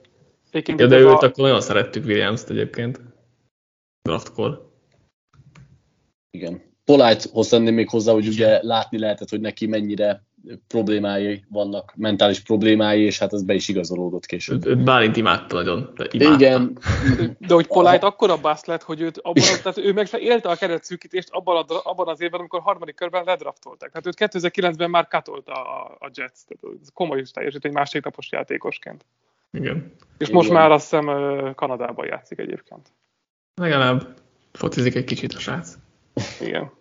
ja, 0.53 0.87
de 0.87 0.99
őt 0.99 1.07
a... 1.07 1.27
akkor 1.27 1.45
nagyon 1.45 1.61
szerettük 1.61 2.05
Williams-t 2.05 2.51
egyébként 2.51 3.01
draftkor. 4.03 4.71
Igen. 6.31 6.63
Polite-hoz 6.85 7.49
tenném 7.49 7.75
még 7.75 7.89
hozzá, 7.89 8.13
hogy 8.13 8.27
ugye 8.29 8.63
látni 8.63 8.99
lehetett, 8.99 9.29
hogy 9.29 9.41
neki 9.41 9.67
mennyire 9.67 10.25
problémái 10.69 11.45
vannak, 11.49 11.93
mentális 11.97 12.41
problémái, 12.41 13.03
és 13.03 13.19
hát 13.19 13.33
ez 13.33 13.43
be 13.43 13.55
is 13.55 13.69
igazolódott 13.69 14.27
később. 14.27 14.79
Bálint 14.79 15.17
imádta 15.17 15.55
nagyon. 15.55 15.93
De 15.97 16.07
imádta. 16.11 16.35
Igen. 16.35 16.79
De 17.39 17.55
hogy 17.55 17.67
Polite 17.67 18.07
akkora 18.07 18.41
bassz 18.41 18.65
lett, 18.65 18.83
hogy 18.83 19.01
őt 19.01 19.19
abban, 19.19 19.43
tehát 19.63 19.79
ő 19.79 19.93
meg 19.93 20.07
se 20.07 20.19
élte 20.19 20.49
a 20.49 20.55
keretszűkítést 20.55 21.29
abban, 21.31 21.65
a, 21.69 21.81
abban 21.83 22.09
az 22.09 22.21
évben, 22.21 22.41
amikor 22.41 22.61
harmadik 22.61 22.95
körben 22.95 23.25
ledraftolták. 23.25 23.91
Tehát 23.91 24.07
őt 24.07 24.31
2009-ben 24.33 24.91
már 24.91 25.09
katolta 25.09 25.53
a, 25.53 25.97
a 25.99 26.11
Jets. 26.15 26.39
Tehát 26.47 26.79
ez 26.83 26.89
komoly 26.95 27.21
is 27.21 27.31
teljesítmény 27.31 27.73
másik 27.73 28.05
napos 28.05 28.33
játékosként. 28.33 29.05
Igen. 29.53 29.93
És 30.19 30.27
Igen. 30.27 30.35
most 30.35 30.51
már 30.51 30.71
azt 30.71 30.91
hiszem 30.91 31.07
Kanadában 31.55 32.07
játszik 32.07 32.39
egyébként. 32.39 32.93
Legalább 33.55 34.15
focizik 34.53 34.95
egy 34.95 35.05
kicsit 35.05 35.33
a 35.33 35.39
srác. 35.39 35.75
Igen. 36.41 36.79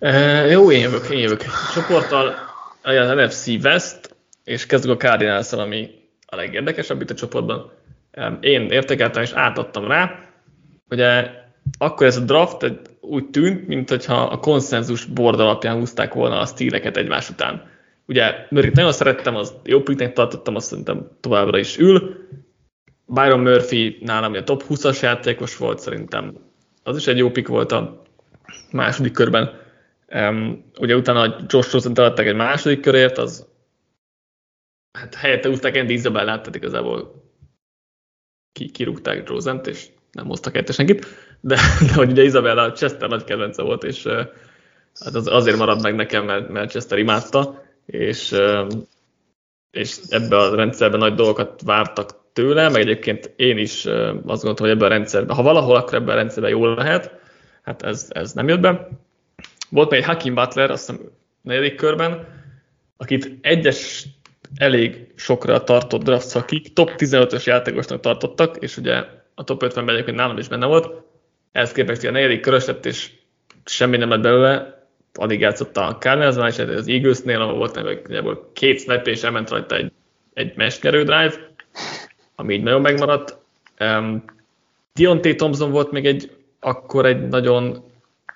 Uh, 0.00 0.50
jó, 0.50 0.72
én 0.72 0.80
jövök, 0.80 1.08
én 1.08 1.18
jövök. 1.18 1.40
A 1.40 1.72
csoporttal 1.74 2.34
az 2.82 3.08
NFC 3.08 3.46
West, 3.64 4.16
és 4.44 4.66
kezdjük 4.66 4.94
a 4.94 5.06
cardinals 5.06 5.52
ami 5.52 5.90
a 6.26 6.36
legérdekesebb 6.36 7.00
itt 7.00 7.10
a 7.10 7.14
csoportban. 7.14 7.72
Én 8.40 8.70
értékeltem 8.70 9.22
és 9.22 9.32
átadtam 9.32 9.86
rá. 9.86 10.18
Ugye 10.88 11.30
akkor 11.78 12.06
ez 12.06 12.16
a 12.16 12.20
draft 12.20 12.72
úgy 13.00 13.30
tűnt, 13.30 13.66
mintha 13.66 14.22
a 14.22 14.38
konszenzus 14.38 15.04
board 15.04 15.40
alapján 15.40 15.76
húzták 15.76 16.14
volna 16.14 16.40
a 16.40 16.46
stíleket 16.46 16.96
egymás 16.96 17.30
után. 17.30 17.68
Ugye 18.06 18.34
Murray 18.48 18.70
nagyon 18.74 18.92
szerettem, 18.92 19.36
az 19.36 19.54
jó 19.64 19.80
picknek 19.80 20.12
tartottam, 20.12 20.54
azt 20.54 20.66
szerintem 20.66 21.08
továbbra 21.20 21.58
is 21.58 21.78
ül. 21.78 22.26
Byron 23.06 23.40
Murphy 23.40 23.98
nálam 24.00 24.34
a 24.34 24.44
top 24.44 24.64
20-as 24.68 25.02
játékos 25.02 25.56
volt, 25.56 25.78
szerintem 25.78 26.34
az 26.82 26.96
is 26.96 27.06
egy 27.06 27.18
jó 27.18 27.30
pick 27.30 27.48
volt 27.48 27.72
a 27.72 28.02
második 28.70 29.12
körben. 29.12 29.59
Um, 30.14 30.70
ugye 30.78 30.96
utána 30.96 31.36
Josh 31.46 31.72
Rosen 31.72 31.92
adtak 31.92 32.26
egy 32.26 32.34
második 32.34 32.80
körért, 32.80 33.18
az 33.18 33.46
hát 34.98 35.14
helyette 35.14 35.48
úzták 35.48 35.76
Andy 35.76 35.92
Isabellát, 35.92 36.38
tehát 36.38 36.54
igazából 36.54 37.24
ki, 38.52 38.70
kirúgták 38.70 39.28
Rosent, 39.28 39.66
és 39.66 39.86
nem 40.12 40.26
hoztak 40.26 40.52
helyette 40.52 40.72
senkit, 40.72 41.06
de, 41.40 41.56
de 41.86 41.94
hogy 41.94 42.10
ugye 42.10 42.22
Isabella 42.22 42.62
a 42.62 42.72
Chester 42.72 43.08
nagy 43.08 43.24
kedvence 43.24 43.62
volt, 43.62 43.84
és 43.84 44.06
hát 45.00 45.14
az 45.14 45.26
azért 45.26 45.56
marad 45.56 45.82
meg 45.82 45.94
nekem, 45.94 46.24
mert, 46.24 46.48
mert 46.48 46.70
Chester 46.70 46.98
imádta, 46.98 47.62
és, 47.86 48.36
és 49.70 49.98
ebbe 50.08 50.36
a 50.36 50.54
rendszerben 50.54 50.98
nagy 50.98 51.14
dolgokat 51.14 51.62
vártak 51.62 52.32
tőle, 52.32 52.68
meg 52.68 52.80
egyébként 52.80 53.32
én 53.36 53.58
is 53.58 53.84
azt 53.86 54.24
gondoltam, 54.24 54.66
hogy 54.66 54.70
ebben 54.70 54.90
a 54.90 54.94
rendszerben, 54.94 55.36
ha 55.36 55.42
valahol, 55.42 55.76
akkor 55.76 55.94
ebben 55.94 56.14
a 56.14 56.18
rendszerben 56.18 56.50
jól 56.50 56.74
lehet, 56.74 57.20
hát 57.62 57.82
ez, 57.82 58.08
ez 58.10 58.32
nem 58.32 58.48
jött 58.48 58.60
be. 58.60 58.88
Volt 59.70 59.90
még 59.90 60.00
egy 60.00 60.06
Hakim 60.06 60.34
Butler, 60.34 60.70
azt 60.70 60.86
hiszem 60.86 61.10
negyedik 61.42 61.74
körben, 61.74 62.28
akit 62.96 63.38
egyes 63.40 64.06
elég 64.56 65.06
sokra 65.14 65.64
tartott 65.64 66.02
draft 66.02 66.28
szakik, 66.28 66.72
top 66.72 66.92
15-ös 66.96 67.44
játékosnak 67.44 68.00
tartottak, 68.00 68.56
és 68.56 68.76
ugye 68.76 69.04
a 69.34 69.44
top 69.44 69.62
50-ben 69.64 69.88
egyébként 69.88 70.16
nálam 70.16 70.38
is 70.38 70.48
benne 70.48 70.66
volt. 70.66 71.02
Ehhez 71.52 71.72
képest 71.72 72.04
a 72.04 72.10
negyedik 72.10 72.40
körös 72.40 72.66
lett, 72.66 72.86
és 72.86 73.10
semmi 73.64 73.96
nem 73.96 74.08
lett 74.08 74.20
belőle, 74.20 74.84
addig 75.14 75.40
játszott 75.40 75.76
a 75.76 75.96
Cardinals-nál, 75.98 76.48
és 76.48 76.58
az 76.58 76.88
Eagles-nél, 76.88 77.40
ahol 77.40 77.54
volt 77.54 77.74
nagyjából 77.74 78.50
két 78.52 78.80
snap, 78.80 79.06
és 79.06 79.22
elment 79.22 79.50
rajta 79.50 79.76
egy, 79.76 79.92
egy 80.34 80.56
mesnyerő 80.56 81.02
drive, 81.02 81.34
ami 82.34 82.54
így 82.54 82.62
nagyon 82.62 82.80
megmaradt. 82.80 83.38
Um, 83.80 84.24
Dionte 84.94 85.34
Thompson 85.34 85.70
volt 85.70 85.90
még 85.90 86.06
egy, 86.06 86.30
akkor 86.60 87.06
egy 87.06 87.28
nagyon 87.28 87.89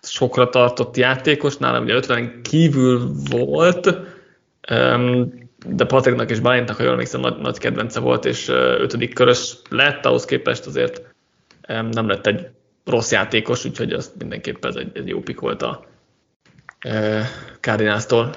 sokra 0.07 0.49
tartott 0.49 0.97
játékos, 0.97 1.57
nálam 1.57 1.83
ugye 1.83 1.95
50 1.95 2.43
kívül 2.43 3.13
volt, 3.31 3.99
de 5.67 5.85
Patricknak 5.87 6.31
és 6.31 6.41
Bálintnak, 6.41 6.77
ha 6.77 6.83
jól 6.83 6.93
emlékszem, 6.93 7.21
nagy, 7.21 7.37
nagy 7.37 7.59
kedvence 7.59 8.01
volt, 8.01 8.25
és 8.25 8.49
ötödik 8.49 9.15
körös 9.15 9.57
lett, 9.69 10.07
ahhoz 10.07 10.25
képest 10.25 10.67
azért 10.67 11.03
nem 11.66 12.09
lett 12.09 12.27
egy 12.27 12.49
rossz 12.85 13.12
játékos, 13.12 13.65
úgyhogy 13.65 13.93
az 13.93 14.12
mindenképpen 14.19 14.70
ez 14.70 14.77
egy, 14.77 14.97
egy 14.97 15.09
jó 15.09 15.20
pik 15.20 15.41
volt 15.41 15.62
a 15.62 15.85
Cardinals-tól. 17.61 18.31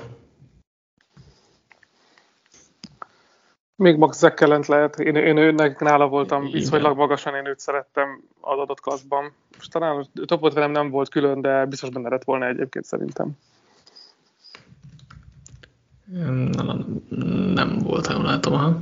Még 3.76 3.98
Max 3.98 4.18
Zekkelent 4.18 4.68
lehet. 4.68 5.00
Én, 5.00 5.16
én 5.16 5.38
őnek 5.38 5.80
nála 5.80 6.08
voltam 6.08 6.52
viszonylag 6.52 6.98
magasan, 6.98 7.36
én 7.36 7.46
őt 7.46 7.60
szerettem 7.60 8.24
az 8.48 8.60
adott 8.60 8.80
klaszban. 8.80 9.32
Most 9.58 9.72
talán 9.72 10.08
topot 10.26 10.54
velem 10.54 10.72
nem 10.72 10.90
volt 10.90 11.10
külön, 11.10 11.42
de 11.42 11.66
biztos 11.66 11.90
benne 11.90 12.10
lett 12.10 12.24
volna 12.24 12.48
egyébként 12.48 12.86
szerintem. 12.86 13.32
Nem, 16.52 16.86
nem 17.54 17.78
volt, 17.80 18.08
jól 18.12 18.24
látom, 18.24 18.54
ha. 18.54 18.80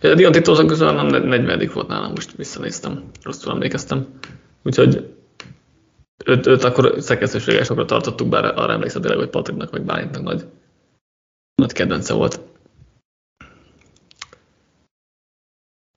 Dion 0.00 0.32
Titozak 0.32 0.66
közül 0.66 0.92
nem 0.92 1.06
40 1.06 1.70
volt 1.74 1.88
nálam, 1.88 2.10
most 2.10 2.36
visszanéztem, 2.36 3.10
rosszul 3.22 3.52
emlékeztem. 3.52 4.06
Úgyhogy 4.62 5.14
őt, 6.24 6.46
őt 6.46 6.64
akkor 6.64 6.94
szekesztőségesokra 6.98 7.84
tartottuk, 7.84 8.28
bár 8.28 8.44
arra 8.44 8.72
emlékszem 8.72 9.00
tényleg, 9.00 9.18
hogy 9.20 9.30
Patricknak 9.30 9.70
vagy 9.70 9.82
Bálintnak 9.82 10.22
nagy, 10.22 10.46
nagy 11.54 11.72
kedvence 11.72 12.14
volt. 12.14 12.40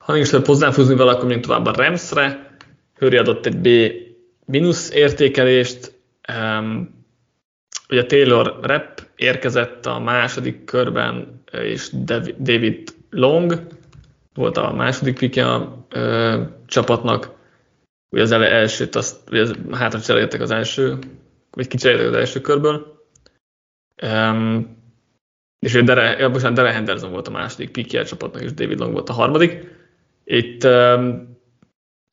Ha 0.05 0.13
nincs 0.13 0.29
több 0.29 0.45
hozzáfűzni 0.45 0.95
vele, 0.95 1.11
akkor 1.11 1.23
menjünk 1.23 1.45
tovább 1.45 1.65
a 1.65 1.71
Ramsre. 1.71 2.57
Hőri 2.97 3.17
adott 3.17 3.45
egy 3.45 3.57
B 3.57 3.67
mínusz 4.45 4.91
értékelést. 4.91 5.93
Um, 6.37 7.03
ugye 7.89 8.05
Taylor 8.05 8.59
Rep 8.61 9.07
érkezett 9.15 9.85
a 9.85 9.99
második 9.99 10.63
körben, 10.63 11.43
és 11.51 11.89
David 12.39 12.93
Long 13.09 13.67
volt 14.33 14.57
a 14.57 14.73
második 14.73 15.17
pikje 15.17 15.53
a 15.53 15.85
ö, 15.89 16.41
csapatnak. 16.65 17.31
Ugye 18.09 18.21
az 18.21 18.31
elsőt, 18.31 18.95
azt, 18.95 19.29
ugye 19.29 19.45
hátra 19.71 19.99
cseréltek 19.99 20.41
az 20.41 20.51
első, 20.51 20.97
vagy 21.51 21.67
kicseréltek 21.67 22.07
az 22.07 22.15
első 22.15 22.41
körből. 22.41 23.03
Um, 24.03 24.77
és 25.59 25.73
ugye 25.73 25.83
Dere, 25.83 26.17
ja, 26.17 26.31
bocsánat, 26.31 26.55
Dere 26.55 26.71
Henderson 26.71 27.11
volt 27.11 27.27
a 27.27 27.31
második 27.31 27.71
pikje 27.71 27.99
a 27.99 28.05
csapatnak, 28.05 28.41
és 28.41 28.53
David 28.53 28.79
Long 28.79 28.93
volt 28.93 29.09
a 29.09 29.13
harmadik. 29.13 29.74
Itt 30.25 30.63
um, 30.63 31.37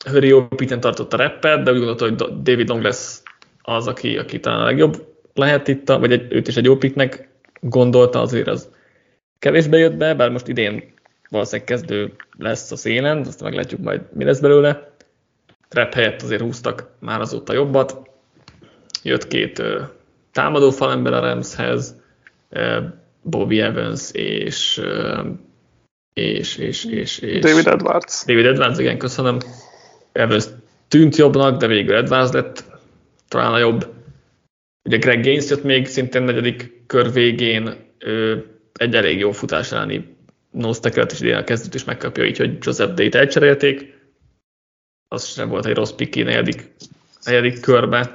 Hurry 0.05 0.27
jó 0.27 0.47
piten 0.47 0.81
tartott 0.81 1.13
a 1.13 1.17
reppet, 1.17 1.63
de 1.63 1.71
úgy 1.71 1.77
gondolta, 1.77 2.05
hogy 2.05 2.43
David 2.43 2.69
Long 2.69 2.83
lesz 2.83 3.23
az, 3.63 3.87
aki, 3.87 4.19
aki 4.19 4.41
talán 4.41 4.61
a 4.61 4.65
legjobb 4.65 5.07
lehet 5.35 5.69
itt, 5.69 5.89
vagy 5.89 6.13
egy, 6.13 6.33
őt 6.33 6.49
is 6.49 6.57
egy 6.57 6.65
jó 6.65 6.77
piknek 6.77 7.29
gondolta, 7.61 8.21
azért 8.21 8.49
az 8.49 8.71
kevésbé 9.39 9.79
jött 9.79 9.97
be, 9.97 10.15
bár 10.15 10.31
most 10.31 10.49
idén 10.49 10.93
valószínűleg 11.29 11.67
kezdő 11.67 12.13
lesz 12.39 12.71
a 12.71 12.77
szélen, 12.77 13.19
azt 13.19 13.43
meglátjuk 13.43 13.81
majd, 13.81 14.01
mi 14.13 14.25
lesz 14.25 14.41
belőle. 14.41 14.91
Trap 15.69 15.95
helyett 15.95 16.23
azért 16.23 16.41
húztak 16.41 16.91
már 16.99 17.21
azóta 17.21 17.53
jobbat. 17.53 18.11
Jött 19.03 19.27
két 19.27 19.59
uh, 19.59 19.81
támadó 20.33 20.71
falember 20.71 21.13
a 21.13 21.21
Ramshez, 21.21 22.01
uh, 22.51 22.85
Bobby 23.23 23.61
Evans 23.61 24.11
és, 24.13 24.79
uh, 24.79 25.27
és, 26.13 26.57
és, 26.57 26.85
és, 26.85 27.19
és 27.19 27.41
David 27.41 27.67
Edwards. 27.67 28.25
David 28.27 28.47
Edwards, 28.47 28.79
igen, 28.79 28.99
köszönöm. 28.99 29.39
Evans 30.13 30.45
tűnt 30.89 31.17
jobbnak, 31.17 31.61
de 31.61 31.67
végül 31.67 31.95
Edwards 31.97 32.33
lett 32.33 32.65
talán 33.29 33.53
a 33.53 33.59
jobb. 33.59 33.93
Ugye 34.85 34.97
Greg 34.97 35.23
Gaines 35.23 35.51
jött 35.51 35.63
még 35.63 35.87
szintén 35.87 36.23
negyedik 36.23 36.87
kör 36.87 37.13
végén, 37.13 37.75
ő 37.99 38.47
egy 38.73 38.95
elég 38.95 39.19
jó 39.19 39.33
futás 39.33 39.73
elleni 39.73 40.17
nose 40.51 41.07
is 41.13 41.21
idén 41.21 41.35
a 41.35 41.45
kezdőt 41.45 41.75
is 41.75 41.85
megkapja, 41.85 42.25
így 42.25 42.37
hogy 42.37 42.57
Joseph 42.61 42.95
Day-t 42.95 43.15
elcserélték. 43.15 44.01
Az 45.09 45.25
sem 45.25 45.49
volt 45.49 45.67
egy 45.67 45.75
rossz 45.75 45.91
piki 45.91 46.23
negyedik, 46.23 46.73
negyedik 47.25 47.61
körbe. 47.61 48.15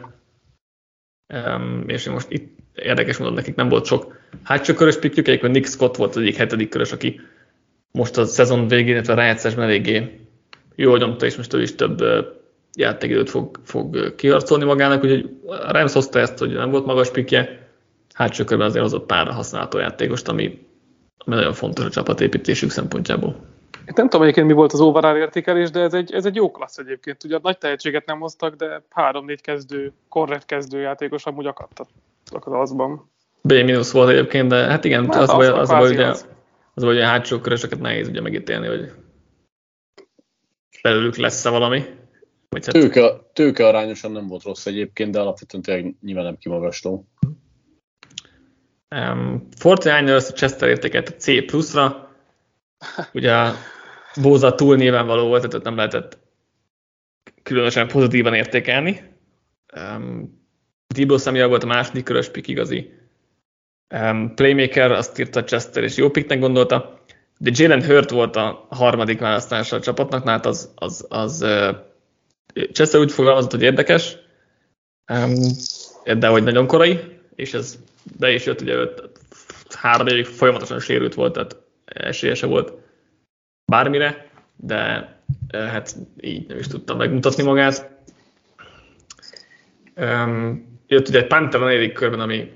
Um, 1.33 1.83
és 1.87 2.07
most 2.07 2.31
itt 2.31 2.57
érdekes 2.75 3.17
módon 3.17 3.33
nekik 3.33 3.55
nem 3.55 3.69
volt 3.69 3.85
sok 3.85 4.19
hátsó 4.43 4.73
körös 4.73 4.97
pikjük, 4.97 5.27
egyébként 5.27 5.53
Nick 5.53 5.67
Scott 5.67 5.95
volt 5.95 6.15
az 6.15 6.21
egyik 6.21 6.35
hetedik 6.35 6.69
körös, 6.69 6.91
aki 6.91 7.21
most 7.91 8.17
a 8.17 8.25
szezon 8.25 8.67
végén, 8.67 8.93
illetve 8.93 9.13
a 9.13 9.15
rájátszásban 9.15 9.63
eléggé 9.63 10.27
jól 10.75 10.97
nyomta, 10.97 11.25
és 11.25 11.35
most 11.35 11.53
ő 11.53 11.61
is 11.61 11.75
több 11.75 12.03
játékidőt 12.73 13.29
fog, 13.29 13.59
fog 13.63 14.15
kiharcolni 14.15 14.63
magának, 14.63 15.03
úgyhogy 15.03 15.39
a 15.45 15.71
Rams 15.71 15.93
hozta 15.93 16.19
ezt, 16.19 16.37
hogy 16.37 16.53
nem 16.53 16.71
volt 16.71 16.85
magas 16.85 17.11
pikje, 17.11 17.67
hátsó 18.13 18.43
körben 18.43 18.67
azért 18.67 18.83
hozott 18.83 19.05
pár 19.05 19.27
használható 19.27 19.77
játékost, 19.77 20.27
ami, 20.27 20.65
ami 21.17 21.35
nagyon 21.35 21.53
fontos 21.53 21.85
a 21.85 21.89
csapatépítésük 21.89 22.69
szempontjából. 22.69 23.35
Én 23.87 23.93
nem 23.95 24.05
tudom 24.05 24.21
egyébként 24.21 24.47
mi 24.47 24.53
volt 24.53 24.73
az 24.73 24.79
overall 24.81 25.15
értékelés, 25.15 25.71
de 25.71 25.79
ez 25.79 25.93
egy, 25.93 26.13
ez 26.13 26.25
egy 26.25 26.35
jó 26.35 26.51
klassz 26.51 26.77
egyébként. 26.77 27.23
Ugye 27.23 27.39
nagy 27.41 27.57
tehetséget 27.57 28.05
nem 28.05 28.19
hoztak, 28.19 28.55
de 28.55 28.81
három-négy 28.89 29.41
kezdő, 29.41 29.93
korrekt 30.09 30.45
kezdő 30.45 30.79
játékos 30.79 31.25
amúgy 31.25 31.45
akadtak 31.45 31.87
az 32.31 32.53
azban. 32.53 33.09
B 33.41 33.53
volt 33.91 34.09
egyébként, 34.09 34.47
de 34.47 34.55
hát 34.55 34.85
igen, 34.85 35.05
hát 35.05 35.15
az, 35.15 35.29
az, 35.29 35.47
az, 35.47 35.57
az, 35.57 35.69
az, 35.69 35.91
ugye, 35.91 36.05
az, 36.05 36.09
az, 36.21 36.27
hogy 36.83 36.99
a 36.99 37.05
hátsó 37.05 37.39
körösöket 37.39 37.79
nehéz 37.79 38.07
ugye 38.07 38.21
megítélni, 38.21 38.67
hogy 38.67 38.91
belőlük 40.81 41.15
lesz-e 41.15 41.49
valami. 41.49 41.83
Vagy 42.49 42.65
hát... 42.65 42.73
tőke, 42.73 43.11
tőke 43.33 43.67
arányosan 43.67 44.11
nem 44.11 44.27
volt 44.27 44.43
rossz 44.43 44.65
egyébként, 44.65 45.11
de 45.11 45.19
alapvetően 45.19 45.63
tényleg 45.63 45.95
nyilván 46.01 46.23
nem 46.23 46.37
kimagasló. 46.37 47.07
Um, 48.95 49.47
49ers 49.59 50.35
Chester 50.35 50.69
értékelt 50.69 51.09
a 51.09 51.15
C 51.15 51.45
pluszra. 51.45 52.15
Ugye 53.13 53.35
a 53.35 53.53
Bóza 54.21 54.55
túl 54.55 54.75
nyilvánvaló 54.75 55.27
volt, 55.27 55.47
tehát 55.47 55.65
nem 55.65 55.75
lehetett 55.75 56.17
különösen 57.43 57.87
pozitívan 57.87 58.33
értékelni. 58.33 59.01
Um, 59.75 60.45
Samuel 61.17 61.47
volt 61.47 61.63
a 61.63 61.67
második 61.67 62.03
körös 62.03 62.29
pick 62.29 62.47
igazi. 62.47 62.96
Um, 63.95 64.33
playmaker, 64.35 64.91
azt 64.91 65.19
írta 65.19 65.43
Chester, 65.43 65.83
és 65.83 65.97
jó 65.97 66.09
picknek 66.09 66.39
gondolta. 66.39 66.99
De 67.37 67.51
Jalen 67.53 67.83
Hurt 67.83 68.09
volt 68.09 68.35
a 68.35 68.67
harmadik 68.69 69.19
választása 69.19 69.75
a 69.75 69.79
csapatnak, 69.79 70.27
hát 70.27 70.45
az, 70.45 70.71
az, 70.75 71.05
az 71.09 71.41
uh, 71.41 71.75
Chester 72.71 72.99
úgy 72.99 73.11
fogalmazott, 73.11 73.51
hogy 73.51 73.61
érdekes, 73.61 74.17
um, 75.13 75.33
de 76.19 76.27
hogy 76.27 76.43
nagyon 76.43 76.67
korai, 76.67 76.99
és 77.35 77.53
ez 77.53 77.79
be 78.19 78.31
is 78.31 78.45
jött, 78.45 78.61
ugye 78.61 78.73
öt, 78.73 79.09
három 79.75 80.07
évig 80.07 80.25
folyamatosan 80.25 80.79
sérült 80.79 81.13
volt, 81.13 81.33
tehát 81.33 81.57
esélye 81.85 82.33
se 82.33 82.45
volt 82.45 82.73
bármire, 83.65 84.29
de 84.55 85.09
hát 85.51 85.95
így 86.19 86.47
nem 86.47 86.57
is 86.57 86.67
tudtam 86.67 86.97
megmutatni 86.97 87.43
magát. 87.43 87.89
Um, 89.95 90.65
jött 90.87 91.07
ugye 91.07 91.27
egy 91.27 91.55
a 91.55 91.57
negyedik 91.57 91.93
körben, 91.93 92.19
ami 92.19 92.51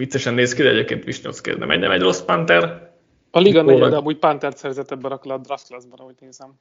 viccesen 0.00 0.34
néz 0.34 0.54
ki, 0.54 0.62
de 0.62 0.68
egyébként 0.68 1.04
Visnyovszki 1.04 1.50
nem 1.50 1.70
egy, 1.70 1.78
nem 1.78 1.90
egy 1.90 2.00
rossz 2.00 2.20
Panther. 2.20 2.90
A 3.30 3.40
Liga 3.40 3.62
negyed 3.62 3.92
amúgy 3.92 4.16
Panther 4.16 4.52
szerzett 4.56 4.90
ebben 4.90 5.12
a 5.12 5.38
draft 5.38 5.66
classban, 5.66 5.98
ahogy 5.98 6.14
nézem. 6.20 6.54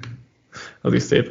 az 0.80 0.92
is 0.92 1.02
szép. 1.02 1.30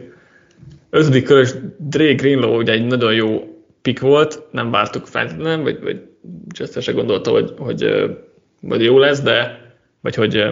Ötödik 0.90 1.24
körös 1.24 1.54
Dre 1.78 2.14
Greenlow 2.14 2.58
ugye 2.58 2.72
egy 2.72 2.86
nagyon 2.86 3.14
jó 3.14 3.58
pick 3.82 4.00
volt, 4.00 4.44
nem 4.52 4.72
vártuk 4.72 5.08
feltétlenül, 5.08 5.64
vagy, 5.64 5.82
vagy 5.82 6.02
Chester 6.54 6.84
se 6.84 6.92
gondolta, 6.92 7.32
hogy, 7.32 7.54
hogy, 7.58 7.86
hogy 8.68 8.84
jó 8.84 8.98
lesz, 8.98 9.22
de 9.22 9.62
vagy 10.02 10.16
hogy 10.16 10.44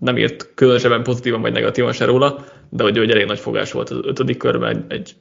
nem 0.00 0.16
írt 0.16 0.54
különösebben 0.54 1.02
pozitívan 1.02 1.40
vagy 1.40 1.52
negatívan 1.52 1.92
se 1.92 2.04
róla, 2.04 2.44
de 2.68 2.82
hogy 2.82 2.96
ő 2.96 3.02
egy 3.02 3.10
elég 3.10 3.26
nagy 3.26 3.38
fogás 3.38 3.72
volt 3.72 3.90
az 3.90 3.98
ötödik 4.02 4.36
körben, 4.36 4.76
egy, 4.76 4.84
egy 4.88 5.14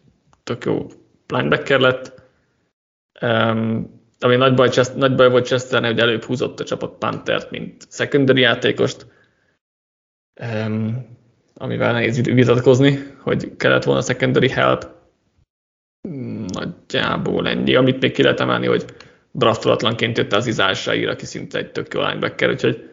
tök 0.43 0.65
jó 0.65 0.87
linebacker 1.27 1.79
lett. 1.79 2.14
Um, 3.21 3.93
ami 4.19 4.35
nagy 4.35 4.53
baj, 4.53 4.69
nagy 4.95 5.15
baj 5.15 5.29
volt 5.29 5.45
Chesternek, 5.45 5.91
hogy 5.91 5.99
előbb 5.99 6.23
húzott 6.23 6.59
a 6.59 6.63
csapat 6.63 6.97
Panthert, 6.97 7.51
mint 7.51 7.87
secondary 7.89 8.41
játékost, 8.41 9.07
um, 10.41 11.07
amivel 11.53 11.91
nehéz 11.91 12.21
vitatkozni, 12.21 13.13
hogy 13.21 13.55
kellett 13.57 13.83
volna 13.83 14.01
secondary 14.01 14.49
help. 14.49 14.87
Nagyjából 16.47 17.47
ennyi. 17.47 17.75
Amit 17.75 18.01
még 18.01 18.11
ki 18.11 18.23
lehet 18.23 18.39
emelni, 18.39 18.67
hogy 18.67 18.85
draftolatlanként 19.31 20.17
jött 20.17 20.33
az 20.33 20.47
Izálsáira, 20.47 21.11
aki 21.11 21.25
szinte 21.25 21.57
egy 21.57 21.71
tök 21.71 21.93
jó 21.93 22.01
linebacker, 22.01 22.49
úgyhogy 22.49 22.89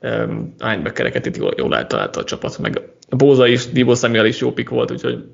um, 0.00 0.54
linebackereket 0.58 1.26
itt 1.26 1.36
jól, 1.36 1.52
jól 1.56 1.76
eltalálta 1.76 2.20
a 2.20 2.24
csapat, 2.24 2.58
meg 2.58 2.82
a 3.08 3.16
Bóza 3.16 3.46
is, 3.46 3.66
Divo 3.66 3.94
Samuel 3.94 4.26
is 4.26 4.40
jó 4.40 4.52
pick 4.52 4.68
volt, 4.68 4.90
úgyhogy 4.90 5.24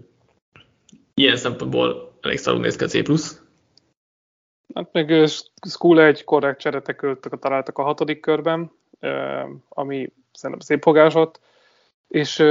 ilyen 1.15 1.36
szempontból 1.36 2.19
elég 2.20 2.39
szarul 2.39 2.61
néz 2.61 2.77
ki 2.77 2.85
a 2.85 2.86
C+. 2.86 3.40
Hát 4.75 4.93
meg 4.93 5.29
School 5.69 6.03
egy 6.03 6.25
korrekt 6.25 6.61
csereteköltök 6.61 7.39
találtak 7.39 7.79
a 7.79 7.83
hatodik 7.83 8.21
körben, 8.21 8.71
ami 9.69 10.13
szerintem 10.33 10.67
szép 10.67 10.83
fogásott, 10.83 11.41
és 12.09 12.45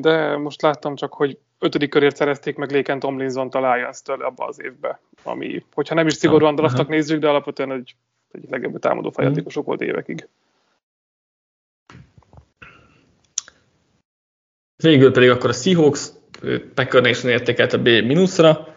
de 0.00 0.36
most 0.36 0.62
láttam 0.62 0.94
csak, 0.94 1.12
hogy 1.12 1.38
ötödik 1.58 1.90
körért 1.90 2.16
szerezték 2.16 2.56
meg 2.56 2.70
Léken 2.70 2.98
Tomlinson 2.98 3.50
találja 3.50 3.88
ezt 3.88 4.08
abba 4.08 4.44
az 4.46 4.62
évbe, 4.62 5.00
ami, 5.22 5.64
hogyha 5.74 5.94
nem 5.94 6.06
is 6.06 6.14
szigorúan 6.14 6.54
draftak 6.54 6.88
nézzük, 6.88 7.20
de 7.20 7.28
alapvetően 7.28 7.72
egy, 7.72 7.96
egy 8.32 8.44
legjobb 8.50 8.78
támadó 8.78 9.10
fejátékosok 9.10 9.66
volt 9.66 9.80
évekig. 9.80 10.28
Végül 14.82 15.12
pedig 15.12 15.30
akkor 15.30 15.50
a 15.50 15.52
Seahawks 15.52 16.08
Packer 16.74 17.02
Nation 17.02 17.32
értékelte 17.32 17.76
B 17.76 17.84
minuszra, 17.84 18.73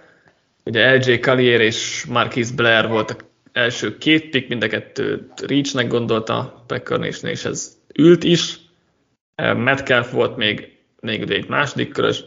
ugye 0.68 0.95
LJ 0.95 1.19
Collier 1.19 1.61
és 1.61 2.06
Marquis 2.06 2.52
Blair 2.52 2.88
voltak 2.88 3.26
első 3.52 3.98
két 3.98 4.30
pick, 4.30 4.49
mind 4.49 4.64
a 4.64 4.68
kettőt 4.68 5.41
Reachnek 5.41 5.88
gondolta 5.88 6.64
Packer 6.68 6.99
Nation, 6.99 7.31
és 7.31 7.45
ez 7.45 7.77
ült 7.99 8.23
is. 8.23 8.60
Metcalf 9.35 10.11
volt 10.11 10.38
még, 10.38 10.77
még 10.99 11.22
ugye 11.22 11.35
egy 11.35 11.48
második 11.48 11.91
körös. 11.91 12.23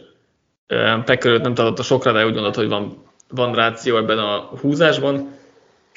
Packer 1.05 1.41
nem 1.41 1.53
tartotta 1.53 1.83
sokra, 1.83 2.11
de 2.11 2.25
úgy 2.25 2.33
gondolta, 2.33 2.59
hogy 2.59 2.69
van, 2.69 3.03
van 3.29 3.55
ráció 3.55 3.97
ebben 3.97 4.17
a 4.17 4.37
húzásban. 4.39 5.31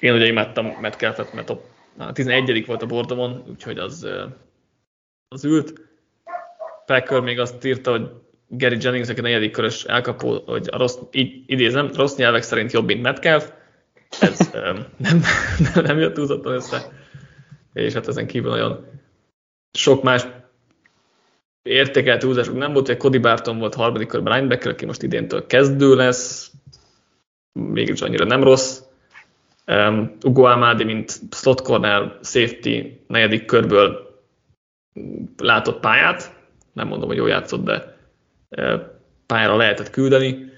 Én 0.01 0.15
ugye 0.15 0.27
imádtam 0.27 0.67
Metcalfet, 0.81 1.33
mert 1.33 1.51
a, 1.51 1.61
a 1.99 2.13
11. 2.13 2.67
volt 2.67 2.83
a 2.83 2.87
bordomon, 2.87 3.45
úgyhogy 3.49 3.79
az, 3.79 4.09
az 5.29 5.45
ült. 5.45 5.73
Packer 6.87 7.21
még 7.21 7.39
azt 7.39 7.65
írta, 7.65 7.91
hogy 7.91 8.11
Gary 8.49 8.77
Jennings, 8.81 9.09
aki 9.09 9.21
negyedik 9.21 9.51
körös 9.51 9.85
elkapó, 9.85 10.43
hogy 10.47 10.69
a 10.71 10.77
rossz, 10.77 10.99
így 11.11 11.43
idézem, 11.47 11.91
rossz 11.95 12.17
nyelvek 12.17 12.43
szerint 12.43 12.73
jobb, 12.73 12.87
mint 12.87 13.03
Metcalf. 13.03 13.53
Ez 14.21 14.51
nem, 14.53 14.87
nem, 14.97 15.23
nem 15.75 15.99
jött 15.99 16.15
túlzottan 16.15 16.53
össze. 16.53 16.93
És 17.73 17.93
hát 17.93 18.09
ezen 18.09 18.27
kívül 18.27 18.51
nagyon 18.51 18.87
sok 19.79 20.03
más 20.03 20.27
értékelt 21.63 22.23
húzások 22.23 22.57
nem 22.57 22.73
volt, 22.73 22.87
hogy 22.87 22.97
Cody 22.97 23.19
Barton 23.19 23.59
volt 23.59 23.75
harmadik 23.75 24.09
körben 24.09 24.35
linebacker, 24.35 24.71
aki 24.73 24.85
most 24.85 25.03
idéntől 25.03 25.47
kezdő 25.47 25.95
lesz, 25.95 26.53
mégis 27.53 28.01
annyira 28.01 28.25
nem 28.25 28.43
rossz. 28.43 28.81
Um, 29.67 30.17
Ugo 30.25 30.43
Amadi, 30.43 30.85
mint 30.85 31.21
slot 31.31 31.61
corner 31.61 32.19
safety 32.23 32.83
negyedik 33.07 33.45
körből 33.45 34.21
látott 35.37 35.81
pályát, 35.81 36.37
nem 36.73 36.89
mondom, 36.89 37.09
hogy 37.09 37.17
jól 37.17 37.29
játszott, 37.29 37.65
de 37.65 37.94
pályára 39.27 39.57
lehetett 39.57 39.91
küldeni. 39.91 40.53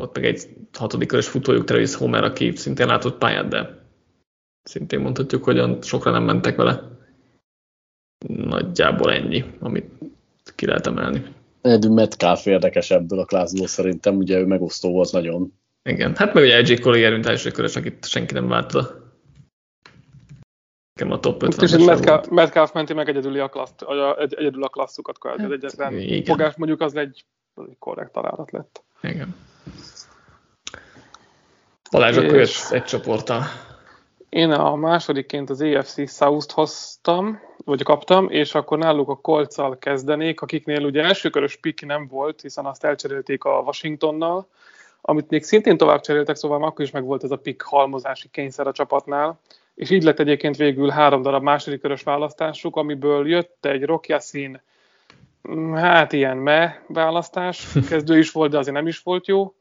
Ott 0.00 0.14
meg 0.14 0.24
egy 0.24 0.48
hatodik 0.72 1.08
körös 1.08 1.28
futójuk 1.28 1.64
Travis 1.64 1.94
Homer, 1.94 2.24
aki 2.24 2.56
szintén 2.56 2.86
látott 2.86 3.18
pályát, 3.18 3.48
de 3.48 3.78
szintén 4.62 5.00
mondhatjuk, 5.00 5.44
hogy 5.44 5.84
sokra 5.84 6.10
nem 6.10 6.24
mentek 6.24 6.56
vele. 6.56 6.90
Nagyjából 8.26 9.12
ennyi, 9.12 9.44
amit 9.60 9.90
ki 10.54 10.66
lehet 10.66 10.86
emelni. 10.86 11.24
Egy 11.60 11.90
Metcalf 11.90 12.46
érdekes 12.46 12.90
ebből 12.90 13.18
a 13.18 13.24
klászból 13.24 13.66
szerintem, 13.66 14.16
ugye 14.16 14.38
ő 14.38 14.46
megosztó 14.46 14.90
volt 14.90 15.12
nagyon. 15.12 15.52
Igen, 15.82 16.16
hát 16.16 16.34
meg 16.34 16.42
ugye 16.42 16.56
egy 16.56 16.80
Collier, 16.80 17.12
mint 17.12 17.26
első 17.26 17.50
körös, 17.50 17.76
akit 17.76 18.06
senki 18.06 18.34
nem 18.34 18.48
várta. 18.48 19.01
Nekem 20.94 21.12
a 21.12 21.20
top 21.20 21.42
50 21.42 21.68
És 21.68 21.84
Metcalf, 21.84 22.28
Metcalf 22.28 22.72
menti 22.72 22.94
meg 22.94 23.08
egyedül 23.08 23.40
a, 23.40 23.48
klassz, 23.48 23.74
egy, 24.18 24.34
egyedül 24.34 24.64
a 24.64 24.68
klasszukat, 24.68 25.18
kvázi. 25.18 25.42
Hát, 25.42 25.50
egyetlen 25.50 25.98
igen. 25.98 26.24
fogás 26.24 26.56
mondjuk 26.56 26.80
az 26.80 26.94
egy, 26.94 27.24
az 27.54 27.64
egy 27.68 27.76
korrekt 27.78 28.12
találat 28.12 28.50
lett. 28.50 28.82
Igen. 29.02 29.34
Balázs, 31.90 32.16
akkor 32.16 32.34
jössz 32.34 32.70
egy 32.70 32.84
csoporttal. 32.84 33.42
Én 34.28 34.50
a 34.50 34.74
másodikként 34.74 35.50
az 35.50 35.60
AFC 35.60 36.10
South-t 36.10 36.52
hoztam, 36.52 37.40
vagy 37.64 37.82
kaptam, 37.82 38.30
és 38.30 38.54
akkor 38.54 38.78
náluk 38.78 39.08
a 39.08 39.16
kolccal 39.16 39.78
kezdenék, 39.78 40.40
akiknél 40.40 40.84
ugye 40.84 41.02
elsőkörös 41.02 41.56
pick 41.56 41.86
nem 41.86 42.06
volt, 42.06 42.40
hiszen 42.40 42.66
azt 42.66 42.84
elcserélték 42.84 43.44
a 43.44 43.62
Washingtonnal, 43.64 44.48
amit 45.00 45.30
még 45.30 45.42
szintén 45.42 45.76
tovább 45.76 46.00
cseréltek, 46.00 46.36
szóval 46.36 46.64
akkor 46.64 46.84
is 46.84 46.90
meg 46.90 47.04
volt 47.04 47.24
ez 47.24 47.30
a 47.30 47.36
pick 47.36 47.62
halmozási 47.62 48.28
kényszer 48.30 48.66
a 48.66 48.72
csapatnál, 48.72 49.38
és 49.74 49.90
így 49.90 50.02
lett 50.02 50.18
egyébként 50.18 50.56
végül 50.56 50.88
három 50.88 51.22
darab 51.22 51.42
második 51.42 51.80
körös 51.80 52.02
választásuk, 52.02 52.76
amiből 52.76 53.28
jött 53.28 53.66
egy 53.66 53.84
Rock 53.84 54.08
Yassin, 54.08 54.60
mm, 55.50 55.72
hát 55.72 56.12
ilyen 56.12 56.36
me 56.36 56.82
választás, 56.86 57.72
kezdő 57.88 58.18
is 58.18 58.30
volt, 58.30 58.50
de 58.50 58.58
azért 58.58 58.76
nem 58.76 58.86
is 58.86 58.98
volt 58.98 59.26
jó, 59.26 59.54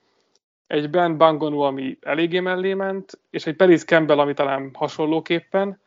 egy 0.68 0.90
Ben 0.90 1.18
Bangonu, 1.18 1.60
ami 1.60 1.98
eléggé 2.02 2.40
mellé 2.40 2.74
ment, 2.74 3.20
és 3.30 3.46
egy 3.46 3.56
Peris 3.56 3.84
Campbell, 3.84 4.20
ami 4.20 4.34
talán 4.34 4.70
hasonlóképpen. 4.74 5.80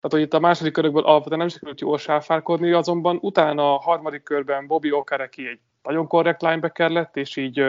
Tehát, 0.00 0.10
hogy 0.10 0.20
itt 0.20 0.34
a 0.34 0.40
második 0.40 0.72
körökből 0.72 1.02
alapvetően 1.02 1.38
nem 1.38 1.48
sikerült 1.48 1.80
jól 1.80 1.98
sáfárkodni, 1.98 2.72
azonban 2.72 3.18
utána 3.20 3.74
a 3.74 3.80
harmadik 3.80 4.22
körben 4.22 4.66
Bobby 4.66 4.92
Okereki 4.92 5.46
egy 5.46 5.58
nagyon 5.82 6.06
korrekt 6.06 6.42
linebacker 6.42 6.90
lett, 6.90 7.16
és 7.16 7.36
így 7.36 7.62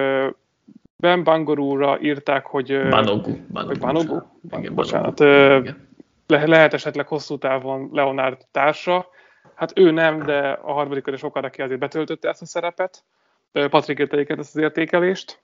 Ben 0.95 1.23
Bangorúra 1.23 2.01
írták, 2.01 2.45
hogy... 2.45 2.87
Banogu. 2.89 3.31
Banogu. 3.51 3.79
Banogu? 3.79 4.19
Igen, 4.51 4.75
bocsánat. 4.75 5.19
Igen. 5.19 5.86
Le, 6.27 6.45
lehet 6.45 6.73
esetleg 6.73 7.07
hosszú 7.07 7.37
távon 7.37 7.89
Leonard 7.91 8.45
társa. 8.51 9.09
Hát 9.55 9.77
ő 9.77 9.91
nem, 9.91 10.23
de 10.23 10.49
a 10.49 10.71
harmadik 10.71 11.03
körös 11.03 11.23
Okereki 11.23 11.61
azért 11.61 11.79
betöltötte 11.79 12.29
ezt 12.29 12.41
a 12.41 12.45
szerepet. 12.45 13.03
Patrik 13.51 13.99
írta 13.99 14.17
ezt 14.17 14.55
az 14.55 14.61
értékelést. 14.61 15.41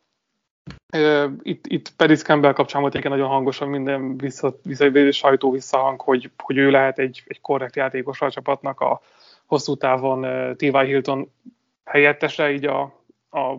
Itt, 1.41 1.67
itt 1.67 1.95
Peris 1.95 2.21
Campbell 2.21 2.53
kapcsán 2.53 2.81
volt 2.81 2.95
egy 2.95 3.03
nagyon 3.03 3.27
hangosan 3.27 3.67
minden 3.67 4.17
vissza, 4.17 4.55
vissza, 4.63 5.11
sajtó 5.11 5.51
visszahang, 5.51 6.01
hogy, 6.01 6.29
hogy 6.37 6.57
ő 6.57 6.69
lehet 6.69 6.99
egy, 6.99 7.23
egy 7.27 7.41
korrekt 7.41 7.75
játékos 7.75 8.21
a 8.21 8.31
csapatnak 8.31 8.79
a 8.79 9.01
hosszú 9.45 9.75
távon 9.75 10.21
T.Y. 10.55 10.85
Hilton 10.85 11.31
helyettese, 11.85 12.51
így 12.51 12.65
a, 12.65 12.81
a 13.31 13.55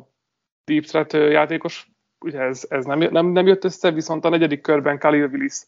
Deep 0.65 0.85
Threat 0.85 1.13
játékos, 1.13 1.89
ugye 2.21 2.41
ez, 2.41 2.67
ez 2.69 2.85
nem, 2.85 2.99
nem, 2.99 3.27
nem 3.27 3.47
jött 3.47 3.65
össze, 3.65 3.91
viszont 3.91 4.25
a 4.25 4.29
negyedik 4.29 4.61
körben 4.61 4.99
Khalil 4.99 5.27
Willis, 5.27 5.63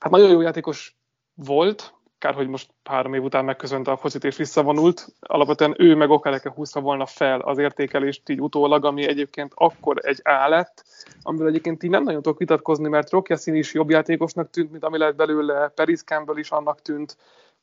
hát 0.00 0.12
nagyon 0.12 0.30
jó 0.30 0.40
játékos 0.40 0.96
volt, 1.34 1.94
kár, 2.20 2.34
hogy 2.34 2.48
most 2.48 2.70
három 2.84 3.14
év 3.14 3.22
után 3.22 3.44
megköszönte 3.44 3.90
a 3.90 3.96
focit 3.96 4.24
és 4.24 4.36
visszavonult. 4.36 5.06
Alapvetően 5.20 5.74
ő 5.78 5.94
meg 5.94 6.10
Okereke 6.10 6.50
húzta 6.50 6.80
volna 6.80 7.06
fel 7.06 7.40
az 7.40 7.58
értékelést 7.58 8.28
így 8.28 8.40
utólag, 8.40 8.84
ami 8.84 9.08
egyébként 9.08 9.52
akkor 9.54 9.98
egy 10.02 10.20
A 10.22 10.48
lett, 10.48 10.84
amivel 11.22 11.48
egyébként 11.48 11.82
így 11.82 11.90
nem 11.90 12.02
nagyon 12.02 12.22
tudok 12.22 12.38
vitatkozni, 12.38 12.88
mert 12.88 13.10
Rocky 13.10 13.32
Yassin 13.32 13.54
is 13.54 13.74
jobb 13.74 13.90
játékosnak 13.90 14.50
tűnt, 14.50 14.70
mint 14.70 14.84
ami 14.84 14.98
lett 14.98 15.16
belőle, 15.16 15.68
Peris 15.68 16.02
Campbell 16.02 16.36
is 16.36 16.50
annak 16.50 16.82
tűnt, 16.82 17.16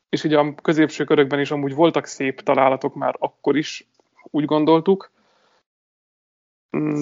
és 0.09 0.23
ugye 0.23 0.39
a 0.39 0.55
középső 0.61 1.03
körökben 1.03 1.39
is 1.39 1.51
amúgy 1.51 1.75
voltak 1.75 2.05
szép 2.05 2.41
találatok 2.41 2.95
már 2.95 3.15
akkor 3.19 3.57
is, 3.57 3.87
úgy 4.23 4.45
gondoltuk. 4.45 5.11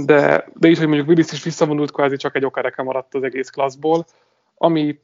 De, 0.05 0.47
de 0.53 0.67
is, 0.67 0.77
hogy 0.77 0.87
mondjuk 0.87 1.07
Willis 1.07 1.31
is 1.31 1.43
visszavonult, 1.43 1.91
kvázi 1.91 2.15
csak 2.15 2.35
egy 2.35 2.45
okereke 2.45 2.81
maradt 2.81 3.15
az 3.15 3.23
egész 3.23 3.49
klasszból, 3.49 4.05
ami 4.57 4.99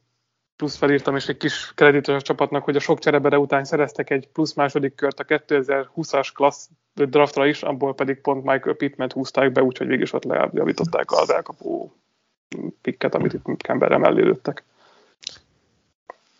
plusz 0.62 0.76
felírtam, 0.76 1.16
és 1.16 1.28
egy 1.28 1.36
kis 1.36 1.72
kreditos 1.74 2.14
a 2.14 2.20
csapatnak, 2.20 2.64
hogy 2.64 2.76
a 2.76 2.80
sok 2.80 2.98
cserebere 2.98 3.38
után 3.38 3.64
szereztek 3.64 4.10
egy 4.10 4.28
plusz 4.28 4.54
második 4.54 4.94
kört 4.94 5.20
a 5.20 5.24
2020-as 5.24 6.28
klassz 6.34 6.68
draftra 6.94 7.46
is, 7.46 7.62
abból 7.62 7.94
pedig 7.94 8.20
pont 8.20 8.44
Michael 8.44 8.74
Pittman 8.74 9.10
húzták 9.12 9.52
be, 9.52 9.62
úgyhogy 9.62 9.86
végig 9.86 10.02
is 10.02 10.12
ott 10.12 10.24
lejavították 10.24 11.12
az 11.12 11.30
elkapó 11.30 11.92
pikket, 12.82 13.14
amit 13.14 13.32
itt 13.32 13.62
Kemberre 13.62 13.98
mellé 13.98 14.22
lőttek. 14.22 14.64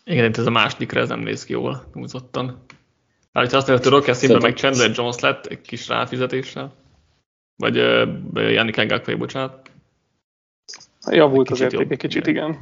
Igen, 0.03 0.25
itt 0.25 0.37
ez 0.37 0.45
a 0.45 0.51
másodikra 0.51 0.99
ez 0.99 1.09
nem 1.09 1.19
néz 1.19 1.45
ki 1.45 1.51
jól 1.51 1.85
húzottan. 1.93 2.65
Hát, 3.33 3.51
ha 3.51 3.57
azt 3.57 3.67
mondja, 3.67 3.89
hogy 3.89 3.99
Rocky 3.99 4.13
színben 4.13 4.41
meg 4.41 4.55
Chandler 4.55 4.91
Jones 4.93 5.19
lett 5.19 5.45
egy 5.45 5.61
kis 5.61 5.87
ráfizetéssel, 5.87 6.73
vagy 7.55 7.77
uh, 7.77 8.51
Yannick 8.51 8.85
Ngakwe, 8.85 9.15
bocsánat. 9.15 9.71
Javult 11.09 11.49
az 11.49 11.61
érték 11.61 11.91
egy 11.91 11.97
kicsit, 11.97 12.27
igen. 12.27 12.59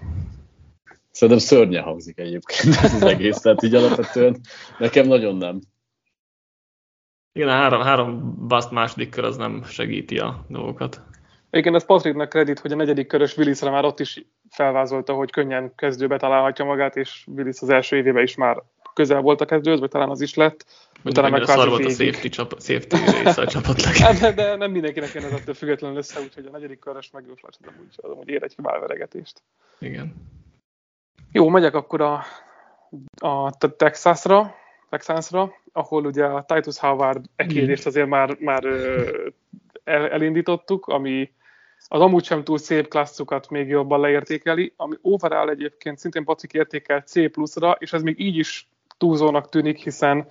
Szerintem 1.11 1.45
szörnyen 1.45 1.83
hangzik 1.83 2.19
egyébként 2.19 2.75
ez 2.75 2.93
az 2.93 3.03
egész, 3.03 3.38
tehát 3.38 3.63
így 3.63 3.75
alapvetően 3.75 4.39
nekem 4.77 5.07
nagyon 5.07 5.35
nem. 5.35 5.59
Igen, 7.33 7.47
a 7.47 7.51
három, 7.51 7.81
három 7.81 8.35
bust 8.47 8.71
második 8.71 9.09
kör 9.09 9.23
az 9.23 9.38
nem 9.38 9.63
segíti 9.63 10.17
a 10.17 10.45
dolgokat. 10.47 11.01
Igen, 11.51 11.75
ez 11.75 11.85
Patricknak 11.85 12.29
kredit, 12.29 12.59
hogy 12.59 12.71
a 12.71 12.75
negyedik 12.75 13.07
körös 13.07 13.38
Willisre 13.38 13.69
már 13.69 13.85
ott 13.85 13.99
is 13.99 14.25
felvázolta, 14.49 15.13
hogy 15.13 15.31
könnyen 15.31 15.75
kezdőbe 15.75 16.17
találhatja 16.17 16.65
magát, 16.65 16.95
és 16.95 17.23
Willis 17.27 17.61
az 17.61 17.69
első 17.69 17.95
évében 17.95 18.23
is 18.23 18.35
már 18.35 18.63
közel 18.93 19.21
volt 19.21 19.41
a 19.41 19.45
kezdőhöz, 19.45 19.79
vagy 19.79 19.89
talán 19.89 20.09
az 20.09 20.21
is 20.21 20.33
lett. 20.33 20.65
Talán 21.03 21.31
meg 21.31 21.45
szar 21.45 21.69
volt 21.69 21.85
a 21.85 21.89
safety, 21.89 22.27
csap, 22.27 22.61
safety 22.61 22.95
része 23.23 23.41
a 23.41 23.47
csapatnak. 23.47 23.95
Hát, 24.05 24.19
de, 24.19 24.31
de, 24.31 24.55
nem 24.55 24.71
mindenkinek 24.71 25.13
jön 25.13 25.23
ez 25.23 25.33
attól 25.33 25.53
függetlenül 25.53 25.97
össze, 25.97 26.19
úgyhogy 26.19 26.45
a 26.45 26.51
negyedik 26.51 26.79
körös 26.79 27.09
megjóslás, 27.11 27.55
de 27.59 27.67
úgy, 27.81 27.93
az 27.95 28.09
amúgy 28.11 28.29
ér 28.29 28.43
egy 28.43 28.53
hibálveregetést. 28.55 29.43
Igen. 29.79 30.13
Jó, 31.31 31.49
megyek 31.49 31.75
akkor 31.75 32.01
a, 32.01 32.23
a 33.17 33.57
Texasra, 33.77 34.55
Texansra, 34.89 35.53
ahol 35.73 36.05
ugye 36.05 36.25
a 36.25 36.43
Titus 36.43 36.79
Howard 36.79 37.25
ekérést 37.35 37.85
azért 37.85 38.07
már, 38.07 38.38
már 38.39 38.65
el, 39.83 40.09
elindítottuk, 40.09 40.88
ami 40.88 41.31
az 41.88 42.01
amúgy 42.01 42.23
sem 42.23 42.43
túl 42.43 42.57
szép 42.57 42.88
klasszukat 42.88 43.49
még 43.49 43.67
jobban 43.67 43.99
leértékeli, 43.99 44.73
ami 44.75 44.95
overall 45.01 45.49
egyébként 45.49 45.97
szintén 45.97 46.23
Patrik 46.23 46.53
értékel 46.53 47.01
C 47.01 47.31
pluszra, 47.31 47.75
és 47.79 47.93
ez 47.93 48.01
még 48.01 48.19
így 48.19 48.38
is 48.38 48.69
túlzónak 48.97 49.49
tűnik, 49.49 49.77
hiszen 49.77 50.27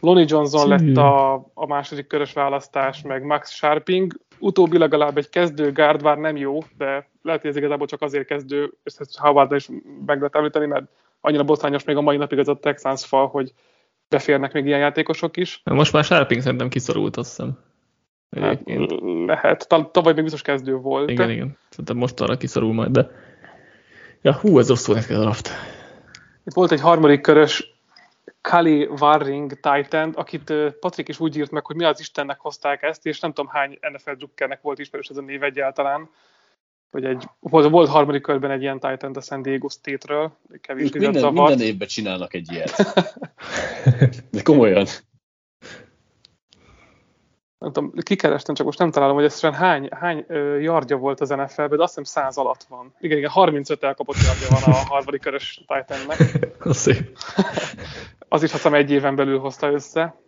Lonnie 0.00 0.24
Johnson 0.28 0.68
lett 0.68 0.96
a, 0.96 1.34
a 1.54 1.66
második 1.66 2.06
körös 2.06 2.32
választás, 2.32 3.02
meg 3.02 3.24
Max 3.24 3.50
Sharping. 3.50 4.12
Utóbbi 4.44 4.78
legalább 4.78 5.16
egy 5.16 5.28
kezdő 5.28 5.72
gárd, 5.72 6.02
bár 6.02 6.18
nem 6.18 6.36
jó, 6.36 6.58
de 6.76 7.08
lehet, 7.22 7.40
hogy 7.40 7.50
ez 7.50 7.56
igazából 7.56 7.86
csak 7.86 8.02
azért 8.02 8.26
kezdő, 8.26 8.72
és 8.84 8.94
ezt 8.98 9.18
howard 9.18 9.52
is 9.52 9.68
meg 10.06 10.16
lehet 10.16 10.36
említeni, 10.36 10.66
mert 10.66 10.84
annyira 11.20 11.44
botrányos 11.44 11.84
még 11.84 11.96
a 11.96 12.00
mai 12.00 12.16
napig 12.16 12.38
ez 12.38 12.48
a 12.48 12.58
Texans 12.58 13.04
fal, 13.04 13.26
hogy 13.26 13.52
beférnek 14.08 14.52
még 14.52 14.66
ilyen 14.66 14.78
játékosok 14.78 15.36
is. 15.36 15.62
Most 15.64 15.92
már 15.92 16.04
Sharping 16.04 16.40
szerintem 16.40 16.68
kiszorult, 16.68 17.16
azt 17.16 17.28
hiszem. 17.28 17.58
Hát, 18.30 18.62
lehet. 19.26 19.68
Tavaly 19.92 20.12
még 20.12 20.22
biztos 20.22 20.42
kezdő 20.42 20.76
volt. 20.76 21.10
Igen, 21.10 21.30
igen. 21.30 21.58
Szerintem 21.68 21.96
most 21.96 22.20
arra 22.20 22.36
kiszorul 22.36 22.72
majd, 22.72 22.90
de... 22.90 23.10
Ja, 24.22 24.34
hú, 24.34 24.58
ez 24.58 24.68
rosszul 24.68 24.94
neked 24.94 25.16
a 25.16 25.20
draft. 25.20 25.50
Itt 26.44 26.54
volt 26.54 26.72
egy 26.72 26.80
harmadik 26.80 27.20
körös 27.20 27.71
Kali 28.42 28.88
Warring 29.00 29.52
Titan, 29.60 30.10
akit 30.10 30.52
Patrik 30.80 31.08
is 31.08 31.20
úgy 31.20 31.36
írt 31.36 31.50
meg, 31.50 31.66
hogy 31.66 31.76
mi 31.76 31.84
az 31.84 32.00
Istennek 32.00 32.40
hozták 32.40 32.82
ezt, 32.82 33.06
és 33.06 33.20
nem 33.20 33.32
tudom 33.32 33.50
hány 33.50 33.78
NFL 33.92 34.12
drukkernek 34.12 34.60
volt 34.60 34.78
ismerős 34.78 35.08
ez 35.08 35.16
a 35.16 35.20
név 35.20 35.42
egyáltalán. 35.42 36.10
Hogy 36.90 37.04
egy, 37.04 37.24
volt, 37.40 37.70
volt 37.70 37.88
harmadik 37.88 38.22
körben 38.22 38.50
egy 38.50 38.62
ilyen 38.62 38.80
Titan 38.80 39.14
a 39.14 39.20
San 39.20 39.42
Diego 39.42 39.68
State-ről, 39.68 40.32
kevés 40.60 40.92
minden, 40.92 41.32
minden 41.32 41.60
évben 41.60 41.88
csinálnak 41.88 42.34
egy 42.34 42.52
ilyet. 42.52 42.76
De 44.30 44.42
komolyan 44.42 44.86
nem 47.62 47.72
tudom, 47.72 47.92
kikerestem, 48.02 48.54
csak 48.54 48.66
most 48.66 48.78
nem 48.78 48.90
találom, 48.90 49.14
hogy 49.14 49.24
ez 49.24 49.40
hány, 49.40 49.88
hány 49.90 50.24
yardja 50.60 50.96
volt 50.96 51.20
az 51.20 51.28
NFL-ben, 51.28 51.76
de 51.76 51.82
azt 51.82 51.98
hiszem 51.98 52.22
100 52.22 52.36
alatt 52.36 52.62
van. 52.68 52.94
Igen, 53.00 53.18
igen, 53.18 53.30
35 53.30 53.82
elkapott 53.82 54.16
yardja 54.16 54.46
van 54.50 54.74
a 54.74 54.76
harmadik 54.76 55.20
körös 55.20 55.64
Titannek. 55.66 56.48
Szép. 56.84 57.18
Az 58.32 58.42
is 58.42 58.52
azt 58.52 58.62
hiszem 58.62 58.74
egy 58.74 58.90
éven 58.90 59.16
belül 59.16 59.38
hozta 59.38 59.72
össze. 59.72 60.20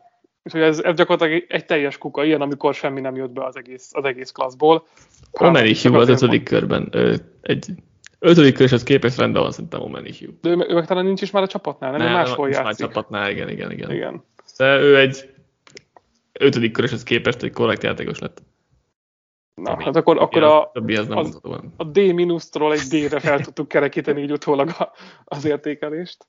Úgyhogy 0.43 0.61
ez, 0.61 0.79
ez 0.79 0.95
gyakorlatilag 0.95 1.45
egy 1.49 1.65
teljes 1.65 1.99
kuka, 1.99 2.25
ilyen, 2.25 2.41
amikor 2.41 2.75
semmi 2.75 3.01
nem 3.01 3.17
jött 3.17 3.31
be 3.31 3.45
az 3.45 3.57
egész, 3.57 3.91
az 3.93 4.05
egész 4.05 4.31
klasszból. 4.31 4.87
Omeni 5.31 5.75
Hugh 5.83 5.97
az 5.97 6.09
ötödik 6.09 6.43
körben. 6.43 6.89
Ö, 6.91 7.15
egy 7.41 7.67
ötödik 8.19 8.55
köröshez 8.55 8.83
képest 8.83 9.19
rendben 9.19 9.43
van 9.43 9.51
szerintem 9.51 9.81
Omeni 9.81 10.13
Hugh. 10.19 10.33
De 10.41 10.49
ő, 10.49 10.67
ő 10.69 10.75
meg 10.75 10.87
talán 10.87 11.05
nincs 11.05 11.23
is 11.23 11.31
már 11.31 11.43
a 11.43 11.47
csapatnál, 11.47 11.91
nem? 11.91 12.01
nem 12.01 12.13
máshol 12.13 12.49
játszik. 12.49 12.65
már 12.65 12.75
csapatnál, 12.75 13.31
igen, 13.31 13.49
igen, 13.49 13.71
igen. 13.71 13.91
igen. 13.91 14.25
De 14.57 14.79
ő 14.79 14.99
egy 14.99 15.35
ötödik 16.33 16.73
köröshez 16.73 17.03
képest 17.03 17.43
egy 17.43 17.53
korrekt 17.53 17.83
játékos 17.83 18.19
lett. 18.19 18.43
Na, 19.55 19.71
Ami, 19.71 19.85
hát 19.85 19.97
akkor, 19.97 20.19
akkor 20.19 20.43
a, 20.43 20.71
az, 21.09 21.41
a 21.77 21.85
D-ról 21.85 22.73
egy 22.73 22.81
D-re 22.81 23.21
fel 23.21 23.41
tudtuk 23.41 23.69
kerekíteni 23.69 24.23
így 24.23 24.33
utólag 24.33 24.69
a, 24.69 24.93
az 25.25 25.45
értékelést. 25.45 26.27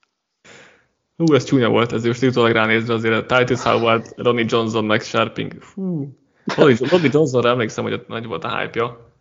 Hú, 1.18 1.34
ez 1.34 1.44
csúnya 1.44 1.70
volt, 1.70 1.92
ez 1.92 2.04
most 2.04 2.24
utólag 2.24 2.52
ránézve 2.52 2.94
azért 2.94 3.32
a 3.32 3.38
Titus 3.38 3.62
Howard, 3.62 4.14
Ronnie 4.16 4.46
Johnson, 4.48 4.86
Max 4.86 5.08
Sharping. 5.08 5.64
Hú. 5.64 6.18
Ronnie, 6.56 7.10
Johnsonra 7.12 7.50
emlékszem, 7.50 7.84
hogy 7.84 7.94
ott 7.94 8.08
nagy 8.08 8.26
volt 8.26 8.44
a 8.44 8.58
hype-ja. 8.58 9.14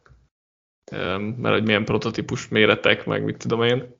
Mert 1.19 1.55
hogy 1.55 1.65
milyen 1.65 1.85
prototípus 1.85 2.49
méretek, 2.49 3.07
meg 3.07 3.25
mit 3.25 3.37
tudom 3.37 3.63
én. 3.63 3.97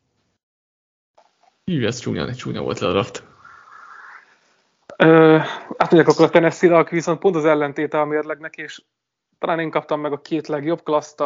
Hű, 1.65 1.87
ez 1.87 1.99
csúnya, 1.99 2.35
csúnya 2.35 2.63
volt 2.63 2.79
a 2.79 2.91
draft. 2.91 3.25
Átmegyek 5.77 6.09
akkor 6.09 6.25
a 6.25 6.31
Tennessee-re, 6.31 6.87
viszont 6.91 7.19
pont 7.19 7.37
az 7.37 7.45
ellentéte 7.45 8.01
a 8.01 8.05
mérlegnek, 8.05 8.57
és 8.57 8.83
talán 9.39 9.61
én 9.61 9.71
kaptam 9.71 10.01
meg 10.01 10.13
a 10.13 10.21
két 10.21 10.47
legjobb 10.47 10.83
klaszt 10.83 11.21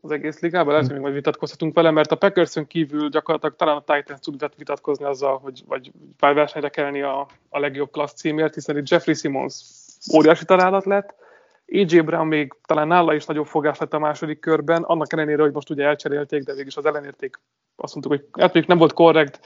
az 0.00 0.10
egész 0.10 0.40
ligában, 0.40 0.72
lehet, 0.72 0.84
hogy 0.84 0.94
még 0.94 1.02
majd 1.02 1.14
vitatkozhatunk 1.14 1.74
vele, 1.74 1.90
mert 1.90 2.12
a 2.12 2.16
Packerson 2.16 2.66
kívül 2.66 3.08
gyakorlatilag 3.08 3.56
talán 3.56 3.76
a 3.76 3.94
Titans 3.94 4.20
tud 4.20 4.50
vitatkozni 4.56 5.04
azzal, 5.04 5.38
hogy 5.38 5.62
vagy 5.66 5.92
párversenyre 6.16 6.68
kelni 6.68 7.02
a, 7.02 7.26
a 7.48 7.58
legjobb 7.58 7.90
klassz 7.90 8.14
címért, 8.14 8.54
hiszen 8.54 8.76
itt 8.76 8.88
Jeffrey 8.88 9.14
Simmons 9.14 9.62
óriási 10.14 10.44
találat 10.44 10.84
lett, 10.84 11.14
AJ 11.72 12.00
Brown 12.00 12.26
még 12.26 12.54
talán 12.66 12.86
nála 12.86 13.14
is 13.14 13.24
nagyobb 13.24 13.46
fogás 13.46 13.78
lett 13.78 13.92
a 13.92 13.98
második 13.98 14.38
körben, 14.38 14.82
annak 14.82 15.12
ellenére, 15.12 15.42
hogy 15.42 15.52
most 15.52 15.70
ugye 15.70 15.84
elcserélték, 15.84 16.42
de 16.42 16.54
végig 16.54 16.72
az 16.76 16.86
ellenérték. 16.86 17.40
Azt 17.76 17.94
mondtuk, 17.94 18.12
hogy 18.12 18.42
hát 18.42 18.66
nem 18.66 18.78
volt 18.78 18.92
korrekt, 18.92 19.40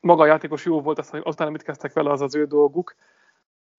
maga 0.00 0.22
a 0.22 0.26
játékos 0.26 0.64
jó 0.64 0.80
volt, 0.80 0.98
aztán, 0.98 1.20
aztán 1.24 1.52
mit 1.52 1.62
kezdtek 1.62 1.92
vele, 1.92 2.10
az 2.10 2.20
az 2.20 2.34
ő 2.34 2.44
dolguk. 2.44 2.94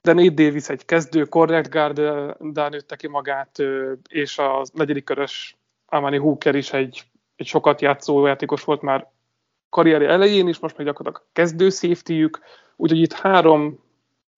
De 0.01 0.13
Nate 0.13 0.43
Davis 0.43 0.69
egy 0.69 0.85
kezdő, 0.85 1.23
korrekt 1.23 1.69
gárdán 1.69 2.69
nőtte 2.69 2.95
ki 2.95 3.07
magát, 3.07 3.63
és 4.09 4.37
a 4.37 4.65
negyedik 4.73 5.03
körös 5.03 5.56
Amani 5.89 6.17
Hooker 6.17 6.55
is 6.55 6.73
egy, 6.73 7.03
egy 7.35 7.45
sokat 7.45 7.81
játszó 7.81 8.25
játékos 8.25 8.63
volt 8.63 8.81
már 8.81 9.11
karrieri 9.69 10.05
elején 10.05 10.47
is, 10.47 10.59
most 10.59 10.77
meg 10.77 10.85
gyakorlatilag 10.85 11.27
kezdő 11.33 11.69
safety 11.69 12.29
úgyhogy 12.75 12.99
itt 12.99 13.13
három 13.13 13.79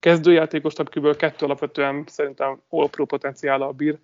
kezdőjátékos, 0.00 0.74
kb. 0.74 1.16
kettő 1.16 1.44
alapvetően 1.44 2.04
szerintem 2.06 2.60
all-pro 2.68 3.04
potenciállal 3.04 3.72
bír, 3.72 3.98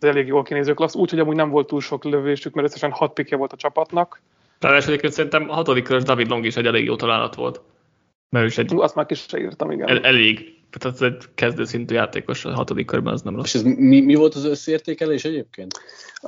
ez 0.00 0.08
elég 0.08 0.26
jól 0.26 0.42
kinéző 0.42 0.74
klassz, 0.74 0.94
úgyhogy 0.94 1.18
amúgy 1.18 1.36
nem 1.36 1.50
volt 1.50 1.66
túl 1.66 1.80
sok 1.80 2.04
lövésük, 2.04 2.54
mert 2.54 2.66
összesen 2.66 2.90
hat 2.90 3.12
pikje 3.12 3.36
volt 3.36 3.52
a 3.52 3.56
csapatnak. 3.56 4.20
Ráadásul 4.60 4.88
egyébként 4.88 5.12
szerintem 5.12 5.50
a 5.50 5.54
hatodik 5.54 5.84
körös 5.84 6.02
David 6.02 6.28
Long 6.28 6.44
is 6.44 6.56
egy 6.56 6.66
elég 6.66 6.84
jó 6.84 6.96
találat 6.96 7.34
volt. 7.34 7.60
Mert 8.28 8.46
is 8.46 8.58
egy... 8.58 8.72
Azt 8.74 8.94
már 8.94 9.06
kis 9.06 9.26
írtam, 9.36 9.70
igen. 9.70 9.88
El, 9.88 10.04
elég. 10.04 10.55
Tehát 10.78 10.96
ez 10.96 11.02
egy 11.02 11.24
kezdőszintű 11.34 11.94
játékos 11.94 12.44
a 12.44 12.54
hatodik 12.54 12.86
körben, 12.86 13.12
az 13.12 13.22
nem 13.22 13.34
rossz. 13.34 13.44
És 13.44 13.54
ez 13.54 13.62
mi, 13.62 14.00
mi 14.00 14.14
volt 14.14 14.34
az 14.34 14.44
összértékelés 14.44 15.24
egyébként? 15.24 15.80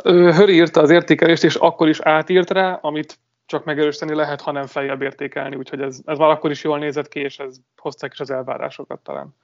Höri 0.05 0.55
írta 0.55 0.81
az 0.81 0.91
értékelést, 0.91 1.45
és 1.45 1.55
akkor 1.55 1.89
is 1.89 2.01
átírt 2.01 2.51
rá, 2.51 2.73
amit 2.73 3.19
csak 3.47 3.65
megerősíteni 3.65 4.15
lehet, 4.15 4.41
hanem 4.41 4.67
feljebb 4.67 5.03
értékelni, 5.03 5.57
úgyhogy 5.57 5.81
ez, 5.81 6.01
ez 6.05 6.19
már 6.19 6.31
akkor 6.31 6.51
is 6.51 6.65
jól 6.65 6.79
nézett 6.79 7.09
ki, 7.09 7.21
és 7.21 7.39
ez 7.39 7.57
hozták 7.77 8.13
is 8.13 8.21
az 8.21 8.31
elvárásokat 8.31 9.01
talán. 9.01 9.35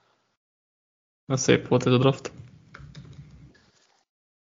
Na 1.25 1.37
szép 1.37 1.67
volt 1.67 1.85
ez 1.85 1.93
a 1.93 1.97
draft. 1.97 2.31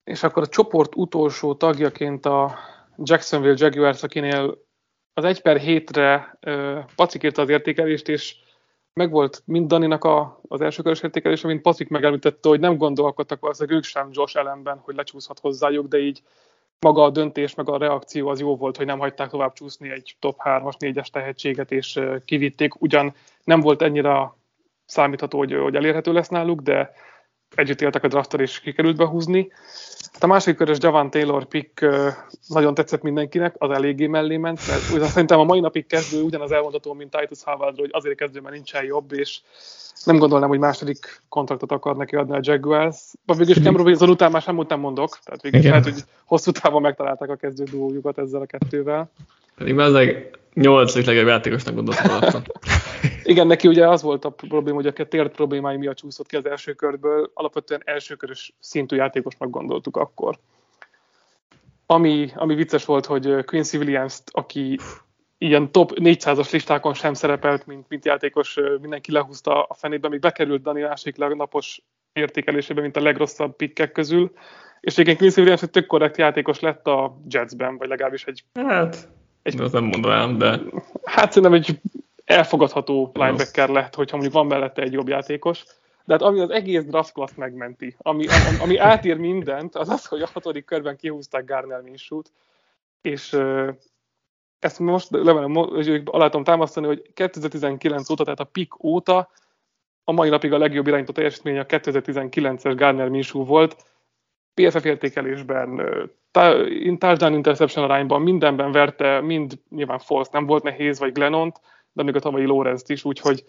És 0.04 0.22
akkor 0.22 0.42
a 0.42 0.46
csoport 0.46 0.94
utolsó 0.96 1.54
tagjaként 1.54 2.26
a 2.26 2.58
Jacksonville 2.96 3.54
Jaguars, 3.58 4.02
akinél 4.02 4.58
az 5.14 5.24
1 5.24 5.42
per 5.42 5.60
7-re 5.64 6.38
uh, 6.46 6.84
Pacik 6.94 7.22
írta 7.22 7.42
az 7.42 7.48
értékelést, 7.48 8.08
és 8.08 8.36
megvolt 8.94 9.42
mind 9.44 9.68
Daninak 9.68 10.04
a, 10.04 10.40
az 10.48 10.60
első 10.60 10.82
körös 10.82 11.02
értékelése, 11.02 11.46
mint 11.46 11.62
Pacik 11.62 11.88
megemlítette, 11.88 12.48
hogy 12.48 12.60
nem 12.60 12.76
gondolkodtak 12.76 13.40
valószínűleg 13.40 13.78
ők 13.78 13.84
sem 13.84 14.08
Josh 14.12 14.36
ellenben, 14.36 14.78
hogy 14.78 14.94
lecsúszhat 14.94 15.38
hozzájuk, 15.38 15.88
de 15.88 15.98
így 15.98 16.22
maga 16.80 17.02
a 17.02 17.10
döntés, 17.10 17.54
meg 17.54 17.68
a 17.68 17.78
reakció 17.78 18.28
az 18.28 18.40
jó 18.40 18.56
volt, 18.56 18.76
hogy 18.76 18.86
nem 18.86 18.98
hagyták 18.98 19.30
tovább 19.30 19.52
csúszni 19.52 19.90
egy 19.90 20.16
top 20.18 20.36
3-as, 20.44 20.74
4-es 20.78 21.06
tehetséget, 21.06 21.72
és 21.72 22.00
kivitték. 22.24 22.80
Ugyan 22.80 23.14
nem 23.44 23.60
volt 23.60 23.82
ennyire 23.82 24.32
számítható, 24.86 25.38
hogy, 25.38 25.52
hogy 25.52 25.74
elérhető 25.74 26.12
lesz 26.12 26.28
náluk, 26.28 26.60
de 26.60 26.92
együtt 27.56 27.80
éltek 27.80 28.04
a 28.04 28.08
draftal, 28.08 28.40
és 28.40 28.60
kikerült 28.60 28.96
behúzni. 28.96 29.52
Hát 30.12 30.22
a 30.22 30.26
második 30.26 30.56
körös 30.56 30.76
Javan 30.80 31.10
Taylor 31.10 31.44
pick 31.44 31.86
nagyon 32.48 32.74
tetszett 32.74 33.02
mindenkinek, 33.02 33.54
az 33.58 33.70
eléggé 33.70 34.06
mellé 34.06 34.36
ment, 34.36 34.66
mert 34.68 34.92
ugyan 34.92 35.08
szerintem 35.08 35.38
a 35.38 35.44
mai 35.44 35.60
napig 35.60 35.86
kezdő 35.86 36.22
ugyanaz 36.22 36.52
elmondható, 36.52 36.92
mint 36.92 37.16
Titus 37.16 37.42
Howardról, 37.42 37.86
hogy 37.86 37.90
azért 37.92 38.16
kezdő, 38.16 38.40
mert 38.40 38.54
nincsen 38.54 38.84
jobb, 38.84 39.12
és 39.12 39.40
nem 40.04 40.18
gondolnám, 40.18 40.48
hogy 40.48 40.58
második 40.58 41.22
kontraktot 41.28 41.72
akar 41.72 41.96
neki 41.96 42.16
adni 42.16 42.36
a 42.36 42.40
Jaguars. 42.42 43.12
Végülis 43.26 43.62
Cam 43.62 43.76
Robinson 43.76 44.08
után 44.08 44.30
már 44.30 44.42
semmit 44.42 44.68
nem 44.68 44.80
mondok, 44.80 45.18
tehát 45.24 45.42
végülis 45.42 45.66
lehet, 45.66 45.84
hogy 45.84 46.04
hosszú 46.24 46.50
távon 46.50 46.82
megtalálták 46.82 47.30
a 47.30 47.36
kezdő 47.36 47.64
duójukat 47.64 48.18
ezzel 48.18 48.40
a 48.40 48.46
kettővel. 48.46 49.10
Pedig 49.56 49.74
már 49.74 49.86
az 49.86 50.08
nyolcadik 50.54 51.06
legjobb 51.06 51.26
játékosnak 51.26 51.74
gondoltam. 51.74 52.42
Igen, 53.22 53.46
neki 53.46 53.68
ugye 53.68 53.88
az 53.88 54.02
volt 54.02 54.24
a 54.24 54.30
probléma, 54.30 54.76
hogy 54.76 54.86
a 54.86 55.06
tért 55.06 55.34
problémái 55.34 55.76
miatt 55.76 55.96
csúszott 55.96 56.26
ki 56.26 56.36
az 56.36 56.46
első 56.46 56.72
körből, 56.72 57.30
alapvetően 57.34 57.82
elsőkörös 57.84 58.54
szintű 58.60 58.96
játékosnak 58.96 59.50
gondoltuk 59.50 59.96
akkor. 59.96 60.38
Ami, 61.86 62.30
ami 62.34 62.54
vicces 62.54 62.84
volt, 62.84 63.06
hogy 63.06 63.44
Quincy 63.44 63.76
williams 63.76 64.18
aki 64.30 64.78
ilyen 65.38 65.72
top 65.72 65.92
400-as 65.94 66.52
listákon 66.52 66.94
sem 66.94 67.14
szerepelt, 67.14 67.66
mint, 67.66 67.88
mint 67.88 68.04
játékos, 68.04 68.58
mindenki 68.80 69.12
lehúzta 69.12 69.62
a 69.62 69.74
fenébe, 69.74 70.08
még 70.08 70.20
bekerült 70.20 70.62
Dani 70.62 70.80
másik 70.80 71.16
napos 71.16 71.82
értékelésébe, 72.12 72.80
mint 72.80 72.96
a 72.96 73.02
legrosszabb 73.02 73.56
pikkek 73.56 73.92
közül, 73.92 74.32
és 74.80 74.96
igen, 74.96 75.16
Quincy 75.16 75.40
Williams 75.40 75.62
egy 75.62 75.70
tök 75.70 75.86
korrekt 75.86 76.16
játékos 76.16 76.60
lett 76.60 76.86
a 76.86 77.16
Jetsben, 77.28 77.76
vagy 77.76 77.88
legalábbis 77.88 78.24
egy... 78.24 78.44
Hát, 78.54 79.08
egy, 79.44 79.60
azt 79.60 79.72
nem 79.72 79.84
mondanám, 79.84 80.38
de... 80.38 80.60
Hát 81.04 81.32
szerintem 81.32 81.52
egy 81.52 81.80
elfogadható 82.24 83.10
linebacker 83.14 83.68
lett, 83.68 83.94
hogyha 83.94 84.16
mondjuk 84.16 84.36
van 84.36 84.46
mellette 84.46 84.82
egy 84.82 84.92
jobb 84.92 85.08
játékos. 85.08 85.64
De 86.04 86.12
hát 86.12 86.22
ami 86.22 86.40
az 86.40 86.50
egész 86.50 86.84
draft 86.84 87.12
class 87.12 87.30
megmenti, 87.36 87.96
ami, 87.98 88.26
ami, 88.26 88.58
ami 88.60 88.78
átír 88.78 89.16
mindent, 89.16 89.74
az 89.76 89.88
az, 89.88 90.06
hogy 90.06 90.22
a 90.22 90.28
hatodik 90.32 90.64
körben 90.64 90.96
kihúzták 90.96 91.44
Garner 91.44 91.80
Minshew-t, 91.80 92.32
és 93.00 93.36
ezt 94.58 94.78
most 94.78 95.10
levelem, 95.10 95.56
alá 96.04 96.24
tudom 96.24 96.44
támasztani, 96.44 96.86
hogy 96.86 97.12
2019 97.14 98.10
óta, 98.10 98.24
tehát 98.24 98.40
a 98.40 98.44
PIK 98.44 98.84
óta 98.84 99.30
a 100.04 100.12
mai 100.12 100.28
napig 100.28 100.52
a 100.52 100.58
legjobb 100.58 100.86
irányító 100.86 101.12
teljesítmény 101.12 101.58
a 101.58 101.64
2019-es 101.64 102.74
Garner 102.76 103.08
Minshew 103.08 103.44
volt. 103.44 103.76
PFF 104.54 104.84
értékelésben, 104.84 105.80
touchdown 106.98 107.34
interception 107.34 107.84
arányban, 107.84 108.22
mindenben 108.22 108.72
verte, 108.72 109.20
mind 109.20 109.52
nyilván 109.70 109.98
false, 109.98 110.30
nem 110.32 110.46
volt 110.46 110.62
nehéz, 110.62 110.98
vagy 110.98 111.12
Glennont, 111.12 111.60
de 111.92 112.02
még 112.02 112.16
a 112.16 112.20
tavalyi 112.20 112.46
Lorenz 112.46 112.82
is, 112.86 113.04
úgyhogy 113.04 113.44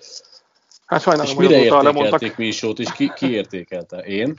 hát 0.86 1.02
sajnálom, 1.02 1.32
és 1.32 1.38
hogy 1.38 1.48
mire 1.48 1.60
azóta 1.60 1.82
lemondtak. 1.82 2.38
Minshew-t, 2.38 2.80
és 2.80 2.92
ki, 2.92 3.12
ki 3.16 3.32
értékelte? 3.32 3.98
Én? 3.98 4.36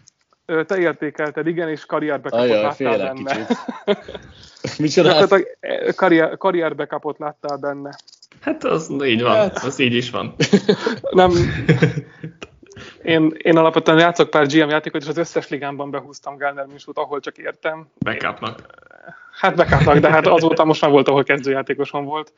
Te 0.66 0.78
értékelted, 0.78 1.46
igen, 1.46 1.68
és 1.68 1.86
karrierbe 1.86 2.28
kapott 2.28 2.44
Ajaj, 2.44 2.62
láttál 2.62 3.14
benne. 3.14 3.46
Micsoda? 4.78 5.28
Karrier, 5.94 6.36
karrierbe 6.36 6.86
kapott 6.86 7.18
láttál 7.18 7.56
benne. 7.56 7.96
Hát 8.40 8.64
az 8.64 8.90
így 9.04 9.22
van, 9.22 9.34
hát. 9.34 9.58
az 9.64 9.78
így 9.78 9.94
is 9.94 10.10
van. 10.10 10.34
Nem, 11.10 11.30
én, 13.02 13.34
én 13.38 13.56
alapvetően 13.56 13.98
játszok 13.98 14.30
pár 14.30 14.46
GM 14.46 14.68
játékot, 14.68 15.02
és 15.02 15.08
az 15.08 15.16
összes 15.16 15.48
ligámban 15.48 15.90
behúztam 15.90 16.36
Gálner 16.36 16.66
Minsút, 16.66 16.98
ahol 16.98 17.20
csak 17.20 17.38
értem. 17.38 17.88
Backupnak. 17.98 18.60
Hát 19.32 19.56
backupnak, 19.56 19.98
de 19.98 20.10
hát 20.10 20.26
azóta 20.26 20.64
most 20.64 20.80
már 20.80 20.90
volt, 20.90 21.08
ahol 21.08 21.22
kezdőjátékosom 21.22 22.04
volt. 22.04 22.32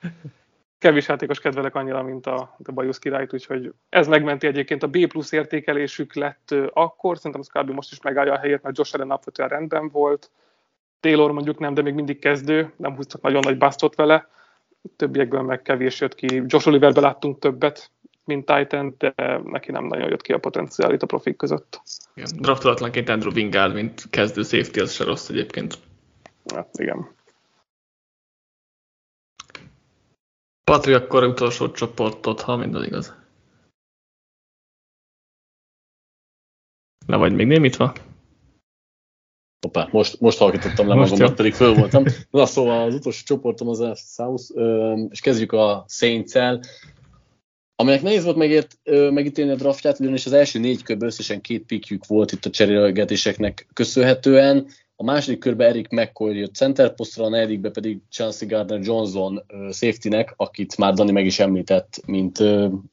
Kevés 0.78 1.09
játékos 1.09 1.40
kedvelek 1.40 1.74
annyira, 1.74 2.02
mint 2.02 2.27
a, 2.27 2.56
a 2.65 2.73
Bajusz 2.73 2.98
királyt, 2.98 3.32
úgyhogy 3.32 3.73
ez 3.89 4.06
megmenti 4.06 4.47
egyébként. 4.47 4.82
A 4.82 4.86
B 4.86 5.06
plusz 5.06 5.32
értékelésük 5.32 6.15
lett 6.15 6.55
akkor, 6.73 7.16
szerintem 7.16 7.40
az 7.40 7.62
kb. 7.62 7.70
most 7.70 7.93
is 7.93 8.01
megállja 8.01 8.32
a 8.32 8.39
helyét, 8.39 8.62
mert 8.62 8.78
Josh 8.78 8.94
Allen 8.94 9.10
alapvetően 9.10 9.48
rendben 9.48 9.89
volt. 9.89 10.31
Taylor 11.01 11.32
mondjuk 11.32 11.59
nem, 11.59 11.74
de 11.74 11.82
még 11.82 11.94
mindig 11.94 12.19
kezdő, 12.19 12.73
nem 12.77 12.94
húztak 12.94 13.23
nagyon 13.23 13.43
nagy 13.44 13.59
basztot 13.59 13.94
vele. 13.94 14.28
Többiekből 14.97 15.43
meg 15.43 15.62
kevés 15.62 16.01
jött 16.01 16.15
ki. 16.15 16.43
Josh 16.47 16.69
Oliverbe 16.69 17.01
láttunk 17.01 17.39
többet, 17.39 17.90
mint 18.28 18.46
Titan, 18.46 18.94
de 18.98 19.40
neki 19.44 19.70
nem 19.70 19.84
nagyon 19.84 20.09
jött 20.09 20.22
ki 20.22 20.32
a 20.32 20.38
potenciál 20.38 20.92
itt 20.92 21.02
a 21.02 21.06
profik 21.06 21.36
között. 21.36 21.80
Igen. 22.14 22.30
Draftolatlanként 22.36 23.09
Andrew 23.09 23.32
Wingard, 23.32 23.74
mint 23.74 24.10
kezdő 24.10 24.42
safety, 24.42 24.80
az 24.80 24.92
se 24.92 25.05
rossz 25.05 25.28
egyébként. 25.28 25.78
Hát, 26.55 26.78
igen. 26.78 27.16
Patri, 30.64 30.92
akkor 30.92 31.24
utolsó 31.24 31.70
csoportot, 31.70 32.40
ha 32.40 32.56
minden 32.56 32.84
igaz. 32.84 33.16
Le 37.06 37.16
vagy 37.16 37.34
még 37.34 37.46
némítva? 37.46 37.92
Hoppá, 39.60 39.88
most, 39.90 40.20
most 40.20 40.38
halkítottam 40.38 40.88
le 40.88 40.94
most 40.94 41.10
magamat, 41.10 41.36
pedig 41.36 41.55
föl 41.55 41.74
voltam. 41.74 42.05
Na 42.30 42.46
szóval 42.46 42.86
az 42.86 42.94
utolsó 42.94 43.24
csoportom 43.24 43.68
az 43.68 43.80
a 43.80 43.94
South, 43.94 44.44
és 45.10 45.20
kezdjük 45.20 45.52
a 45.52 45.84
saints 45.88 46.34
-el, 46.34 46.60
aminek 47.80 48.02
nehéz 48.02 48.24
volt 48.24 48.36
megért, 48.36 48.78
megítélni 49.10 49.50
a 49.50 49.56
draftját, 49.56 50.00
ugyanis 50.00 50.26
az 50.26 50.32
első 50.32 50.59
négy 50.59 50.82
körben 50.82 51.09
összesen 51.09 51.40
két 51.40 51.64
pikjük 51.66 52.06
volt 52.06 52.32
itt 52.32 52.44
a 52.44 52.50
cserélgetéseknek 52.50 53.66
köszönhetően. 53.72 54.66
A 54.96 55.05
második 55.05 55.38
körben 55.38 55.68
Eric 55.68 55.90
McCoy 55.90 56.36
jött 56.36 56.55
center 56.55 56.94
posztra, 56.94 57.24
a 57.24 57.28
negyedikben 57.28 57.72
pedig 57.72 57.98
Chelsea 58.10 58.48
Gardner 58.48 58.80
Johnson 58.80 59.44
safety-nek, 59.72 60.34
akit 60.36 60.76
már 60.76 60.94
Dani 60.94 61.12
meg 61.12 61.26
is 61.26 61.38
említett, 61.38 62.00
mint 62.06 62.38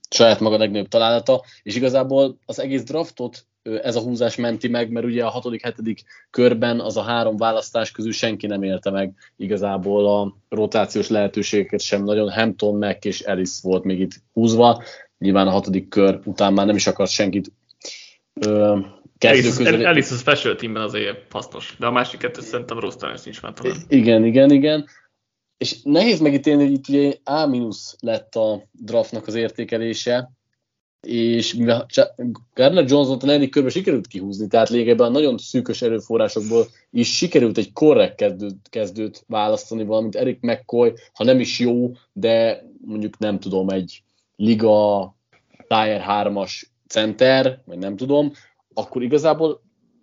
saját 0.10 0.40
maga 0.40 0.58
legnagyobb 0.58 0.88
találata, 0.88 1.44
és 1.64 1.76
igazából 1.76 2.38
az 2.46 2.60
egész 2.60 2.84
draftot 2.84 3.46
ez 3.82 3.96
a 3.96 4.02
húzás 4.02 4.36
menti 4.36 4.68
meg, 4.68 4.92
mert 4.92 5.06
ugye 5.06 5.26
a 5.26 5.30
hatodik, 5.30 5.62
hetedik 5.62 6.04
körben 6.30 6.80
az 6.80 6.98
a 6.98 7.02
három 7.02 7.38
választás 7.38 7.92
közül 7.92 8.12
senki 8.12 8.48
nem 8.48 8.64
élte 8.64 8.90
meg 8.90 9.14
igazából 9.38 10.08
a 10.08 10.36
rotációs 10.50 11.08
lehetőségeket 11.10 11.82
sem. 11.82 12.04
Nagyon 12.04 12.32
Hampton, 12.32 12.78
Mac 12.78 13.06
és 13.06 13.22
Ellis 13.22 13.50
volt 13.62 13.84
még 13.84 14.00
itt 14.00 14.12
húzva. 14.34 14.84
Nyilván 15.18 15.48
a 15.48 15.52
hatodik 15.52 15.90
kör 15.90 16.20
után 16.24 16.54
már 16.54 16.66
nem 16.66 16.76
is 16.76 16.88
akart 16.88 17.10
senkit 17.10 17.52
ö, 18.34 18.80
kezdő 19.18 19.64
közül. 19.64 19.86
Ellis 19.86 20.12
a 20.12 20.16
special 20.16 20.56
teamben 20.56 20.84
azért 20.84 21.32
hasznos, 21.32 21.76
de 21.80 21.86
a 21.86 21.92
másik 21.92 22.20
kettő 22.20 22.42
szerintem 22.42 22.80
rossz 22.80 22.96
talán 22.96 23.18
nincs 23.24 23.42
már 23.42 23.54
talán. 23.54 23.78
Igen, 23.88 24.26
igen, 24.26 24.52
igen. 24.52 24.86
És 25.58 25.82
nehéz 25.84 26.20
megítélni, 26.20 26.64
hogy 26.64 26.74
itt 26.74 26.90
ugye 26.90 27.14
A- 27.24 27.74
lett 28.00 28.36
a 28.36 28.64
draftnak 28.72 29.28
az 29.28 29.36
értékelése, 29.36 30.32
és 31.06 31.54
mivel 31.54 31.86
Gardner 32.54 32.86
Johnson 32.90 33.18
a 33.22 33.26
negyedik 33.26 33.52
körben 33.52 33.72
sikerült 33.72 34.08
kihúzni, 34.08 34.48
tehát 34.48 34.70
lényegében 34.70 35.12
nagyon 35.12 35.38
szűkös 35.38 35.82
erőforrásokból 35.82 36.66
is 36.92 37.16
sikerült 37.16 37.58
egy 37.58 37.74
korrekt 37.74 38.16
kezdőt, 38.16 38.70
kezdőt 38.70 39.24
választani, 39.28 39.84
valamint 39.84 40.16
Eric 40.16 40.42
McCoy, 40.42 40.94
ha 41.14 41.24
nem 41.24 41.40
is 41.40 41.60
jó, 41.60 41.92
de 42.14 42.64
mondjuk 42.86 43.18
nem 43.18 43.40
tudom, 43.40 43.70
egy 43.70 44.04
liga 44.36 45.16
Tier 45.68 46.06
3-as 46.08 46.64
center, 46.88 47.62
vagy 47.66 47.78
nem 47.78 47.96
tudom, 47.96 48.32
akkor 48.74 49.04
igazából 49.04 49.62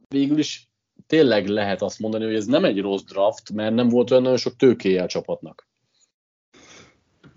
végül 0.09 0.39
is 0.39 0.69
tényleg 1.07 1.47
lehet 1.47 1.83
azt 1.83 1.99
mondani, 1.99 2.25
hogy 2.25 2.35
ez 2.35 2.47
nem 2.47 2.65
egy 2.65 2.81
rossz 2.81 3.03
draft, 3.03 3.53
mert 3.53 3.75
nem 3.75 3.89
volt 3.89 4.11
olyan 4.11 4.23
nagyon 4.23 4.39
sok 4.39 4.57
tőkéje 4.57 5.03
a 5.03 5.07
csapatnak. 5.07 5.69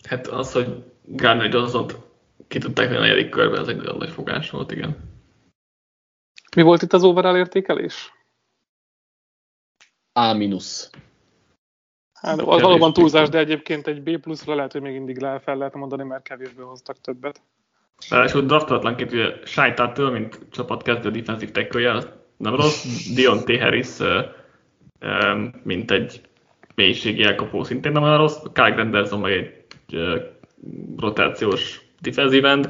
Hát 0.03 0.27
az, 0.27 0.51
hogy 0.51 0.83
Gardner 1.03 1.53
johnson 1.53 1.87
ki 2.47 2.59
tudták 2.59 2.91
a 2.91 2.99
negyedik 2.99 3.30
körben, 3.30 3.61
ez 3.61 3.67
egy 3.67 3.76
nagyon 3.76 3.97
nagy 3.97 4.09
fogás 4.09 4.49
volt, 4.49 4.72
igen. 4.72 4.97
Mi 6.55 6.61
volt 6.61 6.81
itt 6.81 6.93
az 6.93 7.03
overall 7.03 7.38
értékelés? 7.38 8.13
A 10.11 10.34
minusz. 10.34 10.89
Hát 12.13 12.39
az 12.39 12.61
valóban 12.61 12.93
túlzás, 12.93 13.30
de 13.30 13.38
egyébként 13.38 13.88
egy 13.88 14.01
B 14.01 14.17
pluszra 14.17 14.55
lehet, 14.55 14.72
hogy 14.72 14.81
még 14.81 14.93
mindig 14.93 15.19
le 15.22 15.39
fel 15.39 15.57
lehet 15.57 15.73
mondani, 15.73 16.03
mert 16.03 16.23
kevésbé 16.23 16.61
hoztak 16.61 17.01
többet. 17.01 17.41
Ráadásul 18.09 18.41
draftolatlanként 18.41 19.11
ugye 19.11 19.34
Sájtától, 19.45 20.11
mint 20.11 20.39
csapat 20.51 20.84
kezdő 20.84 21.11
defensív 21.11 21.51
tackle 21.51 22.03
nem 22.38 22.55
rossz, 22.55 22.85
Dion 23.13 23.39
T. 23.39 23.59
Harris, 23.59 23.97
mint 25.63 25.91
egy 25.91 26.22
mélységi 26.76 27.23
elkapó 27.23 27.63
szintén 27.63 27.91
nem 27.91 28.03
olyan 28.03 28.17
rossz, 28.17 28.38
Kyle 28.53 28.69
Granderson 28.69 29.19
meg 29.19 29.31
egy 29.31 29.65
rotációs 30.97 31.84
defensive 32.06 32.49
end. 32.49 32.69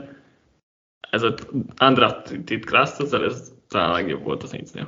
Ez 1.09 1.21
az 1.21 1.33
undrafted 1.81 2.65
class, 2.65 2.99
ez, 2.99 3.53
talán 3.67 3.91
legjobb 3.91 4.23
volt 4.23 4.43
a 4.43 4.47
Saintsnél. 4.47 4.87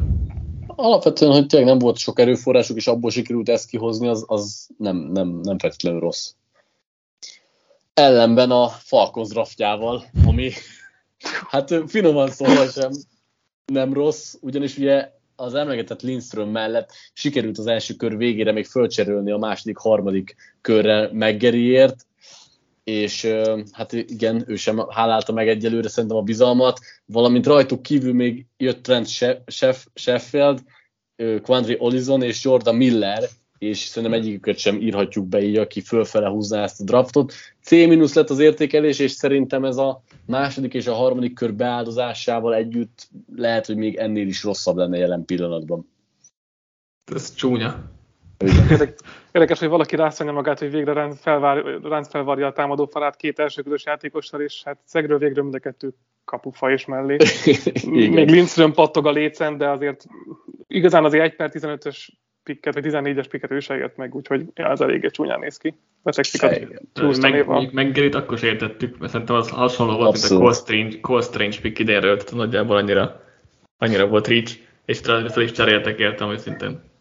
Alapvetően, 0.68 1.32
hogy 1.32 1.48
tényleg 1.48 1.69
nem 1.69 1.80
volt 1.80 1.98
sok 1.98 2.19
erőforrásuk, 2.19 2.78
és 2.78 2.88
abból 2.88 3.11
sikerült 3.11 3.49
ezt 3.49 3.69
kihozni, 3.69 4.07
az, 4.07 4.26
az 4.28 4.69
nem, 4.78 4.98
nem, 4.98 5.28
nem 5.28 5.60
feltétlenül 5.60 5.99
rossz. 5.99 6.34
Ellenben 7.94 8.52
a 8.52 8.68
Falcons 8.68 9.30
draftjával, 9.30 10.03
ami 10.26 10.52
hát 11.49 11.74
finoman 11.88 12.30
szólva 12.30 12.65
sem 12.65 12.91
nem 13.65 13.94
rossz, 13.94 14.36
ugyanis 14.41 14.78
ugye 14.78 15.11
az 15.36 15.53
emlegetett 15.53 16.02
Lindström 16.02 16.49
mellett 16.49 16.91
sikerült 17.14 17.57
az 17.57 17.68
első 17.68 17.94
kör 17.94 18.18
végére 18.18 18.52
még 18.52 18.65
fölcserélni 18.65 19.32
a 19.32 19.38
második, 19.38 19.78
harmadik 19.78 20.36
körre 20.61 21.10
Meggeriért, 21.14 22.06
és 22.88 23.27
hát 23.72 23.93
igen, 23.93 24.43
ő 24.47 24.55
sem 24.55 24.88
hálálta 24.89 25.34
meg 25.34 25.47
egyelőre 25.47 25.88
szerintem 25.88 26.18
a 26.18 26.22
bizalmat, 26.22 26.80
valamint 27.05 27.45
rajtuk 27.45 27.81
kívül 27.81 28.14
még 28.14 28.45
jött 28.57 28.84
Trent 28.84 29.07
Sheffield, 29.93 30.64
Quandry 31.41 31.76
Olizon 31.80 32.22
és 32.22 32.43
Jordan 32.43 32.76
Miller, 32.76 33.23
és 33.57 33.77
szerintem 33.80 34.19
egyiküket 34.19 34.57
sem 34.57 34.81
írhatjuk 34.81 35.27
be 35.27 35.41
így, 35.41 35.57
aki 35.57 35.81
fölfele 35.81 36.27
húzná 36.27 36.64
ezt 36.64 36.81
a 36.81 36.84
draftot. 36.84 37.34
C- 37.61 38.15
lett 38.15 38.30
az 38.30 38.39
értékelés, 38.39 38.99
és 38.99 39.11
szerintem 39.11 39.65
ez 39.65 39.77
a 39.77 40.03
második 40.26 40.73
és 40.73 40.88
a 40.88 40.93
harmadik 40.93 41.34
kör 41.34 41.53
beáldozásával 41.53 42.55
együtt 42.55 43.09
lehet, 43.35 43.65
hogy 43.65 43.77
még 43.77 43.95
ennél 43.95 44.27
is 44.27 44.43
rosszabb 44.43 44.77
lenne 44.77 44.97
jelen 44.97 45.26
pillanatban. 45.26 45.89
Ez 47.14 47.35
csúnya. 47.35 47.91
Érdekes, 49.38 49.59
hogy 49.59 49.69
valaki 49.69 49.95
rászánja 49.95 50.34
magát, 50.34 50.59
hogy 50.59 50.72
végre 50.72 50.93
rend, 50.93 51.15
felvár, 51.15 51.64
rend 51.84 52.05
felvarja 52.07 52.47
a 52.47 52.51
támadó 52.51 52.85
falát 52.85 53.15
két 53.15 53.39
első 53.39 53.61
közös 53.61 53.85
játékossal, 53.85 54.41
és 54.41 54.61
hát 54.65 54.77
szegről 54.84 55.18
végről 55.18 55.43
mind 55.43 55.55
a 55.55 55.59
kettő 55.59 55.93
kapufa 56.26 56.72
és 56.72 56.85
mellé. 56.85 57.18
Még 58.15 58.30
Lindström 58.30 58.73
pattog 58.73 59.05
a 59.05 59.11
lécen, 59.11 59.57
de 59.57 59.69
azért 59.69 60.05
igazán 60.68 61.03
azért 61.03 61.23
1 61.23 61.35
per 61.35 61.51
15-ös 61.53 62.07
pikket, 62.43 62.73
vagy 62.73 62.85
14-es 62.88 63.26
pikket 63.30 63.51
ő 63.51 63.59
se 63.59 63.91
meg, 63.95 64.15
úgyhogy 64.15 64.45
ja, 64.53 64.68
az 64.68 64.81
eléggé 64.81 65.07
csúnyán 65.07 65.39
néz 65.39 65.57
ki. 65.57 65.73
Beteg 66.03 66.26
pikket 66.31 67.45
meg, 67.47 67.73
meg 67.73 67.91
Gerit 67.91 68.15
akkor 68.15 68.38
sem 68.38 68.49
értettük, 68.49 68.97
mert 68.97 69.11
szerintem 69.11 69.35
az 69.35 69.49
hasonló 69.49 69.95
volt, 69.95 70.07
Abszolút. 70.07 70.30
mint 70.30 70.35
a 70.35 70.38
Cole 70.38 70.53
Strange, 70.53 70.99
Cole 70.99 71.22
Strange 71.22 71.57
pick 71.61 71.80
idénről, 71.80 72.18
tehát 72.18 72.34
nagyjából 72.34 72.77
annyira, 72.77 73.22
annyira 73.77 74.07
volt 74.07 74.27
reach, 74.27 74.55
és 74.85 74.99
fel 74.99 75.41
is 75.41 75.51
cseréltek 75.51 75.99
értem, 75.99 76.27
hogy 76.27 76.39
szintén 76.39 76.95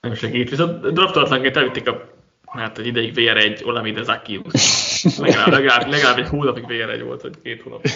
nem 0.00 0.14
segít. 0.14 0.50
Viszont 0.50 0.92
draftolatlanként 0.92 1.56
elvitték 1.56 1.88
a 1.88 2.08
hát 2.46 2.78
egy 2.78 2.86
ideig 2.86 3.12
VR1 3.16 3.66
Olamide 3.66 4.02
Zakius. 4.02 4.44
Legalább, 5.18 5.52
legalább, 5.52 5.88
legalább 5.88 6.18
egy 6.18 6.28
hónapig 6.28 6.64
VR1 6.68 7.00
volt, 7.04 7.22
vagy 7.22 7.34
két 7.42 7.62
hónap. 7.62 7.86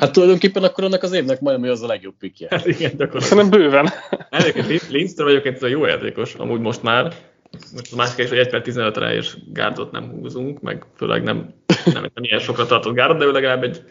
Hát 0.00 0.12
tulajdonképpen 0.12 0.62
akkor 0.62 0.84
annak 0.84 1.02
az 1.02 1.12
évnek 1.12 1.40
majdnem, 1.40 1.68
hogy 1.68 1.76
az 1.76 1.82
a 1.82 1.86
legjobb 1.86 2.14
pikje. 2.18 2.46
Hát 2.50 2.66
igen, 2.66 2.90
gyakorlatilag. 2.96 3.22
Szerintem 3.22 3.60
bőven. 3.60 3.88
Egyébként 4.30 4.88
Lindström 4.88 5.28
egyébként 5.28 5.56
ez 5.56 5.62
a 5.62 5.66
jó 5.66 5.86
játékos, 5.86 6.34
amúgy 6.34 6.60
most 6.60 6.82
már. 6.82 7.14
Most 7.50 7.92
a 7.92 7.96
másik 7.96 8.18
is, 8.18 8.28
hogy 8.28 8.38
1 8.38 8.48
per 8.48 8.62
15-re 8.64 9.14
és 9.14 9.36
gárdot 9.52 9.90
nem 9.90 10.10
húzunk, 10.10 10.60
meg 10.60 10.84
főleg 10.96 11.22
nem, 11.22 11.54
nem, 11.84 12.02
nem 12.02 12.24
ilyen 12.24 12.38
sokra 12.38 12.66
tartott 12.66 12.94
gárdot, 12.94 13.18
de 13.18 13.24
ő 13.24 13.30
legalább 13.30 13.62
egy 13.62 13.82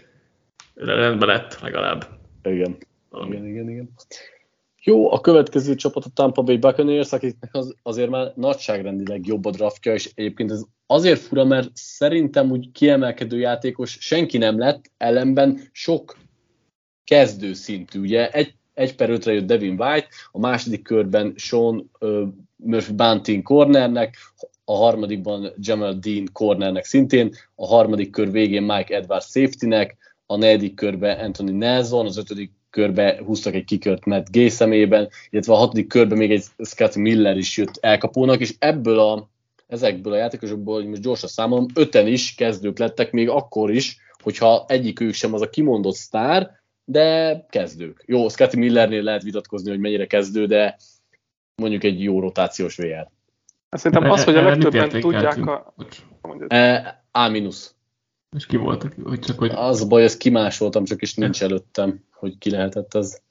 rendben 0.75 1.27
lett 1.27 1.59
legalább. 1.61 2.07
Igen. 2.43 2.77
Valami. 3.09 3.35
Igen, 3.35 3.47
igen, 3.47 3.69
igen. 3.69 3.89
Jó, 4.83 5.11
a 5.11 5.21
következő 5.21 5.75
csapat 5.75 6.05
a 6.05 6.09
Tampa 6.13 6.41
Bay 6.41 6.57
Buccaneers, 6.57 7.11
akiknek 7.11 7.55
az, 7.55 7.75
azért 7.83 8.09
már 8.09 8.31
nagyságrendileg 8.35 9.25
jobb 9.25 9.45
a 9.45 9.51
draftja, 9.51 9.93
és 9.93 10.11
egyébként 10.15 10.51
ez 10.51 10.63
azért 10.85 11.19
fura, 11.19 11.45
mert 11.45 11.69
szerintem 11.73 12.51
úgy 12.51 12.71
kiemelkedő 12.71 13.39
játékos 13.39 13.97
senki 13.99 14.37
nem 14.37 14.57
lett, 14.57 14.91
ellenben 14.97 15.59
sok 15.71 16.17
kezdő 17.03 17.53
szintű. 17.53 17.99
Ugye 17.99 18.29
egy, 18.29 18.53
egy 18.73 18.95
per 18.95 19.09
ötre 19.09 19.33
jött 19.33 19.45
Devin 19.45 19.81
White, 19.81 20.07
a 20.31 20.39
második 20.39 20.83
körben 20.83 21.33
Sean 21.35 21.89
uh, 21.99 22.27
Murphy 22.55 22.93
Bunting 22.93 23.43
cornernek, 23.43 24.17
a 24.65 24.75
harmadikban 24.75 25.53
Jamal 25.57 25.93
Dean 25.93 26.27
cornernek 26.33 26.85
szintén, 26.85 27.33
a 27.55 27.65
harmadik 27.65 28.11
kör 28.11 28.31
végén 28.31 28.63
Mike 28.63 28.95
Edwards 28.95 29.25
safetynek, 29.25 29.97
a 30.25 30.37
negyedik 30.37 30.75
körben 30.75 31.19
Anthony 31.19 31.55
Nelson, 31.55 32.05
az 32.05 32.17
ötödik 32.17 32.51
körbe 32.69 33.21
húztak 33.25 33.53
egy 33.53 33.65
kikört 33.65 34.05
Matt 34.05 34.31
Gay 34.31 34.49
szemében, 34.49 35.09
illetve 35.29 35.53
a 35.53 35.57
hatodik 35.57 35.87
körbe 35.87 36.15
még 36.15 36.31
egy 36.31 36.43
Scott 36.63 36.95
Miller 36.95 37.37
is 37.37 37.57
jött 37.57 37.77
elkapónak, 37.79 38.39
és 38.39 38.55
ebből 38.59 38.99
a, 38.99 39.29
ezekből 39.67 40.13
a 40.13 40.17
játékosokból, 40.17 40.75
hogy 40.75 40.87
most 40.87 41.01
gyorsan 41.01 41.29
számolom, 41.29 41.65
öten 41.73 42.07
is 42.07 42.35
kezdők 42.35 42.77
lettek 42.77 43.11
még 43.11 43.29
akkor 43.29 43.71
is, 43.71 43.97
hogyha 44.23 44.65
egyik 44.67 44.99
ők 44.99 45.13
sem 45.13 45.33
az 45.33 45.41
a 45.41 45.49
kimondott 45.49 45.95
sztár, 45.95 46.59
de 46.85 47.45
kezdők. 47.49 48.03
Jó, 48.05 48.29
Scotty 48.29 48.57
Millernél 48.57 49.03
lehet 49.03 49.23
vitatkozni, 49.23 49.69
hogy 49.69 49.79
mennyire 49.79 50.07
kezdő, 50.07 50.45
de 50.45 50.77
mondjuk 51.55 51.83
egy 51.83 52.03
jó 52.03 52.19
rotációs 52.19 52.75
VR. 52.75 53.09
Szerintem 53.69 54.11
az, 54.11 54.23
hogy 54.23 54.35
a 54.35 54.41
legtöbben 54.41 54.89
tudják 54.89 55.47
a... 55.47 55.73
E, 56.47 57.03
a 57.11 57.27
minusz. 57.27 57.75
És 58.35 58.45
ki 58.45 58.57
volt, 58.57 58.85
hogy 59.03 59.19
csak 59.19 59.39
hogy... 59.39 59.51
Az 59.55 59.87
baj, 59.87 60.03
ezt 60.03 60.17
kimásoltam, 60.17 60.83
csak 60.83 61.01
is 61.01 61.13
nincs 61.13 61.43
előttem, 61.43 62.03
hogy 62.11 62.37
ki 62.37 62.49
lehetett 62.49 62.93
az. 62.93 63.21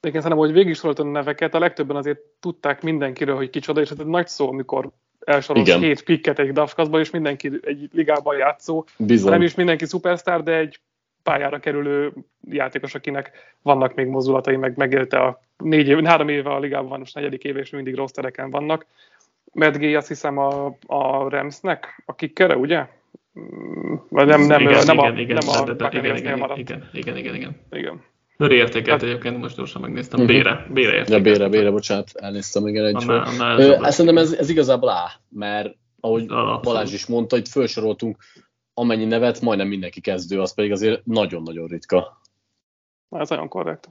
Én 0.00 0.12
szerintem, 0.12 0.36
hogy 0.36 0.52
végig 0.52 0.74
soroltam 0.74 1.08
a 1.08 1.10
neveket, 1.10 1.54
a 1.54 1.58
legtöbben 1.58 1.96
azért 1.96 2.18
tudták 2.40 2.82
mindenkiről, 2.82 3.36
hogy 3.36 3.50
kicsoda, 3.50 3.80
és 3.80 3.90
ez 3.90 3.98
egy 3.98 4.06
nagy 4.06 4.28
szó, 4.28 4.48
amikor 4.48 4.90
elsorolsz 5.20 5.74
két 5.78 6.04
pikket 6.04 6.38
egy 6.38 6.52
dafkaszba, 6.52 7.00
és 7.00 7.10
mindenki 7.10 7.50
egy 7.62 7.88
ligában 7.92 8.36
játszó. 8.36 8.84
Bizony. 8.96 9.30
Nem 9.30 9.42
is 9.42 9.54
mindenki 9.54 9.86
szupersztár, 9.86 10.42
de 10.42 10.56
egy 10.56 10.80
pályára 11.22 11.58
kerülő 11.58 12.12
játékos, 12.48 12.94
akinek 12.94 13.30
vannak 13.62 13.94
még 13.94 14.06
mozdulatai, 14.06 14.56
meg 14.56 14.76
megélte 14.76 15.18
a 15.18 15.40
négy 15.56 15.88
év, 15.88 16.04
három 16.04 16.28
éve 16.28 16.50
a 16.50 16.58
ligában 16.58 16.88
van, 16.88 16.98
most 16.98 17.14
negyedik 17.14 17.44
éve, 17.44 17.60
és 17.60 17.70
mindig 17.70 17.94
rossz 17.94 18.10
tereken 18.10 18.50
vannak. 18.50 18.86
Gay 19.52 19.94
azt 19.94 20.08
hiszem 20.08 20.38
a, 20.38 20.76
a 20.86 21.28
Ramsnek, 21.28 22.02
a 22.06 22.14
kickere, 22.14 22.56
ugye? 22.56 22.86
Vagy 24.08 24.26
nem, 24.26 24.40
nem, 24.40 24.60
igen, 24.60 24.84
nem, 24.86 24.98
igen, 24.98 25.14
a, 25.14 25.20
igen, 25.20 25.38
nem 25.44 25.48
a 25.48 25.64
de, 25.64 25.72
de, 25.72 25.98
igen, 25.98 26.16
igen, 26.16 26.38
maradt. 26.38 26.58
Igen, 26.58 26.88
igen, 26.92 27.16
igen, 27.16 27.34
igen. 27.34 27.56
igen. 27.70 28.02
Őri 28.40 28.54
értékelt 28.54 29.00
hát, 29.00 29.10
egyébként, 29.10 29.38
most 29.38 29.56
gyorsan 29.56 29.80
megnéztem. 29.80 30.26
Bére, 30.26 30.66
bére 30.72 30.94
értékelt. 30.94 31.08
Ja, 31.08 31.32
bére, 31.32 31.48
bére, 31.48 31.70
bocsánat, 31.70 32.10
elnéztem 32.14 32.66
igen 32.66 32.84
egy 32.84 32.94
annál, 32.94 33.26
annál 33.26 33.84
ez 33.84 33.94
Szerintem 33.94 34.22
ez, 34.22 34.32
ez 34.32 34.48
igazából 34.48 34.88
A, 34.88 35.10
mert 35.28 35.76
ahogy 36.00 36.26
a, 36.28 36.60
Balázs 36.62 36.92
is 36.92 37.06
mondta, 37.06 37.36
itt 37.36 37.48
felsoroltunk 37.48 38.16
amennyi 38.74 39.04
nevet, 39.04 39.40
majdnem 39.40 39.68
mindenki 39.68 40.00
kezdő, 40.00 40.40
az 40.40 40.54
pedig 40.54 40.72
azért 40.72 41.06
nagyon-nagyon 41.06 41.66
ritka. 41.66 42.20
Ez 43.10 43.28
nagyon 43.28 43.48
korrekt. 43.48 43.90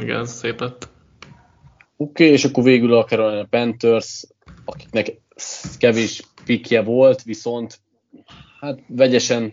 Igen, 0.00 0.20
ez 0.20 0.32
szép 0.32 0.60
lett. 0.60 0.88
Oké, 1.96 2.24
okay, 2.24 2.26
és 2.26 2.44
akkor 2.44 2.62
végül 2.64 2.94
a 2.94 3.04
Carolina 3.04 3.44
Panthers, 3.44 4.26
akiknek 4.64 5.20
kevés 5.78 6.22
pikje 6.44 6.82
volt, 6.82 7.22
viszont 7.22 7.80
hát 8.64 8.78
vegyesen 8.86 9.52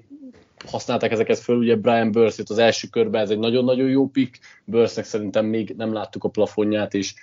használták 0.65 1.11
ezeket 1.11 1.39
föl, 1.39 1.57
ugye 1.57 1.75
Brian 1.75 2.11
Burns 2.11 2.39
az 2.39 2.57
első 2.57 2.87
körben, 2.87 3.21
ez 3.21 3.29
egy 3.29 3.39
nagyon-nagyon 3.39 3.89
jó 3.89 4.07
pick, 4.07 4.39
Burnsnek 4.65 5.05
szerintem 5.05 5.45
még 5.45 5.73
nem 5.77 5.93
láttuk 5.93 6.23
a 6.23 6.29
plafonját, 6.29 6.93
és 6.93 7.13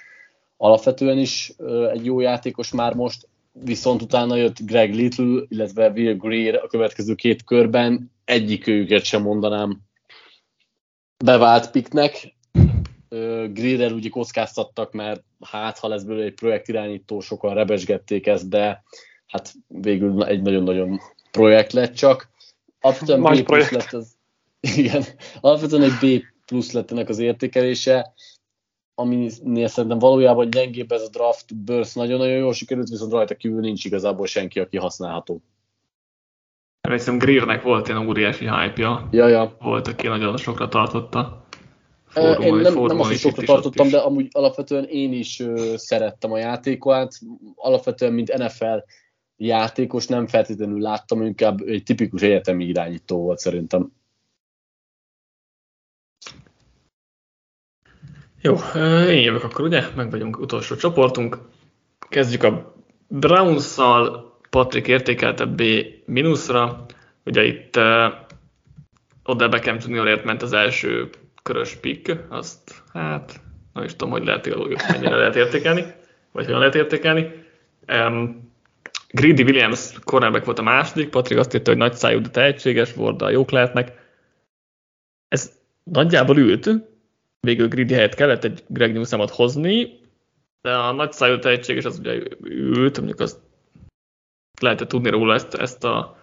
alapvetően 0.56 1.19
is 1.19 1.52
egy 1.93 2.05
jó 2.05 2.20
játékos 2.20 2.73
már 2.73 2.94
most, 2.94 3.28
viszont 3.52 4.02
utána 4.02 4.36
jött 4.36 4.60
Greg 4.60 4.94
Little, 4.94 5.43
illetve 5.48 5.90
Will 5.90 6.16
Greer 6.16 6.55
a 6.55 6.66
következő 6.66 7.15
két 7.15 7.44
körben, 7.44 8.12
egyik 8.24 8.66
őket 8.66 9.05
sem 9.05 9.23
mondanám 9.23 9.81
bevált 11.24 11.70
piknek. 11.70 12.36
Greerrel 13.52 13.93
ugye 13.93 14.09
kockáztattak, 14.09 14.93
mert 14.93 15.24
hát 15.40 15.78
ha 15.78 15.89
lesz 15.89 16.02
belőle 16.02 16.24
egy 16.24 16.35
projektirányító, 16.35 17.20
sokan 17.20 17.55
rebesgették 17.55 18.27
ezt, 18.27 18.48
de 18.48 18.82
hát 19.27 19.52
végül 19.66 20.24
egy 20.24 20.43
nagyon-nagyon 20.43 21.01
projekt 21.30 21.72
lett 21.72 21.94
csak. 21.94 22.28
Alapvetően 22.80 23.22
B 23.22 23.42
plusz 23.42 23.70
lett 23.70 23.92
az, 23.92 24.16
igen, 24.76 25.05
alapvetően 25.40 25.82
egy 25.82 25.98
B 26.00 26.24
plusz 26.46 26.72
lett 26.72 26.90
ennek 26.90 27.09
az 27.09 27.18
értékelése, 27.18 28.14
aminél 28.94 29.68
szerintem 29.68 29.98
valójában 29.98 30.50
gyengébb 30.50 30.92
ez 30.92 31.02
a 31.02 31.09
draft, 31.09 31.56
Burst 31.56 31.94
nagyon-nagyon 31.94 32.36
jól 32.36 32.52
sikerült, 32.52 32.88
viszont 32.88 33.12
rajta 33.12 33.34
kívül 33.34 33.60
nincs 33.60 33.84
igazából 33.84 34.26
senki, 34.26 34.60
aki 34.60 34.76
használható. 34.76 35.42
Emlékszem, 36.80 37.18
Greernek 37.18 37.62
volt 37.62 37.88
ilyen 37.88 38.09
óriási 38.09 38.48
hype-ja. 38.48 39.09
Ja, 39.10 39.26
ja. 39.26 39.56
Volt, 39.60 39.88
aki 39.88 40.06
nagyon 40.06 40.36
sokra 40.36 40.68
tartotta. 40.68 41.46
Fórumon, 42.06 42.42
én 42.42 42.55
nem, 42.55 42.82
nem 42.82 43.00
azt, 43.00 43.09
hogy 43.09 43.18
sokra 43.18 43.42
tartottam, 43.42 43.88
de 43.88 43.98
amúgy 43.98 44.28
alapvetően 44.30 44.84
én 44.84 45.12
is 45.12 45.40
ö, 45.40 45.74
szerettem 45.76 46.32
a 46.32 46.38
játékát. 46.38 47.18
Alapvetően, 47.55 48.12
mint 48.12 48.36
NFL 48.36 48.76
játékos 49.39 50.06
nem 50.06 50.27
feltétlenül 50.27 50.81
láttam, 50.81 51.23
inkább 51.23 51.60
egy 51.60 51.82
tipikus 51.82 52.23
egyetemi 52.23 52.65
irányító 52.65 53.23
volt 53.23 53.39
szerintem. 53.39 53.93
Jó, 58.40 58.55
én 59.09 59.23
jövök 59.23 59.44
akkor, 59.44 59.65
ugye? 59.65 59.82
Meg 59.97 60.10
vagyunk 60.10 60.39
utolsó 60.39 60.77
csoportunk. 60.77 61.39
Kezdjük 62.09 62.43
a 62.43 62.74
Browns-szal, 63.09 64.36
Patrick 64.51 64.89
értékelte 64.89 65.44
B 65.44 65.62
mínuszra. 66.05 66.86
Ugye 67.24 67.44
itt 67.44 67.77
uh, 67.77 68.12
Odell 69.24 69.48
Beckham 69.48 69.77
Juniorért 69.81 70.24
ment 70.24 70.43
az 70.43 70.52
első 70.52 71.10
körös 71.43 71.74
pick, 71.74 72.16
azt 72.28 72.82
hát 72.93 73.40
nem 73.73 73.85
is 73.85 73.90
tudom, 73.90 74.10
hogy 74.10 74.24
lehet, 74.24 74.47
mennyire 74.89 75.16
lehet 75.16 75.36
értékelni, 75.36 75.85
vagy 76.32 76.44
hogyan 76.44 76.59
lehet 76.59 76.74
értékelni. 76.74 77.44
Um, 77.89 78.47
Greedy 79.09 79.43
Williams 79.43 79.93
cornerback 80.05 80.44
volt 80.44 80.59
a 80.59 80.62
második, 80.62 81.09
Patrick 81.09 81.40
azt 81.40 81.55
írta, 81.55 81.70
hogy 81.70 81.78
nagy 81.78 81.94
szájú, 81.94 82.20
de 82.20 82.28
tehetséges, 82.28 82.94
Vorda 82.94 83.30
jók 83.30 83.51
lehetnek. 83.51 84.06
Ez 85.28 85.52
nagyjából 85.82 86.36
ült, 86.36 86.70
végül 87.40 87.68
Greedy 87.68 87.94
helyett 87.94 88.14
kellett 88.14 88.44
egy 88.44 88.64
Greg 88.66 88.93
Newsomot 88.93 89.30
hozni, 89.30 90.01
de 90.62 90.74
a 90.74 90.93
nagy 90.93 91.12
szájú 91.12 91.39
tehetséges 91.39 91.85
az 91.85 91.98
ugye 91.98 92.22
ült, 92.44 92.97
mondjuk 92.97 93.20
azt 93.20 93.39
lehetett 94.60 94.89
tudni 94.89 95.10
róla 95.10 95.35
ezt, 95.35 95.55
ezt 95.55 95.85
a 95.85 96.18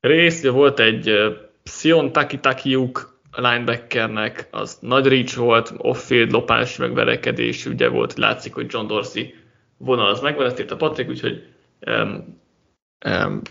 részt. 0.00 0.46
Volt 0.46 0.80
egy 0.80 1.12
Sion 1.64 2.12
Takitakiuk 2.12 3.20
linebackernek, 3.32 4.48
az 4.50 4.78
nagy 4.80 5.06
reach 5.06 5.36
volt, 5.36 5.72
off-field 5.76 6.30
lopás, 6.30 6.76
meg 6.76 6.94
verekedés, 6.94 7.66
ugye 7.66 7.88
volt, 7.88 8.14
látszik, 8.14 8.54
hogy 8.54 8.66
John 8.68 8.86
Dorsey 8.86 9.34
vonal 9.76 10.08
az 10.10 10.20
megvan, 10.20 10.46
ezt 10.46 10.70
a 10.70 10.76
Patrick, 10.76 11.10
úgyhogy 11.10 11.46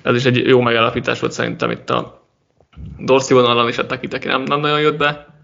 ez 0.03 0.15
is 0.15 0.25
egy 0.25 0.47
jó 0.47 0.61
megállapítás 0.61 1.19
volt 1.19 1.31
szerintem 1.31 1.71
itt 1.71 1.89
a 1.89 2.27
Dorsey 2.97 3.35
vonalon, 3.37 3.67
és 3.67 3.77
a 3.77 3.85
Takitaki 3.85 4.27
nem, 4.27 4.41
nem 4.41 4.59
nagyon 4.59 4.81
jött 4.81 4.97
be. 4.97 5.35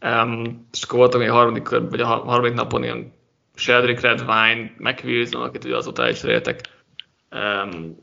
Um, 0.00 0.68
és 0.72 0.82
akkor 0.82 0.98
voltam 0.98 1.20
a 1.20 1.32
harmadik, 1.32 1.62
kör, 1.62 1.88
vagy 1.90 2.00
a 2.00 2.06
harmadik 2.06 2.54
napon 2.54 2.82
ilyen 2.82 3.12
Sheldrick 3.54 4.00
Redvine, 4.00 4.74
McWilson, 4.78 5.42
akit 5.42 5.64
ugye 5.64 5.76
azóta 5.76 6.08
is 6.08 6.22
elértek, 6.22 6.60
um, 7.30 7.96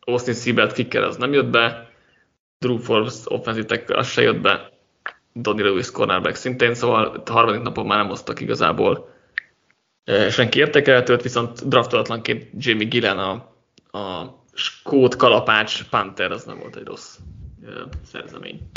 Austin 0.00 0.34
Siebert 0.34 0.72
kicker 0.72 1.02
az 1.02 1.16
nem 1.16 1.32
jött 1.32 1.50
be, 1.50 1.90
Drew 2.58 2.78
Forbes 2.78 3.14
offensive 3.24 3.82
az 3.86 4.08
se 4.08 4.22
jött 4.22 4.40
be, 4.40 4.72
Donny 5.32 5.62
Lewis 5.62 5.90
cornerback 5.90 6.34
szintén, 6.34 6.74
szóval 6.74 7.22
a 7.26 7.32
harmadik 7.32 7.62
napon 7.62 7.86
már 7.86 7.98
nem 7.98 8.08
hoztak 8.08 8.40
igazából 8.40 9.15
senki 10.30 10.58
értékelhetőt, 10.58 11.22
viszont 11.22 11.68
draftolatlanként 11.68 12.50
Jamie 12.56 12.86
Gillen 12.86 13.18
a, 13.18 13.32
a 13.98 14.34
skót 14.52 15.16
kalapács 15.16 15.88
Panther, 15.88 16.30
az 16.30 16.44
nem 16.44 16.58
volt 16.58 16.76
egy 16.76 16.86
rossz 16.86 17.18
szerzemény. 18.04 18.70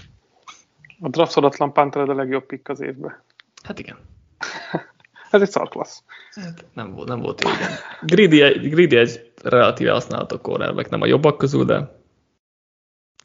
A 0.99 1.09
draftolatlan 1.09 1.73
Panther 1.73 2.09
a 2.09 2.13
legjobb 2.13 2.45
pick 2.45 2.69
az 2.69 2.81
évben. 2.81 3.23
Hát 3.63 3.79
igen. 3.79 3.97
Ez 5.31 5.41
egy 5.41 5.49
szarklassz. 5.49 5.99
Hát 6.31 6.65
nem 6.73 6.93
volt, 6.93 7.07
nem 7.07 7.19
volt 7.19 7.43
jó, 7.43 7.49
igen. 7.49 7.71
Greedy, 8.01 8.41
egy, 8.41 8.69
Greedy 8.69 8.97
egy 8.97 9.31
relatíve 9.43 9.91
használható 9.91 10.37
cornerback, 10.37 10.89
nem 10.89 11.01
a 11.01 11.05
jobbak 11.05 11.37
közül, 11.37 11.65
de 11.65 11.97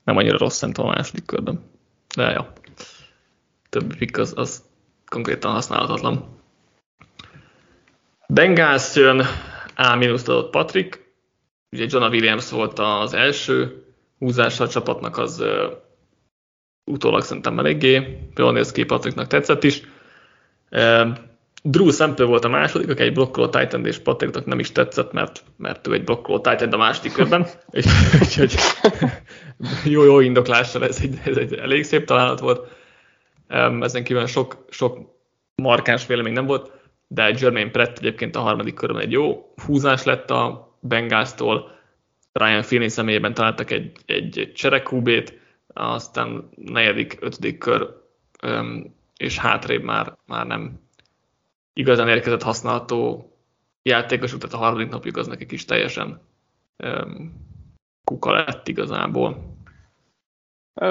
nem 0.04 0.16
annyira 0.16 0.38
rossz 0.38 0.56
szerintem 0.56 0.84
a 0.84 0.88
második 0.88 1.26
körben. 1.26 1.62
De 2.16 2.30
jó. 2.30 2.42
Többi 3.68 3.96
pick 3.96 4.18
az, 4.18 4.32
az 4.36 4.62
konkrétan 5.06 5.52
használhatatlan. 5.52 6.42
Bengals 8.34 8.94
jön, 8.94 9.20
A- 9.76 9.98
adott 9.98 10.50
Patrick. 10.50 11.12
Ugye 11.70 11.86
Jonah 11.88 12.10
Williams 12.10 12.50
volt 12.50 12.78
az 12.78 13.14
első 13.14 13.84
húzása 14.18 14.64
a 14.64 14.68
csapatnak, 14.68 15.18
az 15.18 15.40
uh, 15.40 15.48
utólag 16.84 17.22
szerintem 17.22 17.58
eléggé 17.58 18.18
jól 18.36 18.52
néz 18.52 18.72
ki, 18.72 18.84
Patricknak 18.84 19.26
tetszett 19.26 19.64
is. 19.64 19.82
Uh, 20.70 21.08
Drew 21.62 21.90
Sample 21.90 22.24
volt 22.24 22.44
a 22.44 22.48
második, 22.48 22.90
aki 22.90 23.02
egy 23.02 23.12
blokkoló 23.12 23.48
Titan, 23.48 23.86
és 23.86 23.98
Patricknak 23.98 24.46
nem 24.46 24.58
is 24.58 24.72
tetszett, 24.72 25.12
mert, 25.12 25.44
mert 25.56 25.86
ő 25.86 25.92
egy 25.92 26.04
blokkoló 26.04 26.40
Titan 26.40 26.72
a 26.72 26.76
második 26.76 27.12
körben. 27.12 27.46
Úgyhogy 28.22 28.54
jó, 29.84 30.04
jó 30.04 30.20
indoklással 30.20 30.84
ez 30.84 31.00
egy, 31.02 31.18
ez 31.24 31.36
egy 31.36 31.54
elég 31.54 31.84
szép 31.84 32.04
találat 32.04 32.40
volt. 32.40 32.68
Ezen 33.80 34.04
kívül 34.04 34.26
sok, 34.26 34.64
sok 34.70 34.98
markáns 35.54 36.06
vélemény 36.06 36.32
nem 36.32 36.46
volt, 36.46 36.70
de 37.06 37.34
Jermaine 37.38 37.70
Pratt 37.70 37.98
egyébként 37.98 38.36
a 38.36 38.40
harmadik 38.40 38.74
körben 38.74 39.02
egy 39.02 39.12
jó 39.12 39.52
húzás 39.66 40.02
lett 40.02 40.30
a 40.30 40.72
Bengásztól. 40.80 41.72
Ryan 42.32 42.62
Finney 42.62 42.88
személyében 42.88 43.34
találtak 43.34 43.70
egy, 43.70 43.92
egy 44.06 44.52
cserekúbét, 44.54 45.38
aztán 45.66 46.48
negyedik, 46.56 47.16
ötödik 47.20 47.58
kör, 47.58 48.02
és 49.16 49.38
hátrébb 49.38 49.82
már, 49.82 50.16
már 50.26 50.46
nem 50.46 50.80
igazán 51.72 52.08
érkezett 52.08 52.42
használható 52.42 53.32
játékos, 53.82 54.30
tehát 54.30 54.52
a 54.52 54.56
harmadik 54.56 54.88
napjuk 54.88 55.16
az 55.16 55.26
nekik 55.26 55.52
is 55.52 55.64
teljesen 55.64 56.20
kuka 58.04 58.32
lett 58.32 58.68
igazából. 58.68 59.53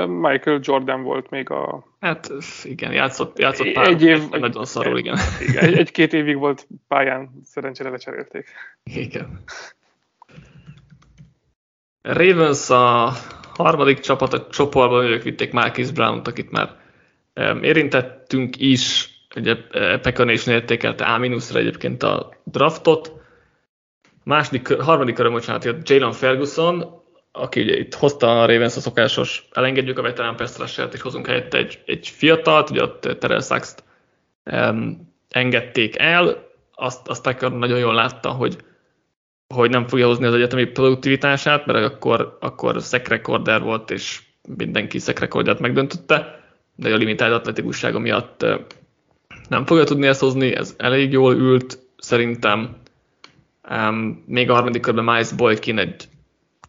Michael 0.08 0.60
Jordan 0.62 1.04
volt 1.04 1.30
még 1.30 1.50
a... 1.50 1.86
Hát 2.00 2.30
igen, 2.64 2.92
játszott, 2.92 3.40
játszott 3.40 3.72
pár, 3.72 3.88
egy 3.88 4.04
év, 4.04 4.30
nagyon 4.30 4.66
szarul, 4.66 4.98
igen. 4.98 5.18
igen 5.48 5.64
egy, 5.64 5.74
egy-két 5.74 6.14
évig 6.14 6.38
volt 6.38 6.68
pályán, 6.88 7.30
szerencsére 7.44 7.90
lecserélték. 7.90 8.46
Igen. 8.84 9.44
Ravens 12.02 12.70
a 12.70 13.12
harmadik 13.54 14.00
csapat 14.00 14.34
a 14.34 14.48
csoportban, 14.48 15.06
ők 15.06 15.24
vitték 15.24 15.52
Marcus 15.52 15.92
Brown-t, 15.92 16.28
akit 16.28 16.52
már 16.52 16.76
érintettünk 17.62 18.60
is, 18.60 19.10
ugye 19.36 19.56
e, 19.72 20.00
is 20.30 20.48
értékelte 20.48 21.06
A-ra 21.06 21.38
egyébként 21.54 22.04
a 22.04 22.34
draftot. 22.44 23.12
Második, 24.24 24.74
harmadik 24.74 25.16
körön, 25.16 25.32
bocsánat, 25.32 25.64
jött 25.64 25.90
Jalen 25.90 26.12
Ferguson, 26.12 27.03
aki 27.36 27.62
ugye 27.62 27.78
itt 27.78 27.94
hozta 27.94 28.42
a 28.42 28.46
Ravens 28.46 28.76
a 28.76 28.80
szokásos, 28.80 29.48
elengedjük 29.52 29.98
a 29.98 30.02
veterán 30.02 30.36
Pestrasselt, 30.36 30.94
és 30.94 31.02
hozunk 31.02 31.28
helyette 31.28 31.58
egy, 31.58 31.80
egy 31.86 32.08
fiatalt, 32.08 32.70
ugye 32.70 32.82
ott 32.82 33.02
Terrell 33.02 33.42
sachs 33.42 33.74
um, 34.52 35.14
engedték 35.30 36.00
el, 36.00 36.52
azt, 36.76 37.08
azt 37.08 37.40
nagyon 37.40 37.80
jól 37.80 37.94
látta, 37.94 38.30
hogy, 38.30 38.58
hogy 39.54 39.70
nem 39.70 39.88
fogja 39.88 40.08
hozni 40.08 40.26
az 40.26 40.34
egyetemi 40.34 40.66
produktivitását, 40.66 41.66
mert 41.66 41.86
akkor, 41.86 42.38
akkor 42.40 42.82
szekrekorder 42.82 43.62
volt, 43.62 43.92
és 43.92 44.22
mindenki 44.58 45.00
szekrekordját 45.00 45.60
megdöntötte, 45.60 46.44
de 46.76 46.94
a 46.94 46.98
limitált 46.98 47.34
atletikussága 47.34 48.00
miatt 48.00 48.46
nem 49.50 49.66
fogja 49.66 49.84
tudni 49.84 50.08
ezt 50.08 50.20
hozni, 50.20 50.56
ez 50.56 50.76
elég 50.78 51.12
jól 51.12 51.36
ült, 51.36 51.80
szerintem. 51.98 52.76
Um, 53.70 54.24
még 54.28 54.50
a 54.50 54.54
harmadik 54.54 54.82
körben 54.82 55.04
Miles 55.04 55.32
Boykin 55.32 55.78
egy 55.78 56.08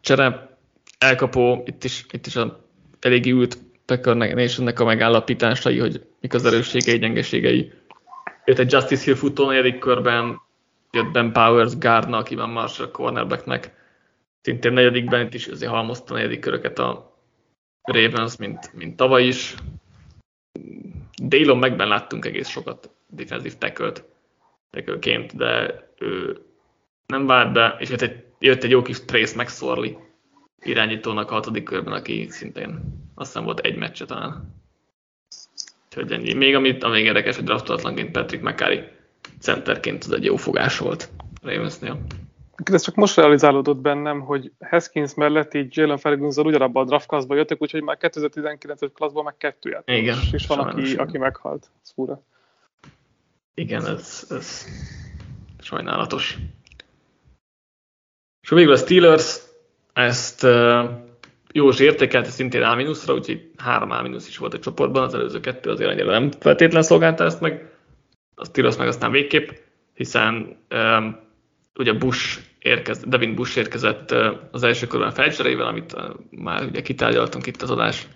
csere 0.00 0.53
elkapó, 0.98 1.62
itt 1.66 1.84
is, 1.84 2.06
itt 2.10 2.26
is 2.26 2.36
a 2.36 2.64
eléggé 3.00 3.30
ült 3.30 3.58
Packer 3.84 4.16
Nationnek 4.16 4.80
a 4.80 4.84
megállapításai, 4.84 5.78
hogy 5.78 6.06
mik 6.20 6.34
az 6.34 6.44
erősségei, 6.44 6.98
gyengeségei. 6.98 7.72
Jött 8.44 8.58
egy 8.58 8.72
Justice 8.72 9.04
Hill 9.04 9.14
futó 9.14 9.48
negyedik 9.48 9.78
körben, 9.78 10.40
jött 10.90 11.10
Ben 11.10 11.32
Powers 11.32 11.78
Gardner, 11.78 12.18
aki 12.18 12.34
van 12.34 12.50
Marshall 12.50 12.90
cornerbacknek, 12.90 13.74
szintén 14.40 14.72
negyedikben, 14.72 15.26
itt 15.26 15.34
is 15.34 15.46
azért 15.46 15.70
halmozta 15.70 16.14
a 16.14 16.16
negyedik 16.16 16.40
köröket 16.40 16.78
a 16.78 17.18
Ravens, 17.82 18.36
mint, 18.36 18.72
mint 18.74 18.96
tavaly 18.96 19.26
is. 19.26 19.54
Délon 21.22 21.58
megben 21.58 21.88
láttunk 21.88 22.24
egész 22.24 22.48
sokat 22.48 22.90
defensív 23.06 23.54
tackle 23.58 23.92
tackle 24.70 25.26
de 25.34 25.82
ő 25.98 26.38
nem 27.06 27.26
várt 27.26 27.52
be, 27.52 27.76
és 27.78 27.88
jött 27.88 28.00
egy, 28.00 28.24
jött 28.38 28.62
egy 28.62 28.70
jó 28.70 28.82
kis 28.82 29.04
Trace 29.04 29.42
McSorley 29.42 29.98
irányítónak 30.62 31.30
a 31.30 31.34
hatodik 31.34 31.64
körben, 31.64 31.92
aki 31.92 32.26
szintén 32.30 33.02
azt 33.14 33.32
hiszem 33.32 33.44
volt 33.44 33.60
egy 33.60 33.76
meccse 33.76 34.04
talán. 34.04 34.54
Úgyhogy 35.86 36.12
ennyi. 36.12 36.32
Még 36.32 36.54
amit, 36.54 36.82
ami 36.82 37.00
érdekes, 37.00 37.36
hogy 37.36 37.44
draftolatlanként 37.44 38.10
Patrick 38.10 38.42
McCarry 38.42 38.84
centerként 39.40 40.04
az 40.04 40.12
egy 40.12 40.24
jó 40.24 40.36
fogás 40.36 40.78
volt 40.78 41.10
Ravensnél. 41.42 42.04
Ez 42.64 42.82
csak 42.82 42.94
most 42.94 43.16
realizálódott 43.16 43.76
bennem, 43.76 44.20
hogy 44.20 44.52
Haskins 44.60 45.14
mellett 45.14 45.54
így 45.54 45.76
Jalen 45.76 45.98
Ferguson 45.98 46.46
ugyanabban 46.46 46.82
a 46.82 46.86
draft 46.86 47.06
klasszba 47.06 47.34
jöttek, 47.34 47.62
úgyhogy 47.62 47.82
már 47.82 47.96
2019-es 48.00 48.90
klasszban 48.94 49.24
meg 49.24 49.36
kettő 49.36 49.70
játékos. 49.70 50.02
Igen. 50.02 50.18
És 50.32 50.46
van, 50.46 50.58
aki, 50.58 50.94
aki 50.94 51.18
meghalt. 51.18 51.70
Ez 51.82 51.90
fura. 51.94 52.22
Igen, 53.54 53.86
ez, 53.86 54.26
ez 54.30 54.66
sajnálatos. 55.58 56.38
És 58.40 58.48
végül 58.48 58.72
a 58.72 58.76
Steelers 58.76 59.38
ezt 59.94 60.46
Jós 61.52 61.80
értékelte 61.80 62.30
szintén 62.30 62.62
A 62.62 62.74
minuszra, 62.74 63.14
úgyhogy 63.14 63.50
három 63.56 63.90
A 63.90 64.02
minusz 64.02 64.28
is 64.28 64.36
volt 64.38 64.54
a 64.54 64.58
csoportban, 64.58 65.02
az 65.02 65.14
előző 65.14 65.40
kettő 65.40 65.70
azért 65.70 65.90
annyira 65.90 66.10
nem 66.10 66.30
feltétlen 66.30 66.82
szolgálta 66.82 67.24
ezt 67.24 67.40
meg. 67.40 67.72
A 68.34 68.44
Steelers 68.44 68.76
meg 68.76 68.88
aztán 68.88 69.10
végképp, 69.10 69.48
hiszen 69.94 70.56
ugye 71.74 71.92
Bush 71.92 72.38
érkezett, 72.58 73.04
Devin 73.04 73.34
Bush 73.34 73.58
érkezett 73.58 74.14
az 74.50 74.62
első 74.62 74.86
körben 74.86 75.10
felcserével, 75.10 75.66
amit 75.66 75.96
már 76.30 76.64
ugye 76.64 76.82
kitárgyaltunk 76.82 77.46
itt 77.46 77.62
az 77.62 77.70
adás 77.70 78.06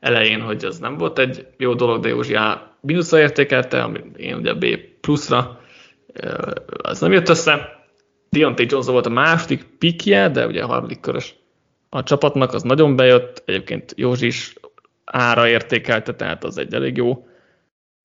elején, 0.00 0.40
hogy 0.40 0.64
ez 0.64 0.78
nem 0.78 0.96
volt 0.96 1.18
egy 1.18 1.46
jó 1.56 1.74
dolog, 1.74 2.02
de 2.02 2.08
Józsi 2.08 2.34
A 2.34 2.76
mínuszra 2.80 3.18
értékelte, 3.18 3.82
ami 3.82 4.00
én 4.16 4.34
ugye 4.34 4.54
B 4.54 4.66
pluszra, 5.00 5.60
az 6.76 7.00
nem 7.00 7.12
jött 7.12 7.28
össze 7.28 7.81
Deontay 8.36 8.66
Jones 8.68 8.86
volt 8.86 9.06
a 9.06 9.10
második 9.10 9.64
pikje, 9.78 10.28
de 10.28 10.46
ugye 10.46 10.62
a 10.62 10.66
harmadik 10.66 11.00
körös 11.00 11.34
a 11.88 12.02
csapatnak, 12.02 12.52
az 12.52 12.62
nagyon 12.62 12.96
bejött, 12.96 13.42
egyébként 13.46 13.92
Józsi 13.96 14.26
is 14.26 14.54
ára 15.04 15.48
értékelte, 15.48 16.14
tehát 16.14 16.44
az 16.44 16.58
egy 16.58 16.74
elég 16.74 16.96
jó 16.96 17.26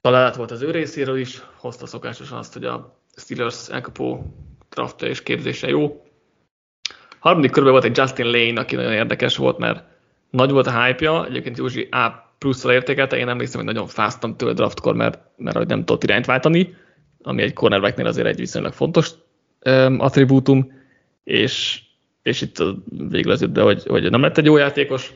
találat 0.01 0.35
volt 0.35 0.51
az 0.51 0.61
ő 0.61 0.71
részéről 0.71 1.17
is, 1.17 1.41
hozta 1.55 1.85
szokásosan 1.85 2.37
azt, 2.37 2.53
hogy 2.53 2.65
a 2.65 2.99
Steelers 3.15 3.69
elkapó 3.69 4.33
draftja 4.69 5.07
és 5.07 5.23
képzése 5.23 5.67
jó. 5.67 6.05
Harmadik 7.19 7.51
körben 7.51 7.71
volt 7.71 7.83
egy 7.83 7.97
Justin 7.97 8.25
Lane, 8.25 8.59
aki 8.59 8.75
nagyon 8.75 8.93
érdekes 8.93 9.37
volt, 9.37 9.57
mert 9.57 9.83
nagy 10.29 10.51
volt 10.51 10.67
a 10.67 10.83
hype-ja, 10.83 11.25
egyébként 11.25 11.57
Józsi 11.57 11.87
A 11.91 12.33
pluszra 12.37 12.73
értékelte, 12.73 13.17
én 13.17 13.29
emlékszem, 13.29 13.63
hogy 13.63 13.73
nagyon 13.73 13.87
fáztam 13.87 14.35
tőle 14.35 14.53
draftkor, 14.53 14.95
mert, 14.95 15.19
mert 15.37 15.57
hogy 15.57 15.67
nem 15.67 15.85
tudott 15.85 16.03
irányt 16.03 16.25
váltani, 16.25 16.75
ami 17.21 17.41
egy 17.41 17.53
cornerbacknél 17.53 18.05
azért 18.05 18.27
egy 18.27 18.39
viszonylag 18.39 18.73
fontos 18.73 19.11
um, 19.67 19.99
attribútum, 19.99 20.71
és, 21.23 21.81
és 22.21 22.41
itt 22.41 22.63
végül 23.09 23.31
az 23.31 23.51
de 23.51 23.61
hogy, 23.61 23.83
hogy 23.83 24.09
nem 24.09 24.21
lett 24.21 24.37
egy 24.37 24.45
jó 24.45 24.57
játékos. 24.57 25.13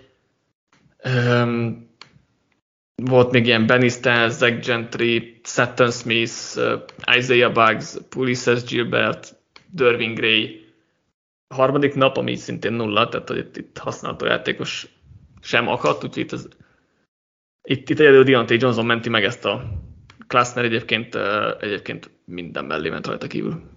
Um, 1.24 1.90
volt 2.96 3.32
még 3.32 3.46
ilyen 3.46 3.66
Benny 3.66 3.88
Stenz, 3.88 4.38
Zach 4.38 4.66
Gentry, 4.66 5.40
Sutton 5.44 5.92
Smith, 5.92 6.60
Isaiah 7.18 7.52
Bugs, 7.52 7.98
Pulises 8.10 8.64
Gilbert, 8.64 9.36
Dervin 9.70 10.14
Gray. 10.14 10.60
A 11.48 11.54
harmadik 11.54 11.94
nap, 11.94 12.18
ami 12.18 12.36
szintén 12.36 12.74
nulla, 12.74 13.10
tehát 13.10 13.28
hogy 13.28 13.38
itt, 13.38 13.58
itt 13.58 13.78
használható 13.78 14.26
játékos 14.26 14.88
sem 15.42 15.68
akadt, 15.68 16.04
úgyhogy 16.04 16.24
itt, 16.24 16.32
az, 16.32 16.48
itt, 17.64 17.90
itt 17.90 18.00
egyedül 18.00 18.24
Deontay 18.24 18.58
Johnson 18.60 18.86
menti 18.86 19.10
meg 19.10 19.24
ezt 19.24 19.46
a 19.46 19.64
Klassner 20.28 20.66
egyébként, 20.66 21.18
egyébként 21.60 22.10
minden 22.26 22.66
mellé 22.66 22.90
ment 22.90 23.08
rajta 23.08 23.28
kívül 23.28 23.71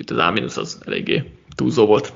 itt 0.00 0.10
az 0.10 0.18
A- 0.18 0.60
az 0.60 0.82
eléggé 0.86 1.30
túlzó 1.54 1.86
volt. 1.86 2.12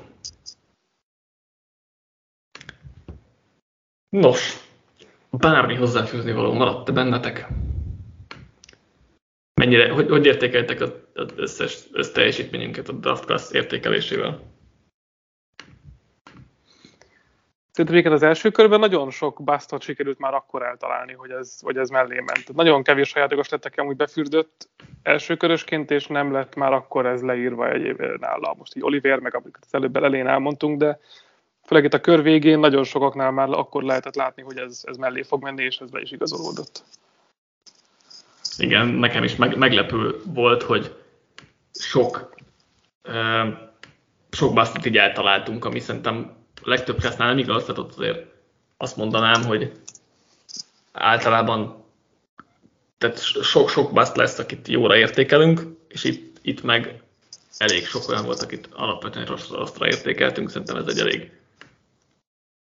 Nos, 4.09 4.57
bármi 5.29 5.75
hozzáfűzni 5.75 6.31
való 6.31 6.53
maradt 6.53 6.93
bennetek? 6.93 7.47
Mennyire, 9.61 9.91
hogy, 9.91 10.09
hogy 10.09 10.25
értékeltek 10.25 10.81
az, 10.81 10.91
összes 11.35 11.83
összteljesítményünket 11.91 12.89
a 12.89 12.93
draft 12.93 13.25
class 13.25 13.51
értékelésével? 13.51 14.54
Szerintem 17.75 18.11
az 18.11 18.23
első 18.23 18.51
körben 18.51 18.79
nagyon 18.79 19.11
sok 19.11 19.43
basztot 19.43 19.81
sikerült 19.81 20.19
már 20.19 20.33
akkor 20.33 20.63
eltalálni, 20.63 21.13
hogy 21.13 21.31
ez, 21.31 21.59
hogy 21.61 21.77
ez 21.77 21.89
mellé 21.89 22.19
ment. 22.19 22.53
Nagyon 22.53 22.83
kevés 22.83 23.13
játékos 23.15 23.49
lettek 23.49 23.73
amúgy 23.77 23.95
befürdött 23.95 24.69
elsőkörösként, 25.03 25.91
és 25.91 26.07
nem 26.07 26.31
lett 26.31 26.55
már 26.55 26.73
akkor 26.73 27.05
ez 27.05 27.21
leírva 27.21 27.71
egyéb 27.71 28.01
nála. 28.19 28.55
Most 28.57 28.75
így 28.75 28.83
Oliver, 28.83 29.19
meg 29.19 29.35
amiket 29.35 29.63
az 29.65 29.73
előbb 29.73 29.95
elén 29.95 30.27
elmondtunk, 30.27 30.77
de 30.79 30.99
főleg 31.65 31.83
itt 31.83 31.93
a 31.93 32.01
kör 32.01 32.21
végén 32.21 32.59
nagyon 32.59 32.83
sokaknál 32.83 33.31
már 33.31 33.49
akkor 33.49 33.83
lehetett 33.83 34.15
látni, 34.15 34.41
hogy 34.41 34.57
ez, 34.57 34.81
ez 34.83 34.97
mellé 34.97 35.21
fog 35.21 35.43
menni, 35.43 35.63
és 35.63 35.77
ez 35.77 35.89
be 35.89 36.01
is 36.01 36.11
igazolódott. 36.11 36.83
Igen, 38.57 38.87
nekem 38.87 39.23
is 39.23 39.35
meg, 39.35 39.57
meglepő 39.57 40.21
volt, 40.25 40.63
hogy 40.63 40.95
sok, 41.73 42.35
uh, 43.03 43.47
sok 44.31 44.53
basztot 44.53 44.85
így 44.85 44.97
eltaláltunk, 44.97 45.65
ami 45.65 45.79
szerintem 45.79 46.43
a 46.65 46.69
legtöbb 46.69 47.01
kasznál 47.01 47.27
nem 47.27 47.37
igaz, 47.37 47.61
tehát 47.61 47.77
ott 47.77 47.95
azért 47.95 48.25
azt 48.77 48.97
mondanám, 48.97 49.43
hogy 49.43 49.71
általában 50.91 51.83
tehát 52.97 53.19
sok-sok 53.43 53.93
bust 53.93 54.15
lesz, 54.15 54.39
akit 54.39 54.67
jóra 54.67 54.97
értékelünk, 54.97 55.61
és 55.87 56.03
itt, 56.03 56.37
itt 56.41 56.63
meg 56.63 57.01
elég 57.57 57.85
sok 57.85 58.09
olyan 58.09 58.25
volt, 58.25 58.41
akit 58.41 58.69
alapvetően 58.71 59.25
rosszra, 59.25 59.57
rosszra 59.57 59.87
értékeltünk, 59.87 60.49
szerintem 60.49 60.75
ez 60.75 60.87
egy 60.87 60.99
elég 60.99 61.31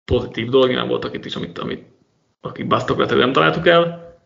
pozitív 0.05 0.49
dolog, 0.49 0.69
nyilván 0.69 0.89
voltak 0.89 1.15
itt 1.15 1.24
is, 1.24 1.37
amit, 1.37 1.59
amit 1.59 1.85
akik 2.41 2.66
basztokat 2.66 3.11
nem 3.11 3.33
találtuk 3.33 3.66
el, 3.66 4.16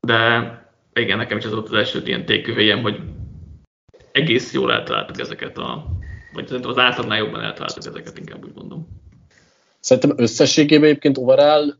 de 0.00 0.52
igen, 0.92 1.16
nekem 1.16 1.38
is 1.38 1.44
az 1.44 1.52
volt 1.52 1.66
az 1.66 1.72
első 1.72 2.02
ilyen 2.04 2.24
tékühelyem, 2.24 2.82
hogy 2.82 3.00
egész 4.12 4.52
jól 4.52 4.72
eltaláltuk 4.72 5.20
ezeket 5.20 5.58
a, 5.58 5.86
vagy 6.32 6.46
szerintem 6.46 6.70
az 6.70 6.78
átlagnál 6.78 7.18
jobban 7.18 7.40
eltaláltuk 7.40 7.86
ezeket, 7.86 8.18
inkább 8.18 8.44
úgy 8.44 8.54
mondom. 8.54 8.88
Szerintem 9.80 10.12
összességében 10.16 10.88
egyébként 10.88 11.18
overall 11.18 11.74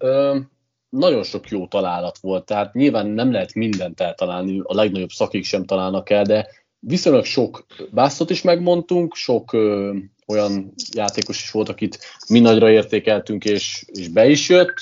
nagyon 0.89 1.23
sok 1.23 1.49
jó 1.49 1.67
találat 1.67 2.19
volt, 2.19 2.45
tehát 2.45 2.75
nyilván 2.75 3.07
nem 3.07 3.33
lehet 3.33 3.55
mindent 3.55 4.01
eltalálni, 4.01 4.61
a 4.63 4.75
legnagyobb 4.75 5.11
szakik 5.11 5.45
sem 5.45 5.65
találnak 5.65 6.11
el, 6.11 6.25
de 6.25 6.49
viszonylag 6.79 7.25
sok 7.25 7.67
bászot 7.91 8.31
is 8.31 8.43
megmondtunk, 8.43 9.15
sok 9.15 9.53
ö, 9.53 9.97
olyan 10.27 10.73
játékos 10.93 11.43
is 11.43 11.51
volt, 11.51 11.69
akit 11.69 11.99
mi 12.29 12.41
nagyra 12.41 12.71
értékeltünk, 12.71 13.45
és, 13.45 13.85
és 13.87 14.09
be 14.09 14.29
is 14.29 14.49
jött. 14.49 14.75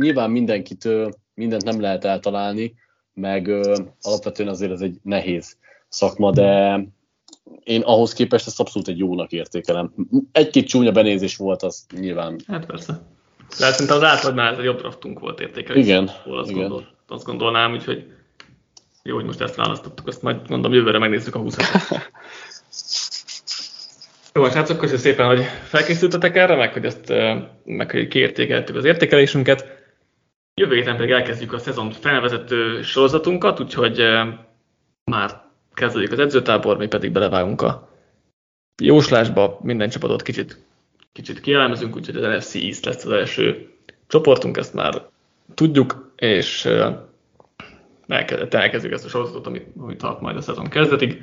Nyilván 0.00 0.30
mindenkit, 0.30 0.84
ö, 0.84 1.08
mindent 1.34 1.64
nem 1.64 1.80
lehet 1.80 2.04
eltalálni, 2.04 2.74
meg 3.14 3.46
ö, 3.46 3.76
alapvetően 4.02 4.48
azért 4.48 4.72
ez 4.72 4.80
egy 4.80 4.98
nehéz 5.02 5.56
szakma, 5.88 6.30
de 6.30 6.80
én 7.62 7.80
ahhoz 7.80 8.12
képest 8.12 8.46
ezt 8.46 8.60
abszolút 8.60 8.88
egy 8.88 8.98
jónak 8.98 9.32
értékelem. 9.32 9.94
Egy-két 10.32 10.68
csúnya 10.68 10.92
benézés 10.92 11.36
volt, 11.36 11.62
az 11.62 11.86
nyilván. 11.98 12.40
Hát 12.46 12.66
persze. 12.66 12.92
De 13.58 13.64
hát 13.64 13.72
szerintem 13.74 13.96
az 13.96 14.02
átlagnál 14.02 14.62
jobb 14.62 14.78
draftunk 14.78 15.18
volt 15.18 15.40
értékelés. 15.40 15.84
Igen. 15.84 16.10
Azt, 16.26 16.50
igen. 16.50 16.60
Gondol, 16.60 16.86
azt 17.08 17.24
gondolnám, 17.24 17.72
úgyhogy 17.72 18.06
jó, 19.02 19.14
hogy 19.14 19.24
most 19.24 19.40
ezt 19.40 19.54
választottuk, 19.54 20.06
azt 20.06 20.22
majd 20.22 20.50
mondom, 20.50 20.72
jövőre 20.72 20.98
megnézzük 20.98 21.34
a 21.34 21.38
20 21.38 21.56
Jó, 24.34 24.42
hát 24.42 24.66
köszönjük 24.66 24.98
szépen, 24.98 25.26
hogy 25.26 25.44
felkészültetek 25.64 26.36
erre, 26.36 26.56
meg 26.56 26.72
hogy 26.72 26.84
ezt 26.84 27.12
meg 27.64 27.90
hogy 27.90 28.08
kiértékeltük 28.08 28.76
az 28.76 28.84
értékelésünket. 28.84 29.82
Jövő 30.54 30.74
héten 30.74 30.96
pedig 30.96 31.10
elkezdjük 31.10 31.52
a 31.52 31.58
szezon 31.58 31.90
felvezető 31.90 32.82
sorozatunkat, 32.82 33.60
úgyhogy 33.60 34.02
már 35.04 35.43
kezdődik 35.74 36.12
az 36.12 36.18
edzőtábor, 36.18 36.76
mi 36.76 36.86
pedig 36.86 37.12
belevágunk 37.12 37.62
a 37.62 37.88
jóslásba, 38.82 39.58
minden 39.62 39.88
csapatot 39.88 40.22
kicsit, 40.22 40.64
kicsit 41.12 41.40
kielemezünk, 41.40 41.96
úgyhogy 41.96 42.16
az 42.16 42.36
NFC 42.36 42.54
East 42.54 42.84
lesz 42.84 43.04
az 43.04 43.10
első 43.10 43.68
csoportunk, 44.06 44.56
ezt 44.56 44.74
már 44.74 45.02
tudjuk, 45.54 46.12
és 46.16 46.68
elkezdjük 48.50 48.92
ezt 48.92 49.04
a 49.04 49.08
sorozatot, 49.08 49.46
amit, 49.46 49.66
amit 49.78 49.98
tart 49.98 50.20
majd 50.20 50.36
a 50.36 50.40
szezon 50.40 50.68
kezdetig. 50.68 51.22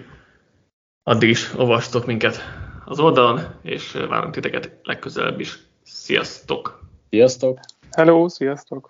Addig 1.04 1.30
is 1.30 1.54
olvastok 1.54 2.06
minket 2.06 2.42
az 2.86 3.00
oldalon, 3.00 3.40
és 3.62 3.92
várunk 3.92 4.34
titeket 4.34 4.80
legközelebb 4.84 5.40
is. 5.40 5.60
Sziasztok! 5.84 6.80
Sziasztok! 7.10 7.60
Hello, 7.92 8.30
sziasztok! 8.30 8.90